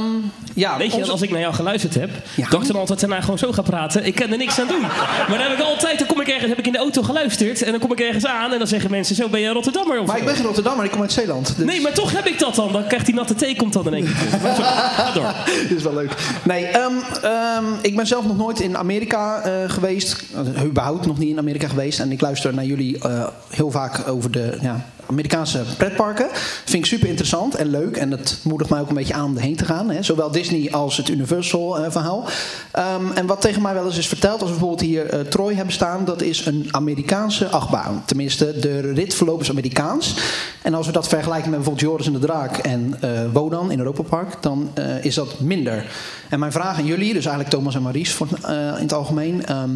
ja, 0.53 0.77
Weet 0.77 0.91
je, 0.91 0.97
onze- 0.97 1.11
als 1.11 1.21
ik 1.21 1.29
naar 1.29 1.39
jou 1.39 1.53
geluisterd 1.53 1.93
heb, 1.95 2.09
Ja. 2.35 2.47
dacht 2.49 2.61
ik 2.65 2.71
dan 2.71 2.79
altijd 2.79 2.99
daarna 2.99 3.21
gewoon 3.21 3.37
zo 3.37 3.51
gaan 3.51 3.63
praten. 3.63 4.05
Ik 4.05 4.15
kan 4.15 4.31
er 4.31 4.37
niks 4.37 4.59
aan 4.59 4.67
doen. 4.67 4.81
Maar 4.81 5.37
dan 5.37 5.39
heb 5.39 5.51
ik 5.51 5.59
altijd, 5.63 5.97
dan 5.99 6.07
kom 6.07 6.21
ik 6.21 6.27
ergens, 6.27 6.49
heb 6.49 6.57
ik 6.59 6.65
in 6.65 6.71
de 6.71 6.77
auto 6.77 7.01
geluisterd 7.01 7.61
en 7.61 7.71
dan 7.71 7.79
kom 7.79 7.91
ik 7.91 7.99
ergens 7.99 8.25
aan 8.25 8.51
en 8.51 8.57
dan 8.57 8.67
zeggen 8.67 8.91
mensen, 8.91 9.15
zo 9.15 9.29
ben 9.29 9.39
je 9.39 9.49
Rotterdammer 9.49 9.99
of 9.99 10.07
Maar 10.07 10.17
ik 10.17 10.25
ben 10.25 10.35
geen 10.35 10.45
Rotterdammer, 10.45 10.85
ik 10.85 10.91
kom 10.91 11.01
uit 11.01 11.11
Zeeland. 11.11 11.53
Dus 11.57 11.65
Nee, 11.65 11.81
maar 11.81 11.93
toch 11.93 12.11
heb 12.11 12.27
ik 12.27 12.39
dat 12.39 12.55
dan. 12.55 12.71
Dan 12.71 12.87
krijgt 12.87 13.05
die 13.05 13.15
natte 13.15 13.35
thee 13.35 13.55
komt 13.55 13.73
dan 13.73 13.87
in 13.87 13.93
één 13.93 14.03
keer. 14.05 14.39
Ga 14.97 15.11
door. 15.13 15.23
dat 15.23 15.77
is 15.77 15.83
wel 15.83 15.93
leuk. 15.93 16.11
Nee, 16.43 16.65
ehm, 16.65 16.93
ehm, 17.21 17.65
ik 17.81 17.95
ben 17.95 18.07
zelf 18.07 18.25
nog 18.25 18.37
nooit 18.37 18.59
in 18.59 18.77
Amerika 18.77 19.41
eh, 19.41 19.51
geweest. 19.67 20.23
Uh, 20.55 20.63
überhaupt 20.63 21.05
nog 21.05 21.17
niet 21.17 21.29
in 21.29 21.37
Amerika 21.37 21.67
geweest. 21.67 21.99
En 21.99 22.11
ik 22.11 22.21
luister 22.21 22.53
naar 22.53 22.65
jullie 22.65 22.86
eh, 22.95 23.27
heel 23.49 23.71
vaak 23.71 24.07
over 24.07 24.31
de 24.31 24.57
ja, 24.61 24.85
Amerikaanse 25.10 25.64
pretparken. 25.78 26.28
Vind 26.66 26.84
ik 26.84 26.86
super 26.86 27.08
interessant 27.08 27.55
en 27.55 27.70
leuk. 27.70 27.97
En 27.97 28.10
dat 28.10 28.38
moedigt 28.43 28.70
mij 28.70 28.80
ook 28.80 28.89
een 28.89 28.95
beetje 28.95 29.14
aan 29.14 29.26
om 29.26 29.36
erheen 29.36 29.55
te 29.55 29.66
gaan. 29.66 29.89
Hè. 29.89 30.03
Zowel 30.03 30.32
Disney 30.32 30.72
als 30.72 30.97
het 30.97 31.10
Universal 31.10 31.78
eh, 31.80 31.91
verhaal. 31.91 32.26
Ehm, 32.72 33.12
en 33.14 33.26
wat 33.26 33.41
tegen 33.41 33.62
mij 33.62 33.74
wel 33.74 33.86
eens 33.86 33.97
is 33.97 34.08
verteld, 34.08 34.41
als 34.41 34.49
we 34.49 34.58
bijvoorbeeld 34.58 34.82
hier 34.82 35.05
eh, 35.05 35.20
Troy 35.20 35.53
hebben 35.53 35.74
staan, 35.74 36.05
dat 36.05 36.22
is 36.22 36.45
een 36.45 36.68
Amerikaanse 36.72 37.47
achtbaan. 37.47 38.03
Tenminste, 38.05 38.60
de 38.60 38.80
rit 38.80 39.14
verloopt 39.14 39.41
is 39.41 39.49
Amerikaans. 39.49 40.16
En 40.62 40.74
als 40.74 40.86
we 40.86 40.91
dat 40.91 41.08
vergelijken 41.08 41.49
met 41.49 41.60
bijvoorbeeld 41.60 41.89
Joris 41.89 42.08
en 42.08 42.14
de 42.14 42.20
Draak 42.20 42.58
en 42.58 42.97
eh 43.01 43.10
Wodan 43.34 43.72
in 43.72 43.80
Europa 43.80 44.01
Park, 44.01 44.41
dan 44.41 44.70
is 45.01 45.16
dat 45.16 45.39
minder. 45.39 45.86
En 46.30 46.39
mijn 46.39 46.51
vraag 46.51 46.78
aan 46.78 46.86
jullie, 46.86 47.14
dus 47.14 47.26
eigenlijk 47.26 47.55
Thomas 47.55 47.76
en 47.76 47.82
Maries 47.82 48.14
voor, 48.14 48.28
in 48.47 48.84
het 48.84 48.93
algemeen. 48.93 49.45
ehm, 49.45 49.70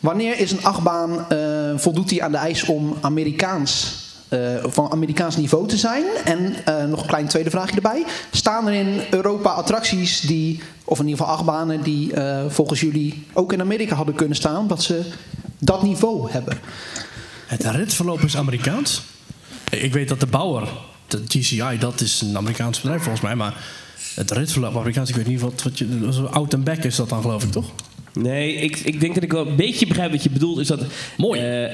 wanneer 0.00 0.38
is 0.38 0.52
een 0.52 0.64
achtbaan, 0.64 1.26
voldoet 1.76 2.08
die 2.08 2.22
aan 2.22 2.32
de 2.32 2.38
eis 2.38 2.64
om 2.64 2.96
Amerikaans 3.00 4.05
eh, 4.28 4.64
van 4.64 4.90
Amerikaans 4.90 5.36
niveau 5.36 5.68
te 5.68 5.76
zijn? 5.76 6.04
En 6.24 6.54
eh, 6.64 6.84
nog 6.84 7.00
een 7.00 7.06
klein 7.06 7.26
tweede 7.26 7.50
vraagje 7.50 7.76
erbij. 7.76 8.04
Staan 8.30 8.66
er 8.66 8.72
in 8.72 9.00
Europa 9.10 9.50
attracties 9.50 10.20
die, 10.20 10.60
of 10.84 10.98
in 10.98 11.04
ieder 11.04 11.20
geval 11.20 11.34
achtbanen, 11.34 11.82
die 11.82 12.12
eh, 12.12 12.44
volgens 12.48 12.80
jullie 12.80 13.24
ook 13.32 13.52
in 13.52 13.60
Amerika 13.60 13.94
hadden 13.94 14.14
kunnen 14.14 14.36
staan, 14.36 14.60
omdat 14.60 14.82
ze 14.82 15.02
dat 15.58 15.82
niveau 15.82 16.30
hebben? 16.30 16.58
Het 17.46 17.64
ritverloop 17.64 18.20
is 18.20 18.36
Amerikaans. 18.36 19.02
Ik 19.70 19.92
weet 19.92 20.08
dat 20.08 20.20
de 20.20 20.26
bouwer, 20.26 20.68
de 21.06 21.22
GCI, 21.28 21.78
dat 21.78 22.00
is 22.00 22.20
een 22.20 22.36
Amerikaans 22.36 22.80
bedrijf 22.80 23.02
volgens 23.02 23.22
mij. 23.24 23.34
Maar 23.34 23.54
het 24.14 24.30
ritverloop 24.30 24.76
Amerikaans, 24.76 25.08
ik 25.08 25.16
weet 25.16 25.26
niet 25.26 25.40
wat, 25.40 25.62
wat 25.62 25.78
je... 25.78 26.08
Zo 26.12 26.24
oud 26.24 26.52
en 26.52 26.62
back 26.62 26.84
is 26.84 26.96
dat 26.96 27.08
dan 27.08 27.20
geloof 27.20 27.42
ik 27.42 27.52
toch? 27.52 27.70
Nee, 28.12 28.54
ik, 28.54 28.76
ik 28.76 29.00
denk 29.00 29.14
dat 29.14 29.22
ik 29.22 29.32
wel 29.32 29.46
een 29.46 29.56
beetje 29.56 29.86
begrijp 29.86 30.10
wat 30.10 30.22
je 30.22 30.30
bedoelt. 30.30 30.58
Is 30.58 30.66
dat, 30.66 30.80
Mooi. 31.16 31.40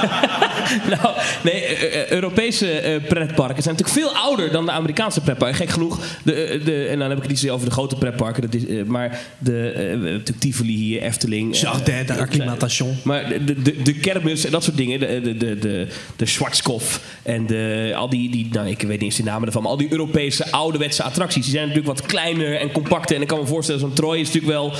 nou, 1.00 1.16
nee, 1.42 1.64
eh, 1.64 2.00
eh, 2.00 2.10
Europese 2.10 2.70
eh, 2.70 3.08
pretparken 3.08 3.62
zijn 3.62 3.76
natuurlijk 3.76 4.06
veel 4.06 4.22
ouder 4.22 4.52
dan 4.52 4.64
de 4.64 4.70
Amerikaanse 4.70 5.20
pretparken. 5.20 5.56
Gek 5.56 5.70
genoeg. 5.70 5.98
De, 6.22 6.60
de, 6.64 6.86
en 6.86 6.98
dan 6.98 7.08
heb 7.08 7.22
ik 7.22 7.30
het 7.30 7.42
niet 7.42 7.50
over 7.50 7.66
de 7.66 7.72
grote 7.72 7.96
pretparken. 7.96 8.42
Dat 8.42 8.54
is, 8.54 8.84
maar 8.86 9.20
de, 9.38 9.72
natuurlijk 10.00 10.38
Tivoli 10.38 10.76
hier, 10.76 11.02
Efteling. 11.02 11.56
Jardin 11.56 12.06
de 12.06 12.18
acclimatation. 12.18 12.96
Maar 13.04 13.28
de, 13.28 13.62
de, 13.62 13.82
de 13.82 13.94
kermis 13.94 14.44
en 14.44 14.50
dat 14.50 14.64
soort 14.64 14.76
dingen. 14.76 15.00
De, 15.00 15.20
de, 15.20 15.36
de, 15.36 15.58
de, 15.58 15.86
de 16.16 16.26
Schwarzkopf 16.26 17.00
en 17.22 17.46
de, 17.46 17.92
al 17.96 18.08
die, 18.08 18.30
die, 18.30 18.48
nou 18.52 18.68
ik 18.68 18.80
weet 18.80 18.90
niet 18.90 19.02
eens 19.02 19.16
de 19.16 19.22
namen 19.22 19.46
ervan. 19.46 19.62
Maar 19.62 19.70
al 19.70 19.76
die 19.76 19.90
Europese 19.90 20.52
ouderwetse 20.52 21.02
attracties. 21.02 21.42
Die 21.44 21.52
zijn 21.52 21.68
natuurlijk 21.68 21.98
wat 21.98 22.06
kleiner 22.06 22.56
en 22.56 22.72
compacter. 22.72 23.16
En 23.16 23.22
ik 23.22 23.28
kan 23.28 23.38
me 23.38 23.46
voorstellen, 23.46 23.80
zo'n 23.80 23.92
Troy 23.92 24.18
is 24.18 24.32
natuurlijk 24.32 24.52
wel 24.52 24.72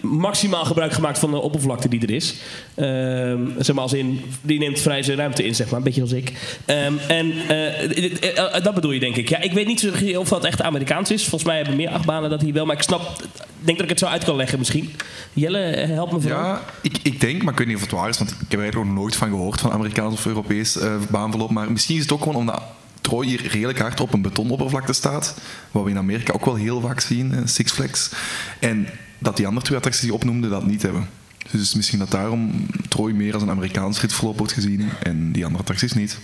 maximaal 0.00 0.64
gebruik 0.64 0.92
gemaakt 0.92 1.18
van 1.18 1.30
de 1.30 1.40
oppervlakte 1.40 1.88
die 1.88 2.00
er 2.00 2.10
is. 2.10 2.34
Ehm, 2.74 3.40
zeg 3.58 3.74
maar 3.74 3.84
als 3.84 3.92
in, 3.92 4.20
die 4.40 4.58
neemt 4.58 4.71
vrij 4.80 5.02
zijn 5.02 5.16
ruimte 5.16 5.44
in, 5.44 5.54
zeg 5.54 5.66
maar. 5.66 5.78
Een 5.78 5.84
beetje 5.84 6.02
als 6.02 6.12
ik. 6.12 6.32
Ehm, 6.64 6.92
en 7.08 7.32
eh, 7.48 7.84
eh, 7.84 8.56
eh, 8.56 8.64
dat 8.64 8.74
bedoel 8.74 8.90
je, 8.90 9.00
denk 9.00 9.16
ik. 9.16 9.28
Ja, 9.28 9.40
ik 9.40 9.52
weet 9.52 9.66
niet 9.66 10.16
of 10.16 10.28
dat 10.28 10.44
echt 10.44 10.62
Amerikaans 10.62 11.10
is. 11.10 11.20
Volgens 11.20 11.44
mij 11.44 11.56
hebben 11.56 11.76
meer 11.76 11.90
achtbanen 11.90 12.30
dat 12.30 12.40
hier 12.40 12.52
wel. 12.52 12.66
Maar 12.66 12.76
ik 12.76 12.82
snap, 12.82 13.22
denk 13.58 13.76
dat 13.76 13.84
ik 13.84 13.88
het 13.88 13.98
zo 13.98 14.06
uit 14.06 14.24
kan 14.24 14.36
leggen 14.36 14.58
misschien. 14.58 14.92
Jelle, 15.32 15.58
help 15.58 16.12
me 16.12 16.20
vooral. 16.20 16.44
Ja, 16.44 16.62
ik, 16.80 16.98
ik 17.02 17.20
denk, 17.20 17.42
maar 17.42 17.52
ik 17.52 17.58
weet 17.58 17.66
niet 17.66 17.76
of 17.76 17.82
het 17.82 17.90
waar 17.90 18.08
is, 18.08 18.18
want 18.18 18.30
ik 18.30 18.36
heb 18.48 18.60
er 18.60 18.74
nog 18.74 18.94
nooit 18.94 19.16
van 19.16 19.28
gehoord 19.28 19.60
van 19.60 19.72
Amerikaans 19.72 20.14
of 20.14 20.26
Europees 20.26 20.78
eh, 20.78 20.94
baanverloop. 21.10 21.50
Maar 21.50 21.72
misschien 21.72 21.96
is 21.96 22.02
het 22.02 22.12
ook 22.12 22.22
gewoon 22.22 22.36
omdat 22.36 22.62
Troy 23.00 23.26
hier 23.26 23.46
redelijk 23.46 23.78
hard 23.78 24.00
op 24.00 24.12
een 24.12 24.22
betonoppervlakte 24.22 24.92
staat. 24.92 25.34
Wat 25.70 25.84
we 25.84 25.90
in 25.90 25.98
Amerika 25.98 26.32
ook 26.32 26.44
wel 26.44 26.54
heel 26.54 26.80
vaak 26.80 27.00
zien, 27.00 27.48
Six 27.48 27.72
Flags. 27.72 28.10
En 28.58 28.88
dat 29.18 29.36
die 29.36 29.46
andere 29.46 29.64
twee 29.64 29.76
attracties 29.76 30.04
die 30.04 30.14
opnoemde 30.14 30.48
dat 30.48 30.66
niet 30.66 30.82
hebben. 30.82 31.08
Dus 31.52 31.74
misschien 31.74 31.98
dat 31.98 32.10
daarom 32.10 32.66
Troy 32.88 33.12
meer 33.12 33.34
als 33.34 33.42
een 33.42 33.50
Amerikaans 33.50 34.00
ritverloop 34.00 34.38
wordt 34.38 34.52
gezien 34.52 34.88
en 35.02 35.32
die 35.32 35.44
andere 35.44 35.62
attracties 35.62 35.92
niet. 35.92 36.18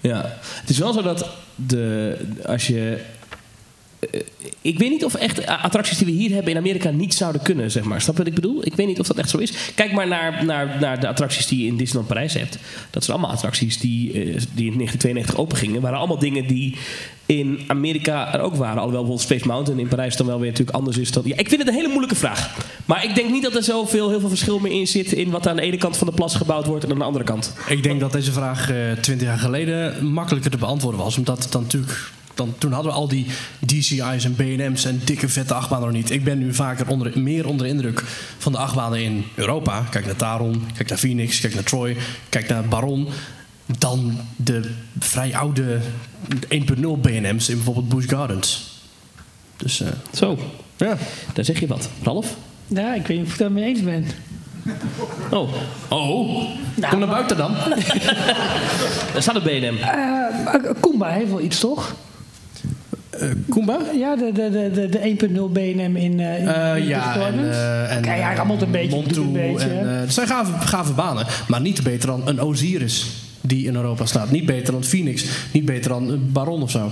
Ja, 0.00 0.36
het 0.60 0.70
is 0.70 0.78
wel 0.78 0.92
zo 0.92 1.02
dat 1.02 1.28
de, 1.54 2.18
als 2.46 2.66
je. 2.66 3.04
Eh, 4.00 4.20
Ik 4.62 4.78
weet 4.78 4.90
niet 4.90 5.04
of 5.04 5.14
echt 5.14 5.46
attracties 5.46 5.98
die 5.98 6.06
we 6.06 6.12
hier 6.12 6.30
hebben 6.30 6.52
in 6.52 6.58
Amerika 6.58 6.90
niet 6.90 7.14
zouden 7.14 7.42
kunnen, 7.42 7.70
zeg 7.70 7.84
maar. 7.84 8.00
Snap 8.00 8.16
je 8.16 8.22
wat 8.22 8.32
ik 8.32 8.40
bedoel? 8.40 8.66
Ik 8.66 8.74
weet 8.74 8.86
niet 8.86 9.00
of 9.00 9.06
dat 9.06 9.18
echt 9.18 9.30
zo 9.30 9.38
is. 9.38 9.52
Kijk 9.74 9.92
maar 9.92 10.08
naar, 10.08 10.44
naar, 10.44 10.76
naar 10.80 11.00
de 11.00 11.08
attracties 11.08 11.46
die 11.46 11.60
je 11.60 11.66
in 11.66 11.76
Disneyland 11.76 12.08
Parijs 12.08 12.34
hebt. 12.34 12.58
Dat 12.90 13.04
zijn 13.04 13.16
allemaal 13.16 13.36
attracties 13.36 13.78
die, 13.78 14.12
eh, 14.12 14.18
die 14.54 14.70
in 14.70 14.76
1992 14.76 15.36
open 15.36 15.56
gingen. 15.56 15.80
waren 15.80 15.98
allemaal 15.98 16.18
dingen 16.18 16.46
die 16.46 16.76
in 17.26 17.60
Amerika 17.66 18.34
er 18.34 18.40
ook 18.40 18.54
waren. 18.54 18.76
Alhoewel 18.76 19.00
bijvoorbeeld 19.00 19.28
Space 19.28 19.46
Mountain 19.46 19.80
in 19.80 19.88
Parijs 19.88 20.16
dan 20.16 20.26
wel 20.26 20.40
weer 20.40 20.50
natuurlijk 20.50 20.76
anders 20.76 20.96
is 20.96 21.10
dan... 21.12 21.22
Ja, 21.26 21.36
ik 21.36 21.48
vind 21.48 21.60
het 21.60 21.68
een 21.68 21.76
hele 21.76 21.88
moeilijke 21.88 22.16
vraag. 22.16 22.56
Maar 22.84 23.04
ik 23.04 23.14
denk 23.14 23.30
niet 23.30 23.42
dat 23.42 23.54
er 23.54 23.62
zoveel 23.62 24.08
heel 24.08 24.20
veel 24.20 24.28
verschil 24.28 24.58
meer 24.58 24.72
in 24.72 24.86
zit... 24.86 25.12
in 25.12 25.30
wat 25.30 25.46
aan 25.46 25.56
de 25.56 25.62
ene 25.62 25.76
kant 25.76 25.96
van 25.96 26.06
de 26.06 26.12
plas 26.12 26.34
gebouwd 26.34 26.66
wordt 26.66 26.84
en 26.84 26.90
aan 26.90 26.98
de 26.98 27.04
andere 27.04 27.24
kant. 27.24 27.54
Ik 27.68 27.82
denk 27.82 28.00
dat 28.00 28.12
deze 28.12 28.32
vraag 28.32 28.72
twintig 29.00 29.26
jaar 29.26 29.38
geleden 29.38 30.06
makkelijker 30.06 30.50
te 30.50 30.56
beantwoorden 30.56 31.00
was. 31.00 31.18
Omdat 31.18 31.42
het 31.42 31.52
dan 31.52 31.62
natuurlijk... 31.62 32.10
Dan, 32.38 32.54
toen 32.58 32.72
hadden 32.72 32.92
we 32.92 32.98
al 32.98 33.08
die 33.08 33.26
DCI's 33.66 34.24
en 34.24 34.34
B&M's 34.34 34.84
en 34.84 35.00
dikke 35.04 35.28
vette 35.28 35.54
achtbanen 35.54 35.86
nog 35.86 35.96
niet. 35.96 36.10
Ik 36.10 36.24
ben 36.24 36.38
nu 36.38 36.54
vaker 36.54 36.88
onder, 36.88 37.20
meer 37.20 37.46
onder 37.46 37.66
de 37.66 37.72
indruk 37.72 38.02
van 38.38 38.52
de 38.52 38.58
achtbanen 38.58 39.02
in 39.02 39.24
Europa. 39.34 39.86
Kijk 39.90 40.04
naar 40.04 40.16
Taron, 40.16 40.66
kijk 40.76 40.88
naar 40.88 40.98
Phoenix, 40.98 41.40
kijk 41.40 41.54
naar 41.54 41.62
Troy, 41.62 41.96
kijk 42.28 42.48
naar 42.48 42.64
Baron. 42.64 43.08
Dan 43.78 44.18
de 44.36 44.70
vrij 44.98 45.36
oude 45.36 45.78
1.0 46.48 47.00
B&M's 47.00 47.48
in 47.48 47.54
bijvoorbeeld 47.56 47.88
Busch 47.88 48.08
Gardens. 48.08 48.80
Dus 49.56 49.80
eh, 49.80 49.88
Zo, 50.12 50.38
ja. 50.76 50.96
daar 51.34 51.44
zeg 51.44 51.60
je 51.60 51.66
wat. 51.66 51.88
Ralf? 52.02 52.36
Ja, 52.66 52.94
ik 52.94 53.06
weet 53.06 53.16
niet 53.18 53.26
of 53.26 53.32
ik 53.32 53.38
het 53.38 53.38
daarmee 53.38 53.64
eens 53.64 53.82
ben. 53.82 54.06
Oh, 55.30 55.52
Oh, 55.88 56.44
kom 56.90 56.98
naar 56.98 57.08
buiten 57.08 57.36
dan. 57.36 57.54
daar 59.12 59.22
staat 59.22 59.34
een 59.34 59.42
BNM. 59.42 59.76
Eh, 59.76 60.70
Kumba 60.80 61.08
heeft 61.08 61.30
wel 61.30 61.40
iets, 61.40 61.60
toch? 61.60 61.94
Kumba? 63.48 63.78
Ja, 63.94 64.16
de, 64.16 64.32
de, 64.32 64.50
de, 64.50 64.70
de, 64.70 64.88
de 64.88 65.28
1.0 65.48 65.52
BNM 65.52 65.96
in, 65.96 66.20
eh 66.20 66.40
in, 66.40 66.48
Eh, 66.48 66.76
in 66.76 66.86
ja, 66.86 67.16
en, 67.26 67.50
eh, 67.50 67.96
en 67.96 68.04
hij 68.04 68.34
rammelt 68.34 68.62
een 68.62 68.70
beetje, 68.70 68.96
Montu 68.96 69.20
een 69.20 69.32
beetje, 69.32 69.68
en, 69.68 69.90
eh, 69.94 70.00
het 70.00 70.12
zijn 70.12 70.26
gave, 70.26 70.52
gave 70.66 70.92
banen, 70.92 71.26
maar 71.48 71.60
niet 71.60 71.82
beter 71.82 72.06
dan 72.06 72.22
een 72.28 72.40
Osiris 72.40 73.06
die 73.40 73.66
in 73.66 73.74
Europa 73.74 74.06
staat. 74.06 74.30
Niet 74.30 74.46
beter 74.46 74.72
dan 74.72 74.84
Phoenix, 74.84 75.24
niet 75.52 75.64
beter 75.64 75.90
dan 75.90 76.08
een 76.10 76.32
Baron 76.32 76.62
of 76.62 76.70
zo. 76.70 76.90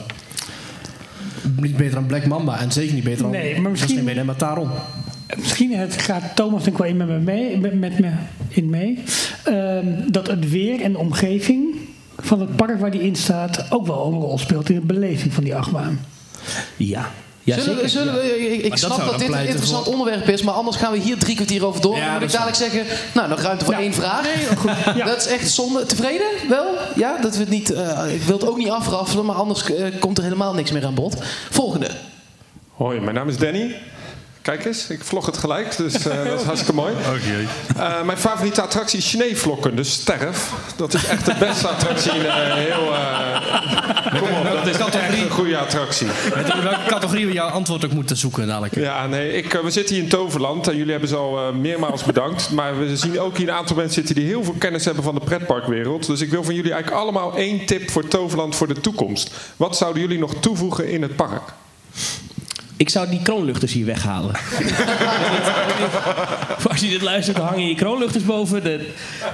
Niet 1.56 1.76
beter 1.76 1.94
dan 1.94 2.06
Black 2.06 2.26
Mamba 2.26 2.60
en 2.60 2.72
zeker 2.72 2.94
niet 2.94 3.04
beter 3.04 3.22
dan 3.22 3.30
Nee, 3.30 3.60
maar 3.60 3.70
misschien- 3.70 3.94
dat 3.94 4.04
is 4.04 4.04
geen 4.12 4.14
BNM, 4.16 4.26
maar 4.26 4.36
Taron. 4.36 4.68
Misschien 5.36 5.72
het 5.72 5.94
gaat 5.94 6.22
Thomas 6.36 6.62
denk 6.64 6.76
ik 6.76 6.82
wel 6.82 6.90
in 6.90 6.96
met 6.96 7.08
me 7.08 7.18
mee, 7.18 7.58
met, 7.58 7.78
met 7.78 7.98
me 7.98 8.10
in 8.48 8.70
mee. 8.70 8.98
Ehm, 9.44 9.86
dat 10.10 10.26
het 10.26 10.50
weer 10.50 10.80
en 10.80 10.92
de 10.92 10.98
omgeving 10.98 11.75
van 12.26 12.40
het 12.40 12.56
park 12.56 12.80
waar 12.80 12.90
die 12.90 13.02
in 13.02 13.16
staat 13.16 13.64
ook 13.70 13.86
wel 13.86 14.06
een 14.06 14.20
rol 14.20 14.38
speelt 14.38 14.68
in 14.68 14.74
de 14.74 14.86
beleving 14.86 15.32
van 15.32 15.44
die 15.44 15.54
achtbaan. 15.56 16.06
Ja. 16.76 17.10
Ja, 17.42 17.58
zullen 17.60 17.68
we, 17.82 17.88
zeker. 17.88 17.88
zullen 17.88 18.14
we, 18.14 18.62
ik, 18.62 18.76
snap 18.76 18.96
dat 18.98 19.18
dit 19.18 19.28
een 19.32 19.46
interessant 19.46 19.84
voor- 19.84 19.92
onderwerp 19.92 20.28
is, 20.28 20.42
maar 20.42 20.54
anders 20.54 20.76
gaan 20.76 20.92
we 20.92 20.98
hier 20.98 21.18
drie 21.18 21.34
kwartier 21.34 21.66
over 21.66 21.80
door. 21.80 21.96
Ja, 21.96 22.04
dan 22.04 22.12
moet 22.12 22.22
ik 22.22 22.30
dadelijk 22.30 22.56
zeggen, 22.56 22.84
nou, 23.14 23.28
nog 23.28 23.40
ruimte 23.40 23.64
voor 23.64 23.74
Ja. 23.74 23.80
één 23.80 23.94
vraag. 23.94 24.26
Ja. 24.96 25.04
Dat 25.04 25.16
is 25.16 25.26
echt 25.26 25.50
zonde. 25.50 25.86
Tevreden? 25.86 26.26
Wel? 26.48 26.66
Ja, 26.96 27.18
dat 27.20 27.34
we 27.34 27.40
het 27.40 27.48
niet, 27.48 27.72
eh, 27.72 28.14
ik 28.14 28.22
wil 28.22 28.38
het 28.38 28.48
ook 28.48 28.56
niet 28.56 28.70
afraffelen, 28.70 29.24
maar 29.24 29.36
anders 29.36 29.64
eh, 29.74 29.84
komt 30.00 30.18
er 30.18 30.24
helemaal 30.24 30.54
niks 30.54 30.70
meer 30.72 30.84
aan 30.86 30.94
bod. 30.94 31.16
Volgende. 31.50 31.90
Hoi, 32.74 33.00
mijn 33.00 33.14
naam 33.14 33.28
is 33.28 33.36
Danny. 33.36 33.76
Kijk 34.46 34.64
eens, 34.64 34.88
ik 34.88 35.04
vlog 35.04 35.26
het 35.26 35.36
gelijk, 35.36 35.76
dus 35.76 35.94
eh, 36.06 36.24
dat 36.24 36.40
is 36.40 36.46
hartstikke 36.46 36.74
mooi. 36.74 36.94
Eh, 37.76 38.02
mijn 38.02 38.18
favoriete 38.18 38.62
attractie 38.62 38.98
is 38.98 39.08
sneeuwvlokken, 39.10 39.76
dus 39.76 39.92
sterf. 39.92 40.52
Dat 40.76 40.94
is 40.94 41.04
echt 41.04 41.26
de 41.26 41.34
beste 41.38 41.68
attractie 41.68 42.12
in 42.12 42.26
eh, 42.26 42.32
heel... 42.34 42.94
eh, 42.94 44.20
kom 44.20 44.28
op, 44.38 44.44
dat 44.52 44.66
is 44.66 44.76
echt 44.78 44.94
een 44.94 45.30
goede 45.30 45.58
attractie. 45.58 46.06
Met 46.34 46.54
in 46.54 46.62
welke 46.62 46.86
categorie 46.86 47.26
we 47.26 47.32
jouw 47.32 47.48
antwoord 47.48 47.84
ook 47.84 47.92
moeten 47.92 48.16
zoeken 48.16 48.46
dadelijk. 48.46 48.74
Ja, 48.74 49.06
nee, 49.06 49.32
ik, 49.32 49.52
we 49.52 49.70
zitten 49.70 49.94
hier 49.94 50.04
in 50.04 50.10
Toverland 50.10 50.68
en 50.68 50.76
jullie 50.76 50.90
hebben 50.90 51.08
ze 51.08 51.16
al 51.16 51.38
eh, 51.38 51.54
meermaals 51.54 52.04
bedankt. 52.04 52.50
Maar 52.50 52.78
we 52.78 52.96
zien 52.96 53.20
ook 53.20 53.36
hier 53.36 53.48
een 53.48 53.54
aantal 53.54 53.76
mensen 53.76 53.94
zitten 53.94 54.14
die 54.14 54.26
heel 54.26 54.44
veel 54.44 54.54
kennis 54.58 54.84
hebben 54.84 55.04
van 55.04 55.14
de 55.14 55.20
pretparkwereld. 55.20 56.06
Dus 56.06 56.20
ik 56.20 56.30
wil 56.30 56.44
van 56.44 56.54
jullie 56.54 56.72
eigenlijk 56.72 57.02
allemaal 57.02 57.36
één 57.36 57.66
tip 57.66 57.90
voor 57.90 58.08
Toverland 58.08 58.56
voor 58.56 58.68
de 58.68 58.80
toekomst. 58.80 59.34
Wat 59.56 59.76
zouden 59.76 60.02
jullie 60.02 60.18
nog 60.18 60.34
toevoegen 60.34 60.88
in 60.88 61.02
het 61.02 61.16
park? 61.16 61.52
Ik 62.76 62.88
zou 62.88 63.08
die 63.08 63.22
kroonluchters 63.22 63.72
hier 63.72 63.86
weghalen. 63.86 64.34
Als 66.70 66.80
je 66.80 66.88
dit 66.88 67.02
luistert, 67.02 67.36
dan 67.36 67.46
hangen 67.46 67.68
je 67.68 67.74
kroonluchters 67.74 68.24
boven. 68.24 68.62
De, 68.62 68.88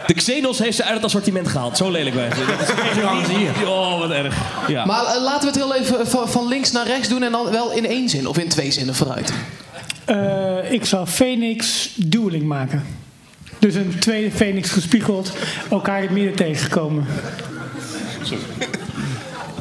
de 0.07 0.15
Xenos 0.15 0.59
heeft 0.59 0.77
ze 0.77 0.85
uit 0.85 0.95
het 0.95 1.05
assortiment 1.05 1.49
gehaald. 1.49 1.77
Zo 1.77 1.91
lelijk 1.91 2.15
wij 2.15 2.31
ze. 2.35 2.45
Dat 2.47 2.61
is 2.61 2.69
echt 2.69 3.29
niet- 3.39 3.49
Oh, 3.67 3.99
wat 3.99 4.11
erg. 4.11 4.35
Ja. 4.69 4.85
Maar 4.85 5.05
eh, 5.05 5.23
laten 5.23 5.41
we 5.41 5.47
het 5.47 5.57
heel 5.57 5.75
even 5.75 6.07
van, 6.07 6.29
van 6.29 6.49
links 6.49 6.73
naar 6.73 6.87
rechts 6.87 7.09
doen 7.09 7.23
en 7.23 7.33
dan 7.33 7.51
wel 7.51 7.73
in 7.73 7.87
één 7.87 8.09
zin 8.09 8.27
of 8.27 8.39
in 8.39 8.49
twee 8.49 8.71
zinnen 8.71 8.95
vooruit. 8.95 9.33
Eh, 10.05 10.73
ik 10.73 10.85
zou 10.85 11.07
Phoenix 11.07 11.91
dueling 11.97 12.45
maken. 12.45 12.85
Dus 13.59 13.75
een 13.75 13.95
tweede 13.99 14.31
Phoenix 14.31 14.71
gespiegeld, 14.71 15.33
elkaar 15.71 15.97
in 15.97 16.03
het 16.03 16.11
midden 16.13 16.35
tegengekomen. 16.35 17.07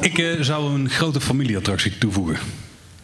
Ik 0.00 0.18
eh, 0.18 0.26
zou 0.40 0.74
een 0.74 0.90
grote 0.90 1.20
familieattractie 1.20 1.98
toevoegen. 1.98 2.36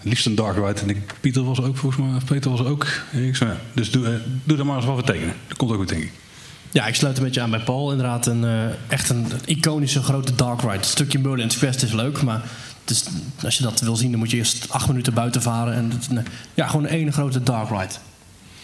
Liefst 0.08 0.26
een 0.26 0.34
dark 0.34 0.56
ride. 0.56 0.80
En 0.80 0.88
ik, 0.88 1.14
Pieter 1.20 1.44
was 1.44 1.58
er 1.58 1.64
ook 1.64 1.76
volgens 1.76 2.06
mij. 2.06 2.16
Of 2.16 2.24
Peter 2.24 2.50
was 2.50 2.60
er 2.60 2.68
ook. 2.68 2.86
Ik 3.12 3.36
zei, 3.36 3.50
ja, 3.50 3.56
dus 3.74 3.90
doe, 3.90 4.06
eh, 4.06 4.12
doe 4.44 4.56
daar 4.56 4.66
maar 4.66 4.76
eens 4.76 4.84
wat 4.84 4.94
voor 4.94 5.04
tekenen. 5.04 5.34
Dat 5.48 5.56
komt 5.56 5.70
ook 5.70 5.76
goed, 5.76 5.88
denk 5.88 6.02
ik. 6.02 6.12
Ja, 6.72 6.86
ik 6.86 6.94
sluit 6.94 7.18
een 7.18 7.24
beetje 7.24 7.40
aan 7.40 7.50
bij 7.50 7.60
Paul. 7.60 7.90
Inderdaad, 7.90 8.26
een, 8.26 8.44
eh, 8.44 8.64
echt 8.88 9.10
een 9.10 9.26
iconische 9.44 10.02
grote 10.02 10.34
dark 10.34 10.60
ride. 10.60 10.72
Het 10.72 10.84
stukje 10.84 11.18
Merlin's 11.18 11.58
Quest 11.58 11.82
is 11.82 11.92
leuk, 11.92 12.22
maar 12.22 12.42
als 13.42 13.56
je 13.56 13.62
dat 13.62 13.80
wil 13.80 13.96
zien, 13.96 14.10
dan 14.10 14.18
moet 14.18 14.30
je 14.30 14.36
eerst 14.36 14.66
acht 14.70 14.88
minuten 14.88 15.14
buiten 15.14 15.42
varen. 15.42 15.74
En 15.74 15.92
nee, 16.10 16.24
ja, 16.54 16.66
gewoon 16.66 16.84
een 16.84 16.90
ene 16.90 17.12
grote 17.12 17.42
dark 17.42 17.68
ride. 17.68 17.94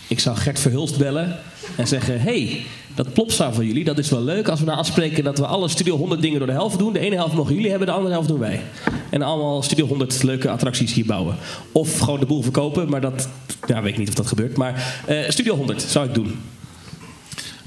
Ik 0.07 0.21
zou 0.21 0.37
Gert 0.37 0.61
Verhulst 0.61 0.99
bellen 0.99 1.39
en 1.77 1.87
zeggen... 1.87 2.21
hey, 2.21 2.65
dat 2.95 3.13
plopsaal 3.13 3.53
van 3.53 3.67
jullie, 3.67 3.85
dat 3.85 3.99
is 3.99 4.11
wel 4.11 4.23
leuk 4.23 4.49
als 4.49 4.61
we 4.61 4.67
nou 4.67 4.79
afspreken... 4.79 5.25
dat 5.25 5.39
we 5.39 5.47
alle 5.47 5.69
Studio 5.69 5.97
100 5.97 6.21
dingen 6.21 6.39
door 6.39 6.47
de 6.47 6.53
helft 6.53 6.79
doen. 6.79 6.93
De 6.93 6.99
ene 6.99 7.15
helft 7.15 7.35
mogen 7.35 7.55
jullie 7.55 7.71
hebben, 7.71 7.87
de 7.87 7.93
andere 7.93 8.13
helft 8.13 8.29
doen 8.29 8.39
wij. 8.39 8.63
En 9.11 9.23
allemaal 9.23 9.63
Studio 9.63 9.87
100 9.87 10.23
leuke 10.23 10.51
attracties 10.51 10.93
hier 10.93 11.07
bouwen. 11.07 11.37
Of 11.73 11.99
gewoon 11.99 12.21
de 12.21 12.27
boel 12.27 12.43
verkopen, 12.43 12.89
maar 12.89 13.01
dat... 13.01 13.29
Ja, 13.67 13.83
weet 13.83 13.93
ik 13.93 13.99
niet 13.99 14.09
of 14.09 14.15
dat 14.15 14.27
gebeurt. 14.27 14.57
Maar 14.57 15.03
eh, 15.07 15.29
Studio 15.29 15.57
100 15.57 15.83
zou 15.83 16.09
ik 16.09 16.15
doen. 16.15 16.39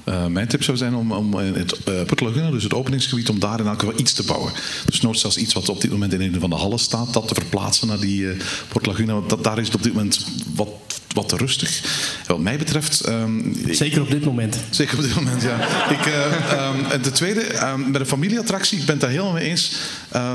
Eh, 0.04 0.26
mijn 0.26 0.48
tip 0.48 0.64
zou 0.64 0.78
zijn 0.78 0.96
om, 0.96 1.12
om 1.12 1.40
in 1.40 1.54
het 1.54 1.84
Put 1.84 2.22
Laguna, 2.22 2.52
dus 2.52 2.64
het 2.64 2.74
openingsgebied, 2.74 3.30
om 3.30 3.40
daar 3.40 3.60
in 3.60 3.68
elk 3.68 3.80
geval 3.80 4.00
iets 4.00 4.14
te 4.14 4.24
bouwen. 4.24 4.52
Dus 4.86 5.02
nooit 5.02 5.20
zelfs 5.20 5.38
iets 5.38 5.54
wat 5.54 5.70
op 5.70 5.82
dit 5.82 5.92
moment 5.92 6.14
in 6.14 6.22
een 6.22 6.40
van 6.40 6.50
de 6.50 6.56
hallen 6.56 6.80
staat, 6.80 7.14
dat 7.14 7.28
te 7.28 7.34
verplaatsen 7.34 7.88
naar 7.88 8.00
die 8.00 8.22
uh, 8.22 8.42
Port 8.68 8.86
Laguna. 8.86 9.14
Want 9.14 9.30
dat, 9.30 9.44
daar 9.44 9.60
is 9.60 9.66
het 9.66 9.76
op 9.76 9.84
dit 9.84 9.94
moment 9.94 10.26
wat 10.56 10.97
wat 11.14 11.30
te 11.30 11.38
rustig. 11.38 11.82
Wat 12.28 12.40
mij 12.40 12.58
betreft... 12.58 13.08
Um, 13.08 13.56
zeker 13.70 14.02
op 14.02 14.12
dit 14.12 14.26
moment. 14.26 14.58
Zeker 14.70 14.98
op 14.98 15.04
dit 15.04 15.16
moment, 15.16 15.42
ja. 15.42 15.56
ik, 15.90 16.06
uh, 16.06 16.70
um, 16.70 16.86
en 16.92 17.02
de 17.02 17.12
tweede, 17.12 17.68
um, 17.68 17.92
met 17.92 18.02
een 18.02 18.08
familieattractie, 18.08 18.80
ik 18.80 18.86
ben 18.86 18.94
het 18.94 19.02
daar 19.02 19.10
helemaal 19.10 19.34
mee 19.34 19.50
eens. 19.50 19.72
Uh, 20.16 20.34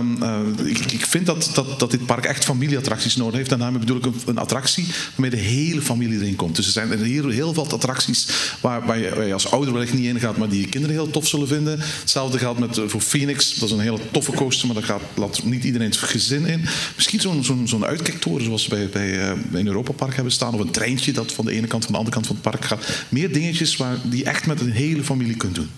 ik, 0.65 0.79
ik, 0.93 1.07
vind 1.07 1.27
dat, 1.27 1.51
dat, 1.55 1.81
dat 1.81 1.91
dit 1.91 2.07
park 2.07 2.25
echt 2.25 2.45
familieattracties 2.45 3.17
nodig 3.17 3.35
heeft. 3.35 3.53
En 3.53 3.59
daarmee 3.59 3.81
bedoel 3.81 3.97
ik 3.97 4.07
een, 4.07 4.15
een 4.27 4.39
attractie 4.39 4.87
waarmee 5.15 5.31
de 5.31 5.47
hele 5.47 5.83
familie 5.83 6.21
erin 6.21 6.37
komt. 6.37 6.57
Dus 6.57 6.67
er 6.67 6.73
zijn 6.73 7.05
heel, 7.05 7.29
heel 7.29 7.55
veel 7.55 7.71
attracties 7.71 8.27
waar, 8.61 8.87
waar, 8.87 8.99
je, 8.99 9.15
waar 9.15 9.27
je 9.27 9.33
als 9.33 9.51
ouder 9.51 9.73
wellicht 9.73 9.95
niet 9.95 10.07
in 10.07 10.21
gaat, 10.21 10.37
maar 10.37 10.49
die 10.49 10.61
je 10.61 10.69
kinderen 10.69 10.97
heel 10.97 11.11
tof 11.11 11.29
zullen 11.29 11.49
vinden. 11.49 11.79
Hetzelfde 12.01 12.39
geldt 12.39 12.59
met, 12.59 12.81
voor 12.87 13.01
Phoenix. 13.01 13.55
Dat 13.55 13.69
is 13.69 13.75
een 13.75 13.81
hele 13.81 13.99
toffe 14.11 14.33
coaster, 14.33 14.67
maar 14.67 14.77
daar 14.77 14.85
gaat, 14.85 15.03
laat 15.15 15.45
niet 15.45 15.65
iedereen 15.65 15.89
het 15.89 15.97
gezin 15.97 16.47
in. 16.47 16.65
Misschien 16.95 17.21
zo'n 17.21 17.45
zo'n 17.45 17.69
zo'n 17.69 17.85
uitkijktoren 17.85 18.45
zoals 18.45 18.67
we 18.67 18.89
bij, 18.93 19.37
bij, 19.51 19.61
in 19.61 19.67
Europa 19.67 19.93
Park 19.93 20.15
hebben 20.15 20.33
staan. 20.33 20.55
Of 20.55 20.61
een 20.61 20.71
treintje 20.73 21.13
dat 21.13 21.33
van 21.33 21.45
de 21.45 21.53
ene 21.53 21.67
kant 21.67 21.83
van 21.83 21.93
de 21.93 21.99
andere 21.99 22.17
kant 22.17 22.27
van 22.27 22.37
het 22.37 22.45
park 22.45 22.65
gaat. 22.65 23.05
Meer 23.09 23.33
dingetjes 23.33 23.77
waar, 23.77 23.97
die 24.03 24.19
je 24.19 24.25
echt 24.25 24.47
met 24.47 24.61
een 24.61 24.73
hele 24.73 25.05
familie 25.05 25.37
kunt 25.37 25.55
doen. 25.55 25.71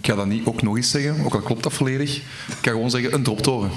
Ik 0.00 0.06
ga 0.06 0.14
dat 0.14 0.26
niet 0.26 0.46
ook 0.46 0.62
nog 0.62 0.76
eens 0.76 0.90
zeggen, 0.90 1.24
ook 1.24 1.34
al 1.34 1.40
klopt 1.40 1.62
dat 1.62 1.72
volledig. 1.72 2.16
Ik 2.16 2.22
ga 2.62 2.70
gewoon 2.70 2.90
zeggen 2.90 3.14
een 3.14 3.22
droptoren. 3.22 3.70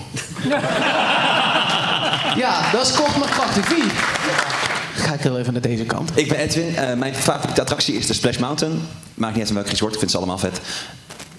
Ja, 2.35 2.71
dat 2.71 2.87
is 2.87 2.93
kort 2.93 3.17
maar 3.17 3.29
krachtig. 3.29 3.69
Wie? 3.69 3.83
Ga 4.95 5.13
ik 5.13 5.19
heel 5.21 5.39
even 5.39 5.53
naar 5.53 5.61
deze 5.61 5.83
kant. 5.83 6.11
Ik 6.15 6.27
ben 6.27 6.37
Edwin. 6.37 6.67
Uh, 6.67 6.93
mijn 6.93 7.15
favoriete 7.15 7.61
attractie 7.61 7.95
is 7.95 8.07
de 8.07 8.13
Splash 8.13 8.37
Mountain. 8.37 8.81
Maakt 9.13 9.33
niet 9.33 9.41
uit 9.41 9.49
in 9.49 9.55
welk 9.55 9.69
resort, 9.69 9.93
ik 9.93 9.99
vind 9.99 10.11
ze 10.11 10.17
allemaal 10.17 10.37
vet. 10.37 10.61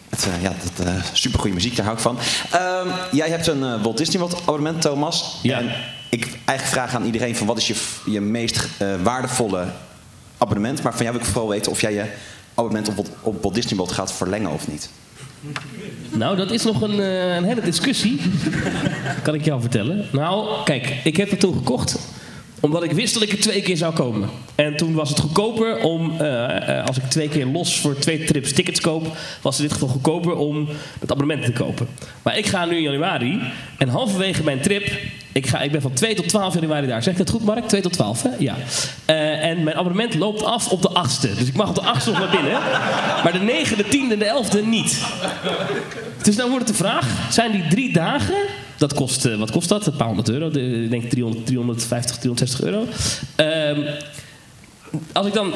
Het, 0.08 0.26
uh, 0.26 0.42
ja, 0.42 0.54
dat, 0.76 0.86
uh, 0.86 0.94
supergoeie 1.12 1.54
muziek, 1.54 1.76
daar 1.76 1.84
hou 1.84 1.96
ik 1.96 2.02
van. 2.02 2.18
Uh, 2.54 2.94
jij 3.12 3.28
hebt 3.28 3.46
een 3.46 3.82
Walt 3.82 3.96
Disney 3.96 4.20
World 4.20 4.40
abonnement, 4.40 4.80
Thomas. 4.80 5.38
Ja. 5.42 5.58
En 5.58 5.74
ik 6.14 6.24
eigenlijk 6.44 6.62
vraag 6.62 6.94
aan 6.94 7.04
iedereen 7.04 7.36
van 7.36 7.46
wat 7.46 7.56
is 7.56 7.66
je, 7.66 7.74
je 8.10 8.20
meest 8.20 8.68
waardevolle 9.02 9.66
abonnement. 10.38 10.82
Maar 10.82 10.92
van 10.92 11.02
jou 11.02 11.16
wil 11.16 11.26
ik 11.26 11.32
vooral 11.32 11.50
weten 11.50 11.72
of 11.72 11.80
jij 11.80 11.92
je 11.92 12.04
abonnement 12.54 12.88
op, 12.88 13.06
op 13.20 13.42
Walt 13.42 13.54
Disney 13.54 13.76
World 13.76 13.92
gaat 13.92 14.12
verlengen 14.12 14.50
of 14.50 14.68
niet. 14.68 14.90
Nou, 16.10 16.36
dat 16.36 16.50
is 16.50 16.64
nog 16.64 16.82
een, 16.82 16.98
een 17.36 17.44
hele 17.44 17.60
discussie. 17.60 18.20
kan 19.22 19.34
ik 19.34 19.44
jou 19.44 19.60
vertellen. 19.60 20.06
Nou, 20.12 20.64
kijk, 20.64 21.00
ik 21.04 21.16
heb 21.16 21.30
het 21.30 21.40
toen 21.40 21.54
gekocht 21.54 21.98
omdat 22.62 22.82
ik 22.82 22.92
wist 22.92 23.14
dat 23.14 23.22
ik 23.22 23.32
er 23.32 23.40
twee 23.40 23.62
keer 23.62 23.76
zou 23.76 23.94
komen. 23.94 24.28
En 24.54 24.76
toen 24.76 24.94
was 24.94 25.08
het 25.08 25.20
goedkoper 25.20 25.78
om, 25.78 26.12
uh, 26.20 26.86
als 26.86 26.96
ik 26.96 27.02
twee 27.02 27.28
keer 27.28 27.46
los 27.46 27.80
voor 27.80 27.98
twee 27.98 28.24
trips 28.24 28.52
tickets 28.52 28.80
koop, 28.80 29.16
was 29.42 29.56
het 29.56 29.62
in 29.62 29.68
dit 29.68 29.72
geval 29.72 29.88
goedkoper 29.88 30.36
om 30.36 30.68
het 31.00 31.12
abonnement 31.12 31.44
te 31.44 31.52
kopen. 31.52 31.88
Maar 32.22 32.38
ik 32.38 32.46
ga 32.46 32.64
nu 32.64 32.76
in 32.76 32.82
januari 32.82 33.40
en 33.78 33.88
halverwege 33.88 34.42
mijn 34.42 34.60
trip, 34.60 34.92
ik, 35.32 35.46
ga, 35.46 35.60
ik 35.60 35.72
ben 35.72 35.82
van 35.82 35.92
2 35.92 36.14
tot 36.14 36.28
12 36.28 36.54
januari 36.54 36.86
daar. 36.86 37.02
Zeg 37.02 37.12
ik 37.12 37.18
dat 37.18 37.30
goed, 37.30 37.44
Mark? 37.44 37.68
2 37.68 37.80
tot 37.80 37.92
12, 37.92 38.22
hè? 38.22 38.30
Ja. 38.38 38.56
Uh, 39.06 39.44
en 39.44 39.62
mijn 39.62 39.76
abonnement 39.76 40.14
loopt 40.14 40.42
af 40.42 40.68
op 40.68 40.82
de 40.82 40.90
8e. 40.90 41.38
Dus 41.38 41.48
ik 41.48 41.54
mag 41.54 41.68
op 41.68 41.74
de 41.74 41.80
8e 41.80 42.04
nog 42.04 42.18
naar 42.18 42.30
binnen. 42.30 42.52
Maar 43.22 43.32
de 43.32 43.64
9e, 43.64 43.76
de 43.76 43.84
10e 43.84 44.12
en 44.12 44.18
de 44.18 44.44
11e 44.44 44.68
niet. 44.68 45.00
Dus 46.22 46.36
dan 46.36 46.50
wordt 46.50 46.68
het 46.68 46.76
de 46.76 46.82
vraag: 46.84 47.06
zijn 47.30 47.50
die 47.52 47.66
drie 47.68 47.92
dagen 47.92 48.36
dat 48.82 48.94
kost, 48.94 49.26
uh, 49.26 49.38
wat 49.38 49.50
kost 49.50 49.68
dat? 49.68 49.86
Een 49.86 49.96
paar 49.96 50.06
honderd 50.06 50.28
euro. 50.28 50.46
Ik 50.46 50.90
denk 50.90 51.10
300, 51.10 51.46
350, 51.46 52.16
360 52.18 52.62
euro. 52.62 52.86
Um, 53.76 53.86
als 55.12 55.26
ik 55.26 55.32
dan... 55.32 55.52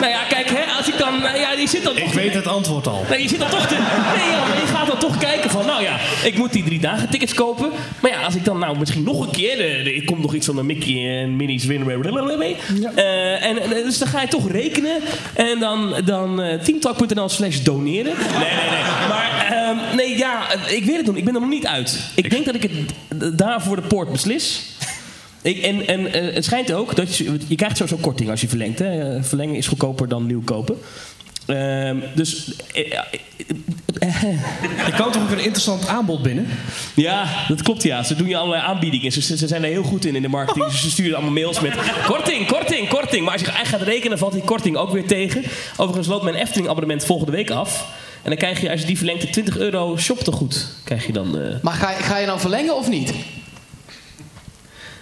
Nou 0.00 0.10
ja, 0.10 0.22
kijk, 0.28 0.50
hè, 0.50 0.76
als 0.76 0.88
ik 0.88 0.98
dan... 0.98 1.14
Ja, 1.20 1.52
je 1.52 1.68
zit 1.68 1.84
dan 1.84 1.96
ik 1.96 2.12
weet 2.12 2.34
het 2.34 2.46
antwoord 2.46 2.86
al. 2.86 3.04
Nee, 3.10 3.22
je 3.22 3.28
zit 3.28 3.38
dan 3.38 3.48
toch 3.48 3.66
te... 3.66 3.74
Nee, 3.74 4.30
ja, 4.30 4.44
je 4.60 4.66
gaat 4.74 4.86
dan 4.86 4.98
toch 4.98 5.18
kijken 5.18 5.50
van... 5.50 5.66
Nou 5.66 5.82
ja, 5.82 5.96
ik 6.22 6.38
moet 6.38 6.52
die 6.52 6.64
drie 6.64 6.78
dagen 6.78 7.10
tickets 7.10 7.34
kopen. 7.34 7.70
Maar 8.00 8.10
ja, 8.10 8.20
als 8.20 8.34
ik 8.34 8.44
dan 8.44 8.58
nou 8.58 8.78
misschien 8.78 9.02
nog 9.02 9.20
een 9.20 9.30
keer... 9.30 9.56
De, 9.56 9.80
de, 9.84 9.94
ik 9.94 10.06
kom 10.06 10.20
nog 10.20 10.34
iets 10.34 10.46
van 10.46 10.56
de 10.56 10.62
Mickey 10.62 11.20
en 11.20 11.36
Minnie's 11.36 11.64
Winner... 11.64 11.86
Ja. 12.80 12.92
Uh, 12.96 13.44
en, 13.44 13.56
dus 13.70 13.98
dan 13.98 14.08
ga 14.08 14.20
je 14.20 14.28
toch 14.28 14.50
rekenen. 14.50 15.00
En 15.34 15.58
dan, 15.58 15.94
dan 16.04 16.40
uh, 16.40 16.54
teamtalk.nl 16.54 17.28
slash 17.28 17.58
doneren. 17.58 18.14
Nee, 18.16 18.38
nee, 18.38 18.70
nee. 18.70 19.08
Maar 19.08 19.68
um, 19.70 19.96
nee, 19.96 20.18
ja, 20.18 20.52
ik 20.66 20.84
weet 20.84 20.96
het 20.96 21.06
nog. 21.06 21.16
Ik 21.16 21.24
ben 21.24 21.34
er 21.34 21.40
nog 21.40 21.50
niet 21.50 21.66
uit. 21.66 22.00
Ik 22.14 22.30
denk 22.30 22.44
dat 22.44 22.54
ik 22.54 22.62
het 22.62 23.38
daar 23.38 23.62
voor 23.62 23.76
de 23.76 23.82
poort 23.82 24.12
beslis. 24.12 24.62
Ik, 25.48 25.62
en 25.62 25.86
en 25.86 26.00
uh, 26.00 26.34
het 26.34 26.44
schijnt 26.44 26.72
ook 26.72 26.96
dat 26.96 27.16
je, 27.16 27.38
je 27.46 27.54
krijgt 27.54 27.76
sowieso 27.76 28.00
korting 28.00 28.30
als 28.30 28.40
je 28.40 28.48
verlengt. 28.48 28.78
Hè? 28.78 29.22
Verlengen 29.22 29.54
is 29.54 29.66
goedkoper 29.66 30.08
dan 30.08 30.26
nieuw 30.26 30.42
kopen. 30.44 30.78
Uh, 31.46 31.90
dus. 32.14 32.52
Uh, 32.74 32.98
er 34.86 34.94
kan 34.96 35.12
toch 35.12 35.22
ook 35.22 35.30
een 35.30 35.38
interessant 35.38 35.86
aanbod 35.86 36.22
binnen? 36.22 36.46
Ja, 36.94 37.26
dat 37.48 37.62
klopt 37.62 37.82
ja. 37.82 38.02
Ze 38.02 38.16
doen 38.16 38.28
je 38.28 38.36
allerlei 38.36 38.62
aanbiedingen. 38.62 39.12
Ze, 39.12 39.20
ze 39.36 39.46
zijn 39.46 39.64
er 39.64 39.70
heel 39.70 39.82
goed 39.82 40.04
in 40.04 40.16
in 40.16 40.22
de 40.22 40.28
marketing. 40.28 40.64
Dus 40.64 40.80
ze 40.80 40.90
sturen 40.90 41.14
allemaal 41.14 41.32
mails 41.32 41.60
met 41.60 41.74
korting, 42.06 42.46
korting, 42.46 42.88
korting. 42.88 43.24
Maar 43.24 43.32
als 43.32 43.40
je 43.40 43.50
echt 43.50 43.68
gaat 43.68 43.82
rekenen, 43.82 44.18
valt 44.18 44.32
die 44.32 44.42
korting 44.42 44.76
ook 44.76 44.90
weer 44.90 45.06
tegen. 45.06 45.44
Overigens 45.76 46.06
loopt 46.06 46.24
mijn 46.24 46.36
Efteling 46.36 46.68
abonnement 46.68 47.04
volgende 47.04 47.32
week 47.32 47.50
af. 47.50 47.86
En 48.22 48.30
dan 48.30 48.36
krijg 48.36 48.60
je, 48.60 48.70
als 48.70 48.80
je 48.80 48.86
die 48.86 48.96
verlengt, 48.96 49.22
de 49.22 49.30
20 49.30 49.58
euro 49.58 49.96
shop 49.96 50.18
te 50.18 50.32
goed. 50.32 50.66
Krijg 50.84 51.06
je 51.06 51.12
dan. 51.12 51.38
Uh... 51.38 51.54
Maar 51.62 51.74
ga, 51.74 51.92
ga 51.92 52.18
je 52.18 52.26
nou 52.26 52.40
verlengen 52.40 52.76
of 52.76 52.88
niet? 52.88 53.12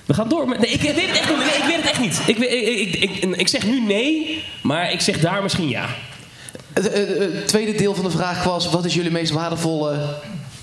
We 0.07 0.15
gaan 0.15 0.29
door. 0.29 0.49
Nee, 0.49 0.71
ik 0.71 0.81
weet 0.81 0.95
het 0.95 1.19
echt 1.19 1.29
niet. 1.29 1.39
Nee, 1.39 1.57
ik 1.57 1.65
weet 1.67 1.77
het 1.77 1.91
echt 1.91 2.01
niet. 2.01 2.21
Ik, 2.27 2.39
ik, 2.39 2.95
ik, 2.95 3.37
ik, 3.37 3.49
zeg 3.49 3.67
nu 3.67 3.81
nee, 3.81 4.45
maar 4.63 4.93
ik 4.93 5.01
zeg 5.01 5.21
daar 5.21 5.43
misschien 5.43 5.69
ja. 5.69 5.87
Het, 6.73 6.93
het 7.19 7.49
tweede 7.49 7.75
deel 7.75 7.95
van 7.95 8.05
de 8.05 8.11
vraag 8.11 8.45
was: 8.45 8.71
wat 8.71 8.85
is 8.85 8.95
jullie 8.95 9.11
meest 9.11 9.33
waardevolle 9.33 10.17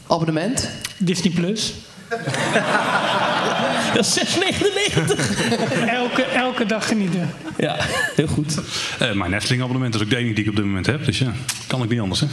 abonnement? 0.07 0.69
Disney 0.97 1.33
Plus. 1.33 1.73
Dat 3.93 4.05
is 4.05 4.19
6,99. 4.19 5.87
elke, 5.87 6.23
elke 6.23 6.65
dag 6.65 6.87
genieten. 6.87 7.29
Ja, 7.57 7.75
heel 8.15 8.27
goed. 8.27 8.57
Uh, 9.01 9.11
mijn 9.11 9.33
Efteling 9.33 9.61
abonnement 9.61 9.95
is 9.95 10.01
ook 10.01 10.09
de 10.09 10.15
enige 10.15 10.33
die 10.33 10.43
ik 10.43 10.49
op 10.49 10.55
dit 10.55 10.65
moment 10.65 10.85
heb. 10.85 11.05
Dus 11.05 11.19
ja, 11.19 11.33
kan 11.67 11.83
ik 11.83 11.89
niet 11.89 11.99
anders 11.99 12.19
hè. 12.19 12.27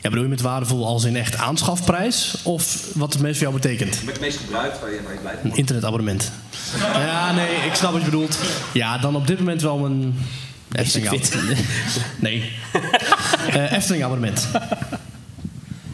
Ja, 0.00 0.08
bedoel 0.08 0.24
je 0.24 0.30
met 0.30 0.40
waardevol 0.40 0.86
als 0.86 1.04
in 1.04 1.16
echt 1.16 1.36
aanschafprijs? 1.36 2.36
Of 2.42 2.86
wat 2.94 3.12
het 3.12 3.22
meest 3.22 3.38
voor 3.38 3.48
jou 3.48 3.60
betekent? 3.60 4.02
Met 4.04 4.12
het 4.12 4.20
meest 4.20 4.38
gebruikt, 4.38 4.80
waar 4.80 4.90
je, 4.90 5.02
waar 5.02 5.12
je 5.12 5.18
blij 5.18 5.34
Een 5.42 5.56
internetabonnement. 5.56 6.32
ja, 6.78 7.32
nee, 7.32 7.54
ik 7.56 7.74
snap 7.74 7.92
wat 7.92 8.00
je 8.00 8.10
bedoelt. 8.10 8.38
Ja, 8.72 8.98
dan 8.98 9.16
op 9.16 9.26
dit 9.26 9.38
moment 9.38 9.62
wel 9.62 9.84
een... 9.84 10.18
Efteling 10.72 11.08
Nee. 12.18 12.52
uh, 13.54 13.72
Efteling 13.72 14.04
abonnement. 14.04 14.48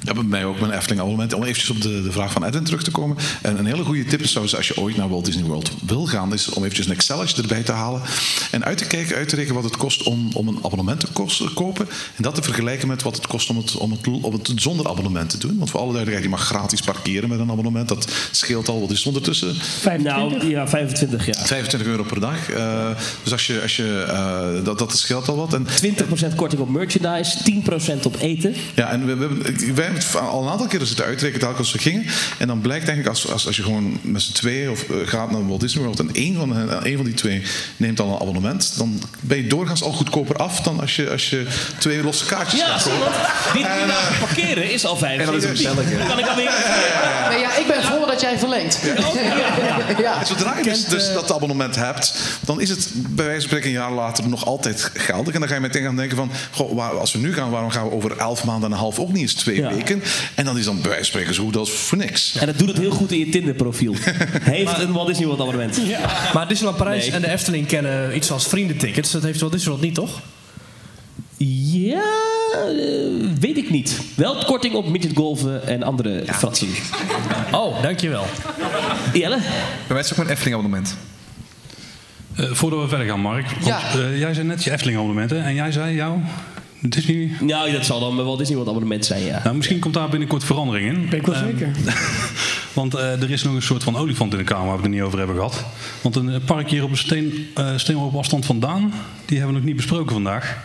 Ja, 0.06 0.12
bij 0.12 0.22
mij 0.22 0.44
ook 0.44 0.60
mijn 0.60 0.72
Efteling 0.72 1.00
abonnement. 1.00 1.32
Om 1.32 1.42
eventjes 1.42 1.70
op 1.70 1.82
de, 1.82 2.02
de 2.02 2.12
vraag 2.12 2.32
van 2.32 2.44
Edwin 2.44 2.64
terug 2.64 2.82
te 2.82 2.90
komen. 2.90 3.16
En 3.42 3.58
een 3.58 3.66
hele 3.66 3.84
goede 3.84 4.04
tip 4.04 4.20
is 4.20 4.28
trouwens, 4.28 4.56
als 4.56 4.68
je 4.68 4.76
ooit 4.76 4.96
naar 4.96 5.08
Walt 5.08 5.24
Disney 5.24 5.44
World 5.44 5.70
wil 5.86 6.06
gaan, 6.06 6.32
is 6.32 6.48
om 6.48 6.62
eventjes 6.62 6.86
een 6.86 6.92
Excelletje 6.92 7.42
erbij 7.42 7.62
te 7.62 7.72
halen. 7.72 8.02
En 8.50 8.64
uit 8.64 8.78
te 8.78 8.86
kijken, 8.86 9.16
uit 9.16 9.28
te 9.28 9.36
rekenen 9.36 9.62
wat 9.62 9.64
het 9.70 9.76
kost 9.76 10.02
om, 10.02 10.30
om 10.32 10.48
een 10.48 10.58
abonnement 10.62 11.00
te 11.00 11.06
kost, 11.12 11.54
kopen. 11.54 11.88
En 12.16 12.22
dat 12.22 12.34
te 12.34 12.42
vergelijken 12.42 12.88
met 12.88 13.02
wat 13.02 13.16
het 13.16 13.26
kost 13.26 13.50
om 13.50 13.56
het, 13.56 13.76
om, 13.76 13.90
het, 13.90 14.06
om 14.06 14.32
het 14.32 14.52
zonder 14.54 14.88
abonnement 14.88 15.30
te 15.30 15.38
doen. 15.38 15.58
Want 15.58 15.70
voor 15.70 15.80
alle 15.80 15.92
duidelijkheid, 15.92 16.32
je 16.32 16.36
mag 16.36 16.46
gratis 16.46 16.80
parkeren 16.80 17.28
met 17.28 17.38
een 17.38 17.50
abonnement. 17.50 17.88
Dat 17.88 18.12
scheelt 18.30 18.68
al, 18.68 18.80
wat 18.80 18.90
is 18.90 18.98
het 18.98 19.06
ondertussen? 19.06 19.54
25? 19.54 20.38
Nou, 20.38 20.50
ja, 20.50 20.68
25, 20.68 21.26
ja. 21.26 21.32
25 21.32 21.88
euro 21.88 22.02
per 22.02 22.20
dag. 22.20 22.50
Uh, 22.50 22.88
dus 23.22 23.32
als 23.32 23.46
je, 23.46 23.62
als 23.62 23.76
je, 23.76 24.04
uh, 24.08 24.64
dat, 24.64 24.78
dat 24.78 24.98
scheelt 24.98 25.28
al 25.28 25.36
wat. 25.36 25.54
En, 25.54 25.66
20% 25.66 26.34
korting 26.36 26.60
op 26.60 26.68
merchandise, 26.68 27.62
10% 27.98 28.02
op 28.02 28.16
eten. 28.20 28.54
Ja, 28.74 28.90
en 28.90 29.06
we, 29.06 29.16
we, 29.16 29.72
wij 29.74 29.95
al 30.14 30.43
een 30.43 30.51
aantal 30.51 30.66
keren 30.66 30.86
zitten 30.86 31.05
uitrekenen 31.05 31.40
telkens 31.40 31.73
we 31.73 31.78
gingen. 31.78 32.06
En 32.39 32.47
dan 32.47 32.60
blijkt 32.60 32.86
denk 32.86 32.98
ik, 32.98 33.06
als, 33.06 33.31
als, 33.31 33.47
als 33.47 33.56
je 33.56 33.62
gewoon 33.62 33.98
met 34.02 34.23
z'n 34.23 34.32
tweeën 34.32 34.70
of, 34.70 34.89
uh, 34.89 34.97
gaat 35.06 35.31
naar 35.31 35.48
Walt 35.48 35.60
Disney 35.60 35.85
World... 35.85 35.98
en 35.98 36.10
één 36.12 36.35
van, 36.35 36.56
hen, 36.56 36.85
één 36.85 36.97
van 36.97 37.05
die 37.05 37.14
twee 37.14 37.43
neemt 37.77 37.97
dan 37.97 38.09
een 38.09 38.20
abonnement... 38.20 38.73
dan 38.78 39.02
ben 39.20 39.36
je 39.36 39.47
doorgaans 39.47 39.82
al 39.82 39.93
goedkoper 39.93 40.36
af 40.36 40.60
dan 40.60 40.81
als 40.81 40.97
je, 40.97 41.10
als 41.10 41.31
je 41.31 41.47
twee 41.78 42.02
losse 42.02 42.24
kaartjes 42.24 42.60
ja, 42.60 42.66
gaat 42.66 42.82
kopen. 42.82 43.12
Die 43.52 43.62
drie 43.62 43.74
en, 43.74 43.89
uh, 43.89 44.20
parkeren 44.20 44.70
is 44.73 44.85
al 44.85 44.97
vijf. 44.97 45.20
En 45.20 45.27
dat 45.27 45.43
is. 45.43 45.62
Dan 45.62 45.74
kan 46.09 46.18
ik 46.18 46.27
alweer... 46.27 46.44
Ja, 46.44 47.28
nee, 47.28 47.40
ja, 47.40 47.56
ik 47.56 47.66
ben 47.66 47.82
voor 47.82 48.06
dat 48.06 48.20
jij 48.20 48.39
verlengt. 48.39 48.81
Ja. 48.85 48.94
ja. 49.98 50.24
Zodra 50.24 50.56
je 50.56 50.62
dus, 50.62 50.85
dus 50.85 51.12
dat 51.12 51.32
abonnement 51.32 51.77
hebt... 51.77 52.14
dan 52.40 52.60
is 52.60 52.70
het 52.70 52.90
bij 52.94 53.24
wijze 53.24 53.40
van 53.40 53.48
spreken 53.48 53.68
een 53.68 53.74
jaar 53.74 53.93
later 53.93 54.28
nog 54.28 54.47
altijd 54.47 54.90
geldig. 54.94 55.35
En 55.35 55.40
dan 55.40 55.48
ga 55.48 55.55
je 55.55 55.60
meteen 55.60 55.85
gaan 55.85 55.97
denken 55.97 56.16
van... 56.16 56.31
Goh, 56.51 56.74
waar, 56.74 56.98
als 56.98 57.12
we 57.12 57.18
nu 57.18 57.35
gaan, 57.35 57.51
waarom 57.51 57.70
gaan 57.70 57.85
we 57.85 57.90
over 57.90 58.16
elf 58.16 58.44
maanden 58.44 58.64
en 58.64 58.73
een 58.73 58.82
half 58.82 58.98
ook 58.98 59.12
niet 59.12 59.23
eens 59.23 59.35
twee 59.35 59.60
ja. 59.60 59.68
weken? 59.68 59.85
En 60.34 60.44
dan 60.44 60.58
is 60.58 60.64
dan 60.64 60.74
bij 60.74 60.90
wijze 60.90 60.96
van 60.96 61.04
spreken 61.04 61.34
zo 61.34 61.44
goed 61.44 61.56
als 61.56 61.70
voor 61.70 61.98
niks. 61.98 62.36
En 62.36 62.46
dat 62.46 62.58
doet 62.58 62.68
het 62.68 62.78
heel 62.78 62.90
goed 62.90 63.12
in 63.12 63.18
je 63.18 63.28
Tinder-profiel. 63.28 63.94
Heeft 64.40 64.78
een 64.78 64.92
Walt 64.92 65.06
Disney 65.06 65.26
World 65.26 65.40
abonnement. 65.40 65.80
Ja. 65.86 66.30
Maar 66.34 66.48
Disneyland 66.48 66.78
Parijs 66.78 67.04
nee. 67.04 67.14
en 67.14 67.20
de 67.20 67.30
Efteling 67.30 67.66
kennen 67.66 68.16
iets 68.16 68.30
als 68.30 68.46
vriendentickets. 68.46 69.10
Dat 69.10 69.22
heeft 69.22 69.40
Walt 69.40 69.52
Disney 69.52 69.70
World 69.70 69.84
niet, 69.86 69.94
toch? 69.94 70.20
Ja, 71.36 72.02
uh, 72.66 73.30
weet 73.40 73.56
ik 73.56 73.70
niet. 73.70 74.00
Wel 74.14 74.44
korting 74.44 74.74
op 74.74 74.88
midgetgolven 74.88 75.66
en 75.66 75.82
andere 75.82 76.22
ja. 76.24 76.34
fratsen. 76.34 76.68
Oh, 77.52 77.82
dankjewel. 77.82 78.26
Jelle? 79.12 79.36
Bij 79.38 79.46
mij 79.88 80.00
is 80.00 80.10
ook 80.10 80.16
mijn 80.16 80.28
Efteling 80.30 80.56
abonnement. 80.56 80.96
Eh, 82.36 82.50
voordat 82.50 82.80
we 82.80 82.88
verder 82.88 83.06
gaan, 83.06 83.20
Mark. 83.20 83.50
Want, 83.50 83.64
Ja. 83.66 83.80
eh, 83.94 84.18
jij 84.18 84.34
zei 84.34 84.46
net 84.46 84.64
je 84.64 84.70
Efteling 84.72 84.96
abonnementen 84.96 85.44
en 85.44 85.54
jij 85.54 85.72
zei 85.72 85.94
jou 85.94 86.18
Disney... 86.81 87.31
Nou, 87.40 87.73
dat 87.73 87.85
zal 87.85 88.01
dan 88.01 88.16
wel 88.16 88.36
Disney 88.36 88.57
wat 88.59 88.69
abonnement 88.69 89.05
zijn, 89.05 89.23
ja. 89.23 89.40
Nou, 89.44 89.57
misschien 89.57 89.78
komt 89.78 89.94
daar 89.94 90.09
binnenkort 90.09 90.44
verandering 90.44 90.89
in. 90.97 91.09
Ben 91.09 91.19
ik 91.19 91.27
wel 91.27 91.35
Ehm, 91.35 91.44
zeker. 91.44 91.70
Want 92.73 92.94
eh, 92.94 93.23
er 93.23 93.31
is 93.31 93.43
nog 93.43 93.55
een 93.55 93.62
soort 93.62 93.82
van 93.82 93.97
olifant 93.97 94.32
in 94.32 94.39
de 94.39 94.44
kamer 94.44 94.66
waar 94.66 94.77
we 94.77 94.82
het 94.82 94.90
niet 94.90 95.01
over 95.03 95.19
hebben 95.19 95.36
gehad. 95.36 95.65
Want 96.03 96.16
een 96.16 96.28
eh, 96.31 96.40
park 96.44 96.70
hier 96.70 96.82
op 96.82 96.90
een 96.90 96.97
steen, 96.97 97.48
eh 97.55 97.73
steenworp 97.77 98.15
afstand 98.15 98.47
vandaan, 98.47 98.93
die 99.24 99.36
hebben 99.39 99.55
we 99.55 99.61
nog 99.61 99.69
niet 99.69 99.77
besproken 99.77 100.12
vandaag. 100.12 100.57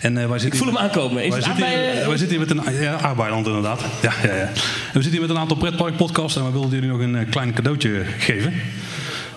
En, 0.00 0.18
eh, 0.18 0.28
wij 0.28 0.38
zitten 0.38 0.58
Ik 0.58 0.64
voel 0.64 0.72
hier- 0.72 0.80
hem 0.82 0.88
aankomen. 0.90 1.24
Is 1.24 1.30
wij 1.30 1.40
zitten, 1.42 1.66
hier, 1.66 2.08
wij 2.08 2.16
zitten 2.16 2.38
hier 2.38 2.46
met 2.46 2.50
een 2.66 2.80
ja, 2.80 3.00
aardbeiland 3.00 3.46
inderdaad. 3.46 3.80
Ja, 4.02 4.12
ja, 4.22 4.34
ja. 4.34 4.40
En 4.42 4.52
we 4.92 5.02
zitten 5.02 5.10
hier 5.10 5.20
met 5.20 5.30
een 5.30 5.38
aantal 5.38 5.56
pretparkpodcasts 5.56 6.36
en 6.36 6.44
we 6.44 6.50
wilden 6.52 6.70
jullie 6.70 6.88
nog 6.88 7.00
een 7.00 7.28
klein 7.30 7.52
cadeautje 7.52 8.02
geven. 8.18 8.52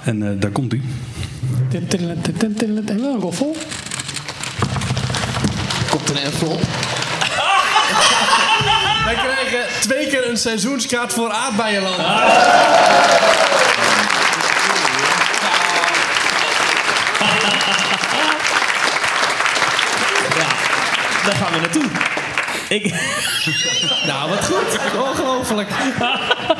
En 0.03 0.23
eh, 0.23 0.29
daar 0.39 0.51
komt 0.51 0.71
hij. 0.71 0.81
En 2.85 3.01
wel 3.01 3.13
een 3.13 3.19
roffel. 3.19 3.55
Envelop. 6.13 6.61
Wij 9.05 9.15
krijgen 9.15 9.65
twee 9.79 10.07
keer 10.07 10.29
een 10.29 10.37
seizoenskaart 10.37 11.13
voor 11.13 11.31
aardbeienland. 11.31 11.97
Daar 21.25 21.35
gaan 21.35 21.53
we 21.53 21.59
naartoe. 21.59 22.14
Ik... 22.75 22.93
Nou, 24.05 24.29
wat 24.29 24.45
goed. 24.45 24.79
Ongelooflijk. 25.09 25.69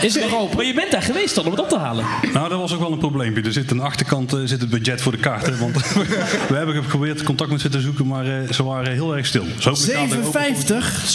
Is 0.02 0.14
het 0.16 0.24
nog 0.30 0.40
open? 0.40 0.56
Maar 0.56 0.66
je 0.66 0.74
bent 0.74 0.92
daar 0.92 1.02
geweest 1.02 1.36
dan 1.36 1.46
om 1.46 1.52
het 1.52 1.60
op 1.60 1.70
te 1.70 1.78
halen. 1.78 2.06
Nou, 2.34 2.50
dat 2.50 2.60
was 2.60 2.74
ook 2.74 2.80
wel 2.80 2.92
een 2.92 2.98
probleempje. 2.98 3.42
Er 3.44 3.54
zit 3.54 3.72
aan 3.72 3.78
de 3.78 3.84
achterkant 3.84 4.34
eh, 4.34 4.40
zit 4.44 4.62
het 4.62 4.70
budget 4.70 5.02
voor 5.02 5.12
de 5.12 5.18
kaarten. 5.18 5.60
Want 5.60 5.94
we 6.50 6.56
hebben 6.56 6.76
geprobeerd 6.76 7.24
contact 7.24 7.52
met 7.52 7.62
ze 7.62 7.70
te 7.70 7.82
zoeken, 7.82 8.08
maar 8.08 8.26
eh, 8.26 8.52
ze 8.52 8.64
waren 8.64 8.94
heel 8.94 9.16
erg 9.16 9.26
stil. 9.26 9.44
Dus 9.56 9.66
hopelijk 9.66 9.94
gaan 9.94 10.10
we 10.10 10.28
open- 10.28 10.42
7,50. 10.42 10.46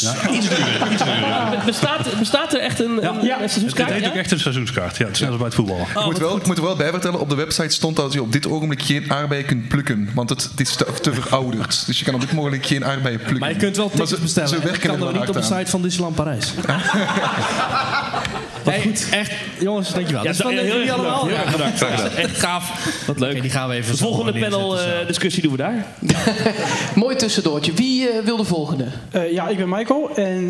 Ja, 0.00 0.30
iets 0.30 0.48
duurder. 0.48 0.92
Iets 0.92 1.04
duurder. 1.04 1.62
Bestaat, 1.66 2.18
bestaat 2.18 2.52
er 2.54 2.60
echt 2.60 2.80
een, 2.80 2.90
een, 2.90 3.04
een 3.04 3.28
Het 3.28 3.50
seizoenskaart? 3.50 3.90
heet 3.92 4.02
ja? 4.02 4.08
ook 4.08 4.14
echt 4.14 4.30
een 4.30 4.40
seizoenskaart. 4.40 4.96
Ja, 4.96 5.04
het 5.04 5.14
is 5.14 5.20
net 5.20 5.28
als 5.28 5.38
bij 5.38 5.46
het 5.46 5.54
voetballen. 5.54 5.86
Ik 5.94 6.04
moet, 6.04 6.18
wel, 6.18 6.36
ik 6.36 6.46
moet 6.46 6.56
er 6.56 6.62
wel 6.64 6.76
bij 6.76 6.90
vertellen, 6.90 7.20
op 7.20 7.28
de 7.28 7.34
website 7.34 7.68
stond 7.74 7.96
dat 7.96 8.12
je 8.12 8.22
op 8.22 8.32
dit 8.32 8.46
ogenblik 8.48 8.82
geen 8.82 9.12
aardbeien 9.12 9.44
kunt 9.44 9.68
plukken. 9.68 10.10
Want 10.14 10.30
het, 10.30 10.42
het 10.50 10.60
is 10.60 10.74
te, 10.74 10.86
te 11.00 11.12
verouderd. 11.12 11.86
Dus 11.86 11.98
je 11.98 12.04
kan 12.04 12.14
op 12.14 12.20
dit 12.20 12.32
moment 12.32 12.66
geen 12.66 12.84
aardbeien 12.84 13.18
plukken. 13.18 13.38
Maar 13.38 13.50
je 13.50 13.56
kunt 13.56 13.76
wel 13.76 13.90
tickets 13.90 14.10
ze, 14.10 14.20
bestellen. 14.20 14.48
Ze 14.48 14.58
werken 14.60 14.89
kan 14.98 15.06
er 15.08 15.18
niet 15.20 15.28
op 15.28 15.34
de 15.34 15.42
site 15.42 15.66
van 15.70 15.82
Disneyland 15.82 16.14
Parijs. 16.16 16.54
Hey, 18.64 18.80
goed. 18.82 19.06
Echt, 19.10 19.32
jongens, 19.60 19.92
dankjewel. 19.92 20.22
Ja, 20.22 20.28
dus 20.28 20.40
van 20.40 20.52
heel 20.52 20.64
jullie 20.64 20.80
erg 20.82 20.92
allemaal. 20.92 21.24
bedankt. 21.26 21.44
Heel 21.80 21.88
erg 21.88 21.96
bedankt. 21.96 22.14
Echt 22.14 22.38
gaaf. 22.38 22.86
Wat 23.06 23.18
leuk. 23.20 23.30
Oké, 23.32 23.40
die 23.40 23.50
gaan 23.50 23.68
we 23.68 23.74
even 23.74 23.90
De 23.92 23.96
volgende 23.98 24.32
neerzetten 24.32 24.60
panel 24.60 24.76
zo. 24.76 24.84
eh, 25.00 25.06
discussie 25.06 25.42
doen 25.42 25.52
we 25.52 25.56
daar. 25.58 25.86
Mooi 26.94 27.16
tussendoortje. 27.16 27.72
Wie 27.72 28.08
eh, 28.08 28.24
wil 28.24 28.36
de 28.36 28.44
volgende? 28.44 28.84
Eh, 29.10 29.32
ja, 29.32 29.48
ik 29.48 29.56
ben 29.56 29.68
Michael 29.68 30.10
en 30.16 30.48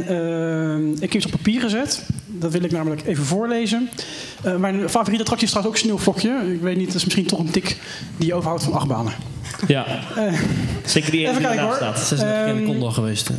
ik 0.95 1.01
heb 1.01 1.15
iets 1.15 1.25
op 1.25 1.31
papier 1.31 1.61
gezet. 1.61 2.03
Dat 2.27 2.53
wil 2.53 2.65
ik 2.65 2.71
namelijk 2.71 3.07
even 3.07 3.25
voorlezen. 3.25 3.91
Eh, 4.43 4.57
mijn 4.57 4.89
favoriete 4.89 5.21
attractie 5.23 5.47
is 5.47 5.53
trouwens 5.53 5.77
ook 5.77 5.83
Sneeuwvlokje. 5.85 6.53
Ik 6.55 6.61
weet 6.61 6.77
niet, 6.77 6.87
dat 6.87 6.95
is 6.97 7.05
misschien 7.05 7.27
toch 7.27 7.39
een 7.39 7.51
tik 7.51 7.77
die 8.17 8.27
je 8.27 8.35
overhoudt 8.35 8.63
van 8.65 8.73
achtbanen. 8.73 9.13
Ja. 9.67 9.87
Zeker 10.85 11.11
die 11.11 11.21
even 11.21 11.35
die 11.35 11.47
kijken 11.47 11.65
hoor. 11.65 11.75
staat. 11.75 11.99
36 11.99 12.45
keer 12.45 12.55
in 12.55 12.61
de 12.61 12.67
Condor 12.67 12.93
geweest. 12.93 13.31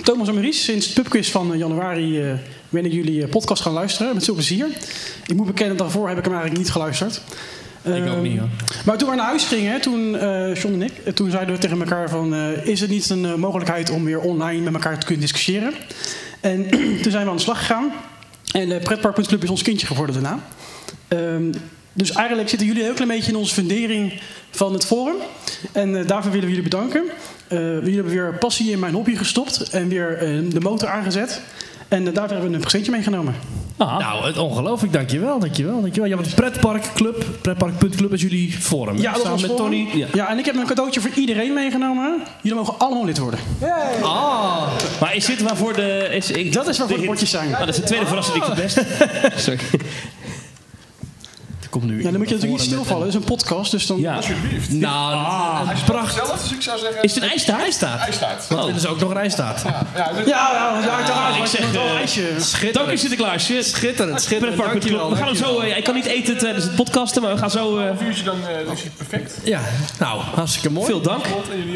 Thomas 0.00 0.28
en 0.28 0.34
Maurice, 0.34 0.62
sinds 0.62 0.86
de 0.86 0.92
pubquiz 0.92 1.30
van 1.30 1.52
eh, 1.52 1.58
januari 1.58 2.20
eh, 2.20 2.32
ben 2.68 2.84
ik 2.84 2.92
jullie 2.92 3.22
eh, 3.22 3.28
podcast 3.28 3.62
gaan 3.62 3.72
luisteren. 3.72 4.14
Met 4.14 4.24
veel 4.24 4.34
plezier. 4.34 4.66
Ik 5.26 5.36
moet 5.36 5.46
bekennen, 5.46 5.76
daarvoor 5.76 6.08
heb 6.08 6.18
ik 6.18 6.24
hem 6.24 6.32
eigenlijk 6.32 6.62
niet 6.62 6.72
geluisterd. 6.72 7.20
Ik 7.82 7.92
ook 7.92 7.96
Ehm, 7.96 8.22
niet 8.22 8.38
hoor. 8.38 8.48
Maar 8.84 8.98
toen 8.98 9.10
we 9.10 9.16
naar 9.16 9.26
huis 9.26 9.44
gingen, 9.44 9.80
toen, 9.80 10.18
eh 10.18 10.54
John 10.54 10.74
en 10.74 10.82
ik, 10.82 11.14
toen 11.14 11.30
zeiden 11.30 11.54
we 11.54 11.60
tegen 11.60 11.80
elkaar 11.80 12.08
van... 12.08 12.34
is 12.64 12.80
het 12.80 12.90
niet 12.90 13.10
een 13.10 13.40
mogelijkheid 13.40 13.90
om 13.90 14.04
weer 14.04 14.20
online 14.20 14.60
met 14.60 14.74
elkaar 14.74 14.98
te 14.98 15.06
kunnen 15.06 15.22
discussiëren? 15.22 15.72
En 16.40 16.70
toen 17.02 17.10
zijn 17.10 17.24
we 17.24 17.30
aan 17.30 17.36
de 17.36 17.42
slag 17.42 17.58
gegaan. 17.58 17.92
En 18.52 18.68
de 18.68 18.78
Pretpark.club 18.78 19.42
is 19.42 19.50
ons 19.50 19.62
kindje 19.62 19.86
geworden 19.86 20.22
daarna. 20.22 20.38
Ehm, 21.08 21.52
dus 21.92 22.10
eigenlijk 22.10 22.48
zitten 22.48 22.66
jullie 22.66 22.82
een 22.82 22.88
heel 22.88 22.96
klein 22.96 23.10
beetje 23.10 23.32
in 23.32 23.38
onze 23.38 23.54
fundering 23.54 24.20
van 24.50 24.72
het 24.72 24.84
forum. 24.84 25.16
En 25.72 26.06
daarvoor 26.06 26.30
willen 26.30 26.48
we 26.48 26.54
jullie 26.54 26.70
bedanken. 26.70 27.04
Eh, 27.52 27.58
jullie 27.58 27.94
hebben 27.94 28.12
weer 28.12 28.34
passie 28.38 28.70
in 28.70 28.78
mijn 28.78 28.94
hobby 28.94 29.16
gestopt 29.16 29.70
en 29.70 29.88
weer 29.88 30.16
eh, 30.16 30.38
de 30.50 30.60
motor 30.60 30.88
aangezet. 30.88 31.40
En 31.88 31.98
eh, 32.06 32.14
daarvoor 32.14 32.32
hebben 32.32 32.48
we 32.50 32.54
een 32.54 32.60
presentje 32.60 32.90
meegenomen. 32.90 33.34
Ah. 33.76 33.98
Nou, 33.98 34.26
het 34.26 34.38
ongelooflijk. 34.38 34.92
Dankjewel, 34.92 35.38
dankjewel, 35.38 35.80
dankjewel. 35.80 36.08
Je 36.08 36.14
hebt 36.14 36.26
een 36.26 36.34
pretparkclub. 36.34 37.24
Pretpark.club 37.42 38.12
is 38.12 38.20
jullie 38.22 38.52
forum. 38.52 38.96
Ja, 38.96 39.12
dat 39.12 39.20
Samen 39.22 39.30
was 39.32 39.40
met 39.40 39.50
forum. 39.50 39.86
Tony. 39.90 40.06
Ja. 40.14 40.28
en 40.30 40.38
ik 40.38 40.44
heb 40.44 40.54
een 40.56 40.66
cadeautje 40.66 41.00
voor 41.00 41.10
iedereen 41.14 41.52
meegenomen. 41.52 42.20
Jullie 42.42 42.58
mogen 42.58 42.74
allemaal 42.78 43.04
lid 43.04 43.18
worden. 43.18 43.40
Ah, 44.02 44.62
Maar 45.00 45.14
is 45.16 45.26
dit 45.26 45.42
waarvoor 45.42 45.72
de... 45.74 46.08
Is, 46.12 46.30
ik, 46.30 46.52
Dat 46.52 46.68
is 46.68 46.78
waarvoor 46.78 46.96
de 46.96 47.02
hit- 47.02 47.10
potjes 47.12 47.30
zijn. 47.30 47.52
Ah, 47.54 47.58
dat 47.58 47.68
is 47.68 47.76
de 47.76 47.82
tweede 47.82 48.06
verrassing 48.06 48.44
die 48.44 48.52
ik 48.52 48.58
het 48.58 48.62
best. 48.74 48.86
Sorry. 49.44 49.58
Komt 51.72 51.84
nu 51.84 51.96
Ja, 51.96 52.02
dan 52.10 52.18
moet 52.20 52.28
je 52.28 52.34
natuurlijk 52.34 52.60
niet 52.60 52.70
stilvallen. 52.70 53.06
Het 53.06 53.14
is 53.14 53.20
een 53.20 53.26
podcast, 53.26 53.70
dus 53.70 53.86
dan... 53.86 54.00
Ja. 54.00 54.18
Nou, 54.68 55.68
een 55.70 55.76
pracht. 55.84 56.14
Zelf, 56.14 56.42
dus 56.42 56.52
ik 56.52 56.62
zou 56.62 56.78
zeggen... 56.78 57.02
Is 57.02 57.14
het 57.14 57.22
een 57.24 57.30
ijstaart? 57.30 57.62
Ijstaart. 57.62 58.00
IJstaart. 58.00 58.48
Want 58.48 58.64
willen 58.64 58.80
ze 58.80 58.88
ook 58.88 59.00
nog 59.00 59.10
een 59.10 59.16
ijstaart. 59.16 59.62
Ja, 59.62 60.12
dus- 60.16 60.26
Ja, 60.26 60.50
ja, 60.52 60.80
ja, 60.84 60.90
uiteraard. 60.96 61.36
ik 61.36 61.40
Ik 61.42 61.46
zeg, 61.48 61.70
wel 61.72 61.84
eh, 61.86 61.94
ijsje. 61.94 62.20
Dank 62.22 62.34
je 62.38 62.42
Schitterend. 62.44 63.00
Sinterklaasje. 63.00 63.62
Schitterend, 63.62 64.22
schitterend. 64.22 64.56
We 64.56 65.16
gaan 65.16 65.26
hem 65.26 65.34
zo... 65.36 65.58
eh, 65.60 65.76
ik 65.76 65.84
kan 65.84 65.94
niet 65.94 66.04
eten 66.06 66.38
tijdens 66.38 66.64
het 66.64 66.74
podcasten, 66.74 67.22
maar 67.22 67.32
we 67.32 67.38
gaan 67.38 67.50
zo... 67.50 67.78
eh, 67.78 67.86
Een 67.86 68.06
uurtje 68.06 68.24
dan 68.24 68.36
eh, 68.66 68.72
is 68.72 68.82
het 68.82 68.96
perfect. 68.96 69.34
Ja, 69.44 69.60
nou, 69.98 70.20
hartstikke 70.34 70.70
mooi. 70.70 70.86
Veel 70.86 71.00
dank. 71.00 71.24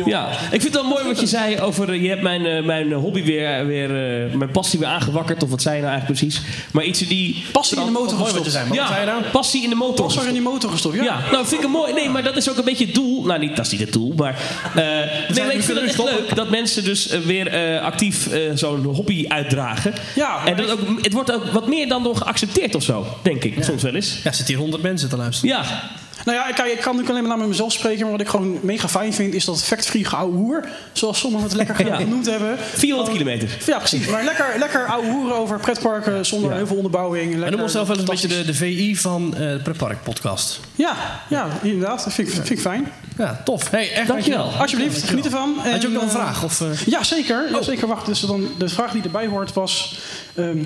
Ja, 0.04 0.28
ik 0.28 0.60
vind 0.60 0.62
het 0.62 0.72
wel 0.74 0.84
mooi 0.84 1.04
wat 1.04 1.20
je 1.20 1.26
zei 1.26 1.60
over. 1.60 1.92
eh, 1.92 2.02
Je 2.02 2.08
hebt 2.08 2.22
mijn, 2.22 2.46
eh, 2.46 2.64
mijn 2.64 2.92
hobby 2.92 3.24
weer, 3.24 3.66
weer 3.66 4.24
eh, 4.26 4.34
mijn 4.34 4.50
passie 4.50 4.78
weer 4.78 4.88
aangewakkerd. 4.88 5.42
Of 5.42 5.50
wat 5.50 5.62
zei 5.62 5.74
je 5.76 5.80
nou 5.82 5.92
eigenlijk 5.92 6.20
precies? 6.20 6.42
Maar 6.72 6.84
iets 6.84 6.98
die. 6.98 7.44
Passie 7.52 7.78
in 7.78 7.84
de 7.84 7.90
motor 7.90 8.18
gestopt. 8.18 8.52
wat 8.52 8.74
Ja, 8.74 9.04
nou? 9.04 9.22
passie 9.32 9.62
in 9.62 9.68
de 9.68 9.74
motor. 9.74 9.85
Er 9.94 10.26
in 10.26 10.32
die 10.32 10.42
motor 10.42 10.70
gestopt, 10.70 10.94
ja. 10.94 11.02
Ja, 11.02 11.20
nou 11.32 11.46
vind 11.46 11.62
ik 11.62 11.68
mooi. 11.68 11.92
Nee, 11.92 12.08
maar 12.08 12.22
dat 12.22 12.36
is 12.36 12.50
ook 12.50 12.56
een 12.56 12.64
beetje 12.64 12.84
het 12.84 12.94
doel. 12.94 13.22
Nou, 13.24 13.38
niet, 13.40 13.56
dat 13.56 13.66
is 13.66 13.72
niet 13.72 13.80
het 13.80 13.92
doel, 13.92 14.12
maar. 14.16 14.34
eh, 14.74 14.82
nee, 15.36 15.44
maar 15.44 15.54
ik 15.54 15.62
vind 15.62 15.78
het 15.80 15.88
echt 15.88 15.98
leuk 15.98 16.34
dat 16.34 16.50
mensen 16.50 16.84
dus 16.84 17.08
eh, 17.08 17.20
weer 17.20 17.46
eh, 17.46 17.82
actief 17.82 18.28
zo'n 18.54 18.84
hobby 18.84 19.24
uitdragen. 19.28 19.94
Ja, 20.14 20.46
En 20.46 20.56
dat 20.56 20.70
ook, 20.70 20.80
het 21.02 21.12
wordt 21.12 21.32
ook 21.32 21.44
wat 21.52 21.66
meer 21.68 21.88
dan 21.88 22.02
door 22.02 22.16
geaccepteerd 22.16 22.74
of 22.74 22.82
zo, 22.82 23.06
denk 23.22 23.44
ik, 23.44 23.64
soms 23.64 23.82
wel 23.82 23.94
eens. 23.94 24.14
Ja, 24.24 24.32
zitten 24.32 24.46
hier 24.54 24.58
honderd 24.62 24.82
mensen 24.82 25.08
te 25.08 25.16
luisteren. 25.16 25.56
Ja, 25.56 25.90
Nou 26.26 26.38
ja, 26.38 26.44
kijk, 26.44 26.72
ik 26.72 26.80
kan 26.80 26.92
natuurlijk 26.96 27.08
alleen 27.10 27.28
maar 27.28 27.38
naar 27.38 27.48
mezelf 27.48 27.72
spreken. 27.72 28.00
Maar 28.02 28.10
wat 28.10 28.20
ik 28.20 28.28
gewoon 28.28 28.58
mega 28.62 28.88
fijn 28.88 29.12
vind, 29.14 29.34
is 29.34 29.44
dat 29.44 29.62
fact-free 29.64 30.04
geouwe 30.04 30.36
hoer. 30.36 30.68
Zoals 30.92 31.18
sommigen 31.18 31.46
het 31.46 31.56
lekker 31.56 31.74
Ja. 31.86 31.96
genoemd 31.96 32.26
hebben. 32.26 32.58
400 32.58 33.16
kilometer. 33.16 33.56
Ja, 33.66 33.78
precies. 33.78 34.06
Maar 34.06 34.24
lekker, 34.24 34.46
lekker 34.58 34.86
ouwe 34.86 35.10
hoeren 35.10 35.36
over 35.36 35.60
pretparken 35.60 36.26
zonder 36.26 36.52
heel 36.52 36.66
veel 36.66 36.76
onderbouwing. 36.76 37.24
En 37.24 37.30
Lekker, 37.38 37.50
noem 37.50 37.60
ons 37.62 37.72
zelf 37.72 37.86
wel 37.88 37.96
eens 37.96 38.08
een 38.08 38.10
beetje 38.14 38.28
de, 38.28 38.44
de 38.44 38.54
VI 38.54 38.96
van 38.96 39.34
eh 39.34 39.40
de 39.40 39.60
Pretpark 39.62 40.02
podcast. 40.02 40.60
Ja, 40.74 40.96
ja, 41.28 41.48
inderdaad. 41.62 42.04
Dat 42.04 42.12
vind 42.12 42.28
ik, 42.28 42.34
vind 42.34 42.50
ik 42.50 42.60
fijn. 42.60 42.92
Ja, 43.18 43.40
tof. 43.44 43.70
Hey, 43.70 43.92
echt 43.92 44.06
Dankjewel. 44.08 44.50
Alsjeblieft, 44.58 45.02
geniet 45.08 45.24
ervan. 45.24 45.54
Had 45.58 45.82
je 45.82 45.88
ook 45.88 45.92
nog 45.94 46.02
een 46.02 46.08
eh, 46.08 46.14
vraag? 46.14 46.44
Of, 46.44 46.60
eh, 46.60 46.68
Ja, 46.86 47.02
zeker. 47.04 47.50
Ja, 47.50 47.62
zeker. 47.62 47.86
Wacht, 47.88 48.06
dus 48.06 48.20
dan, 48.20 48.48
de 48.58 48.68
vraag 48.68 48.92
die 48.92 49.02
erbij 49.02 49.26
hoort 49.26 49.52
was... 49.52 49.98
ehm, 50.34 50.58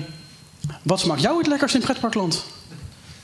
wat 0.83 0.99
smaakt 0.99 1.21
jou 1.21 1.37
het 1.37 1.47
lekkerst 1.47 1.75
in 1.75 1.81
pretparkland? 1.81 2.43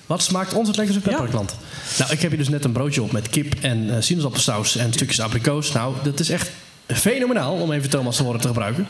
Wat 0.08 0.24
smaakt 0.24 0.54
ons 0.54 0.68
het 0.68 0.78
lekkerste 0.78 1.02
pretparkland? 1.02 1.56
Nou, 1.98 2.12
ik 2.12 2.22
heb 2.22 2.30
hier 2.30 2.40
dus 2.40 2.50
net 2.50 2.64
een 2.64 2.72
broodje 2.72 3.02
op 3.02 3.12
met 3.12 3.30
kip 3.30 3.54
en 3.62 3.96
eh 3.96 3.96
sinaasappelsaus 4.00 4.76
en 4.76 4.94
stukjes 4.94 5.22
abrikoos. 5.22 5.72
Nou, 5.72 5.96
dat 6.04 6.20
is 6.20 6.30
echt 6.30 6.52
fenomenaal 6.88 7.54
om 7.54 7.72
even 7.72 7.90
Thomas' 7.90 8.20
woorden 8.20 8.42
te 8.42 8.48
gebruiken. 8.48 8.88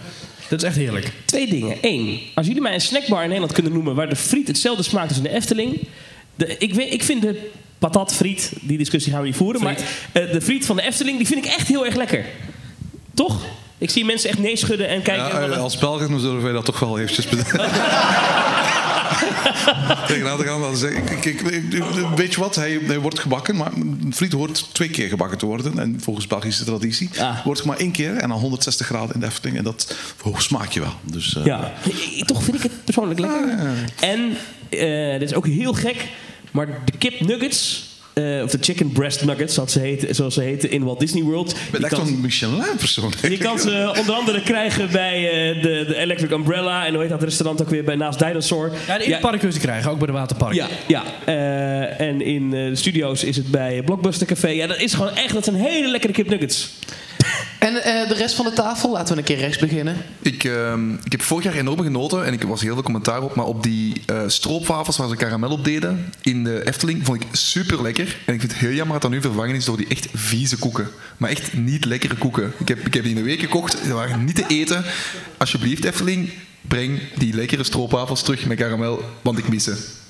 Dat 0.50 0.62
is 0.62 0.68
echt 0.68 0.76
heerlijk. 0.76 1.12
Twee 1.26 1.50
dingen. 1.50 1.78
Eén, 1.82 2.20
als 2.36 2.48
jullie 2.48 2.62
mij 2.62 2.74
een 2.74 2.82
snackbar 2.82 3.22
in 3.22 3.26
Nederland 3.26 3.54
kunnen 3.54 3.74
noemen 3.74 3.96
waar 3.96 4.10
de 4.10 4.16
friet 4.16 4.48
hetzelfde 4.48 4.84
smaakt 4.84 5.08
als 5.08 5.18
in 5.18 5.24
de 5.24 5.30
Efteling. 5.30 5.88
De, 6.36 6.58
ik, 6.58 6.74
weet, 6.74 6.94
ik 6.94 7.04
vind 7.04 7.22
de 7.22 7.50
patatfriet, 7.80 8.52
die 8.62 8.78
discussie 8.78 9.12
gaan 9.12 9.22
we 9.22 9.28
niet 9.28 9.36
voeren, 9.36 9.64
maar 9.64 9.78
eh, 10.12 10.32
de 10.32 10.42
friet 10.42 10.66
van 10.66 10.76
de 10.76 10.82
Efteling, 10.82 11.18
die 11.18 11.28
vind 11.28 11.46
ik 11.46 11.52
echt 11.52 11.68
heel 11.68 11.86
erg 11.86 11.96
lekker. 11.96 12.26
Toch? 13.14 13.42
Ik 13.78 13.90
zie 13.90 14.06
mensen 14.06 14.30
echt 14.30 14.40
nee 14.40 14.58
schudden 14.58 14.88
en 14.88 15.02
kijken. 15.02 15.50
Ja, 15.50 15.56
als 15.56 15.78
Belgen 15.78 16.20
zullen 16.20 16.42
wij 16.42 16.52
dat 16.52 16.66
toch 16.66 16.80
wel 16.80 17.00
eventjes 17.00 17.28
bedenken. 17.28 17.60
Tegenaan 20.08 20.38
te 20.38 20.44
gaan. 20.44 20.62
Dan 20.62 20.78
zeg 20.78 20.92
ik, 20.92 21.10
ik, 21.10 21.26
ik, 21.26 21.42
ik- 21.74 21.84
weet 22.16 22.34
je 22.34 22.40
wat, 22.40 22.56
hij, 22.56 22.80
hij 22.86 23.00
wordt 23.00 23.20
gebakken, 23.20 23.56
maar 23.56 23.72
een 23.74 24.12
friet 24.16 24.32
hoort 24.32 24.66
twee 24.74 24.90
keer 24.90 25.08
gebakken 25.08 25.38
te 25.38 25.46
worden. 25.46 25.80
En 25.80 25.98
volgens 26.02 26.28
Belgische 26.28 26.64
traditie 26.64 27.10
Ah. 27.20 27.44
wordt 27.46 27.60
het 27.60 27.68
maar 27.70 27.78
één 27.78 27.92
keer 27.92 28.16
en 28.16 28.30
dan 28.30 28.40
160 28.40 28.86
graden 28.86 29.14
in 29.14 29.20
de 29.20 29.26
Efteling. 29.26 29.58
En 29.58 29.64
dat 29.64 29.96
oh, 30.24 30.40
smaak 30.40 30.72
je 30.72 30.80
wel. 30.80 30.94
Dus, 31.04 31.36
eh, 31.36 31.46
Ja, 31.46 31.74
toch 32.26 32.44
vind 32.44 32.56
ik 32.58 32.64
het 32.64 32.84
persoonlijk 32.84 33.20
lekker. 33.20 33.50
En, 34.00 34.38
eh 34.70 35.20
dit 35.20 35.30
is 35.30 35.34
ook 35.34 35.48
heel 35.48 35.74
gek, 35.74 36.06
maar 36.52 36.68
de 36.86 36.98
kip 36.98 37.20
nuggets 37.20 37.87
eh, 38.18 38.44
of 38.44 38.52
de 38.52 38.58
chicken 38.62 38.92
breast 38.92 39.26
nuggets, 39.26 39.54
zoals 39.54 39.72
ze 39.72 39.80
heten, 39.80 40.16
zoals 40.16 40.34
ze 40.34 40.42
heten 40.42 40.72
in 40.72 40.84
Walt 40.84 41.00
Disney 41.00 41.24
World. 41.24 41.50
Ik 41.52 41.58
ben 41.72 41.80
Je 41.82 41.86
echt 41.86 41.96
kan- 41.96 42.08
een 42.08 42.22
Michelin-persoon. 42.22 43.14
je 43.30 43.38
kan 43.38 43.60
ze 43.60 43.94
onder 44.00 44.16
andere 44.16 44.42
krijgen 44.42 44.92
bij 44.92 45.30
eh, 45.30 45.62
de, 45.64 45.86
de 45.88 45.96
Electric 45.96 46.32
Umbrella. 46.32 46.86
En 46.86 46.92
hoe 46.94 47.02
heet 47.02 47.10
dat 47.10 47.24
restaurant 47.24 47.62
ook 47.62 47.70
weer 47.70 47.84
bij 47.84 47.96
Naast 47.96 48.20
Dinosaur? 48.20 48.72
Ja, 48.88 49.00
in 49.00 49.12
het 49.12 49.20
park 49.22 49.40
kun 49.40 49.48
je 49.48 49.54
ze 49.54 49.60
krijgen, 49.60 49.92
ook 49.92 49.98
bij 49.98 50.08
de 50.08 50.14
waterpark. 50.14 50.54
Ja, 50.54 50.68
ja. 50.88 51.04
Eh, 51.26 52.08
en 52.08 52.22
in 52.22 52.54
eh, 52.54 52.66
de 52.70 52.76
studio's 52.76 53.24
is 53.24 53.36
het 53.38 53.52
bij 53.52 53.82
Blockbuster 53.84 54.28
Café. 54.28 54.48
Ja, 54.48 54.68
dat 54.68 54.78
is 54.80 54.94
gewoon 54.94 55.16
echt, 55.16 55.34
dat 55.34 55.44
zijn 55.44 55.56
hele 55.56 55.88
lekkere 55.92 56.14
kipnuggets. 56.14 56.70
En 57.60 57.84
eh, 57.84 58.08
de 58.08 58.14
rest 58.14 58.36
van 58.36 58.46
de 58.46 58.54
tafel, 58.54 58.92
laten 58.92 59.14
we 59.14 59.20
een 59.20 59.26
keer 59.26 59.38
rechts 59.38 59.58
beginnen. 59.58 59.98
Ik, 60.22 60.44
ehm, 60.44 60.94
ik 60.94 61.12
heb 61.12 61.22
vorig 61.22 61.44
jaar 61.44 61.54
enorm 61.54 61.82
genoten 61.82 62.26
en 62.26 62.34
ik 62.34 62.44
was 62.44 62.62
heel 62.62 62.74
veel 62.74 62.84
commentaar 62.84 63.22
op, 63.22 63.36
maar 63.36 63.46
op 63.46 63.64
die 63.64 64.02
eh 64.06 64.22
stroopwafels 64.28 64.98
waar 64.98 65.10
ze 65.10 65.16
karamel 65.16 65.50
op 65.50 65.64
deden 65.64 66.14
in 66.22 66.44
de 66.44 66.66
Efteling 66.66 67.06
vond 67.06 67.22
ik 67.22 67.28
super 67.32 67.82
lekker. 67.82 68.18
En 68.26 68.34
ik 68.34 68.40
vind 68.40 68.52
het 68.52 68.62
heel 68.62 68.72
jammer 68.72 68.94
dat 68.94 69.02
dat 69.02 69.12
nu 69.12 69.22
vervangen 69.22 69.56
is 69.56 69.66
door 69.66 69.78
die 69.78 69.88
echt 69.88 70.08
vieze 70.14 70.58
koeken. 70.58 70.88
Maar 71.18 71.30
echt 71.30 71.54
niet 71.54 71.86
lekkere 71.86 72.16
koeken. 72.16 72.54
Ik 72.58 72.68
heb, 72.68 72.86
ik 72.86 72.94
heb 72.94 73.04
die 73.04 73.12
in 73.12 73.18
een 73.18 73.24
week 73.24 73.40
gekocht, 73.40 73.84
die 73.84 73.94
waren 73.94 74.24
niet 74.26 74.36
te 74.36 74.46
eten. 74.48 74.84
Alsjeblieft, 75.38 75.86
Efteling, 75.86 76.30
breng 76.62 77.00
die 77.16 77.34
lekkere 77.34 77.64
stroopwafels 77.64 78.22
terug 78.24 78.46
met 78.46 78.58
karamel, 78.58 79.02
want 79.22 79.38
ik 79.38 79.48
mis 79.48 79.64
ze. 79.64 80.06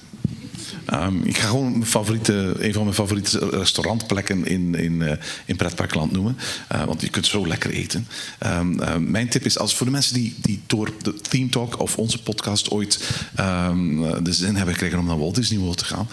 Ehm, 0.87 1.21
ik 1.23 1.37
ga 1.37 1.47
gewoon 1.47 1.85
favoriete, 1.85 2.55
een 2.59 2.73
van 2.73 2.83
mijn 2.83 2.95
favoriete 2.95 3.49
restaurantplekken 3.49 4.45
in, 4.45 4.75
in, 4.75 5.01
eh, 5.01 5.17
in 5.45 5.55
pretparkland 5.55 6.11
noemen. 6.11 6.37
Eh, 6.67 6.83
want 6.83 7.01
je 7.01 7.09
kunt 7.09 7.25
zo 7.25 7.47
lekker 7.47 7.71
eten. 7.71 8.07
Ehm, 8.37 9.11
mijn 9.11 9.29
tip 9.29 9.45
is, 9.45 9.59
als 9.59 9.75
voor 9.75 9.85
de 9.85 9.91
mensen 9.91 10.13
die, 10.13 10.35
die 10.41 10.61
door 10.65 10.93
de 11.01 11.13
Theme 11.13 11.49
Talk 11.49 11.79
of 11.79 11.97
onze 11.97 12.21
podcast 12.21 12.71
ooit 12.71 13.09
ehm, 13.35 14.23
de 14.23 14.33
zin 14.33 14.55
hebben 14.55 14.73
gekregen 14.73 14.99
om 14.99 15.05
naar 15.05 15.19
Walt 15.19 15.35
Disney 15.35 15.59
World 15.59 15.77
te 15.77 15.85
gaan. 15.85 16.07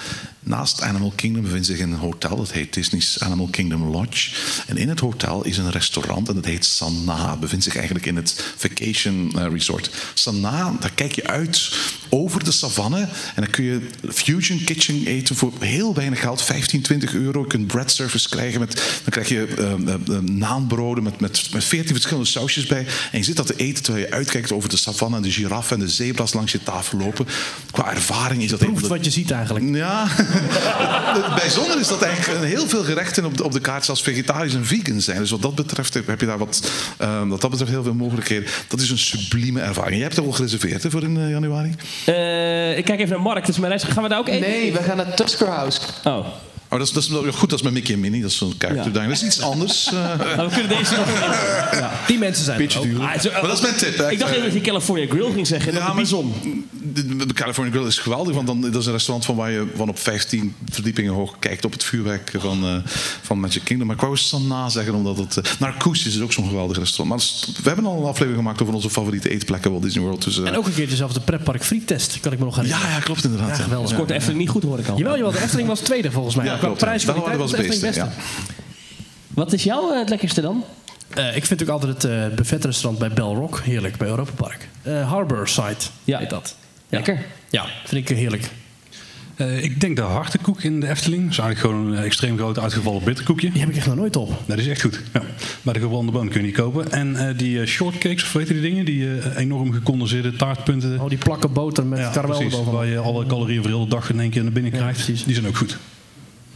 Naast 0.45 0.83
Animal 0.83 1.13
Kingdom 1.17 1.43
bevindt 1.43 1.67
zich 1.67 1.81
een 1.81 1.93
hotel, 1.93 2.37
dat 2.37 2.53
heet 2.53 2.75
Disney's 2.75 3.19
Animal 3.19 3.49
Kingdom 3.51 3.85
Lodge. 3.85 4.31
En 4.67 4.77
in 4.77 4.89
het 4.89 5.01
hotel 5.01 5.45
is 5.45 5.57
een 5.57 5.71
restaurant 5.71 6.29
en 6.29 6.35
dat 6.35 6.45
heet 6.45 6.65
Sanaa. 6.65 7.37
Bevindt 7.37 7.65
zich 7.65 7.77
eigenlijk 7.77 8.07
in 8.07 8.17
het 8.17 8.45
Vacation 8.57 9.33
eh, 9.39 9.47
Resort. 9.53 9.91
Sanaa, 10.15 10.77
daar 10.81 10.93
kijk 10.95 11.15
je 11.15 11.27
uit 11.27 11.71
over 12.09 12.45
de 12.45 12.53
savanne 12.53 13.01
en 13.35 13.43
dan 13.43 13.51
kun 13.51 13.65
je 13.65 13.81
fusion 14.13 14.65
kitchen 14.65 15.07
eten 15.07 15.37
voor 15.37 15.53
heel 15.59 15.95
weinig 15.95 16.21
geld, 16.21 16.43
15, 16.43 16.83
20 16.83 17.15
euro. 17.15 17.41
Je 17.41 17.47
kunt 17.47 17.67
bread 17.67 17.91
service 17.91 18.29
krijgen, 18.29 18.61
met, 18.61 18.75
dan 18.75 19.11
krijg 19.11 19.29
je 19.29 19.47
eh, 19.47 20.19
naanbroden 20.19 21.03
met, 21.05 21.21
met, 21.21 21.49
met 21.53 21.65
14 21.65 21.93
verschillende 21.93 22.29
sausjes 22.29 22.67
bij. 22.67 22.87
En 23.13 23.19
je 23.19 23.25
zit 23.25 23.37
dat 23.37 23.47
te 23.47 23.57
eten 23.57 23.83
terwijl 23.83 24.07
je 24.07 24.13
uitkijkt 24.13 24.53
over 24.53 24.69
de 24.69 24.77
savanne 24.77 25.17
en 25.17 25.23
de 25.23 25.31
giraffen 25.31 25.77
en 25.77 25.85
de 25.85 25.91
zebra's 25.91 26.33
langs 26.33 26.53
je 26.53 26.63
tafel 26.63 26.99
lopen. 26.99 27.27
Qua 27.71 27.93
ervaring 27.95 28.43
is 28.43 28.51
dat 28.51 28.59
Proeft 28.59 28.87
wat 28.87 29.05
je 29.05 29.11
ziet 29.11 29.31
eigenlijk. 29.31 29.75
ja, 29.75 30.09
het 31.23 31.35
bijzondere 31.35 31.81
is 31.81 31.89
dat 31.89 32.03
eigenlijk 32.03 32.45
heel 32.45 32.69
veel 32.69 32.85
gerechten 32.85 33.25
op 33.25 33.37
de, 33.37 33.45
op 33.45 33.53
de 33.53 33.61
kaart 33.61 33.85
zelfs 33.85 34.03
vegetarisch 34.03 34.55
en 34.55 34.67
vegan 34.67 35.01
zijn. 35.01 35.19
Dus 35.19 35.31
wat 35.31 35.43
dat 35.43 35.55
betreft 35.55 35.95
heb 35.95 36.21
je 36.21 36.27
daar 36.27 36.39
wat, 36.39 36.71
ehm, 36.97 37.29
wat 37.29 37.41
dat 37.41 37.51
betreft 37.51 37.71
heel 37.73 37.83
veel 37.83 37.95
mogelijkheden. 37.95 38.49
Dat 38.69 38.81
is 38.81 38.91
een 38.91 38.99
sublieme 38.99 39.61
ervaring. 39.61 39.95
Jij 39.95 40.03
hebt 40.03 40.17
het 40.17 40.27
al 40.27 40.33
gereserveerd 40.33 40.83
hè, 40.83 40.91
voor 40.91 41.03
in 41.03 41.17
eh, 41.21 41.31
januari? 41.31 41.75
Eh, 42.05 42.79
ik 42.79 42.85
kijk 42.85 42.99
even 43.01 43.11
naar 43.11 43.21
Mark, 43.23 43.47
dus 43.47 43.57
mijn 43.59 43.69
reis. 43.69 43.83
Gaan 43.93 44.03
we 44.03 44.09
daar 44.09 44.19
ook 44.19 44.29
eten? 44.29 44.49
Nee, 44.51 44.73
we 44.73 44.83
gaan 44.83 44.97
naar 44.97 45.15
Tusker 45.15 45.47
House. 45.49 45.81
Oh. 46.05 46.27
Oh, 46.69 46.81
dat 46.81 46.89
is, 46.89 46.93
dat 47.11 47.25
is 47.25 47.35
goed, 47.35 47.51
dat 47.51 47.59
is 47.59 47.65
met 47.65 47.73
Mickey 47.73 47.95
en 47.95 48.01
Minnie. 48.01 48.21
Dat 48.23 48.31
is 48.31 48.37
zo'n 48.37 48.55
character. 48.59 48.93
Dat 48.93 49.11
is 49.11 49.23
iets 49.23 49.41
anders. 49.41 49.87
eh. 49.87 49.93
Nou, 50.37 50.49
we 50.49 50.55
kunnen 50.55 50.79
deze 50.79 50.95
nog 50.97 51.09
Ja, 51.73 51.91
die 52.07 52.19
mensen 52.19 52.45
zijn 52.45 52.59
Beetje 52.59 52.79
er 52.81 52.85
duur. 52.87 53.01
Ah, 53.01 53.21
zo- 53.21 53.31
Maar 53.33 53.43
dat 53.43 53.53
is 53.53 53.61
mijn 53.61 53.77
tip. 53.77 53.97
hè. 53.99 54.11
Ik 54.11 54.19
dacht 54.19 54.31
even 54.33 54.45
dat 54.45 54.53
je 54.53 54.61
California 54.61 55.07
Grill 55.07 55.33
ging 55.33 55.47
zeggen. 55.47 55.73
en 55.73 55.79
Ja, 55.79 55.85
dat 55.87 55.95
de 55.95 56.01
bison. 56.01 56.35
De, 56.95 57.27
de 57.27 57.35
California 57.35 57.73
Grill 57.73 57.87
is 57.87 57.99
geweldig, 57.99 58.35
want 58.35 58.47
dan, 58.47 58.61
dat 58.61 58.75
is 58.75 58.87
een 58.87 58.93
restaurant 58.93 59.25
van 59.27 59.37
waar 59.37 59.51
je 59.51 59.67
van 59.77 59.89
op 59.89 59.99
15 59.99 60.55
verdiepingen 60.71 61.13
hoog 61.13 61.39
kijkt 61.39 61.65
op 61.65 61.73
het 61.73 61.85
vuurwerk 61.85 62.33
van, 62.39 62.65
eh, 62.65 62.77
van 63.23 63.41
Magic 63.41 63.65
Kingdom. 63.65 63.87
Maar 63.87 63.97
ik 63.97 64.03
wou 64.03 64.13
eens 64.15 64.31
dan 64.31 64.47
na 64.47 64.69
zeggen, 64.69 64.95
omdat 64.95 65.17
het. 65.19 65.37
Uh, 65.37 65.45
Narcoosjes 65.59 66.15
is 66.15 66.21
ook 66.21 66.33
zo'n 66.33 66.49
geweldig 66.49 66.79
restaurant. 66.79 67.09
Maar 67.09 67.55
we 67.63 67.69
hebben 67.69 67.87
al 67.87 67.99
een 67.99 68.05
aflevering 68.05 68.37
gemaakt 68.37 68.63
over 68.63 68.75
onze 68.75 68.91
favoriete 68.91 69.31
eetplekken 69.31 69.71
Walt 69.71 69.83
Disney 69.83 70.03
World. 70.05 70.25
Dus, 70.25 70.39
eh, 70.41 70.47
En 70.47 70.57
ook 70.57 70.67
een 70.67 70.75
keertje 70.75 70.97
zelfs 70.97 71.15
de 71.15 71.21
pretpark 71.21 71.65
friettest, 71.65 72.21
kan 72.21 72.33
ik 72.33 72.39
me 72.39 72.45
nog 72.45 72.57
herinneren. 72.57 72.87
ja, 72.89 72.95
ja, 72.95 73.01
klopt 73.01 73.25
inderdaad. 73.25 73.49
Ja, 73.49 73.57
ja. 73.57 73.63
geweldig. 73.63 73.91
Scoort 73.91 74.09
de 74.09 74.15
Efteling 74.15 74.39
niet 74.41 74.49
goed, 74.51 74.63
hoor 74.63 74.79
ik 74.79 74.89
al. 74.89 74.99
Jawel, 74.99 75.17
jawel, 75.17 75.33
de 75.33 75.43
Efteling 75.43 75.69
was 75.69 75.81
tweede 75.81 76.11
volgens 76.11 76.35
mij. 76.35 76.45
Ja, 76.45 76.51
Qua 76.57 76.61
klopt, 76.67 76.81
ja. 76.81 76.87
prijs 76.87 77.05
was 77.05 77.17
was 77.37 77.51
de 77.51 77.57
Efteling 77.57 77.81
beste. 77.83 78.09
Wat 79.35 79.53
is 79.53 79.63
jouw 79.65 79.93
het 79.99 80.09
lekkerste 80.09 80.41
dan? 80.41 80.65
Eh, 81.15 81.37
ik 81.37 81.45
vind 81.45 81.63
ook 81.63 81.69
altijd 81.69 82.03
het 82.03 82.05
eh 82.05 82.27
buffetrestaurant 82.37 82.99
bij 82.99 83.09
Bell 83.13 83.35
Rock 83.35 83.61
heerlijk, 83.65 83.97
bij 83.97 84.09
Europa 84.09 84.31
Park. 84.35 84.69
Eh 84.83 85.11
Harbor 85.11 85.49
Side 85.49 85.77
Ja. 86.05 86.19
heet 86.19 86.31
dat. 86.31 86.57
Lekker. 86.95 87.25
Ja, 87.51 87.67
vind 87.85 88.11
ik 88.11 88.17
heerlijk. 88.17 88.51
Eh, 89.37 89.63
ik 89.63 89.81
denk 89.81 89.97
de 89.97 90.03
hartekoek 90.03 90.63
in 90.63 90.81
de 90.81 90.89
Efteling. 90.89 91.23
Dat 91.23 91.33
is 91.33 91.39
eigenlijk 91.39 91.75
gewoon 91.75 91.93
een 91.93 92.05
extreem 92.05 92.37
groot 92.37 92.59
uitgevallen 92.59 93.05
bitterkoekje. 93.05 93.51
Die 93.51 93.61
heb 93.61 93.69
ik 93.69 93.77
echt 93.77 93.87
nog 93.87 93.97
nooit 93.97 94.17
op. 94.17 94.43
Dat 94.47 94.59
is 94.59 94.67
echt 94.67 94.81
goed. 94.81 95.01
Ja. 95.13 95.23
Bij 95.63 95.73
de 95.73 95.81
gebrande 95.81 96.13
boom 96.13 96.29
kun 96.29 96.41
je 96.41 96.47
die 96.47 96.57
kopen. 96.57 96.93
En 96.93 97.17
eh, 97.17 97.39
die 97.39 97.61
eh, 97.61 97.67
shortcakes, 97.67 98.23
of 98.23 98.33
weet 98.33 98.49
je 98.49 98.55
die 98.55 98.63
dingen? 98.63 98.85
Die 98.85 99.37
enorm 99.37 99.73
gecondenseerde 99.73 100.37
taartpunten. 100.37 101.01
Oh, 101.01 101.09
die 101.09 101.19
plakken 101.19 101.53
boter 101.53 101.87
met 101.87 101.99
ja, 101.99 102.11
karamel. 102.11 102.73
Waar 102.73 102.87
je 102.87 102.99
alle 102.99 103.27
calorieën 103.27 103.63
voor 103.63 103.71
de 103.71 103.77
hele 103.77 103.89
dag 103.89 104.11
in 104.11 104.21
één 104.21 104.31
keer 104.31 104.43
naar 104.43 104.53
binnen 104.53 104.73
krijgt. 104.73 105.07
die 105.07 105.35
zijn 105.35 105.47
ook 105.47 105.57
goed. 105.57 105.79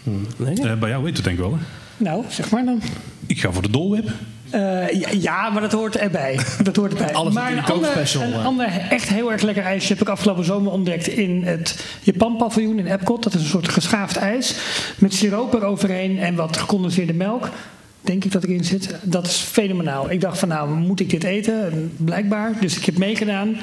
Eh, 0.05 0.79
bij 0.79 0.89
jou 0.89 1.03
weet 1.03 1.17
het 1.17 1.25
denk 1.25 1.39
ik 1.39 1.43
wel. 1.43 1.53
Hè? 1.53 1.65
Nou, 2.05 2.25
zeg 2.29 2.51
maar 2.51 2.65
dan. 2.65 2.81
Ik 3.27 3.41
ga 3.41 3.53
voor 3.53 3.63
de 3.63 3.71
dolwip. 3.71 4.11
Eh, 4.51 5.13
ja, 5.13 5.51
maar 5.51 5.61
dat 5.61 5.73
hoort 5.73 5.97
erbij. 5.97 6.39
Dat 6.63 6.77
hoort 6.77 6.93
erbij. 6.93 7.15
Alles 7.15 7.35
maar 7.35 7.53
een 7.53 7.65
ander, 7.65 8.15
een 8.15 8.45
ander 8.45 8.67
echt 8.91 9.09
heel 9.09 9.33
erg 9.33 9.43
lekker 9.43 9.65
ijsje 9.65 9.93
heb 9.93 10.01
ik 10.03 10.09
afgelopen 10.09 10.45
zomer 10.45 10.73
ontdekt 10.73 11.09
in 11.09 11.43
het 11.45 11.85
Japan-paviljoen 12.03 12.79
in 12.79 12.87
Epcot. 12.87 13.23
Dat 13.23 13.35
is 13.35 13.41
een 13.41 13.47
soort 13.47 13.69
geschaafd 13.69 14.17
ijs 14.17 14.55
met 14.99 15.15
siroop 15.15 15.55
eroverheen 15.55 16.19
en 16.19 16.35
wat 16.35 16.57
gecondenseerde 16.57 17.13
melk. 17.13 17.49
Denk 18.01 18.25
ik 18.25 18.33
dat 18.33 18.45
erin 18.45 18.65
zit. 18.65 18.95
Dat 19.03 19.27
is 19.27 19.37
fenomenaal. 19.37 20.11
Ik 20.11 20.21
dacht 20.21 20.39
van 20.39 20.49
nou, 20.49 20.71
moet 20.71 21.01
ik 21.01 21.11
dit 21.11 21.25
eten? 21.25 21.71
En 21.71 21.93
Blijkbaar. 21.97 22.53
Dus 22.61 22.77
ik 22.77 22.85
heb 22.85 22.99
meegedaan. 22.99 23.57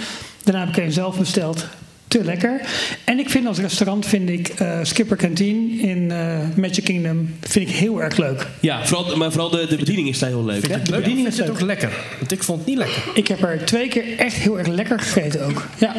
Daarna 0.44 0.66
heb 0.66 0.78
ik 0.78 0.84
een 0.84 0.92
zelf 0.92 1.18
besteld. 1.18 1.68
Te 2.08 2.24
lekker. 2.24 2.62
En 3.04 3.20
ik 3.20 3.30
vind 3.30 3.48
als 3.48 3.60
restaurant 3.60 4.06
vind 4.06 4.30
ik 4.30 4.48
eh, 4.48 4.80
Skipper 4.84 5.18
Canteen 5.18 5.80
in 5.80 6.12
eh, 6.12 6.40
Magic 6.56 6.84
Kingdom 6.84 7.36
vind 7.42 7.70
ik 7.70 7.76
heel 7.76 8.02
erg 8.02 8.18
leuk. 8.18 8.48
Ja, 8.60 8.86
vooral, 8.86 9.18
maar 9.18 9.32
vooral 9.32 9.50
de, 9.50 9.68
de 9.68 9.76
bediening 9.76 10.08
is 10.10 10.20
daar 10.20 10.30
heel 10.30 10.46
leuk. 10.46 10.68
Ja, 10.68 10.78
de 10.78 10.92
bediening 10.92 11.28
is 11.28 11.38
het 11.38 11.50
ook 11.50 11.62
lekker. 11.62 11.92
Want 12.20 12.32
ik 12.32 12.44
vond 12.44 12.60
het 12.60 12.68
niet 12.68 12.78
lekker. 12.78 13.04
Ik 13.14 13.28
heb 13.28 13.44
er 13.44 13.66
twee 13.66 13.88
keer 13.88 14.18
echt 14.18 14.36
heel 14.36 14.58
erg 14.58 14.68
lekker 14.68 15.00
gegeten 15.00 15.46
ook. 15.46 15.66
Ja. 15.78 15.96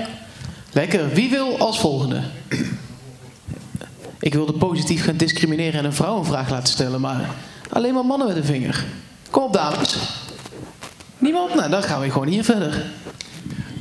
Lekker. 0.73 1.09
Wie 1.13 1.31
wil 1.31 1.59
als 1.59 1.81
volgende? 1.81 2.21
Ik 4.21 4.35
wilde 4.35 4.53
positief 4.53 5.05
gaan 5.05 5.17
discrimineren 5.17 5.79
en 5.79 5.85
een 5.85 5.93
vrouw 5.93 6.19
een 6.19 6.25
vraag 6.25 6.51
laten 6.51 6.73
stellen, 6.73 7.01
maar 7.01 7.31
alleen 7.71 7.95
maar 7.95 8.05
mannen 8.05 8.29
met 8.29 8.37
een 8.37 8.45
vinger. 8.45 8.85
Kom 9.31 9.43
op, 9.43 9.53
dames. 9.53 9.97
Niemand? 11.19 11.55
Nou, 11.55 11.71
dan 11.71 11.83
gaan 11.83 12.01
we 12.01 12.11
gewoon 12.11 12.29
hier 12.29 12.45
verder. 12.45 12.85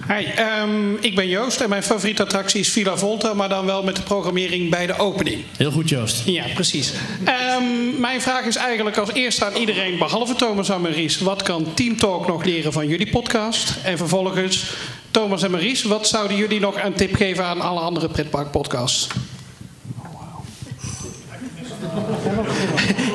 Hi, 0.07 0.23
ehm, 0.23 0.95
ik 0.99 1.15
ben 1.15 1.27
Joost 1.27 1.61
en 1.61 1.69
mijn 1.69 1.83
favoriete 1.83 2.23
attractie 2.23 2.59
is 2.59 2.69
Villa 2.69 2.97
Volta, 2.97 3.33
maar 3.33 3.49
dan 3.49 3.65
wel 3.65 3.83
met 3.83 3.95
de 3.95 4.01
programmering 4.01 4.69
bij 4.69 4.85
de 4.85 4.97
opening. 4.97 5.43
Heel 5.57 5.71
goed, 5.71 5.89
Joost. 5.89 6.25
Ja, 6.25 6.43
precies. 6.53 6.93
Ehm, 7.23 7.99
mijn 7.99 8.21
vraag 8.21 8.45
is 8.45 8.55
eigenlijk 8.55 8.97
als 8.97 9.11
eerste 9.13 9.45
aan 9.45 9.55
iedereen, 9.55 9.97
behalve 9.97 10.35
Thomas 10.35 10.69
en 10.69 10.81
Maries, 10.81 11.19
wat 11.19 11.43
kan 11.43 11.73
Team 11.73 11.97
Talk 11.97 12.27
nog 12.27 12.43
leren 12.43 12.73
van 12.73 12.87
jullie 12.87 13.09
podcast? 13.09 13.73
En 13.83 13.97
vervolgens, 13.97 14.63
Thomas 15.11 15.43
en 15.43 15.51
Maries, 15.51 15.83
wat 15.83 16.07
zouden 16.07 16.37
jullie 16.37 16.59
nog 16.59 16.83
een 16.83 16.93
tip 16.93 17.15
geven 17.15 17.45
aan 17.45 17.61
alle 17.61 17.79
andere 17.79 18.07
pretparkpodcasts? 18.07 19.07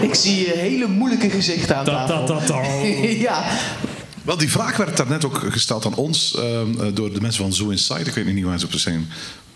Ik 0.00 0.14
zie 0.14 0.46
je 0.46 0.52
hele 0.56 0.86
moeilijke 0.86 1.30
gezichten 1.30 1.76
aan 1.76 1.84
tafel. 1.84 2.40
ja, 3.28 3.44
Wel, 4.22 4.36
die 4.36 4.50
vraag 4.50 4.76
werd 4.76 4.96
daarnet 4.96 5.24
ook 5.24 5.38
gesteld 5.52 5.86
aan 5.86 5.94
ons 5.94 6.34
ehm, 6.36 6.80
eh, 6.80 6.86
door 6.94 7.12
de 7.12 7.20
mensen 7.20 7.42
van 7.42 7.52
Zoo 7.52 7.68
Inside. 7.68 8.00
Ik 8.00 8.14
weet 8.14 8.34
niet 8.34 8.44
waar 8.44 8.58
ze 8.58 8.66
precies 8.66 8.82
zijn. 8.84 9.10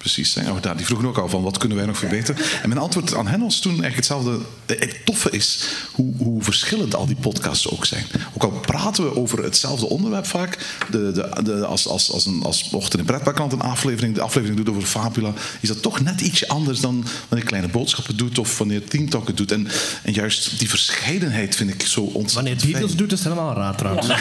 Precies 0.05 0.33
zijn. 0.33 0.51
Oh, 0.51 0.63
daar, 0.63 0.77
die 0.77 0.87
vroegen 0.87 1.09
ook 1.09 1.19
al 1.19 1.29
van 1.29 1.43
wat 1.43 1.59
kunnen 1.59 1.77
wij 1.77 1.87
nog 1.87 1.99
verbeteren. 1.99 2.45
En 2.63 2.69
mijn 2.69 2.81
antwoord 2.81 3.15
aan 3.15 3.27
hen 3.27 3.41
was 3.41 3.59
toen 3.61 3.71
eigenlijk 3.73 3.97
hetzelfde. 3.97 4.39
Het 4.67 4.97
toffe 5.05 5.31
is 5.31 5.69
hoe, 5.93 6.15
hoe 6.17 6.43
verschillend 6.43 6.95
al 6.95 7.07
die 7.07 7.17
podcasts 7.17 7.71
ook 7.71 7.87
zijn. 7.87 8.07
Ook 8.35 8.43
al 8.43 8.51
praten 8.51 9.05
we 9.05 9.17
over 9.17 9.43
hetzelfde 9.43 9.89
onderwerp 9.89 10.27
vaak. 10.27 10.59
De, 10.91 11.13
de, 11.13 11.43
de, 11.43 11.67
als, 11.67 11.87
als, 11.89 12.11
als, 12.11 12.27
een, 12.27 12.43
als 12.43 12.69
Ochtend 12.73 13.01
in 13.01 13.05
Pretparkland 13.05 13.53
een 13.53 13.61
aflevering, 13.61 14.15
de 14.15 14.21
aflevering 14.21 14.59
doet 14.59 14.75
over 14.75 14.89
Fabula, 14.89 15.33
is 15.61 15.69
dat 15.69 15.83
toch 15.83 16.01
net 16.01 16.21
ietsje 16.21 16.49
anders 16.49 16.81
dan 16.81 17.05
wanneer 17.29 17.47
Kleine 17.49 17.69
Boodschappen 17.69 18.17
doet 18.17 18.39
of 18.39 18.59
wanneer 18.59 18.85
Team 18.89 19.09
Talk 19.09 19.27
het 19.27 19.37
doet. 19.37 19.53
En, 19.53 19.69
en 20.03 20.13
juist 20.13 20.59
die 20.59 20.69
verscheidenheid 20.69 21.57
vind 21.57 21.71
ik 21.71 21.87
zo 21.87 22.01
ontzettend 22.01 22.35
Wanneer 22.35 22.59
fijn. 22.59 22.73
Beatles 22.73 22.97
doet, 22.97 23.13
is 23.13 23.19
het 23.19 23.29
helemaal 23.33 23.55
raar 23.55 23.77
trouwens. 23.77 24.07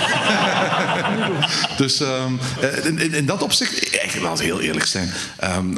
Dus 1.77 1.99
ehm, 1.99 2.33
eh, 2.61 2.85
in, 2.85 2.99
in, 2.99 3.13
in 3.13 3.25
dat 3.25 3.41
opzicht, 3.43 3.93
ik 3.93 4.17
wil 4.19 4.37
heel 4.37 4.59
eerlijk 4.59 4.85
zijn. 4.85 5.11
ehm, 5.37 5.72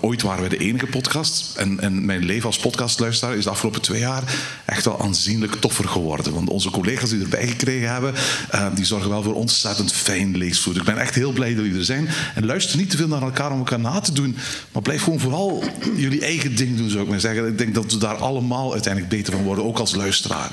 ooit 0.00 0.22
waren 0.22 0.42
we 0.42 0.48
de 0.48 0.56
enige 0.56 0.86
podcast. 0.86 1.56
En, 1.56 1.80
en 1.80 2.04
mijn 2.04 2.24
leven 2.24 2.46
als 2.46 2.58
podcastluisteraar 2.58 3.36
is 3.36 3.44
de 3.44 3.50
afgelopen 3.50 3.82
twee 3.82 4.00
jaar 4.00 4.22
echt 4.64 4.84
wel 4.84 5.00
aanzienlijk 5.00 5.54
toffer 5.54 5.88
geworden. 5.88 6.34
Want 6.34 6.48
onze 6.48 6.70
collega's 6.70 7.10
die 7.10 7.22
erbij 7.22 7.46
gekregen 7.46 7.92
hebben, 7.92 8.14
eh, 8.50 8.66
die 8.74 8.84
zorgen 8.84 9.10
wel 9.10 9.22
voor 9.22 9.34
ontzettend 9.34 9.92
fijn 9.92 10.36
leesvoer. 10.36 10.76
Ik 10.76 10.84
ben 10.84 10.98
echt 10.98 11.14
heel 11.14 11.32
blij 11.32 11.54
dat 11.54 11.64
jullie 11.64 11.78
er 11.78 11.84
zijn. 11.84 12.08
En 12.34 12.46
luister 12.46 12.78
niet 12.78 12.90
te 12.90 12.96
veel 12.96 13.08
naar 13.08 13.22
elkaar 13.22 13.52
om 13.52 13.58
elkaar 13.58 13.80
na 13.80 14.00
te 14.00 14.12
doen. 14.12 14.36
Maar 14.72 14.82
blijf 14.82 15.02
gewoon 15.02 15.20
vooral 15.20 15.64
jullie 15.96 16.20
eigen 16.20 16.56
ding 16.56 16.76
doen, 16.76 16.90
zou 16.90 17.02
ik 17.02 17.08
maar 17.08 17.20
zeggen. 17.20 17.46
Ik 17.46 17.58
denk 17.58 17.74
dat 17.74 17.92
we 17.92 17.98
daar 17.98 18.16
allemaal 18.16 18.72
uiteindelijk 18.72 19.12
beter 19.12 19.32
van 19.32 19.42
worden, 19.42 19.64
ook 19.64 19.78
als 19.78 19.94
luisteraar. 19.94 20.50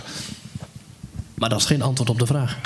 Maar 1.34 1.50
dat 1.50 1.60
is 1.60 1.66
geen 1.66 1.82
antwoord 1.82 2.10
op 2.10 2.20
de 2.20 2.26
vraag. 2.26 2.58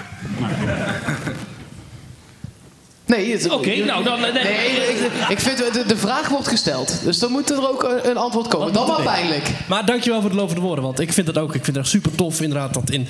Nee, 3.18 3.32
het- 3.32 3.50
Oké, 3.50 3.76
nou, 3.76 4.04
dan- 4.04 4.20
nee. 4.22 4.32
Nee, 4.32 4.44
ik, 4.90 5.12
ik 5.30 5.40
vind 5.40 5.58
de, 5.58 5.84
de 5.88 5.98
vraag 5.98 6.30
wordt 6.30 6.48
gesteld. 6.48 7.00
Dus 7.04 7.20
dan 7.20 7.32
moet 7.32 7.50
er 7.52 7.70
ook 7.70 7.84
een, 7.84 8.10
een 8.10 8.18
antwoord 8.18 8.48
komen. 8.48 8.74
Dan 8.74 8.88
wel 8.88 9.02
pijnlijk. 9.02 9.52
Maar 9.68 9.86
dankjewel 9.86 10.22
voor 10.22 10.30
de 10.30 10.36
lovende 10.36 10.62
woorden. 10.62 10.84
Want 10.84 11.00
ik 11.00 11.14
vind 11.14 11.28
het 11.28 11.38
ook 11.38 11.48
ik 11.56 11.64
vind 11.64 11.76
het 11.76 11.86
echt 11.86 11.88
super 11.88 12.16
tof 12.16 12.42
inderdaad. 12.42 12.74
Dat 12.74 12.90
in, 12.90 13.08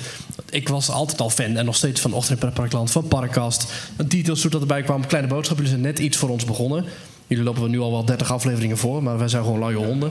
ik 0.50 0.68
was 0.68 0.90
altijd 0.90 1.20
al 1.20 1.30
fan 1.30 1.56
en 1.56 1.64
nog 1.64 1.76
steeds 1.76 2.00
van 2.00 2.12
Ochtend 2.12 2.42
in 2.42 2.52
Parkland, 2.52 2.90
van 2.90 3.08
Parkcast. 3.08 3.64
Een 3.96 4.08
details 4.08 4.42
dat 4.42 4.60
erbij 4.60 4.82
kwam. 4.82 5.06
Kleine 5.06 5.28
boodschap. 5.28 5.56
Jullie 5.56 5.70
zijn 5.72 5.82
net 5.82 5.98
iets 5.98 6.16
voor 6.16 6.28
ons 6.28 6.44
begonnen. 6.44 6.84
Jullie 7.26 7.44
lopen 7.44 7.70
nu 7.70 7.80
al 7.80 7.90
wel 7.90 8.04
30 8.04 8.32
afleveringen 8.32 8.78
voor, 8.78 9.02
maar 9.02 9.18
wij 9.18 9.28
zijn 9.28 9.42
gewoon 9.44 9.58
luie 9.58 9.76
honden. 9.76 10.10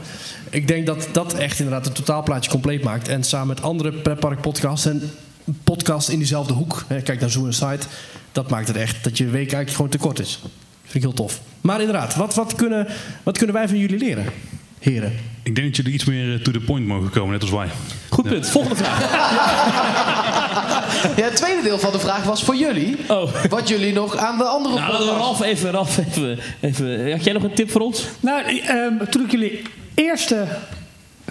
Ik 0.50 0.68
denk 0.68 0.86
dat 0.86 1.08
dat 1.12 1.34
echt 1.34 1.60
inderdaad 1.60 1.86
het 1.86 1.96
totaalplaatje 1.96 2.52
compleet 2.52 2.84
maakt. 2.84 3.08
En 3.08 3.24
samen 3.24 3.48
met 3.48 3.62
andere 3.62 3.92
pretpark 3.92 4.42
podcasts 4.42 4.86
en 4.86 5.12
podcasts 5.64 6.10
in 6.10 6.18
diezelfde 6.18 6.54
hoek. 6.54 6.84
Hè, 6.88 7.02
Kijk 7.02 7.20
naar 7.20 7.30
Zoo 7.30 7.46
Inside. 7.46 7.80
Dat 8.32 8.50
maakt 8.50 8.68
het 8.68 8.78
echt 8.78 9.04
dat 9.04 9.18
je 9.18 9.26
week 9.26 9.36
eigenlijk 9.36 9.72
gewoon 9.72 9.92
tekort 9.92 10.20
is. 10.20 10.40
Vind 10.82 10.96
ik 10.96 11.02
heel 11.02 11.14
tof. 11.14 11.42
Maar 11.62 11.80
inderdaad, 11.80 12.16
wat, 12.16 12.36
wat, 12.36 12.56
kunnen, 12.56 12.88
wat 13.24 13.38
kunnen 13.38 13.56
wij 13.56 13.68
van 13.68 13.78
jullie 13.78 13.98
leren, 13.98 14.26
heren? 14.80 15.14
Ik 15.44 15.56
denk 15.56 15.68
dat 15.68 15.76
jullie 15.76 15.94
iets 15.94 16.06
meer 16.06 16.34
eh, 16.34 16.40
to 16.40 16.52
the 16.52 16.60
point 16.60 16.88
mogen 16.88 17.10
komen, 17.10 17.32
net 17.32 17.42
als 17.42 17.52
wij. 17.52 17.68
Goed 18.10 18.28
punt. 18.28 18.50
Volgende 18.50 18.76
vraag. 18.76 19.00
Ja, 21.16 21.24
het 21.24 21.36
tweede 21.36 21.62
deel 21.62 21.80
van 21.80 21.92
de 21.92 22.00
vraag 22.00 22.24
was 22.24 22.44
voor 22.44 22.56
jullie. 22.56 22.98
Wat 23.50 23.68
jullie 23.68 23.94
nog 23.94 24.18
aan 24.18 24.38
de 24.38 24.44
andere 24.44 24.76
Nou, 24.76 25.06
Ralf 25.06 25.42
even, 25.42 25.72
Ralf 25.72 25.98
even, 25.98 26.40
even... 26.60 27.12
Had 27.12 27.24
jij 27.24 27.34
nog 27.34 27.44
een 27.44 27.54
tip 27.54 27.72
voor 27.72 27.82
ons? 27.82 28.08
Nou, 28.20 28.60
ehm, 28.60 28.94
toen 29.10 29.24
ik 29.24 29.32
jullie 29.32 29.62
eerste, 29.94 30.46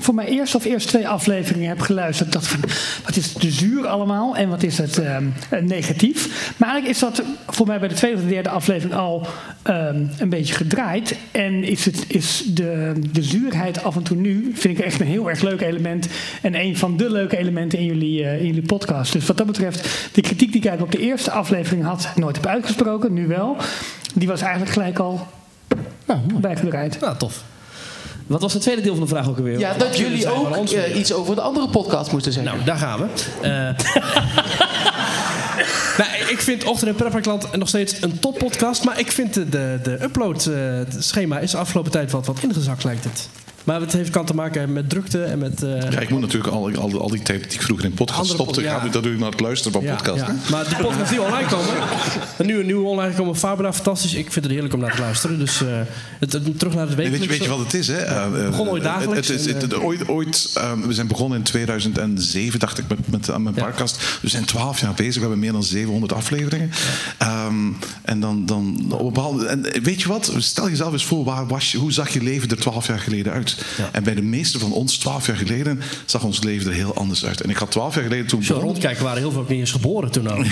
voor 0.01 0.15
mijn 0.15 0.29
eerste 0.29 0.57
of 0.57 0.65
eerste 0.65 0.89
twee 0.89 1.09
afleveringen 1.09 1.69
heb 1.69 1.81
geluisterd, 1.81 2.33
dacht 2.33 2.47
van, 2.47 2.61
wat 3.05 3.17
is 3.17 3.35
het 3.35 3.53
zuur 3.53 3.87
allemaal 3.87 4.37
en 4.37 4.49
wat 4.49 4.63
is 4.63 4.79
het 4.79 4.99
ehm, 4.99 5.25
eh, 5.51 5.61
negatief. 5.61 6.55
Maar 6.57 6.69
eigenlijk 6.69 6.87
is 6.87 6.99
dat 6.99 7.23
voor 7.47 7.67
mij 7.67 7.79
bij 7.79 7.89
de 7.89 7.95
tweede 7.95 8.17
of 8.17 8.23
de 8.23 8.29
derde 8.29 8.49
aflevering 8.49 8.95
al 8.95 9.27
ehm, 9.63 10.05
een 10.19 10.29
beetje 10.29 10.55
gedraaid. 10.55 11.17
En 11.31 11.65
is, 11.65 11.85
het, 11.85 12.05
is 12.09 12.43
de, 12.47 12.93
de 13.13 13.23
zuurheid 13.23 13.85
af 13.85 13.97
en 13.97 14.03
toe 14.03 14.17
nu, 14.17 14.51
vind 14.55 14.79
ik 14.79 14.85
echt 14.85 15.01
een 15.01 15.07
heel 15.07 15.29
erg 15.29 15.41
leuk 15.41 15.61
element. 15.61 16.09
En 16.43 16.55
een 16.55 16.77
van 16.77 16.97
de 16.97 17.11
leuke 17.11 17.37
elementen 17.37 17.79
in 17.79 17.85
jullie, 17.85 18.25
eh, 18.25 18.41
in 18.41 18.47
jullie 18.47 18.63
podcast. 18.63 19.13
Dus 19.13 19.27
wat 19.27 19.37
dat 19.37 19.47
betreft, 19.47 20.11
de 20.13 20.21
kritiek 20.21 20.53
die 20.53 20.61
ik 20.61 20.67
eigenlijk 20.67 20.95
op 20.95 21.01
de 21.01 21.07
eerste 21.07 21.31
aflevering 21.31 21.85
had, 21.85 22.13
nooit 22.17 22.37
heb 22.37 22.47
uitgesproken, 22.47 23.13
nu 23.13 23.27
wel. 23.27 23.57
Die 24.15 24.29
was 24.29 24.41
eigenlijk 24.41 24.73
gelijk 24.73 24.99
al 24.99 25.27
bijgedraaid. 26.41 27.01
Nou, 27.01 27.17
tof. 27.17 27.45
Wat 28.31 28.40
was 28.40 28.52
het 28.52 28.62
tweede 28.62 28.82
deel 28.82 28.93
van 28.94 29.02
de 29.02 29.09
vraag 29.09 29.28
ook 29.28 29.36
alweer? 29.36 29.59
Ja, 29.59 29.74
dat 29.74 29.98
jullie 29.98 30.20
zijn 30.20 30.35
ook 30.35 30.69
eh, 30.69 30.97
iets 30.97 31.12
over 31.12 31.35
de 31.35 31.40
andere 31.40 31.69
podcast 31.69 32.12
moesten 32.12 32.32
zeggen. 32.32 32.52
Nou, 32.52 32.65
daar 32.65 32.77
gaan 32.77 32.98
we. 32.98 33.07
Eh, 33.40 33.51
nou, 35.98 36.31
ik 36.31 36.40
vind 36.40 36.65
Ochtend 36.65 36.90
in 36.90 36.97
Prepperkland 36.97 37.57
nog 37.57 37.69
steeds 37.69 38.02
een 38.02 38.19
toppodcast. 38.19 38.85
Maar 38.85 38.98
ik 38.98 39.12
vind 39.12 39.35
de, 39.35 39.48
de, 39.48 39.78
de 39.82 40.02
upload-schema 40.02 41.39
is 41.39 41.51
de 41.51 41.57
afgelopen 41.57 41.90
tijd 41.90 42.11
wat, 42.11 42.27
wat 42.27 42.43
ingezakt, 42.43 42.85
lijkt 42.85 43.05
het. 43.05 43.28
Maar 43.65 43.81
het 43.81 43.93
heeft 43.93 44.11
kan 44.11 44.24
te 44.27 44.35
maken 44.35 44.73
met 44.73 44.89
drukte 44.91 45.23
en 45.23 45.39
met... 45.39 45.62
eh, 45.62 45.91
Ja, 45.91 46.01
ik 46.01 46.11
moet 46.11 46.20
natuurlijk 46.20 46.53
al, 46.53 46.70
al, 46.74 47.01
al 47.01 47.09
die 47.09 47.23
tijd 47.23 47.43
die 47.43 47.53
ik 47.53 47.62
vroeger 47.62 47.85
in 47.85 47.95
podcast 47.95 48.19
Andere 48.20 48.35
stopte, 48.35 48.55
pod- 48.61 48.65
ja. 48.70 48.78
ga 48.78 48.87
ik 48.87 48.93
dat 48.93 49.03
doe 49.03 49.12
ik 49.12 49.19
naar 49.19 49.31
het 49.31 49.41
luisteren 49.41 49.73
van 49.73 49.82
ja, 49.82 49.95
podcast. 49.95 50.19
ja. 50.27 50.35
Maar 50.51 50.69
de 50.69 50.77
podcast 50.82 51.11
die 51.11 51.20
online 51.23 51.49
komen. 51.49 51.74
En 52.39 52.47
nu 52.47 52.59
een 52.59 52.66
nieuwe 52.66 52.89
online 52.89 53.15
komen. 53.15 53.37
Fabra, 53.37 53.73
fantastisch. 53.73 54.15
Ik 54.15 54.32
vind 54.32 54.45
het 54.45 54.55
heerlijk 54.55 54.74
om 54.74 54.81
naar 54.81 54.95
te 54.95 55.01
luisteren. 55.01 55.39
Dus 55.39 55.62
eh, 55.62 55.69
het, 56.19 56.32
het- 56.32 56.59
terug 56.59 56.74
naar 56.74 56.87
het 56.87 56.97
Nee, 56.97 57.11
wekelijkse. 57.11 57.19
weet, 57.19 57.20
je, 57.20 57.28
weet 57.28 57.43
je 57.43 57.49
wat 57.49 57.59
het 57.59 57.74
is? 57.74 57.87
Hè? 57.89 57.97
Eh, 57.97 58.24
eh, 58.45 58.51
begon 58.51 58.69
ooit 58.69 58.82
het- 58.82 58.93
dagelijks 58.93 59.28
Het, 59.28 59.45
het- 59.47 59.62
het- 59.62 59.74
ooit, 59.74 60.09
ooit, 60.09 60.51
eh, 60.55 60.73
we 60.73 60.93
zijn 60.93 61.07
begonnen 61.07 61.39
in 61.39 61.45
2007, 61.45 62.59
dacht 62.59 62.78
ik, 62.78 62.85
met, 62.89 62.99
met, 63.11 63.39
mijn 63.39 63.55
podcast. 63.55 64.19
We 64.23 64.28
zijn 64.28 64.45
12 64.45 64.81
jaar 64.81 64.95
bezig. 64.95 65.15
We 65.15 65.20
hebben 65.20 65.39
meer 65.39 65.53
dan 65.53 65.62
700 65.62 66.12
afleveringen. 66.12 66.70
Ehm, 67.19 67.55
en 68.03 68.20
dan, 68.20 68.47
dan 68.47 68.93
op 68.93 69.19
en 69.49 69.66
weet 69.82 70.03
je 70.03 70.09
wat? 70.09 70.32
Stel 70.39 70.69
jezelf 70.69 70.93
eens 70.93 71.05
voor, 71.05 71.24
waar 71.24 71.47
was 71.47 71.73
je, 71.73 71.78
hoe 71.78 71.93
zag 71.93 72.09
je 72.09 72.23
leven 72.23 72.49
er 72.49 72.57
12 72.57 72.87
jaar 72.87 72.99
geleden 72.99 73.32
uit? 73.32 73.50
En 73.93 74.03
bij 74.03 74.15
de 74.15 74.23
meeste 74.23 74.59
van 74.59 74.73
ons, 74.73 74.97
12 74.99 75.27
jaar 75.27 75.37
geleden, 75.37 75.81
zag 76.05 76.25
ons 76.25 76.43
leven 76.43 76.67
er 76.71 76.77
heel 76.77 76.95
anders 76.95 77.25
uit. 77.25 77.41
En 77.41 77.51
ik 77.51 77.57
had 77.57 77.71
12 77.71 77.95
jaar 77.95 78.05
geleden 78.05 78.27
toen. 78.27 78.41
Begonnen- 78.41 78.65
rondkijken 78.65 79.05
waren 79.05 79.19
heel 79.19 79.33
veel 79.33 79.45
niet 79.49 79.59
eens 79.59 79.71
geboren 79.71 80.11
toen 80.11 80.29
ook. 80.29 80.45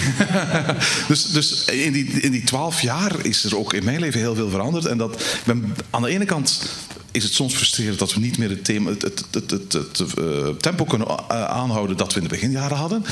dus 1.08 1.32
dus 1.32 1.64
in, 1.64 1.92
die, 1.92 2.06
in 2.06 2.30
die 2.30 2.44
twaalf 2.44 2.80
jaar 2.80 3.12
is 3.22 3.44
er 3.44 3.58
ook 3.58 3.74
in 3.74 3.84
mijn 3.84 4.00
leven 4.00 4.20
heel 4.20 4.34
veel 4.34 4.50
veranderd. 4.50 4.84
En 4.84 4.98
dat, 4.98 5.14
ik 5.20 5.42
ben, 5.44 5.74
aan 5.90 6.02
de 6.02 6.08
ene 6.08 6.24
kant 6.24 6.62
is 7.12 7.24
het 7.24 7.32
soms 7.32 7.54
frustrerend 7.54 7.98
dat 7.98 8.14
we 8.14 8.20
niet 8.20 8.38
meer 8.38 8.48
het, 8.48 8.64
thema, 8.64 8.90
het, 8.90 9.02
het, 9.02 9.24
het, 9.30 9.50
het, 9.50 9.72
het, 9.72 10.14
eh, 10.14 10.48
tempo 10.60 10.84
kunnen 10.84 11.08
eh, 11.08 11.44
aanhouden 11.44 11.96
dat 11.96 12.12
we 12.12 12.20
in 12.20 12.28
de 12.28 12.34
beginjaren 12.34 12.76
hadden. 12.76 13.04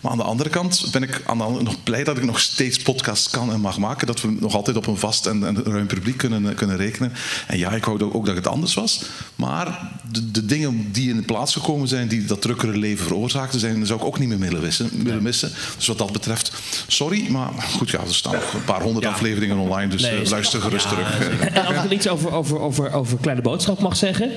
Maar 0.00 0.12
aan 0.12 0.18
de 0.18 0.24
andere 0.24 0.50
kant 0.50 0.86
ben 0.92 1.02
ik 1.02 1.22
aan 1.26 1.38
de 1.38 1.44
andere- 1.44 1.64
nog 1.64 1.82
blij 1.82 2.04
dat 2.04 2.16
ik 2.16 2.24
nog 2.24 2.40
steeds 2.40 2.78
podcasts 2.78 3.30
kan 3.30 3.52
en 3.52 3.60
mag 3.60 3.78
maken. 3.78 4.06
Dat 4.06 4.20
we 4.20 4.36
nog 4.40 4.54
altijd 4.54 4.76
op 4.76 4.86
een 4.86 4.96
vast 4.96 5.26
en, 5.26 5.46
en 5.46 5.64
ruim 5.64 5.86
publiek 5.86 6.16
kunnen, 6.16 6.48
eh, 6.48 6.56
kunnen 6.56 6.76
rekenen. 6.76 7.12
En 7.46 7.58
ja, 7.58 7.70
ik 7.70 7.84
wou 7.84 8.02
ook, 8.02 8.14
ook 8.14 8.26
dat 8.26 8.36
het 8.36 8.46
anders 8.46 8.74
was. 8.74 9.02
Maar 9.36 9.90
de, 10.10 10.30
de 10.30 10.46
dingen 10.46 10.88
die 10.92 11.10
in 11.10 11.16
de 11.16 11.22
plaats 11.22 11.52
gekomen 11.52 11.88
zijn, 11.88 12.08
die 12.08 12.24
dat 12.24 12.42
drukkere 12.42 12.78
leven 12.78 13.06
veroorzaakten, 13.06 13.60
zijn, 13.60 13.86
zou 13.86 14.00
ik 14.00 14.06
ook 14.06 14.18
niet 14.18 14.28
meer 14.28 14.38
willen 14.38 14.62
missen. 14.62 14.90
Willen 15.04 15.22
missen. 15.22 15.52
Dus 15.76 15.86
wat 15.86 15.98
dat 15.98 16.12
betreft, 16.12 16.52
sorry, 16.86 17.26
maar 17.30 17.50
goed, 17.76 17.90
ja, 17.90 18.00
er 18.00 18.14
staan 18.14 18.32
nog 18.32 18.54
een 18.54 18.64
paar 18.64 18.82
honderd 18.82 19.06
afleveringen 19.06 19.56
online. 19.56 19.90
Dus 19.90 20.02
Nee, 20.02 20.28
luister 20.28 20.60
gerust 20.60 20.84
ja, 20.84 20.90
terug. 20.90 21.40
En 21.40 21.66
als 21.66 21.84
ik 21.84 21.90
iets 21.90 22.08
over, 22.08 22.32
over, 22.32 22.60
over, 22.60 22.92
over 22.92 23.18
Kleine 23.20 23.42
Boodschap 23.44 23.80
mag 23.80 23.96
zeggen. 23.96 24.30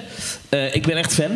eh, 0.50 0.76
ik 0.76 0.86
ben 0.86 0.98
echt 0.98 1.14
fan. 1.14 1.32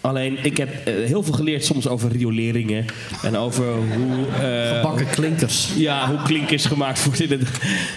Alleen, 0.00 0.38
ik 0.44 0.56
heb 0.56 0.68
eh, 0.86 0.94
heel 0.94 1.22
veel 1.22 1.32
geleerd 1.32 1.64
soms 1.64 1.88
over 1.88 2.12
rioleringen. 2.12 2.84
En 3.22 3.36
over 3.36 3.64
hoe... 3.74 4.26
eh, 4.48 4.76
Gebakken 4.76 5.06
klinkers. 5.10 5.68
Ja, 5.76 6.08
hoe 6.08 6.22
klinkers 6.22 6.64
gemaakt 6.64 7.04
worden. 7.04 7.30
in 7.30 7.38
het- 7.38 7.48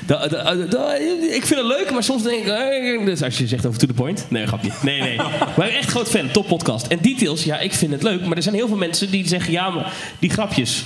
Da- 0.06 0.28
da- 0.28 0.54
da- 0.56 0.94
ik 1.34 1.46
vind 1.46 1.60
het 1.60 1.66
leuk, 1.66 1.92
maar 1.92 2.04
soms 2.04 2.24
denk 2.24 2.46
ik... 2.46 3.06
Dus 3.06 3.22
als 3.22 3.38
je 3.38 3.48
zegt 3.48 3.66
over 3.66 3.80
To 3.80 3.88
The 3.88 3.94
Point. 3.94 4.26
Nee, 4.30 4.48
grapje. 4.48 4.70
Nee, 4.82 5.02
nee. 5.02 5.16
Maar 5.58 5.68
echt 5.68 5.90
groot 5.90 6.08
fan. 6.10 6.32
Top 6.32 6.48
podcast. 6.48 6.88
En 6.88 6.98
details, 7.02 7.44
ja, 7.44 7.60
ik 7.60 7.74
vind 7.74 7.92
het 7.92 8.04
leuk. 8.04 8.26
Maar 8.26 8.38
er 8.38 8.44
zijn 8.44 8.56
heel 8.56 8.68
veel 8.68 8.78
mensen 8.78 9.12
die 9.12 9.28
zeggen... 9.28 9.52
Ja, 9.52 9.70
maar 9.70 9.94
die 10.20 10.30
grapjes... 10.30 10.84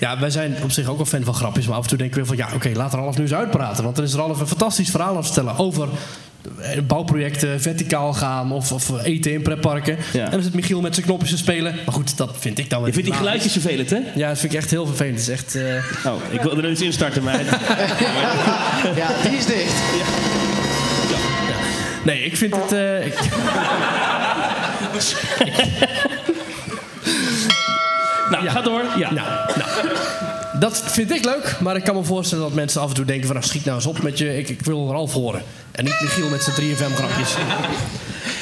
Ja, 0.00 0.18
wij 0.18 0.30
zijn 0.30 0.56
op 0.62 0.70
zich 0.70 0.88
ook 0.88 0.96
wel 0.96 1.06
fan 1.06 1.24
van 1.24 1.34
grapjes. 1.34 1.66
Maar 1.66 1.76
af 1.76 1.82
en 1.82 1.88
toe 1.88 1.98
denken 1.98 2.20
we 2.20 2.26
van 2.26 2.36
ja, 2.36 2.48
oké, 2.54 2.70
laat 2.74 2.92
er 2.92 2.98
half 2.98 3.16
nu 3.16 3.22
eens 3.22 3.34
uitpraten. 3.34 3.84
Want 3.84 3.98
er 3.98 4.04
is 4.04 4.12
er 4.12 4.20
al 4.20 4.28
een 4.30 4.46
fantastisch 4.46 4.90
verhaal 4.90 5.14
aan 5.16 5.20
te 5.20 5.26
vertellen 5.32 5.58
over 5.58 5.88
bouwprojecten, 6.86 7.60
verticaal 7.60 8.12
gaan 8.12 8.52
of, 8.52 8.72
of 8.72 9.02
eten 9.02 9.32
in 9.32 9.42
pretparken. 9.42 9.96
En 10.12 10.30
dan 10.30 10.42
zit 10.42 10.54
Michiel 10.54 10.80
met 10.80 10.94
zijn 10.94 11.06
knopjes 11.06 11.30
te 11.30 11.36
spelen. 11.36 11.74
Maar 11.84 11.94
goed, 11.94 12.16
dat 12.16 12.34
vind 12.38 12.58
ik 12.58 12.70
dan 12.70 12.78
wel 12.78 12.88
Je 12.88 12.94
vindt 12.94 13.08
die 13.08 13.18
geluidjes 13.18 13.52
vervelend, 13.52 13.90
hè? 13.90 13.98
Ja, 14.14 14.28
dat 14.28 14.38
vind 14.38 14.52
ik 14.52 14.58
echt 14.58 14.70
heel 14.70 14.86
vervelend. 14.86 15.14
Het 15.18 15.28
is 15.28 15.34
echt... 15.34 15.54
eh, 15.54 16.12
Oh, 16.12 16.20
ik 16.30 16.40
wilde 16.40 16.62
er 16.62 16.68
eens 16.68 16.80
instarten, 16.80 17.22
maar... 17.22 17.40
Ja, 18.96 19.08
die 19.28 19.36
is 19.38 19.46
dicht. 19.46 19.72
Nee, 22.04 22.24
ik 22.24 22.36
vind 22.36 22.56
het... 22.56 22.72
eh, 22.72 23.06
ik- 23.06 23.18
Nou, 28.30 28.48
ga 28.48 28.60
door. 28.60 28.82
Ja. 28.98 29.10
Nou, 29.12 29.28
nou, 29.56 29.88
dat 30.58 30.82
vind 30.86 31.10
ik 31.10 31.24
leuk, 31.24 31.56
maar 31.60 31.76
ik 31.76 31.84
kan 31.84 31.94
me 31.94 32.04
voorstellen 32.04 32.44
dat 32.44 32.54
mensen 32.54 32.80
af 32.80 32.88
en 32.88 32.94
toe 32.94 33.04
denken 33.04 33.26
van... 33.26 33.34
Nou, 33.36 33.48
schiet 33.48 33.64
nou 33.64 33.76
eens 33.76 33.86
op 33.86 34.02
met 34.02 34.18
je, 34.18 34.38
ik, 34.38 34.48
ik 34.48 34.64
wil 34.64 34.90
Ralf 34.90 35.12
horen. 35.12 35.42
En 35.72 35.84
niet 35.84 36.00
Michiel 36.00 36.28
met 36.28 36.42
zijn 36.42 36.56
3FM-grapjes. 36.56 37.34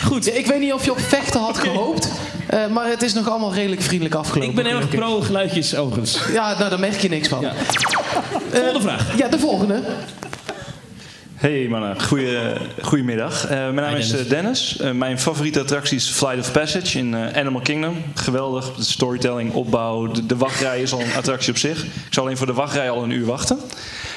Goed. 0.04 0.36
ik 0.36 0.46
weet 0.46 0.60
niet 0.60 0.72
of 0.72 0.84
je 0.84 0.90
op 0.90 1.00
vechten 1.00 1.40
had 1.40 1.58
gehoopt. 1.58 2.08
eh, 2.46 2.66
maar 2.66 2.86
het 2.88 3.02
is 3.02 3.14
nog 3.14 3.28
allemaal 3.28 3.54
redelijk 3.54 3.82
vriendelijk 3.82 4.14
afgelopen. 4.14 4.48
Ik 4.50 4.54
ben 4.56 4.64
heel 4.66 4.74
erg 4.76 4.84
gelukkig. 4.84 5.08
pro 5.10 5.20
geluidjes 5.20 5.76
overigens. 5.76 6.18
Ja, 6.32 6.58
nou, 6.58 6.70
daar 6.70 6.80
merk 6.80 7.00
je 7.00 7.08
niks 7.08 7.28
van. 7.28 7.44
Volgende 8.52 8.80
vraag. 8.80 9.16
Ja, 9.18 9.28
de 9.28 9.38
volgende. 9.38 9.82
Hey 11.44 11.66
mannen, 11.68 12.02
goeie, 12.02 12.38
goedemiddag. 12.82 13.46
Eh 13.46 13.50
mijn 13.50 13.74
naam 13.74 13.94
is 13.94 14.12
eh, 14.12 14.28
Dennis. 14.28 14.76
Eh, 14.76 14.90
mijn 14.90 15.18
favoriete 15.18 15.60
attractie 15.60 15.96
is 15.96 16.10
Flight 16.10 16.38
of 16.38 16.52
Passage 16.52 16.98
in 16.98 17.14
eh, 17.14 17.36
Animal 17.40 17.60
Kingdom. 17.60 17.96
Geweldig, 18.14 18.74
de 18.74 18.84
storytelling, 18.84 19.52
opbouw, 19.52 20.06
de, 20.06 20.26
de 20.26 20.36
wachtrij 20.36 20.82
is 20.82 20.92
al 20.92 21.00
een 21.00 21.14
attractie 21.16 21.52
op 21.52 21.58
zich. 21.58 21.84
Ik 21.84 21.90
zou 22.10 22.26
alleen 22.26 22.38
voor 22.38 22.46
de 22.46 22.52
wachtrij 22.52 22.90
al 22.90 23.02
een 23.02 23.10
uur 23.10 23.26
wachten. 23.26 23.58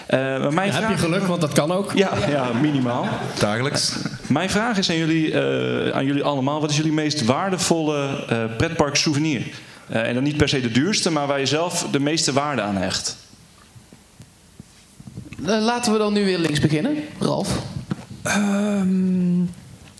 Eh, 0.07 0.19
maar 0.19 0.53
mijn 0.53 0.71
Heb 0.71 0.83
vraag... 0.83 0.89
je 0.91 0.97
geluk, 0.97 1.27
want 1.27 1.41
dat 1.41 1.53
kan 1.53 1.71
ook. 1.71 1.91
Ja, 1.95 2.09
ja 2.29 2.53
minimaal. 2.61 3.07
Dagelijks. 3.39 3.95
Mijn 4.27 4.49
vraag 4.49 4.77
is 4.77 4.89
aan 4.89 4.97
jullie, 4.97 5.31
eh, 5.31 5.95
aan 5.95 6.05
jullie 6.05 6.23
allemaal. 6.23 6.61
Wat 6.61 6.69
is 6.69 6.77
jullie 6.77 6.93
meest 6.93 7.25
waardevolle 7.25 8.25
eh, 8.29 8.43
pretpark 8.57 8.95
souvenir? 8.95 9.41
Eh, 9.89 10.07
en 10.07 10.13
dan 10.13 10.23
niet 10.23 10.37
per 10.37 10.49
se 10.49 10.61
de 10.61 10.71
duurste, 10.71 11.11
maar 11.11 11.27
waar 11.27 11.39
je 11.39 11.45
zelf 11.45 11.87
de 11.91 11.99
meeste 11.99 12.33
waarde 12.33 12.61
aan 12.61 12.75
hecht. 12.75 13.17
Eh, 15.45 15.63
laten 15.63 15.91
we 15.91 15.97
dan 15.97 16.13
nu 16.13 16.25
weer 16.25 16.39
links 16.39 16.59
beginnen. 16.59 16.97
Ralf. 17.19 17.61
Ehm, 18.23 19.41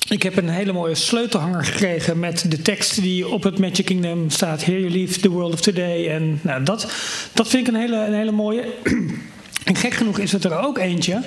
ik 0.08 0.24
heb 0.24 0.38
een 0.38 0.50
hele 0.50 0.74
mooie 0.74 0.96
sleutelhanger 0.96 1.64
gekregen 1.66 2.20
met 2.20 2.52
de 2.52 2.62
tekst 2.62 3.02
die 3.02 3.28
op 3.28 3.44
het 3.44 3.60
Magic 3.60 3.86
Kingdom 3.86 4.30
staat. 4.30 4.66
Here 4.66 4.80
you 4.80 4.92
leave 4.92 5.20
the 5.20 5.30
world 5.30 5.54
of 5.54 5.62
today. 5.62 6.10
En 6.10 6.40
nou, 6.42 6.64
dat, 6.64 6.92
dat 7.34 7.48
vind 7.48 7.68
ik 7.68 7.74
een 7.74 7.80
hele, 7.80 8.06
een 8.06 8.14
hele 8.14 8.32
mooie. 8.32 8.64
En 9.64 9.76
gek 9.76 9.94
genoeg 9.94 10.20
is 10.20 10.32
het 10.32 10.44
er 10.44 10.60
ook 10.60 10.78
eentje 10.78 11.22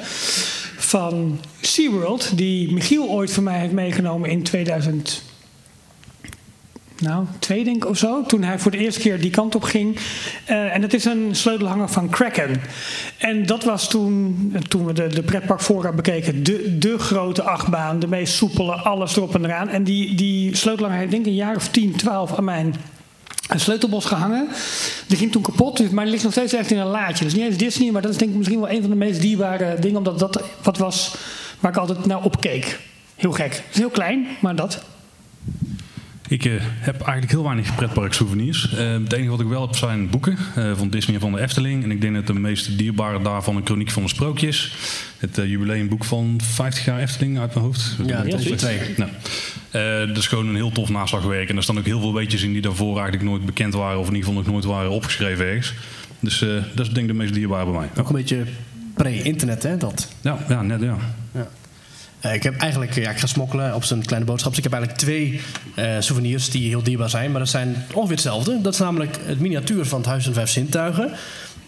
van 0.76 1.40
SeaWorld, 1.60 2.36
die 2.36 2.72
Michiel 2.72 3.08
ooit 3.08 3.32
voor 3.32 3.42
mij 3.42 3.58
heeft 3.58 3.72
meegenomen 3.72 4.30
in 4.30 4.42
2000 4.42 5.22
nou, 7.00 7.24
twee 7.38 7.64
denk 7.64 7.76
ik 7.76 7.90
of 7.90 7.98
zo. 7.98 8.22
Toen 8.22 8.42
hij 8.42 8.58
voor 8.58 8.70
de 8.70 8.78
eerste 8.78 9.00
keer 9.00 9.20
die 9.20 9.30
kant 9.30 9.54
op 9.54 9.62
ging. 9.62 9.98
Eh, 10.44 10.74
en 10.74 10.80
dat 10.80 10.92
is 10.92 11.04
een 11.04 11.28
sleutelhanger 11.30 11.88
van 11.88 12.08
Kraken. 12.08 12.60
En 13.16 13.46
dat 13.46 13.64
was 13.64 13.88
toen, 13.88 14.56
toen 14.68 14.86
we 14.86 14.92
de, 14.92 15.06
de 15.06 15.22
pretparkvoorraad 15.22 15.96
bekeken, 15.96 16.42
de, 16.42 16.78
de 16.78 16.98
grote 16.98 17.42
achtbaan. 17.42 17.98
De 17.98 18.06
meest 18.06 18.34
soepele, 18.34 18.72
alles 18.72 19.16
erop 19.16 19.34
en 19.34 19.44
eraan. 19.44 19.68
En 19.68 19.84
die, 19.84 20.14
die 20.14 20.56
sleutelhanger 20.56 20.98
heeft 20.98 21.10
denk 21.10 21.24
ik 21.24 21.30
een 21.30 21.36
jaar 21.36 21.56
of 21.56 21.68
10, 21.68 21.96
12 21.96 22.36
aan 22.36 22.44
mijn 22.44 22.74
sleutelbos 23.56 24.04
gehangen. 24.04 24.48
Die 25.06 25.18
ging 25.18 25.32
toen 25.32 25.42
kapot, 25.42 25.76
dus- 25.76 25.90
maar 25.90 26.04
die 26.04 26.12
ligt 26.12 26.24
nog 26.24 26.32
steeds 26.32 26.52
echt 26.52 26.70
in 26.70 26.78
een 26.78 26.86
laadje. 26.86 27.24
Dus 27.24 27.34
niet 27.34 27.44
eens 27.44 27.56
Disney, 27.56 27.90
maar 27.90 28.02
dat 28.02 28.10
is 28.10 28.16
denk 28.16 28.30
ik 28.30 28.36
misschien 28.36 28.60
wel 28.60 28.70
een 28.70 28.80
van 28.80 28.90
de 28.90 28.96
meest 28.96 29.20
dierbare 29.20 29.76
dingen. 29.80 29.96
Omdat 29.96 30.18
dat 30.18 30.42
wat 30.62 30.78
was 30.78 31.14
waar 31.60 31.70
ik 31.70 31.76
altijd 31.76 32.06
naar 32.06 32.22
opkeek. 32.22 32.78
Heel 33.16 33.32
gek. 33.32 33.52
Het 33.52 33.64
is 33.72 33.78
heel 33.78 33.90
klein, 33.90 34.26
maar 34.40 34.56
dat. 34.56 34.82
Ik 36.30 36.44
eh, 36.44 36.52
heb 36.60 37.00
eigenlijk 37.00 37.30
heel 37.30 37.42
weinig 37.42 37.74
pretpark 37.74 38.12
souvenirs. 38.12 38.74
Eh, 38.74 38.92
het 38.92 39.12
enige 39.12 39.30
wat 39.30 39.40
ik 39.40 39.46
wel 39.46 39.66
heb 39.66 39.76
zijn 39.76 40.10
boeken 40.10 40.36
eh, 40.54 40.76
van 40.76 40.90
Disney 40.90 41.14
en 41.14 41.20
van 41.20 41.32
de 41.32 41.40
Efteling. 41.40 41.82
En 41.84 41.90
ik 41.90 42.00
denk 42.00 42.14
dat 42.14 42.26
de 42.26 42.34
meest 42.34 42.78
dierbare 42.78 43.22
daarvan 43.22 43.56
een 43.56 43.64
chroniek 43.64 43.90
van 43.90 44.02
een 44.02 44.08
sprookje 44.08 44.46
is. 44.46 44.74
Het 45.18 45.36
jubileumboek 45.36 46.04
van 46.04 46.40
50 46.42 46.84
jaar 46.84 47.00
Efteling 47.00 47.38
uit 47.38 47.54
mijn 47.54 47.66
hoofd. 47.66 47.96
Ja, 48.06 48.22
dat 48.22 48.40
is 48.40 48.58
twee. 48.60 48.78
Nou, 48.96 49.10
dat 50.06 50.16
is 50.16 50.26
gewoon 50.26 50.46
een 50.46 50.54
heel 50.54 50.72
tof 50.72 50.88
naslagwerk. 50.88 51.48
En 51.48 51.56
er 51.56 51.62
staan 51.62 51.78
ook 51.78 51.84
heel 51.84 52.00
veel 52.00 52.14
weetjes 52.14 52.42
in 52.42 52.52
die 52.52 52.62
daarvoor 52.62 52.94
eigenlijk 52.94 53.22
nooit 53.22 53.46
bekend 53.46 53.74
waren. 53.74 53.98
Of 53.98 54.08
in 54.08 54.14
ieder 54.14 54.28
geval 54.28 54.42
nog 54.42 54.52
nooit 54.52 54.64
waren 54.64 54.90
opgeschreven 54.90 55.46
ergens. 55.46 55.74
Dus 56.20 56.38
dat 56.74 56.86
is 56.86 56.92
denk 56.92 56.96
ik 56.96 57.06
de 57.06 57.18
meest 57.18 57.34
dierbare 57.34 57.64
bij 57.64 57.80
mij. 57.80 57.88
Ook 57.98 58.08
een 58.08 58.14
beetje 58.14 58.44
pre-internet 58.94 59.62
hè, 59.62 59.76
dat? 59.76 60.08
Ja, 60.20 60.38
ja 60.48 60.62
net 60.62 60.80
ja. 60.80 60.96
ja. 61.32 61.48
Uh, 62.24 62.34
ik 62.34 62.42
heb 62.42 62.56
eigenlijk, 62.56 62.94
ja, 62.94 63.10
ik 63.10 63.18
ga 63.18 63.26
smokkelen 63.26 63.74
op 63.74 63.84
zijn 63.84 64.04
kleine 64.04 64.26
boodschap. 64.26 64.56
Ik 64.56 64.62
heb 64.62 64.72
eigenlijk 64.72 65.02
twee 65.02 65.40
uh, 65.76 65.96
souvenirs 65.98 66.50
die 66.50 66.68
heel 66.68 66.82
dierbaar 66.82 67.10
zijn. 67.10 67.30
Maar 67.30 67.40
dat 67.40 67.48
zijn 67.48 67.86
ongeveer 67.92 68.14
hetzelfde. 68.14 68.60
Dat 68.60 68.72
is 68.72 68.78
namelijk 68.78 69.16
het 69.24 69.40
miniatuur 69.40 69.86
van 69.86 69.98
het 69.98 70.08
Huis 70.08 70.26
en 70.26 70.34
Vijf 70.34 70.50
Zintuigen. 70.50 71.10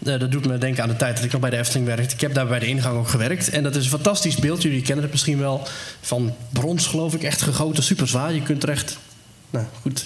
Uh, 0.03 0.19
dat 0.19 0.31
doet 0.31 0.47
me 0.47 0.57
denken 0.57 0.83
aan 0.83 0.89
de 0.89 0.95
tijd 0.95 1.15
dat 1.15 1.25
ik 1.25 1.31
nog 1.31 1.41
bij 1.41 1.49
de 1.49 1.57
Efteling 1.57 1.85
werkte. 1.85 2.13
Ik 2.13 2.21
heb 2.21 2.33
daar 2.33 2.47
bij 2.47 2.59
de 2.59 2.65
ingang 2.65 2.97
ook 2.97 3.07
gewerkt. 3.07 3.49
En 3.49 3.63
dat 3.63 3.75
is 3.75 3.83
een 3.83 3.89
fantastisch 3.89 4.35
beeld. 4.35 4.61
Jullie 4.61 4.81
kennen 4.81 5.03
het 5.03 5.11
misschien 5.11 5.39
wel. 5.39 5.67
Van 6.01 6.33
brons, 6.49 6.87
geloof 6.87 7.13
ik. 7.13 7.23
Echt 7.23 7.41
gegoten, 7.41 7.83
super 7.83 8.07
zwaar. 8.07 8.33
Je 8.33 8.41
kunt 8.41 8.63
er 8.63 8.69
echt 8.69 8.97
nou, 9.53 9.65
goed. 9.81 10.05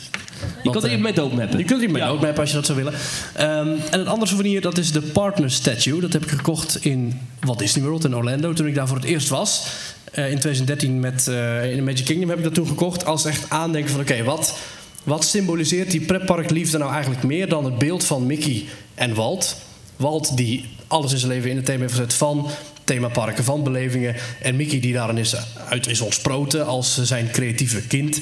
Je 0.64 0.69
kunt 0.69 0.84
er 0.84 0.90
even 0.90 1.02
mee 1.02 1.14
doodmappen. 1.14 1.57
Je 1.57 1.64
kunt 1.64 1.84
er 1.84 1.91
mee 1.91 2.02
ja. 2.02 2.07
doodmappen 2.07 2.40
als 2.40 2.49
je 2.49 2.56
dat 2.56 2.65
zou 2.65 2.78
willen. 2.78 2.94
Um, 2.94 3.80
en 3.91 3.99
het 3.99 4.07
andere 4.07 4.28
souvenir, 4.28 4.61
dat 4.61 4.78
is 4.78 4.91
de 4.91 5.02
Partner 5.02 5.52
Statue. 5.52 6.02
Dat 6.02 6.14
heb 6.14 6.24
ik 6.24 6.30
gekocht 6.30 6.86
in 6.86 7.19
Walt 7.40 7.60
Disney 7.60 7.84
World 7.84 8.03
in 8.03 8.15
Orlando 8.15 8.53
toen 8.53 8.68
ik 8.68 8.76
daar 8.76 8.88
voor 8.88 8.98
het 8.98 9.06
eerst 9.06 9.30
was. 9.30 9.68
Uh, 10.15 10.32
in 10.32 10.40
2013 10.40 10.99
met, 10.99 11.28
uh, 11.30 11.69
in 11.69 11.76
de 11.76 11.82
Magic 11.82 12.06
Kingdom 12.06 12.30
heb 12.30 12.38
ik 12.38 12.44
dat 12.44 12.53
toen 12.53 12.68
gekocht. 12.68 13.06
Als 13.06 13.26
echt 13.26 13.49
aandenken 13.49 13.91
van 13.91 13.99
oké, 13.99 14.24
wat, 14.24 14.57
wat 15.03 15.26
symboliseert 15.26 15.91
die 15.91 16.02
pretparkliefde 16.02 16.78
nou 16.78 16.91
eigenlijk 16.91 17.24
meer 17.24 17.49
dan 17.49 17.65
het 17.65 17.78
beeld 17.78 18.03
van 18.03 18.26
Mickey 18.26 18.65
en 18.95 19.14
Walt? 19.14 19.57
Walt 19.95 20.38
die 20.38 20.65
alles 20.88 21.11
in 21.11 21.18
zijn 21.18 21.32
leven 21.32 21.49
in 21.49 21.56
het 21.56 21.65
thema 21.65 21.80
heeft 21.80 21.94
gezet 21.94 22.14
van 22.14 22.49
themaparken, 22.84 23.44
van 23.44 23.64
belevingen. 23.64 24.15
En 24.41 24.56
Mickey 24.56 24.80
die 24.80 24.94
daarin 24.94 25.18
is 25.18 25.36
uit 25.69 25.88
is 25.88 26.02
ontsproten 26.02 26.65
als 26.65 27.03
zijn 27.03 27.32
creatieve 27.32 27.82
kind. 27.82 28.22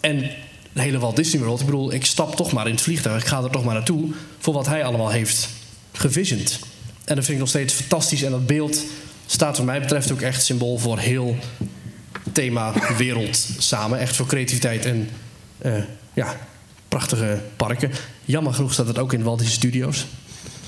En 0.00 0.30
de 0.72 0.80
hele 0.80 0.98
Walt 0.98 1.16
Disney 1.16 1.42
World. 1.42 1.60
Ik 1.60 1.66
bedoel, 1.66 1.92
ik 1.92 2.04
stap 2.04 2.36
toch 2.36 2.52
maar 2.52 2.66
in 2.66 2.72
het 2.72 2.82
vliegtuig. 2.82 3.22
Ik 3.22 3.28
ga 3.28 3.42
er 3.42 3.50
toch 3.50 3.64
maar 3.64 3.74
naartoe 3.74 4.12
voor 4.38 4.54
wat 4.54 4.66
hij 4.66 4.84
allemaal 4.84 5.10
heeft 5.10 5.48
gevisioned. 5.92 6.58
En 7.04 7.14
dat 7.14 7.24
vind 7.24 7.28
ik 7.28 7.38
nog 7.38 7.48
steeds 7.48 7.74
fantastisch. 7.74 8.22
En 8.22 8.30
dat 8.30 8.46
beeld 8.46 8.84
staat 9.26 9.56
wat 9.56 9.66
mij 9.66 9.80
betreft 9.80 10.12
ook 10.12 10.20
echt 10.20 10.44
symbool 10.44 10.78
voor 10.78 10.98
heel 10.98 11.36
thema 12.32 12.72
wereld 12.96 13.46
samen. 13.58 13.98
Echt 13.98 14.16
voor 14.16 14.26
creativiteit 14.26 14.84
en 14.84 15.08
uh, 15.62 15.82
ja, 16.12 16.36
prachtige 16.88 17.40
parken. 17.56 17.90
Jammer 18.24 18.54
genoeg 18.54 18.72
staat 18.72 18.86
het 18.86 18.98
ook 18.98 19.12
in 19.12 19.22
Walt 19.22 19.38
Disney 19.38 19.56
Studios. 19.56 20.06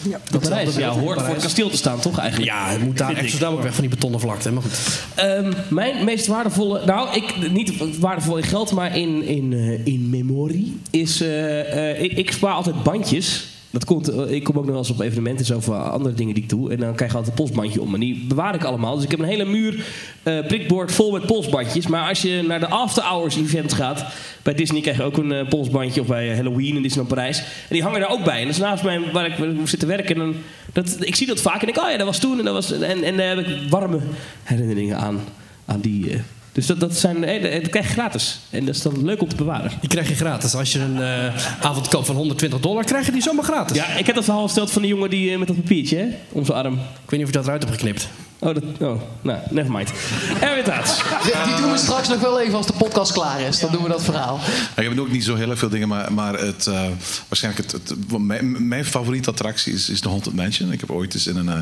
Ja, 0.02 0.20
dat 0.30 0.40
Parijs, 0.40 0.76
ja, 0.76 0.88
hoort 0.88 1.20
voor 1.20 1.34
het 1.34 1.42
kasteel 1.42 1.70
te 1.70 1.76
staan, 1.76 2.00
toch 2.00 2.18
eigenlijk? 2.18 2.50
Ja, 2.50 2.68
het 2.68 2.80
moet 2.80 2.98
daar 2.98 3.16
echt 3.16 3.36
zo 3.36 3.50
ook 3.50 3.62
weg 3.62 3.72
van 3.72 3.80
die 3.80 3.90
betonnen 3.90 4.20
vlakte. 4.20 4.52
Maar 4.52 4.62
goed. 4.62 5.02
Um, 5.24 5.52
mijn 5.68 6.04
meest 6.04 6.26
waardevolle, 6.26 6.84
nou, 6.84 7.16
ik, 7.16 7.50
niet 7.50 7.98
waardevol 7.98 8.36
in 8.36 8.42
geld, 8.42 8.72
maar 8.72 8.96
in, 8.96 9.22
in, 9.22 9.52
uh, 9.52 9.86
in 9.86 10.10
memorie, 10.10 10.80
is. 10.90 11.22
Uh, 11.22 11.28
uh, 11.28 12.02
ik, 12.02 12.12
ik 12.12 12.32
spaar 12.32 12.52
altijd 12.52 12.82
bandjes 12.82 13.49
dat 13.70 13.84
komt, 13.84 14.08
eh, 14.08 14.30
ik 14.30 14.44
kom 14.44 14.56
ook 14.56 14.62
nog 14.62 14.70
wel 14.70 14.78
eens 14.78 14.90
op 14.90 15.00
evenementen 15.00 15.46
zo 15.46 15.60
van 15.60 15.90
andere 15.90 16.14
dingen 16.14 16.34
die 16.34 16.42
ik 16.42 16.48
doe. 16.48 16.70
En 16.70 16.76
dan 16.76 16.94
krijg 16.94 17.10
je 17.10 17.16
altijd 17.16 17.38
een 17.38 17.44
polsbandje 17.44 17.80
om. 17.80 17.94
En 17.94 18.00
die 18.00 18.24
bewaar 18.28 18.54
ik 18.54 18.64
allemaal. 18.64 18.94
Dus 18.94 19.04
ik 19.04 19.10
heb 19.10 19.20
een 19.20 19.26
hele 19.26 19.44
muur 19.44 19.84
uh, 20.24 20.46
prikbord 20.46 20.92
vol 20.92 21.12
met 21.12 21.26
polsbandjes. 21.26 21.86
Maar 21.86 22.08
als 22.08 22.22
je 22.22 22.44
naar 22.46 22.60
de 22.60 22.68
after 22.68 23.02
hours 23.02 23.36
event 23.36 23.72
gaat. 23.72 24.04
Bij 24.42 24.54
Disney 24.54 24.80
krijg 24.80 24.96
je 24.96 25.02
ook 25.02 25.16
een 25.16 25.32
uh, 25.32 25.48
polsbandje. 25.48 26.00
Of 26.00 26.06
bij 26.06 26.34
Halloween 26.34 26.76
in 26.76 26.82
Disneyland 26.82 27.14
Parijs. 27.14 27.38
En 27.38 27.44
die 27.68 27.82
hangen 27.82 28.00
daar 28.00 28.10
ook 28.10 28.24
bij. 28.24 28.38
En 28.38 28.46
dat 28.46 28.54
is 28.54 28.60
naast 28.60 28.82
mij 28.82 29.00
waar 29.12 29.26
ik 29.26 29.54
moest 29.54 29.70
zitten 29.70 29.88
werken. 29.88 30.14
En 30.14 30.20
dan, 30.20 30.34
dat, 30.72 30.96
ik 31.00 31.16
zie 31.16 31.26
dat 31.26 31.40
vaak. 31.40 31.62
En 31.62 31.68
ik 31.68 31.74
denk, 31.74 31.86
oh 31.86 31.92
ja, 31.92 31.98
dat 31.98 32.06
was 32.06 32.18
toen. 32.18 32.38
En, 32.38 32.44
dat 32.44 32.54
was, 32.54 32.72
en, 32.72 33.02
en 33.02 33.16
daar 33.16 33.36
heb 33.36 33.46
ik 33.46 33.70
warme 33.70 33.98
herinneringen 34.42 34.98
aan. 34.98 35.20
Aan 35.64 35.80
die... 35.80 36.20
Dus 36.60 36.68
dat, 36.68 36.80
dat, 36.80 36.96
zijn, 36.96 37.20
dat 37.62 37.70
krijg 37.70 37.86
je 37.86 37.92
gratis. 37.92 38.40
En 38.50 38.64
dat 38.64 38.74
is 38.74 38.82
dan 38.82 39.04
leuk 39.04 39.22
om 39.22 39.28
te 39.28 39.36
bewaren. 39.36 39.70
Die 39.80 39.88
krijg 39.88 40.08
je 40.08 40.14
gratis. 40.14 40.54
Als 40.54 40.72
je 40.72 40.78
een 40.78 40.96
uh, 40.96 41.64
avond 41.64 41.88
koopt 41.88 42.06
van 42.06 42.16
120 42.16 42.60
dollar, 42.60 42.84
krijg 42.84 43.06
je 43.06 43.12
die 43.12 43.22
zomaar 43.22 43.44
gratis. 43.44 43.76
Ja, 43.76 43.86
ik 43.96 44.06
heb 44.06 44.14
dat 44.14 44.24
verhaal 44.24 44.46
verteld 44.46 44.70
van 44.70 44.82
die 44.82 44.90
jongen 44.90 45.10
die, 45.10 45.38
met 45.38 45.48
dat 45.48 45.56
papiertje 45.56 45.96
hè, 45.96 46.06
om 46.32 46.44
zijn 46.44 46.58
arm. 46.58 46.72
Ik 46.74 47.10
weet 47.10 47.10
niet 47.10 47.22
of 47.22 47.26
je 47.26 47.32
dat 47.32 47.44
eruit 47.44 47.62
hebt 47.62 47.74
geknipt. 47.74 48.08
Oh, 48.42 48.54
dat, 48.54 48.64
oh 48.80 49.00
nou, 49.22 49.38
nevermind. 49.50 49.92
Erwin 50.40 50.64
Taats. 50.64 51.02
Die, 51.22 51.32
die 51.44 51.56
doen 51.56 51.70
we 51.70 51.78
straks 51.78 52.08
nog 52.08 52.20
wel 52.20 52.40
even 52.40 52.54
als 52.54 52.66
de 52.66 52.72
podcast 52.72 53.12
klaar 53.12 53.40
is. 53.40 53.60
Dan 53.60 53.72
doen 53.72 53.82
we 53.82 53.88
dat 53.88 54.02
verhaal. 54.02 54.40
Ik 54.76 54.88
heb 54.88 54.98
ook 54.98 55.10
niet 55.10 55.24
zo 55.24 55.34
heel 55.34 55.50
erg 55.50 55.58
veel 55.58 55.68
dingen, 55.68 55.88
maar, 55.88 56.12
maar 56.12 56.38
het, 56.38 56.66
uh, 56.66 56.86
waarschijnlijk 57.28 57.72
het, 57.72 57.88
het, 57.88 58.18
mijn, 58.18 58.68
mijn, 58.68 58.84
favoriete 58.84 59.30
attractie 59.30 59.72
is, 59.72 59.88
is 59.88 60.00
de 60.00 60.08
Haunted 60.08 60.34
Mansion. 60.34 60.72
Ik 60.72 60.80
heb 60.80 60.90
ooit 60.90 61.14
eens 61.14 61.26
in 61.26 61.36
een, 61.36 61.46
uh, 61.46 61.58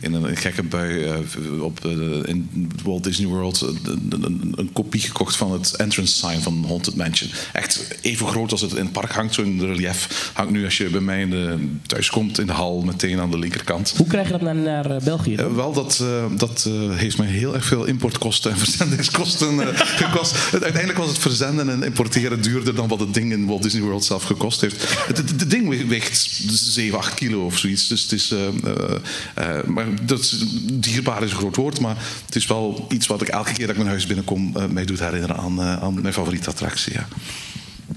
in 0.00 0.14
een 0.14 0.36
gekke 0.36 0.62
bui 0.62 1.18
uh, 1.38 1.62
op, 1.62 1.84
in 2.24 2.70
Walt 2.84 3.04
Disney 3.04 3.28
World 3.28 3.60
een, 3.60 3.78
een, 4.10 4.52
een, 4.56 4.72
kopie 4.72 5.00
gekocht 5.00 5.36
van 5.36 5.52
het 5.52 5.76
entrance 5.76 6.14
sign 6.14 6.40
van 6.40 6.64
Haunted 6.68 6.96
Mansion. 6.96 7.30
Echt 7.52 7.98
even 8.00 8.26
groot 8.26 8.52
als 8.52 8.60
het 8.60 8.72
in 8.72 8.84
het 8.84 8.92
park 8.92 9.12
hangt, 9.12 9.34
zo'n 9.34 9.60
relief. 9.60 10.30
Hangt 10.32 10.52
nu 10.52 10.64
als 10.64 10.76
je 10.76 10.88
bij 10.88 11.00
mij 11.00 11.20
in 11.20 11.30
de, 11.30 11.68
thuis 11.86 12.10
komt 12.10 12.38
in 12.38 12.46
de 12.46 12.52
hal 12.52 12.82
meteen 12.82 13.20
aan 13.20 13.30
de 13.30 13.38
linkerkant. 13.38 13.94
Hoe 13.96 14.06
krijg 14.06 14.26
je 14.26 14.32
dat 14.32 14.40
naar, 14.40 14.54
naar 14.54 15.00
België? 15.04 15.36
wel, 15.36 15.72
dat 15.72 16.04
dat 16.36 16.64
uh, 16.68 16.96
heeft 16.96 17.18
mij 17.18 17.26
heel 17.26 17.54
erg 17.54 17.64
veel 17.64 17.84
importkosten 17.84 18.50
en 18.50 18.58
verzendingskosten 18.66 19.54
uh, 19.54 19.68
gekost. 19.74 20.36
Uiteindelijk 20.52 20.98
was 20.98 21.08
het 21.08 21.18
verzenden 21.18 21.68
en 21.68 21.82
importeren 21.82 22.42
duurder 22.42 22.74
dan 22.74 22.88
wat 22.88 23.00
het 23.00 23.14
ding 23.14 23.32
in 23.32 23.46
Walt 23.46 23.62
Disney 23.62 23.82
World 23.82 24.04
zelf 24.04 24.22
gekost 24.22 24.60
heeft. 24.60 25.06
Het, 25.06 25.50
ding 25.50 25.88
weegt 25.88 26.16
7, 26.50 26.98
8 26.98 27.14
kilo 27.14 27.44
of 27.44 27.58
zoiets. 27.58 27.88
Dus 27.88 28.02
het 28.02 28.12
is, 28.12 28.34
maar 29.66 29.86
dat 30.02 30.20
is, 30.20 30.44
dierbaar 30.72 31.22
is 31.22 31.30
een 31.30 31.36
groot 31.36 31.56
woord, 31.56 31.80
maar 31.80 31.96
het 32.26 32.36
is 32.36 32.46
wel 32.46 32.86
iets 32.88 33.06
wat 33.06 33.22
ik 33.22 33.28
elke 33.28 33.52
keer 33.52 33.66
dat 33.66 33.70
ik 33.70 33.76
mijn 33.76 33.88
huis 33.88 34.06
binnenkom 34.06 34.54
mij 34.70 34.84
doet 34.84 34.98
herinneren 34.98 35.36
aan, 35.36 35.60
aan 35.60 36.00
mijn 36.00 36.14
favoriete 36.14 36.50
attractie. 36.50 36.92
Ja. 36.92 37.08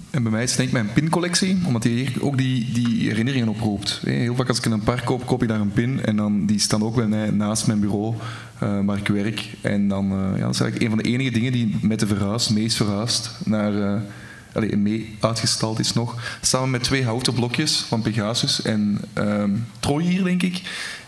En 0.10 0.24
bij 0.24 0.32
mij 0.32 0.44
is 0.44 0.50
het 0.50 0.58
denk 0.58 0.70
ik 0.70 0.76
mijn 0.76 0.94
pincollectie, 0.94 1.58
omdat 1.66 1.82
die 1.82 1.94
hier 1.94 2.24
ook 2.24 2.38
die, 2.38 2.72
die 2.72 3.08
herinneringen 3.08 3.48
oproept. 3.48 4.02
Heel 4.06 4.36
vaak 4.36 4.48
als 4.48 4.58
ik 4.58 4.66
in 4.66 4.72
een 4.72 4.84
park 4.84 5.06
koop, 5.06 5.26
koop 5.26 5.42
je 5.42 5.48
daar 5.48 5.60
een 5.60 5.72
pin 5.72 6.06
en 6.06 6.16
dan, 6.16 6.46
die 6.46 6.60
staan 6.60 6.84
ook 6.84 6.96
bij 6.96 7.08
mij 7.08 7.30
naast 7.30 7.68
mijn 7.68 7.80
bureau 7.80 8.16
uh, 8.64 8.80
waar 8.86 8.98
ik 8.98 9.08
werk. 9.08 9.50
En 9.62 9.88
dan, 9.88 10.06
uh, 10.06 10.38
ja, 10.38 10.46
dat 10.46 10.54
is 10.54 10.62
eigenlijk 10.62 10.82
een 10.82 10.90
van 10.90 10.98
de 10.98 11.10
enige 11.10 11.32
dingen 11.32 11.52
die 11.52 11.78
met 11.82 12.00
de 12.00 12.08
verhuis, 12.08 12.50
meest 12.50 12.78
verhuist, 12.78 13.32
naar, 13.46 13.74
uh, 13.74 13.94
allez, 14.54 14.76
mee 14.76 15.16
uitgestald 15.20 15.80
is 15.80 15.94
nog. 15.94 16.38
Samen 16.42 16.70
met 16.70 16.84
twee 16.84 17.04
houten 17.04 17.34
blokjes 17.34 17.76
van 17.76 18.02
Pegasus 18.02 18.62
en 18.62 19.00
um, 19.14 19.66
Troy 19.80 20.04
hier, 20.04 20.24
denk 20.24 20.44
ik. 20.44 20.62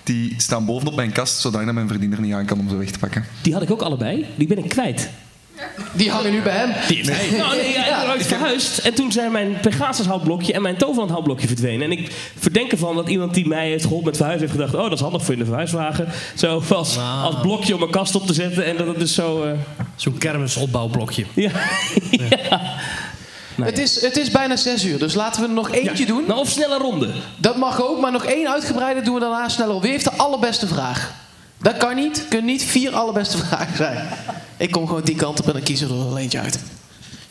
Die 0.04 0.34
staan 0.38 0.66
bovenop 0.66 0.96
mijn 0.96 1.12
kast, 1.12 1.40
zodat 1.40 1.74
mijn 1.74 1.88
verdiener 1.88 2.22
niet 2.22 2.34
aan 2.34 2.46
kan 2.46 2.60
om 2.60 2.70
ze 2.70 2.76
weg 2.76 2.92
te 2.92 3.00
pakken. 3.00 3.26
Die 3.42 3.54
had 3.54 3.62
ik 3.62 3.72
ook 3.72 3.82
allebei. 3.82 4.26
Die 4.36 4.48
ben 4.48 4.58
ik 4.58 4.70
kwijt. 4.70 5.10
Die 5.94 6.12
hangen 6.12 6.32
nu 6.32 6.42
bij 6.42 6.56
hem. 6.56 6.74
Die, 6.88 7.06
nee. 7.06 7.32
Nou, 7.32 7.56
nee, 7.56 7.74
ja, 7.74 7.86
ja, 7.86 8.14
ik 8.14 8.22
verhuisd. 8.22 8.78
En 8.78 8.94
toen 8.94 9.12
zijn 9.12 9.32
mijn 9.32 9.60
Pegasus 9.62 10.06
houtblokje 10.06 10.54
en 10.54 10.62
mijn 10.62 10.78
Toverland 10.78 11.12
houtblokje 11.12 11.48
verdwenen. 11.48 11.82
En 11.82 11.92
ik 11.92 12.12
verdenk 12.38 12.72
ervan 12.72 12.96
dat 12.96 13.10
iemand 13.10 13.34
die 13.34 13.48
mij 13.48 13.70
heeft 13.70 13.84
geholpen 13.84 14.08
met 14.08 14.18
verhuizen 14.18 14.48
heeft 14.48 14.60
gedacht... 14.60 14.76
oh, 14.76 14.90
dat 14.90 14.98
is 14.98 15.00
handig 15.00 15.24
voor 15.24 15.34
in 15.34 15.40
de 15.40 15.46
verhuiswagen. 15.46 16.08
Zo 16.36 16.64
als, 16.70 16.96
wow. 16.96 17.24
als 17.24 17.36
blokje 17.42 17.74
om 17.74 17.80
mijn 17.80 17.92
kast 17.92 18.16
op 18.16 18.28
te 18.28 18.34
zetten. 18.34 18.66
En 18.66 18.78
dat 18.78 18.88
het 18.88 19.00
dus 19.00 19.14
zo... 19.14 19.46
Uh... 19.46 19.52
Zo'n 19.96 20.18
kermisopbouwblokje. 20.18 21.26
Ja. 21.34 21.52
ja. 22.50 22.62
Nou, 23.56 23.70
het, 23.70 23.80
is, 23.80 24.02
het 24.02 24.18
is 24.18 24.30
bijna 24.30 24.56
zes 24.56 24.86
uur, 24.86 25.00
dus 25.00 25.14
laten 25.14 25.42
we 25.42 25.48
er 25.48 25.54
nog 25.54 25.72
eentje 25.72 26.06
doen. 26.06 26.24
Nou, 26.28 26.40
of 26.40 26.50
snelle 26.50 26.78
ronde. 26.78 27.10
Dat 27.38 27.58
mag 27.58 27.82
ook, 27.82 28.00
maar 28.00 28.12
nog 28.12 28.26
één 28.26 28.50
uitgebreide 28.50 29.02
doen 29.02 29.14
we 29.14 29.20
daarna 29.20 29.50
sneller 29.50 29.76
op. 29.76 29.82
Wie 29.82 29.92
heeft 29.92 30.04
de 30.04 30.12
allerbeste 30.12 30.68
vraag? 30.68 31.12
Dat 31.58 31.78
kan 31.78 31.96
niet. 31.96 32.26
Kunnen 32.30 32.46
niet 32.46 32.64
vier 32.64 32.96
allerbeste 32.96 33.38
vragen 33.46 33.76
zijn. 33.76 34.08
Ik 34.62 34.72
kom 34.72 34.88
gewoon 34.88 35.02
die 35.04 35.16
kant 35.16 35.40
op 35.40 35.48
en 35.48 35.54
dan 35.54 35.64
kiezen 35.64 35.88
we 35.88 35.94
er 35.94 36.00
wel 36.10 36.18
eentje 36.18 36.40
uit. 36.40 36.60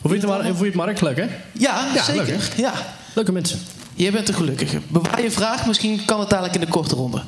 Hoe 0.01 0.11
vind 0.11 0.21
je 0.21 0.27
het, 0.27 0.37
Mark? 0.37 0.45
Vond 0.47 0.59
je 0.59 0.65
het 0.65 0.75
Mark 0.75 1.01
leuk, 1.01 1.17
hè? 1.17 1.27
Ja, 1.51 1.87
Ja, 1.93 2.03
zeker. 2.03 2.25
leuk, 2.25 2.39
hè? 2.55 2.61
ja. 2.61 2.73
Leuke 3.13 3.31
mensen. 3.31 3.59
Jij 3.93 4.11
bent 4.11 4.27
de 4.27 4.33
gelukkige. 4.33 4.81
Bewaar 4.87 5.21
je 5.21 5.31
vraag, 5.31 5.65
misschien 5.65 6.05
kan 6.05 6.19
het 6.19 6.29
dadelijk 6.29 6.53
in 6.55 6.61
de 6.61 6.67
korte 6.67 6.95
ronde. 6.95 7.21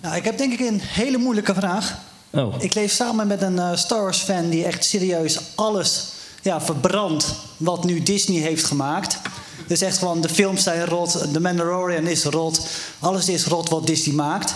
Nou, 0.00 0.16
ik 0.16 0.24
heb 0.24 0.38
denk 0.38 0.52
ik 0.52 0.60
een 0.60 0.80
hele 0.82 1.18
moeilijke 1.18 1.54
vraag. 1.54 1.98
Oh. 2.30 2.54
Ik 2.58 2.74
leef 2.74 2.92
samen 2.92 3.26
met 3.26 3.42
een 3.42 3.58
eh, 3.58 3.76
Star 3.76 4.02
Wars 4.02 4.18
fan 4.18 4.48
die 4.48 4.64
echt 4.64 4.84
serieus 4.84 5.38
alles 5.54 6.04
ja, 6.42 6.60
verbrandt 6.60 7.34
wat 7.56 7.84
nu 7.84 8.02
Disney 8.02 8.40
heeft 8.40 8.64
gemaakt. 8.64 9.18
Dus 9.66 9.80
echt 9.80 9.98
gewoon, 9.98 10.20
de 10.20 10.28
films 10.28 10.62
zijn 10.62 10.84
rot, 10.86 11.32
The 11.32 11.40
Mandalorian 11.40 12.06
is 12.06 12.24
rot, 12.24 12.66
alles 12.98 13.28
is 13.28 13.44
rot 13.46 13.68
wat 13.68 13.86
Disney 13.86 14.14
maakt. 14.14 14.54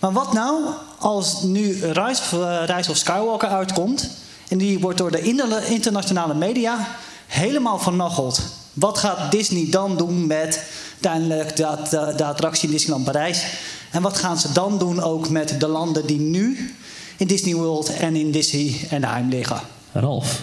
Maar 0.00 0.12
wat 0.12 0.32
nou 0.32 0.64
als 0.98 1.42
nu 1.42 1.72
Rise 1.72 2.22
of, 2.22 2.32
eh, 2.32 2.62
Rise 2.76 2.90
of 2.90 2.96
Skywalker 2.96 3.48
uitkomt 3.48 4.10
en 4.48 4.58
die 4.58 4.78
wordt 4.78 4.98
door 4.98 5.10
de 5.10 5.20
inter- 5.22 5.70
internationale 5.70 6.34
media 6.34 6.88
helemaal 7.26 7.78
vernacheld? 7.78 8.40
Wat 8.72 8.98
gaat 8.98 9.30
Disney 9.30 9.66
dan 9.70 9.96
doen 9.96 10.26
met 10.26 10.64
uiteindelijk 10.92 11.56
de, 11.56 11.76
de, 11.90 12.12
de 12.16 12.24
attractie 12.24 12.68
in 12.68 12.74
Disneyland 12.74 13.04
Parijs? 13.04 13.44
En 13.90 14.02
wat 14.02 14.18
gaan 14.18 14.38
ze 14.38 14.52
dan 14.52 14.78
doen 14.78 15.02
ook 15.02 15.28
met 15.28 15.60
de 15.60 15.66
landen 15.68 16.06
die 16.06 16.20
nu 16.20 16.74
in 17.16 17.26
Disney 17.26 17.54
World 17.54 17.96
en 17.96 18.16
in 18.16 18.30
Disney 18.30 18.88
Anaheim 18.92 19.28
liggen? 19.28 19.60
Ralf. 19.92 20.40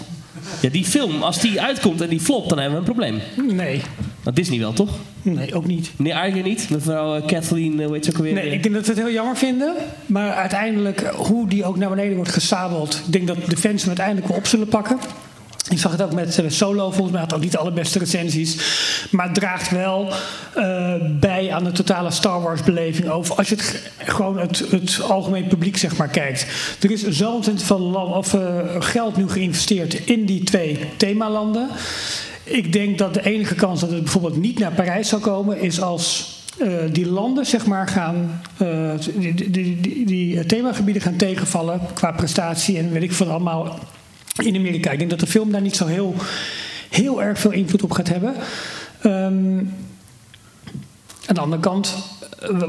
Ja, 0.60 0.70
die 0.70 0.86
film, 0.86 1.24
als 1.24 1.40
die 1.40 1.62
uitkomt 1.62 2.02
en 2.02 2.10
die 2.10 2.20
flopt, 2.20 2.50
dan 2.50 2.58
hebben 2.58 2.84
we 2.84 2.86
een 2.88 2.94
probleem. 2.96 3.22
Nee. 3.56 3.84
Dat 4.28 4.36
Disney 4.36 4.60
wel, 4.60 4.74
toch? 4.74 4.90
Nee, 5.22 5.54
ook 5.54 5.68
niet. 5.68 5.92
Nee, 5.96 6.12
eigenlijk 6.12 6.48
niet. 6.48 6.70
Mevrouw 6.70 7.16
eh, 7.16 7.26
Kathleen, 7.26 7.80
eh, 7.80 7.86
hoe 7.86 7.96
heet 7.96 8.06
ze 8.06 8.12
ook 8.12 8.18
alweer? 8.18 8.34
Nee, 8.34 8.52
ik 8.52 8.64
denk 8.64 8.76
dat 8.76 8.86
we 8.86 8.92
het 8.92 9.02
heel 9.02 9.12
jammer 9.12 9.38
vinden. 9.38 9.76
Maar 10.06 10.32
uiteindelijk, 10.32 11.02
eh, 11.02 11.14
hoe 11.14 11.48
die 11.48 11.66
ook 11.66 11.78
naar 11.78 11.90
beneden 11.90 12.16
wordt 12.16 12.32
gesabeld... 12.32 13.02
ik 13.06 13.12
denk 13.12 13.28
dat 13.28 13.38
de 13.46 13.58
fans 13.58 13.80
hem 13.80 13.88
uiteindelijk 13.88 14.28
wel 14.28 14.38
op 14.38 14.46
zullen 14.46 14.68
pakken. 14.68 14.98
Ik 15.70 15.80
zag 15.80 15.92
het 15.92 16.02
ook 16.02 16.14
met 16.14 16.40
eh, 16.40 16.50
Solo, 16.50 16.92
volgens 16.92 17.12
mij 17.12 17.22
had 17.22 17.34
ook 17.34 17.42
niet 17.42 17.52
de 17.52 17.58
allerbeste 17.58 18.00
recensies. 18.00 18.58
Maar 19.12 19.26
het 19.26 19.36
draagt 19.36 19.70
wel 19.70 20.14
eh, 20.56 20.94
bij 21.20 21.52
aan 21.52 21.64
de 21.64 21.72
totale 21.72 22.12
Star 22.12 22.42
Wars 22.42 22.64
beleving. 22.64 23.10
Over, 23.10 23.36
als 23.36 23.50
je 23.50 23.56
het 23.56 23.92
gewoon 23.98 24.40
het, 24.40 24.64
het 24.70 25.02
algemeen 25.02 25.48
publiek 25.48 25.78
zeg 25.78 25.98
maar 25.98 26.08
kijkt. 26.08 26.46
Er 26.82 26.92
is 26.92 27.08
zo 27.08 27.32
ontzettend 27.32 27.68
veel 27.68 27.80
land, 27.80 28.16
of, 28.16 28.34
eh, 28.34 28.42
geld 28.80 29.18
nu 29.18 29.30
geïnvesteerd 29.30 29.94
in 29.94 30.26
die 30.26 30.44
twee 30.44 30.80
themalanden. 30.98 31.70
Ik 32.48 32.74
denk 32.74 32.98
dat 32.98 33.14
de 33.14 33.26
enige 33.26 33.56
kans 33.56 33.80
dat 33.80 33.92
het 33.92 34.04
bijvoorbeeld 34.04 34.38
niet 34.38 34.60
naar 34.60 34.72
Parijs 34.72 35.10
zou 35.10 35.22
komen... 35.22 35.60
is 35.60 35.82
als 35.82 36.36
eh, 36.58 36.78
die 36.92 37.08
landen 37.08 37.46
zeg 37.46 37.66
maar 37.66 37.88
gaan, 37.88 38.42
eh, 38.58 38.92
die, 39.16 39.52
die, 39.52 40.06
die, 40.06 40.46
themagebieden 40.46 41.02
gaan 41.02 41.16
tegenvallen 41.16 41.82
qua 41.94 42.12
prestatie 42.12 42.78
en 42.78 42.92
weet 42.92 43.04
ik 43.04 43.12
veel 43.12 43.30
allemaal 43.30 43.80
in 44.44 44.56
Amerika. 44.56 44.92
Ik 44.92 44.98
denk 44.98 45.10
dat 45.10 45.20
de 45.20 45.28
film 45.28 45.52
daar 45.52 45.62
niet 45.62 45.76
zo 45.76 45.86
heel, 45.86 46.16
heel 46.90 47.24
erg 47.24 47.40
veel 47.40 47.52
invloed 47.52 47.84
op 47.84 47.92
gaat 47.92 48.08
hebben. 48.08 48.34
Ehm, 49.02 49.58
aan 51.26 51.36
de 51.36 51.42
andere 51.42 51.62
kant, 51.62 51.96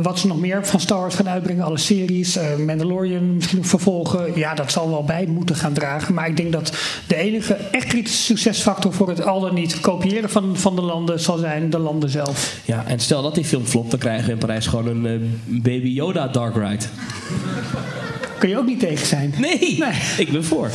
wat 0.00 0.18
ze 0.18 0.26
nog 0.26 0.38
meer 0.38 0.66
van 0.66 0.80
Star 0.80 1.00
Wars 1.00 1.14
gaan 1.14 1.28
uitbrengen, 1.28 1.64
alle 1.64 1.78
series, 1.78 2.36
eh, 2.36 2.56
Mandalorian 2.56 3.34
misschien 3.34 3.64
vervolgen, 3.64 4.38
ja, 4.38 4.54
dat 4.54 4.72
zal 4.72 4.90
wel 4.90 5.04
bij 5.04 5.26
moeten 5.26 5.56
gaan 5.56 5.72
dragen. 5.72 6.14
Maar 6.14 6.28
ik 6.28 6.36
denk 6.36 6.52
dat 6.52 6.72
de 7.06 7.16
enige 7.16 7.54
echt 7.54 7.86
kritische 7.86 8.22
succesfactor 8.22 8.92
voor 8.92 9.08
het 9.08 9.24
al 9.24 9.40
dan 9.40 9.54
niet 9.54 9.80
kopiëren 9.80 10.30
van, 10.30 10.56
van 10.56 10.76
de 10.76 10.82
landen 10.82 11.20
zal 11.20 11.38
zijn 11.38 11.70
de 11.70 11.78
landen 11.78 12.10
zelf. 12.10 12.60
Ja, 12.64 12.84
en 12.86 12.98
stel 12.98 13.22
dat 13.22 13.34
die 13.34 13.44
film 13.44 13.64
flopt, 13.64 13.90
dan 13.90 14.00
krijgen 14.00 14.26
we 14.26 14.32
in 14.32 14.38
Parijs 14.38 14.66
gewoon 14.66 14.86
een 14.86 15.06
eh, 15.06 15.12
Baby 15.44 15.88
Yoda 15.88 16.28
Dark 16.28 16.54
Ride. 16.54 16.84
Kun 18.38 18.48
je 18.48 18.58
ook 18.58 18.66
niet 18.66 18.80
tegen 18.80 19.06
zijn? 19.06 19.34
Nee, 19.38 19.84
ik 20.18 20.32
ben 20.32 20.44
voor. 20.44 20.70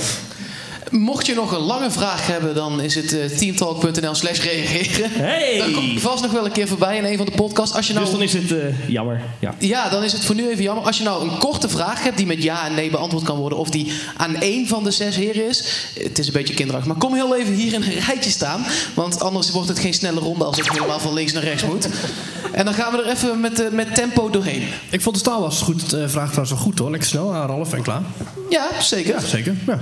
Mocht 0.93 1.25
je 1.25 1.33
nog 1.33 1.51
een 1.51 1.59
lange 1.59 1.91
vraag 1.91 2.27
hebben, 2.27 2.55
dan 2.55 2.81
is 2.81 2.95
het 2.95 3.13
eh, 3.13 3.25
teamtalk.nl 3.25 4.15
slash 4.15 4.39
reageren. 4.39 5.11
Hey! 5.11 5.57
Dan 5.57 5.71
kom 5.71 5.83
je 5.83 5.99
vast 5.99 6.23
nog 6.23 6.31
wel 6.31 6.45
een 6.45 6.51
keer 6.51 6.67
voorbij 6.67 6.97
in 6.97 7.05
een 7.05 7.17
van 7.17 7.25
de 7.25 7.31
podcasts. 7.31 7.75
Als 7.75 7.87
je 7.87 7.93
nou... 7.93 8.05
Dus 8.05 8.13
dan 8.13 8.23
is 8.23 8.33
het 8.33 8.51
eh, 8.51 8.89
jammer. 8.89 9.21
Ja. 9.39 9.55
Ja, 9.59 9.89
dan 9.89 10.03
is 10.03 10.11
het 10.11 10.25
voor 10.25 10.35
nu 10.35 10.49
even 10.49 10.63
jammer. 10.63 10.85
Als 10.85 10.97
je 10.97 11.03
nou 11.03 11.29
een 11.29 11.37
korte 11.37 11.69
vraag 11.69 12.03
hebt 12.03 12.17
die 12.17 12.25
met 12.25 12.43
ja 12.43 12.65
en 12.65 12.73
nee 12.73 12.89
beantwoord 12.89 13.23
kan 13.23 13.37
worden, 13.37 13.57
of 13.57 13.69
die 13.69 13.91
aan 14.17 14.35
één 14.35 14.67
van 14.67 14.83
de 14.83 14.91
zes 14.91 15.15
heren 15.15 15.47
is, 15.49 15.89
het 15.99 16.19
is 16.19 16.27
een 16.27 16.33
beetje 16.33 16.53
kinderachtig, 16.53 16.91
maar 16.91 17.01
kom 17.01 17.13
heel 17.13 17.35
even 17.35 17.53
hier 17.53 17.73
in 17.73 17.81
een 17.81 17.99
rijtje 17.99 18.29
staan, 18.29 18.65
want 18.93 19.21
anders 19.21 19.51
wordt 19.51 19.69
het 19.69 19.79
geen 19.79 19.93
snelle 19.93 20.19
ronde 20.19 20.43
als 20.43 20.57
ik 20.57 20.71
helemaal 20.71 20.99
van 20.99 21.13
links 21.13 21.31
naar 21.31 21.43
rechts 21.43 21.63
moet. 21.63 21.87
En 22.51 22.65
dan 22.65 22.73
gaan 22.73 22.91
we 22.91 23.03
er 23.03 23.09
even 23.09 23.39
met, 23.39 23.61
eh, 23.61 23.71
met 23.71 23.95
tempo 23.95 24.29
doorheen. 24.29 24.63
Ik 24.89 25.01
vond 25.01 25.15
de 25.15 25.21
Star 25.21 25.39
Wars 25.39 25.61
goed, 25.61 25.83
vraag 25.87 26.27
trouwens 26.27 26.49
wel 26.49 26.59
goed 26.59 26.79
hoor. 26.79 26.91
Lekker 26.91 27.09
snel 27.09 27.33
aan 27.33 27.47
Ralf 27.47 27.73
en 27.73 27.81
klaar. 27.81 28.01
Ja, 28.49 28.81
zeker. 28.81 29.13
Ja, 29.13 29.19
zeker. 29.19 29.55
Ja. 29.67 29.79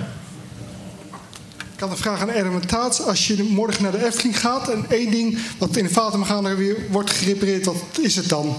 Ik 1.82 1.88
had 1.88 1.98
een 1.98 2.03
vraag 2.03 2.22
aan 2.22 2.30
Erwin 2.30 2.66
Taats. 2.66 3.02
Als 3.02 3.28
je 3.28 3.44
morgen 3.44 3.84
naar 3.84 3.91
de 3.91 4.06
Efteling 4.06 4.40
gaat 4.40 4.70
en 4.70 4.86
één 4.90 5.12
ding 5.12 5.38
wat 5.58 5.78
in 5.78 5.84
de 5.84 5.90
Fata 5.90 6.18
Morgana 6.18 6.56
weer 6.56 6.76
wordt 6.90 7.12
gerepareerd, 7.12 7.66
wat 7.66 7.99
is 8.02 8.16
het 8.16 8.30
dan? 8.30 8.56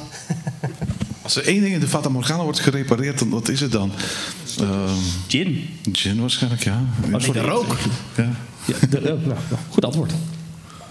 Als 1.22 1.36
er 1.36 1.46
één 1.46 1.60
ding 1.60 1.74
in 1.74 1.80
de 1.80 1.88
Fata 1.88 2.08
Morgana 2.08 2.42
wordt 2.42 2.60
gerepareerd, 2.60 3.18
dan 3.18 3.30
wat 3.30 3.48
is 3.48 3.60
het 3.60 3.72
dan? 3.72 3.92
Ehm, 4.58 4.88
gin. 5.28 5.68
Gin 5.92 6.20
waarschijnlijk, 6.20 6.64
ja. 6.64 6.84
Oh, 7.04 7.10
nee, 7.10 7.32
de 7.32 7.40
rook. 7.40 7.76
Ja. 8.16 8.30
Ja, 8.64 8.86
de, 8.90 8.98
eh, 8.98 9.04
nou, 9.04 9.38
goed 9.70 9.84
antwoord. 9.84 10.12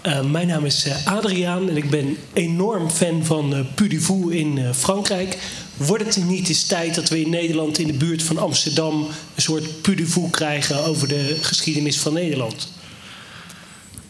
Eh, 0.00 0.24
mijn 0.24 0.46
naam 0.46 0.64
is 0.64 0.84
eh, 0.84 1.06
Adriaan 1.06 1.68
en 1.68 1.76
ik 1.76 1.90
ben 1.90 2.16
enorm 2.32 2.90
fan 2.90 3.24
van 3.24 3.66
Fou 4.00 4.34
in 4.34 4.74
Frankrijk. 4.74 5.38
Wordt 5.76 6.04
het 6.16 6.24
niet 6.24 6.48
eens 6.48 6.64
tijd 6.66 6.94
dat 6.94 7.08
we 7.08 7.20
in 7.20 7.30
Nederland 7.30 7.78
in 7.78 7.86
de 7.86 7.92
buurt 7.92 8.22
van 8.22 8.38
Amsterdam 8.38 9.06
een 9.34 9.42
soort 9.42 9.64
Fou 10.06 10.30
krijgen 10.30 10.84
over 10.84 11.08
de 11.08 11.36
geschiedenis 11.40 11.98
van 11.98 12.12
Nederland? 12.12 12.72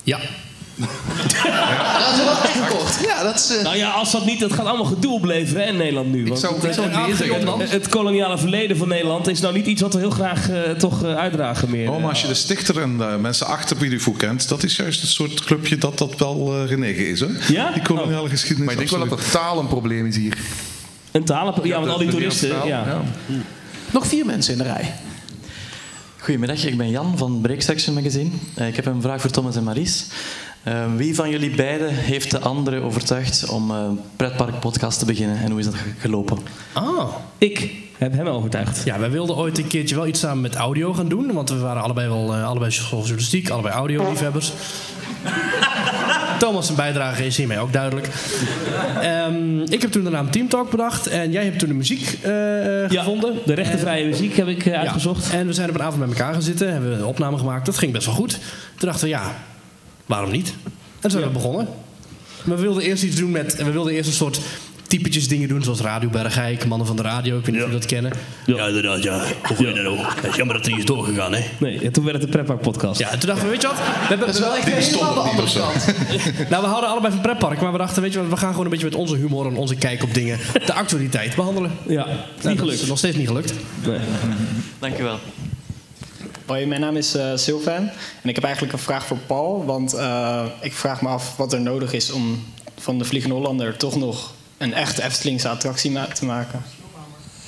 Ja. 0.05 0.19
Dat 0.77 2.13
is 2.13 2.25
wel 2.25 2.43
echt 2.43 2.69
kort. 2.69 3.07
Ja, 3.07 3.23
dat 3.23 3.35
is... 3.35 3.57
eh, 3.57 3.63
Nou 3.63 3.77
ja, 3.77 3.91
als 3.91 4.11
dat 4.13 4.25
niet, 4.25 4.41
dat 4.41 4.53
gaat 4.53 4.67
allemaal 4.67 4.87
gedoe 4.87 5.13
opleveren 5.13 5.63
hè, 5.63 5.69
in 5.69 5.77
Nederland 5.77 6.13
nu. 6.13 6.27
Want 6.27 6.41
zou- 6.41 6.55
het, 6.55 6.65
ik 6.65 6.73
zou 6.73 6.87
het 6.87 6.97
eh, 6.97 7.05
weer 7.07 7.17
zeggen. 7.17 7.59
het, 7.59 7.71
het 7.71 7.89
koloniale 7.89 8.39
verleden 8.39 8.77
van 8.77 8.89
Nederland 8.89 9.29
is 9.29 9.41
nou 9.41 9.55
niet 9.55 9.67
iets 9.67 9.81
wat 9.83 9.93
we 9.95 9.99
heel 10.01 10.11
graag 10.11 10.51
eh, 10.51 10.71
toch 10.71 11.05
eh, 11.05 11.15
uitdragen 11.17 11.71
meer. 11.71 11.91
Oh, 11.91 12.01
maar 12.01 12.09
als 12.09 12.21
je 12.21 12.27
de 12.27 12.35
stichter 12.35 12.81
en 12.81 12.99
de 12.99 13.17
mensen 13.21 13.47
achter 13.47 13.77
Pidifou 13.77 14.17
kent, 14.17 14.49
dat 14.49 14.63
is 14.63 14.77
juist 14.77 15.01
het 15.01 15.11
soort 15.11 15.45
clubje 15.45 15.79
dat 15.79 15.99
dat 15.99 16.15
wel 16.19 16.55
eh 16.63 16.69
genegen 16.69 17.09
is. 17.09 17.21
Hè? 17.21 17.27
Ja? 17.49 17.71
Die 17.73 17.83
koloniale 17.83 18.29
geschiedenis. 18.29 18.65
Maar 18.75 18.83
ik 18.83 18.89
denk 18.91 19.01
wel 19.01 19.09
dat 19.17 19.25
er 19.25 19.31
taal 19.31 19.59
een 19.59 19.69
probleem 19.69 20.07
is 20.07 20.17
hier. 20.17 20.39
Een 21.13 21.25
talen, 21.25 21.55
ja, 21.63 21.79
want 21.79 21.91
al 21.91 21.99
die 21.99 22.09
toeristen. 22.09 22.67
Ja. 22.67 23.03
Nog 23.93 24.07
vier 24.07 24.27
mensen 24.27 24.53
in 24.53 24.59
de 24.59 24.65
rij. 24.65 24.93
Goedemiddag, 26.19 26.65
ik 26.65 26.77
ben 26.77 26.91
Jan 26.91 27.19
van 27.19 27.41
Breaksection 27.41 27.95
Magazine. 27.95 28.31
Eh, 28.55 28.67
ik 28.69 28.77
heb 28.77 28.87
een 28.87 29.03
vraag 29.03 29.21
voor 29.21 29.31
Thomas 29.31 29.57
en 29.57 29.65
Maries. 29.65 30.07
Eh, 30.63 30.85
wie 30.97 31.15
van 31.15 31.31
jullie 31.31 31.51
beiden 31.55 31.95
heeft 31.95 32.31
de 32.31 32.39
andere 32.39 32.81
overtuigd 32.81 33.49
om 33.49 33.71
uh, 33.71 33.89
Pretpark 34.17 34.61
Podcast 34.61 34.99
te 34.99 35.05
beginnen 35.05 35.37
en 35.39 35.51
hoe 35.51 35.59
is 35.61 35.65
dat 35.65 35.75
ge- 35.75 35.93
gelopen? 35.99 36.39
Ah. 36.73 37.09
Ik 37.39 37.71
heb 38.03 38.13
hem 38.13 38.27
overtuigd. 38.27 38.83
Ja, 38.85 38.99
wij 38.99 39.11
wilden 39.11 39.37
ooit 39.37 39.59
een 39.59 39.67
keertje 39.67 39.95
wel 39.95 40.07
iets 40.07 40.21
samen 40.21 40.41
met 40.41 40.55
audio 40.55 40.93
gaan 40.93 41.09
doen. 41.09 41.33
Want 41.33 41.51
we 41.51 41.59
waren 41.59 41.83
allebei 41.83 42.09
wel 42.09 42.37
uh, 42.37 42.49
allebei 42.49 42.71
journalistiek, 42.71 43.51
allebei 43.51 43.75
audioliefhebbers. 43.75 44.53
Thomas' 46.39 46.65
zijn 46.65 46.77
bijdrage 46.77 47.27
is 47.27 47.37
hiermee 47.37 47.59
ook 47.59 47.73
duidelijk. 47.73 48.09
Um, 49.29 49.61
ik 49.61 49.83
heb 49.83 49.91
toen 49.91 50.05
de 50.05 50.11
naam 50.11 50.31
Team 50.31 50.49
Talk 50.49 50.71
bedacht. 50.71 51.07
En 51.07 51.33
jij 51.33 51.45
hebt 51.45 51.59
toen 51.59 51.69
de 51.69 51.75
muziek 51.75 52.19
uh, 52.25 52.91
ja, 52.91 53.03
gevonden. 53.03 53.35
De 53.47 53.55
rechtenvrije 53.55 54.07
muziek 54.07 54.37
heb 54.37 54.49
ik 54.49 54.67
uh, 54.67 54.79
uitgezocht. 54.79 55.27
Ja, 55.27 55.39
en 55.39 55.47
we 55.47 55.53
zijn 55.53 55.69
op 55.69 55.75
een 55.75 55.83
avond 55.83 56.01
met 56.01 56.09
elkaar 56.09 56.33
gaan 56.33 56.43
zitten. 56.43 56.73
Hebben 56.73 56.91
we 56.91 56.97
een 56.97 57.05
opname 57.05 57.39
gemaakt. 57.39 57.67
Dat 57.67 57.79
ging 57.79 57.93
best 57.93 58.07
wel 58.07 58.15
goed. 58.15 58.31
Toen 58.77 58.89
dachten 58.89 59.05
we, 59.05 59.11
ja, 59.11 59.35
waarom 60.07 60.31
niet? 60.31 60.55
En 60.65 60.73
toen 61.01 61.11
zijn 61.11 61.25
we 61.25 61.31
begonnen. 61.31 61.69
We 62.45 62.57
wilden 62.57 62.83
eerst 62.83 63.03
iets 63.03 63.17
doen 63.17 63.31
met... 63.31 63.57
We 63.57 63.71
wilden 63.71 63.93
eerst 63.93 64.09
een 64.09 64.15
soort 64.15 64.41
typetjes 64.93 65.29
dingen 65.29 65.49
doen, 65.49 65.63
zoals 65.63 65.81
Radio 65.81 66.09
Bergijk, 66.09 66.67
Mannen 66.67 66.87
van 66.87 66.97
de 66.97 67.03
Radio, 67.03 67.39
ik 67.39 67.45
weet 67.45 67.55
niet 67.55 67.65
of 67.65 67.71
jullie 67.71 67.81
dat 67.81 67.91
kennen. 67.91 68.13
Ja, 68.47 68.67
inderdaad, 68.67 69.03
ja. 69.03 69.25
Of 69.51 69.59
ja. 69.59 69.73
dat 69.73 69.87
ook. 69.87 69.99
Het 69.99 70.31
is 70.31 70.37
jammer 70.37 70.57
dat 70.57 70.65
het 70.65 70.75
niet 70.75 70.79
is 70.79 70.85
doorgegaan, 70.85 71.35
hè? 71.35 71.45
Nee, 71.59 71.81
en 71.81 71.93
toen 71.93 72.05
werd 72.05 72.17
het 72.17 72.27
de 72.27 72.33
Pretpark 72.33 72.61
podcast. 72.61 72.99
Ja, 72.99 73.11
en 73.11 73.19
toen 73.19 73.29
dachten 73.29 73.47
we, 73.47 73.53
weet 73.53 73.63
je 73.63 73.69
wat? 73.69 73.77
We 73.77 73.83
hebben, 73.85 74.27
dat 74.27 74.35
is 74.35 74.41
wel 74.41 74.57
echt 74.57 74.65
helemaal 74.65 75.15
de 75.15 75.21
andere 75.21 75.53
kant. 75.53 75.87
nou, 76.51 76.63
we 76.63 76.69
houden 76.69 76.91
allebei 76.91 77.13
van 77.13 77.23
pretpark, 77.23 77.61
maar 77.61 77.73
we 77.73 77.79
dachten, 77.79 78.03
weet 78.03 78.13
je 78.13 78.19
wat, 78.19 78.29
we 78.29 78.37
gaan 78.37 78.51
gewoon 78.51 78.65
een 78.65 78.71
beetje 78.71 78.87
met 78.87 78.95
onze 78.95 79.17
humor 79.17 79.47
en 79.47 79.57
onze 79.57 79.75
kijk 79.75 80.03
op 80.03 80.15
dingen 80.15 80.39
de 80.67 80.73
actualiteit 80.73 81.35
behandelen. 81.35 81.71
Ja, 81.89 82.07
niet 82.07 82.43
nou, 82.43 82.59
gelukt. 82.59 82.83
Is 82.83 82.89
nog 82.89 82.99
steeds 82.99 83.17
niet 83.17 83.27
gelukt. 83.27 83.53
Nee. 83.87 83.99
Dankjewel. 84.79 85.19
Hoi, 86.47 86.67
mijn 86.67 86.81
naam 86.81 86.97
is 86.97 87.17
uh, 87.17 87.33
Sylvain 87.35 87.91
en 88.23 88.29
ik 88.29 88.35
heb 88.35 88.45
eigenlijk 88.45 88.73
een 88.73 88.79
vraag 88.79 89.07
voor 89.07 89.19
Paul, 89.27 89.65
want 89.65 89.95
uh, 89.95 90.45
ik 90.61 90.73
vraag 90.73 91.03
me 91.03 91.09
af 91.09 91.37
wat 91.37 91.53
er 91.53 91.61
nodig 91.61 91.93
is 91.93 92.11
om 92.11 92.45
van 92.79 92.99
de 92.99 93.05
Vliegende 93.05 93.35
Hollander 93.35 93.77
toch 93.77 93.97
nog 93.97 94.33
een 94.63 94.75
echte 94.75 95.03
Eftelingse 95.03 95.49
attractie 95.49 95.91
ma 95.91 96.07
te 96.07 96.25
maken. 96.25 96.63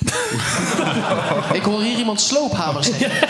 ik 1.59 1.61
hoor 1.61 1.81
hier 1.81 1.97
iemand 1.97 2.21
sloophamers 2.21 2.87
zeggen. 2.87 3.27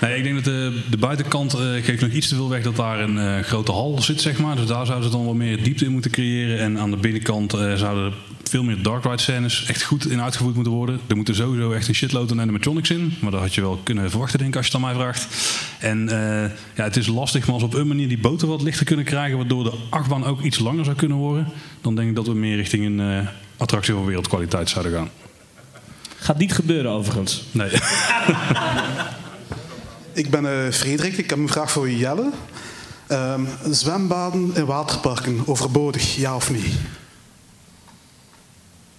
Nee, 0.00 0.16
ik 0.16 0.22
denk 0.22 0.34
dat 0.34 0.44
de, 0.44 0.82
de 0.90 0.96
buitenkant 0.96 1.54
uh, 1.54 1.84
geeft 1.84 2.00
nog 2.00 2.10
iets 2.10 2.28
te 2.28 2.34
veel 2.34 2.48
weg 2.48 2.62
dat 2.62 2.76
daar 2.76 3.00
een 3.00 3.16
uh, 3.16 3.38
grote 3.38 3.72
hal 3.72 4.02
zit, 4.02 4.20
zeg 4.20 4.38
maar. 4.38 4.56
Dus 4.56 4.66
daar 4.66 4.86
zouden 4.86 5.10
ze 5.10 5.16
dan 5.16 5.26
wat 5.26 5.34
meer 5.34 5.62
diepte 5.62 5.84
in 5.84 5.92
moeten 5.92 6.10
creëren. 6.10 6.58
En 6.58 6.78
aan 6.78 6.90
de 6.90 6.96
binnenkant 6.96 7.54
uh, 7.54 7.74
zouden 7.74 8.12
veel 8.48 8.62
meer 8.62 8.82
dark 8.82 9.04
ride 9.04 9.18
scènes 9.18 9.64
echt 9.66 9.82
goed 9.82 10.10
in 10.10 10.22
uitgevoerd 10.22 10.54
moeten 10.54 10.72
worden. 10.72 11.00
Er 11.06 11.16
moeten 11.16 11.34
sowieso 11.34 11.72
echt 11.72 11.88
een 11.88 11.94
shitload 11.94 12.30
aan 12.30 12.40
animatronics 12.40 12.90
in. 12.90 13.14
Maar 13.20 13.30
dat 13.30 13.40
had 13.40 13.54
je 13.54 13.60
wel 13.60 13.80
kunnen 13.82 14.10
verwachten, 14.10 14.38
denk 14.38 14.50
ik, 14.50 14.56
als 14.56 14.66
je 14.66 14.72
het 14.72 14.82
aan 14.82 14.88
mij 14.88 14.98
vraagt. 15.00 15.26
En 15.78 16.08
eh, 16.08 16.50
ja, 16.74 16.84
het 16.84 16.96
is 16.96 17.06
lastig, 17.06 17.44
maar 17.44 17.54
als 17.54 17.62
we 17.62 17.68
op 17.68 17.74
een 17.74 17.86
manier 17.86 18.08
die 18.08 18.18
boten 18.18 18.48
wat 18.48 18.62
lichter 18.62 18.86
kunnen 18.86 19.04
krijgen... 19.04 19.36
waardoor 19.36 19.64
de 19.64 19.74
achtbaan 19.90 20.24
ook 20.24 20.42
iets 20.42 20.58
langer 20.58 20.84
zou 20.84 20.96
kunnen 20.96 21.16
worden... 21.16 21.48
dan 21.80 21.94
denk 21.94 22.08
ik 22.08 22.14
dat 22.14 22.26
we 22.26 22.34
meer 22.34 22.56
richting 22.56 22.84
een 22.84 23.00
eh, 23.00 23.28
attractie 23.56 23.94
van 23.94 24.04
wereldkwaliteit 24.04 24.68
zouden 24.68 24.92
gaan. 24.92 25.10
Gaat 26.18 26.38
niet 26.38 26.52
gebeuren 26.52 26.90
overigens. 26.90 27.42
Nee. 27.50 27.70
Ik 30.12 30.30
ben 30.30 30.46
eh, 30.46 30.72
Frederik, 30.72 31.16
ik 31.16 31.30
heb 31.30 31.38
een 31.38 31.48
vraag 31.48 31.70
voor 31.70 31.90
Jelle. 31.90 32.30
Ehm, 33.06 33.44
zwembaden 33.70 34.50
en 34.54 34.66
waterparken, 34.66 35.42
overbodig, 35.46 36.16
ja 36.16 36.34
of 36.36 36.50
nee? 36.50 36.72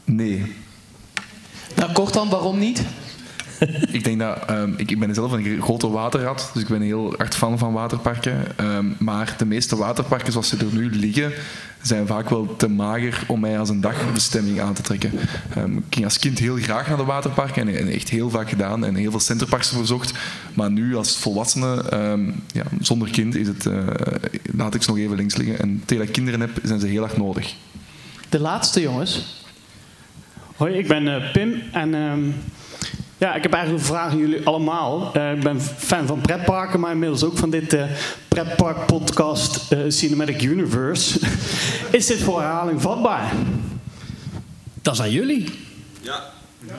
Nee. 0.07 0.55
Nou, 1.75 1.91
kort 1.91 2.13
dan, 2.13 2.29
waarom 2.29 2.59
niet? 2.59 2.83
ik 3.97 4.03
denk 4.03 4.19
dat, 4.19 4.45
ehm, 4.45 4.73
ik, 4.77 4.91
ik 4.91 4.99
ben 4.99 5.13
zelf 5.13 5.31
een 5.31 5.61
grote 5.61 5.89
waterrat, 5.89 6.49
dus 6.53 6.61
ik 6.61 6.69
ben 6.69 6.81
heel 6.81 7.13
hard 7.17 7.35
fan 7.35 7.57
van 7.57 7.73
waterparken. 7.73 8.57
Ehm, 8.57 8.85
maar 8.97 9.35
de 9.37 9.45
meeste 9.45 9.75
waterparken 9.75 10.31
zoals 10.31 10.49
ze 10.49 10.57
er 10.57 10.73
nu 10.73 10.89
liggen, 10.95 11.33
zijn 11.81 12.07
vaak 12.07 12.29
wel 12.29 12.55
te 12.55 12.67
mager 12.67 13.23
om 13.27 13.39
mij 13.39 13.59
als 13.59 13.69
een 13.69 13.81
dagbestemming 13.81 14.61
aan 14.61 14.73
te 14.73 14.81
trekken. 14.81 15.11
Ehm, 15.55 15.77
ik 15.77 15.83
ging 15.89 16.05
als 16.05 16.19
kind 16.19 16.39
heel 16.39 16.55
graag 16.55 16.87
naar 16.87 16.97
de 16.97 17.03
waterparken 17.03 17.67
en, 17.67 17.77
en 17.77 17.87
echt 17.87 18.09
heel 18.09 18.29
vaak 18.29 18.49
gedaan 18.49 18.85
en 18.85 18.95
heel 18.95 19.11
veel 19.11 19.19
centerparks 19.19 19.71
bezocht. 19.71 20.11
Maar 20.53 20.71
nu 20.71 20.95
als 20.95 21.17
volwassene, 21.17 21.83
ja, 22.51 22.63
zonder 22.79 23.09
kind, 23.09 23.35
is 23.35 23.47
het, 23.47 23.65
eh, 23.65 23.87
laat 24.55 24.75
ik 24.75 24.83
ze 24.83 24.89
nog 24.89 24.99
even 24.99 25.15
links 25.15 25.35
liggen. 25.35 25.59
En 25.59 25.81
tegen 25.85 25.97
dat 25.97 26.07
ik 26.07 26.13
kinderen 26.13 26.39
heb, 26.39 26.49
zijn 26.63 26.79
ze 26.79 26.87
heel 26.87 27.03
erg 27.03 27.17
nodig. 27.17 27.55
De 28.29 28.39
laatste 28.39 28.81
jongens. 28.81 29.45
Hoi, 30.57 30.73
ik 30.73 30.87
ben 30.87 31.07
eh, 31.07 31.31
Pim 31.31 31.61
en 31.71 31.93
ehm, 31.93 32.31
ja, 33.17 33.35
ik 33.35 33.43
heb 33.43 33.53
eigenlijk 33.53 33.83
een 33.83 33.89
vraag 33.89 34.11
aan 34.11 34.17
jullie 34.17 34.45
allemaal. 34.45 35.13
Eh, 35.13 35.31
ik 35.31 35.39
ben 35.39 35.61
fan 35.61 36.07
van 36.07 36.21
pretparken, 36.21 36.79
maar 36.79 36.91
inmiddels 36.91 37.23
ook 37.23 37.37
van 37.37 37.49
dit 37.49 37.73
uh, 37.73 37.83
pretpark 38.27 38.85
podcast 38.85 39.75
Cinematic 39.87 40.41
Universe. 40.41 41.19
is 41.97 42.05
dit 42.05 42.19
voor 42.19 42.41
herhaling 42.41 42.81
vatbaar? 42.81 43.31
Dat 44.81 44.93
is 44.93 45.01
aan 45.01 45.11
jullie. 45.11 45.49
Ja. 46.01 46.23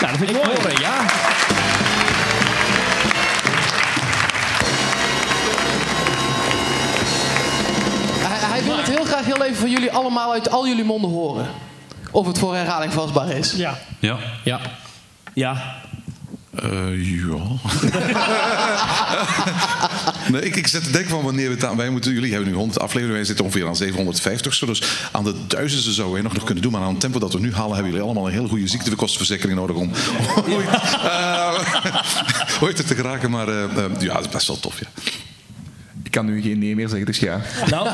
Nou, 0.00 0.12
dat 0.12 0.26
vind 0.26 0.30
ik 0.30 0.44
mooi. 0.44 0.80
Ja. 0.80 1.06
Het 8.86 8.96
heel 8.96 9.04
graag 9.04 9.24
heel 9.24 9.44
even 9.44 9.56
van 9.56 9.70
jullie 9.70 9.92
allemaal 9.92 10.32
uit 10.32 10.50
al 10.50 10.66
jullie 10.66 10.84
monden 10.84 11.10
horen. 11.10 11.46
Of 12.10 12.26
het 12.26 12.38
voor 12.38 12.54
herhaling 12.54 12.92
vastbaar 12.92 13.30
is. 13.30 13.52
Ja. 13.52 13.78
Ja. 13.98 14.18
Ja. 14.44 14.60
Ja. 15.34 15.80
ja. 17.14 17.40
nee, 20.32 20.42
ik, 20.42 20.56
ik 20.56 20.66
zit 20.66 20.84
te 20.84 20.90
denken 20.90 21.10
van 21.10 21.22
wanneer 21.22 21.48
we 21.48 21.54
het 21.54 21.64
aan... 21.64 21.76
Wij 21.76 21.90
moeten, 21.90 22.12
jullie 22.12 22.32
hebben 22.32 22.50
nu 22.50 22.56
100 22.56 22.78
afleveringen, 22.78 23.16
wij 23.16 23.24
zitten 23.24 23.44
ongeveer 23.44 23.66
aan 23.66 23.76
750. 23.76 24.54
Zo, 24.54 24.66
dus 24.66 24.82
aan 25.12 25.24
de 25.24 25.34
duizendste 25.46 25.92
zouden 25.92 26.14
wij 26.14 26.22
nog, 26.22 26.32
nog 26.32 26.44
kunnen 26.44 26.62
doen. 26.62 26.72
Maar 26.72 26.82
aan 26.82 26.90
het 26.90 27.00
tempo 27.00 27.18
dat 27.18 27.32
we 27.32 27.40
nu 27.40 27.52
halen, 27.52 27.74
hebben 27.74 27.92
jullie 27.92 28.06
allemaal 28.06 28.26
een 28.26 28.32
hele 28.32 28.48
goede 28.48 28.68
ziektekostenverzekering 28.68 29.58
nodig 29.58 29.76
om 29.76 29.90
ooit, 30.54 30.68
uh, 31.04 31.60
ooit 32.60 32.78
er 32.78 32.84
te 32.84 32.94
geraken. 32.94 33.30
Maar 33.30 33.48
uh, 33.48 33.54
uh, 33.76 33.84
ja, 33.98 34.14
dat 34.14 34.24
is 34.24 34.28
best 34.28 34.46
wel 34.46 34.60
tof, 34.60 34.80
ja. 34.80 34.86
Ik 36.10 36.16
kan 36.16 36.26
nu 36.26 36.42
geen 36.42 36.58
nee 36.58 36.74
meer 36.74 36.88
zeggen, 36.88 37.06
dus 37.06 37.18
ja. 37.18 37.40
Nou, 37.68 37.88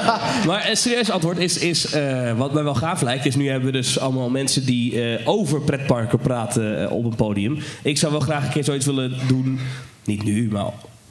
maar 0.47 0.71
een 0.71 0.77
serieus 0.77 1.11
antwoord 1.11 1.39
is, 1.39 1.59
is 1.59 1.95
uh, 1.95 2.39
wat 2.39 2.53
mij 2.53 2.63
wel 2.63 2.75
gaaf 2.75 3.03
lijkt, 3.03 3.27
is 3.27 3.37
nu 3.37 3.49
hebben 3.49 3.67
we 3.67 3.77
dus 3.77 3.99
allemaal 3.99 4.31
mensen 4.31 4.67
die 4.67 4.93
uh, 4.93 5.29
over 5.29 5.61
pretparken 5.61 6.19
praten 6.19 6.83
uh, 6.83 6.93
op 6.93 7.05
een 7.05 7.15
podium. 7.15 7.59
Ik 7.83 7.99
zou 7.99 8.13
wel 8.13 8.21
graag 8.21 8.45
een 8.45 8.53
keer 8.53 8.65
zoiets 8.65 8.87
willen 8.87 9.13
doen, 9.29 9.59
niet 10.05 10.25
nu, 10.25 10.49
maar 10.51 10.67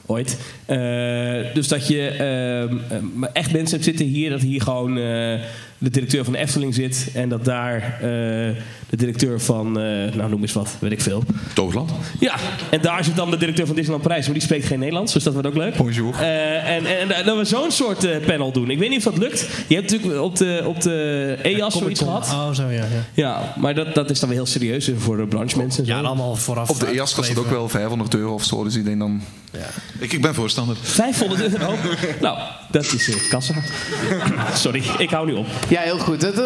ooit. 0.06 0.38
dus 1.54 1.68
dat 1.68 1.88
je 1.88 2.08
echt 3.32 3.52
mensen 3.52 3.74
hebt 3.74 3.84
zitten 3.84 4.06
hier, 4.06 4.30
dat 4.30 4.40
hier 4.40 4.62
gewoon 4.62 4.94
de 4.94 5.40
directeur 5.78 6.24
van 6.24 6.32
de 6.32 6.38
Efteling 6.38 6.74
zit 6.74 7.10
en 7.14 7.28
dat 7.28 7.44
daar 7.44 8.00
de 8.90 8.96
directeur 8.96 9.40
van, 9.40 9.72
nou 9.72 10.28
noem 10.28 10.42
eens 10.42 10.52
wat, 10.52 10.76
weet 10.78 10.92
ik 10.92 11.00
veel. 11.00 11.22
Toverland? 11.54 11.90
Ja, 12.20 12.34
en 12.70 12.80
daar 12.80 13.04
zit 13.04 13.16
dan 13.16 13.30
de 13.30 13.36
directeur 13.36 13.66
van 13.66 13.74
Disneyland 13.74 14.06
Parijs, 14.06 14.24
maar 14.24 14.34
die 14.34 14.42
spreekt 14.42 14.66
geen 14.66 14.78
Nederlands, 14.78 15.12
dus 15.12 15.22
dat 15.22 15.32
wordt 15.32 15.48
ook 15.48 15.56
leuk. 15.56 15.76
Bonjour. 15.76 16.14
Uh, 16.14 16.70
en, 16.70 16.86
en, 16.86 17.10
en 17.10 17.24
dat 17.24 17.36
we 17.36 17.44
zo'n 17.44 17.70
soort 17.70 18.04
uh, 18.04 18.16
panel 18.26 18.52
doen. 18.52 18.70
Ik 18.70 18.78
weet 18.78 18.88
niet 18.88 19.06
of 19.06 19.12
dat 19.12 19.18
lukt. 19.22 19.48
Je 19.66 19.74
hebt 19.74 19.90
natuurlijk 19.90 20.22
op 20.22 20.36
de, 20.36 20.62
op 20.64 20.80
de 20.80 21.38
EAS 21.42 21.78
zoiets 21.78 22.00
gehad. 22.00 22.28
Oh, 22.30 22.52
zo 22.52 22.62
ja. 22.62 22.72
Ja, 22.72 22.86
ja 23.14 23.54
maar 23.56 23.74
dat, 23.74 23.94
dat 23.94 24.10
is 24.10 24.20
dan 24.20 24.28
weer 24.28 24.38
heel 24.38 24.46
serieus 24.46 24.90
voor 24.96 25.16
de 25.16 25.26
branchemensen. 25.26 25.84
Ja, 25.84 26.00
allemaal 26.00 26.36
vooraf. 26.36 26.70
Op 26.70 26.80
de 26.80 26.86
EAS 26.86 27.14
kost 27.14 27.28
het 27.28 27.38
ook 27.38 27.50
wel 27.50 27.68
500 27.68 28.14
euro 28.14 28.34
of 28.34 28.44
zo, 28.44 28.64
dus 28.64 28.74
ik 28.74 28.84
denk 28.84 28.98
dan... 28.98 29.22
Ja. 29.52 29.66
Ik, 29.98 30.12
ik 30.12 30.22
ben 30.22 30.34
voorstander. 30.34 30.76
500 30.82 31.40
euro? 31.42 31.74
nou, 32.20 32.38
dat 32.70 32.84
is 32.84 33.08
uh, 33.08 33.16
kassa. 33.28 33.54
Sorry, 34.54 34.82
ik 34.98 35.10
hou 35.10 35.26
nu 35.26 35.32
op. 35.32 35.46
Ja, 35.68 35.80
heel 35.80 35.98
goed. 35.98 36.22
Het 36.22 36.42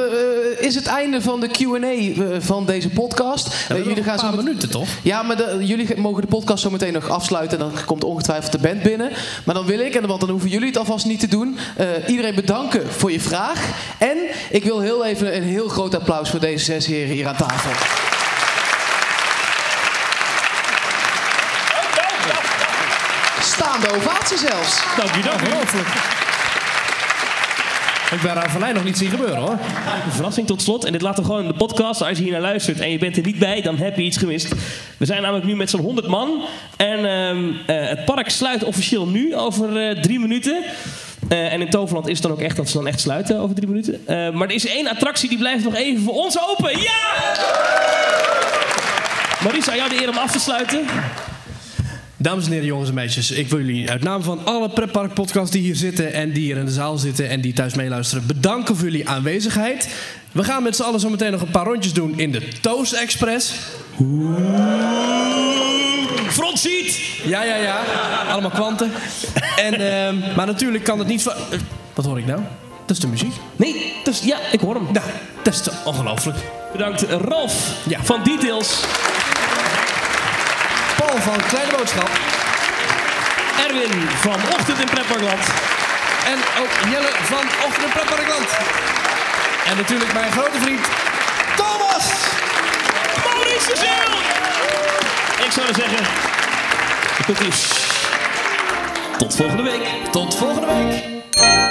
is 0.60 0.74
het 0.74 0.86
einde 0.86 1.22
van 1.22 1.40
de 1.40 1.48
Q&A 1.48 2.29
van 2.38 2.66
deze 2.66 2.88
podcast. 2.88 3.48
Ja, 3.68 3.76
jullie 3.76 4.02
gaan 4.02 4.14
een 4.14 4.34
paar 4.34 4.44
minuten, 4.44 4.70
toch? 4.70 4.88
Ja, 5.02 5.22
maar 5.22 5.36
de, 5.36 5.56
jullie 5.60 5.96
mogen 5.96 6.22
de 6.22 6.28
podcast 6.28 6.62
zo 6.62 6.70
meteen 6.70 6.92
nog 6.92 7.08
afsluiten. 7.08 7.58
Dan 7.58 7.72
komt 7.86 8.04
ongetwijfeld 8.04 8.52
de 8.52 8.58
band 8.58 8.82
binnen. 8.82 9.10
Maar 9.44 9.54
dan 9.54 9.66
wil 9.66 9.78
ik, 9.78 9.94
en 9.94 10.06
want 10.06 10.20
dan 10.20 10.30
hoeven 10.30 10.48
jullie 10.48 10.68
het 10.68 10.78
alvast 10.78 11.06
niet 11.06 11.20
te 11.20 11.28
doen, 11.28 11.58
uh, 11.80 11.86
iedereen 12.06 12.34
bedanken 12.34 12.92
voor 12.92 13.12
je 13.12 13.20
vraag. 13.20 13.64
En 13.98 14.16
ik 14.50 14.64
wil 14.64 14.80
heel 14.80 15.04
even 15.04 15.36
een 15.36 15.42
heel 15.42 15.68
groot 15.68 15.94
applaus 15.94 16.30
voor 16.30 16.40
deze 16.40 16.64
zes 16.64 16.86
heren 16.86 17.14
hier 17.14 17.26
aan 17.26 17.36
tafel. 17.36 17.70
Staande 23.42 23.90
ovatie 23.96 24.38
zelfs. 24.38 24.82
Dank 24.96 25.14
je, 25.14 25.22
dank. 25.22 26.19
Ik 28.10 28.20
ben 28.22 28.34
daar 28.34 28.50
van 28.50 28.60
mij 28.60 28.72
nog 28.72 28.84
niet 28.84 28.98
zien 28.98 29.10
gebeuren 29.10 29.36
hoor. 29.36 29.58
Een 30.04 30.12
verrassing 30.12 30.46
tot 30.46 30.62
slot. 30.62 30.84
En 30.84 30.92
dit 30.92 31.02
laten 31.02 31.22
we 31.22 31.28
gewoon 31.28 31.42
in 31.42 31.48
de 31.48 31.56
podcast. 31.56 32.02
Als 32.02 32.18
je 32.18 32.22
hier 32.22 32.32
naar 32.32 32.40
luistert 32.40 32.80
en 32.80 32.90
je 32.90 32.98
bent 32.98 33.16
er 33.16 33.22
niet 33.22 33.38
bij, 33.38 33.60
dan 33.60 33.76
heb 33.76 33.96
je 33.96 34.02
iets 34.02 34.16
gemist. 34.16 34.54
We 34.96 35.04
zijn 35.04 35.22
namelijk 35.22 35.46
nu 35.46 35.56
met 35.56 35.70
zo'n 35.70 35.80
100 35.80 36.06
man. 36.06 36.42
En 36.76 36.98
uh, 36.98 37.80
uh, 37.80 37.88
het 37.88 38.04
park 38.04 38.30
sluit 38.30 38.64
officieel 38.64 39.06
nu 39.06 39.36
over 39.36 39.90
uh, 39.90 40.00
drie 40.00 40.18
minuten. 40.18 40.62
Uh, 41.32 41.52
en 41.52 41.60
in 41.60 41.70
Toverland 41.70 42.06
is 42.06 42.12
het 42.12 42.22
dan 42.22 42.32
ook 42.32 42.40
echt 42.40 42.56
dat 42.56 42.68
ze 42.68 42.76
dan 42.76 42.86
echt 42.86 43.00
sluiten 43.00 43.38
over 43.38 43.54
drie 43.54 43.68
minuten. 43.68 44.00
Maar 44.06 44.48
er 44.48 44.54
is 44.54 44.66
één 44.66 44.88
attractie 44.88 45.28
die 45.28 45.38
blijft 45.38 45.64
nog 45.64 45.74
even 45.74 46.02
voor 46.02 46.14
ons 46.14 46.38
open. 46.50 46.80
Ja! 46.80 47.34
Marisa, 49.42 49.76
jou 49.76 49.88
de 49.88 50.02
eer 50.02 50.08
om 50.08 50.16
af 50.16 50.32
te 50.32 50.40
sluiten. 50.40 50.80
Dames 52.22 52.44
en 52.44 52.50
heren, 52.50 52.66
jongens 52.66 52.88
en 52.88 52.94
meisjes, 52.94 53.30
ik 53.30 53.48
wil 53.48 53.58
jullie 53.58 53.90
uit 53.90 54.02
naam 54.02 54.22
van 54.22 54.40
alle 54.44 54.68
pretpark 54.68 55.14
podcasts 55.14 55.50
die 55.50 55.62
hier 55.62 55.76
zitten 55.76 56.12
en 56.12 56.32
die 56.32 56.42
hier 56.42 56.56
in 56.56 56.64
de 56.64 56.72
zaal 56.72 56.98
zitten 56.98 57.28
en 57.28 57.40
die 57.40 57.52
thuis 57.52 57.74
meeluisteren, 57.74 58.26
bedanken 58.26 58.76
voor 58.76 58.84
jullie 58.84 59.08
aanwezigheid. 59.08 59.88
We 60.32 60.44
gaan 60.44 60.62
met 60.62 60.76
z'n 60.76 60.82
allen 60.82 61.00
zo 61.00 61.08
meteen 61.08 61.32
nog 61.32 61.40
een 61.40 61.50
paar 61.50 61.64
rondjes 61.66 61.92
doen 61.92 62.18
in 62.18 62.32
de 62.32 62.48
Toast 62.60 62.92
Express. 62.92 63.54
Frontseat! 66.28 66.98
Ja, 67.24 67.42
ja, 67.42 67.56
ja. 67.56 67.80
Allemaal 68.28 68.50
kwanten. 68.50 68.90
En, 69.56 69.80
uh, 69.80 70.36
maar 70.36 70.46
natuurlijk 70.46 70.84
kan 70.84 70.98
het 70.98 71.08
niet 71.08 71.22
van... 71.22 71.32
Uh, 71.52 71.58
wat 71.94 72.04
hoor 72.04 72.18
ik 72.18 72.26
nou? 72.26 72.40
Dat 72.86 72.96
is 72.96 73.02
de 73.02 73.08
muziek. 73.08 73.34
Nee, 73.56 73.92
dat 74.04 74.14
is, 74.14 74.20
ja, 74.20 74.38
ik 74.52 74.60
hoor 74.60 74.74
hem. 74.74 74.86
Nou, 74.92 75.06
dat 75.42 75.54
is 75.54 75.68
ongelooflijk. 75.84 76.38
Bedankt 76.72 77.02
Ralf 77.02 77.76
ja. 77.88 78.02
van 78.02 78.22
Details. 78.22 78.84
Van 81.18 81.40
Kleine 81.48 81.76
Boodschap. 81.76 82.10
Erwin 83.68 84.08
van 84.20 84.40
Ochtend 84.58 84.78
in 84.78 84.86
Pretparkland. 84.86 85.46
En 86.24 86.38
ook 86.62 86.90
Jelle 86.90 87.10
van 87.22 87.44
Ochtend 87.66 87.84
in 87.84 87.90
Pretparkland. 87.92 88.48
En 89.64 89.76
natuurlijk 89.76 90.12
mijn 90.12 90.32
grote 90.32 90.60
vriend 90.60 90.86
Thomas. 91.56 92.04
Maurice. 93.24 93.72
Ik 95.44 95.52
zou 95.52 95.66
zeggen, 95.74 96.06
tot 99.18 99.36
volgende 99.36 99.62
week. 99.62 99.82
Tot 100.10 100.34
volgende 100.34 100.66
week. 100.66 101.69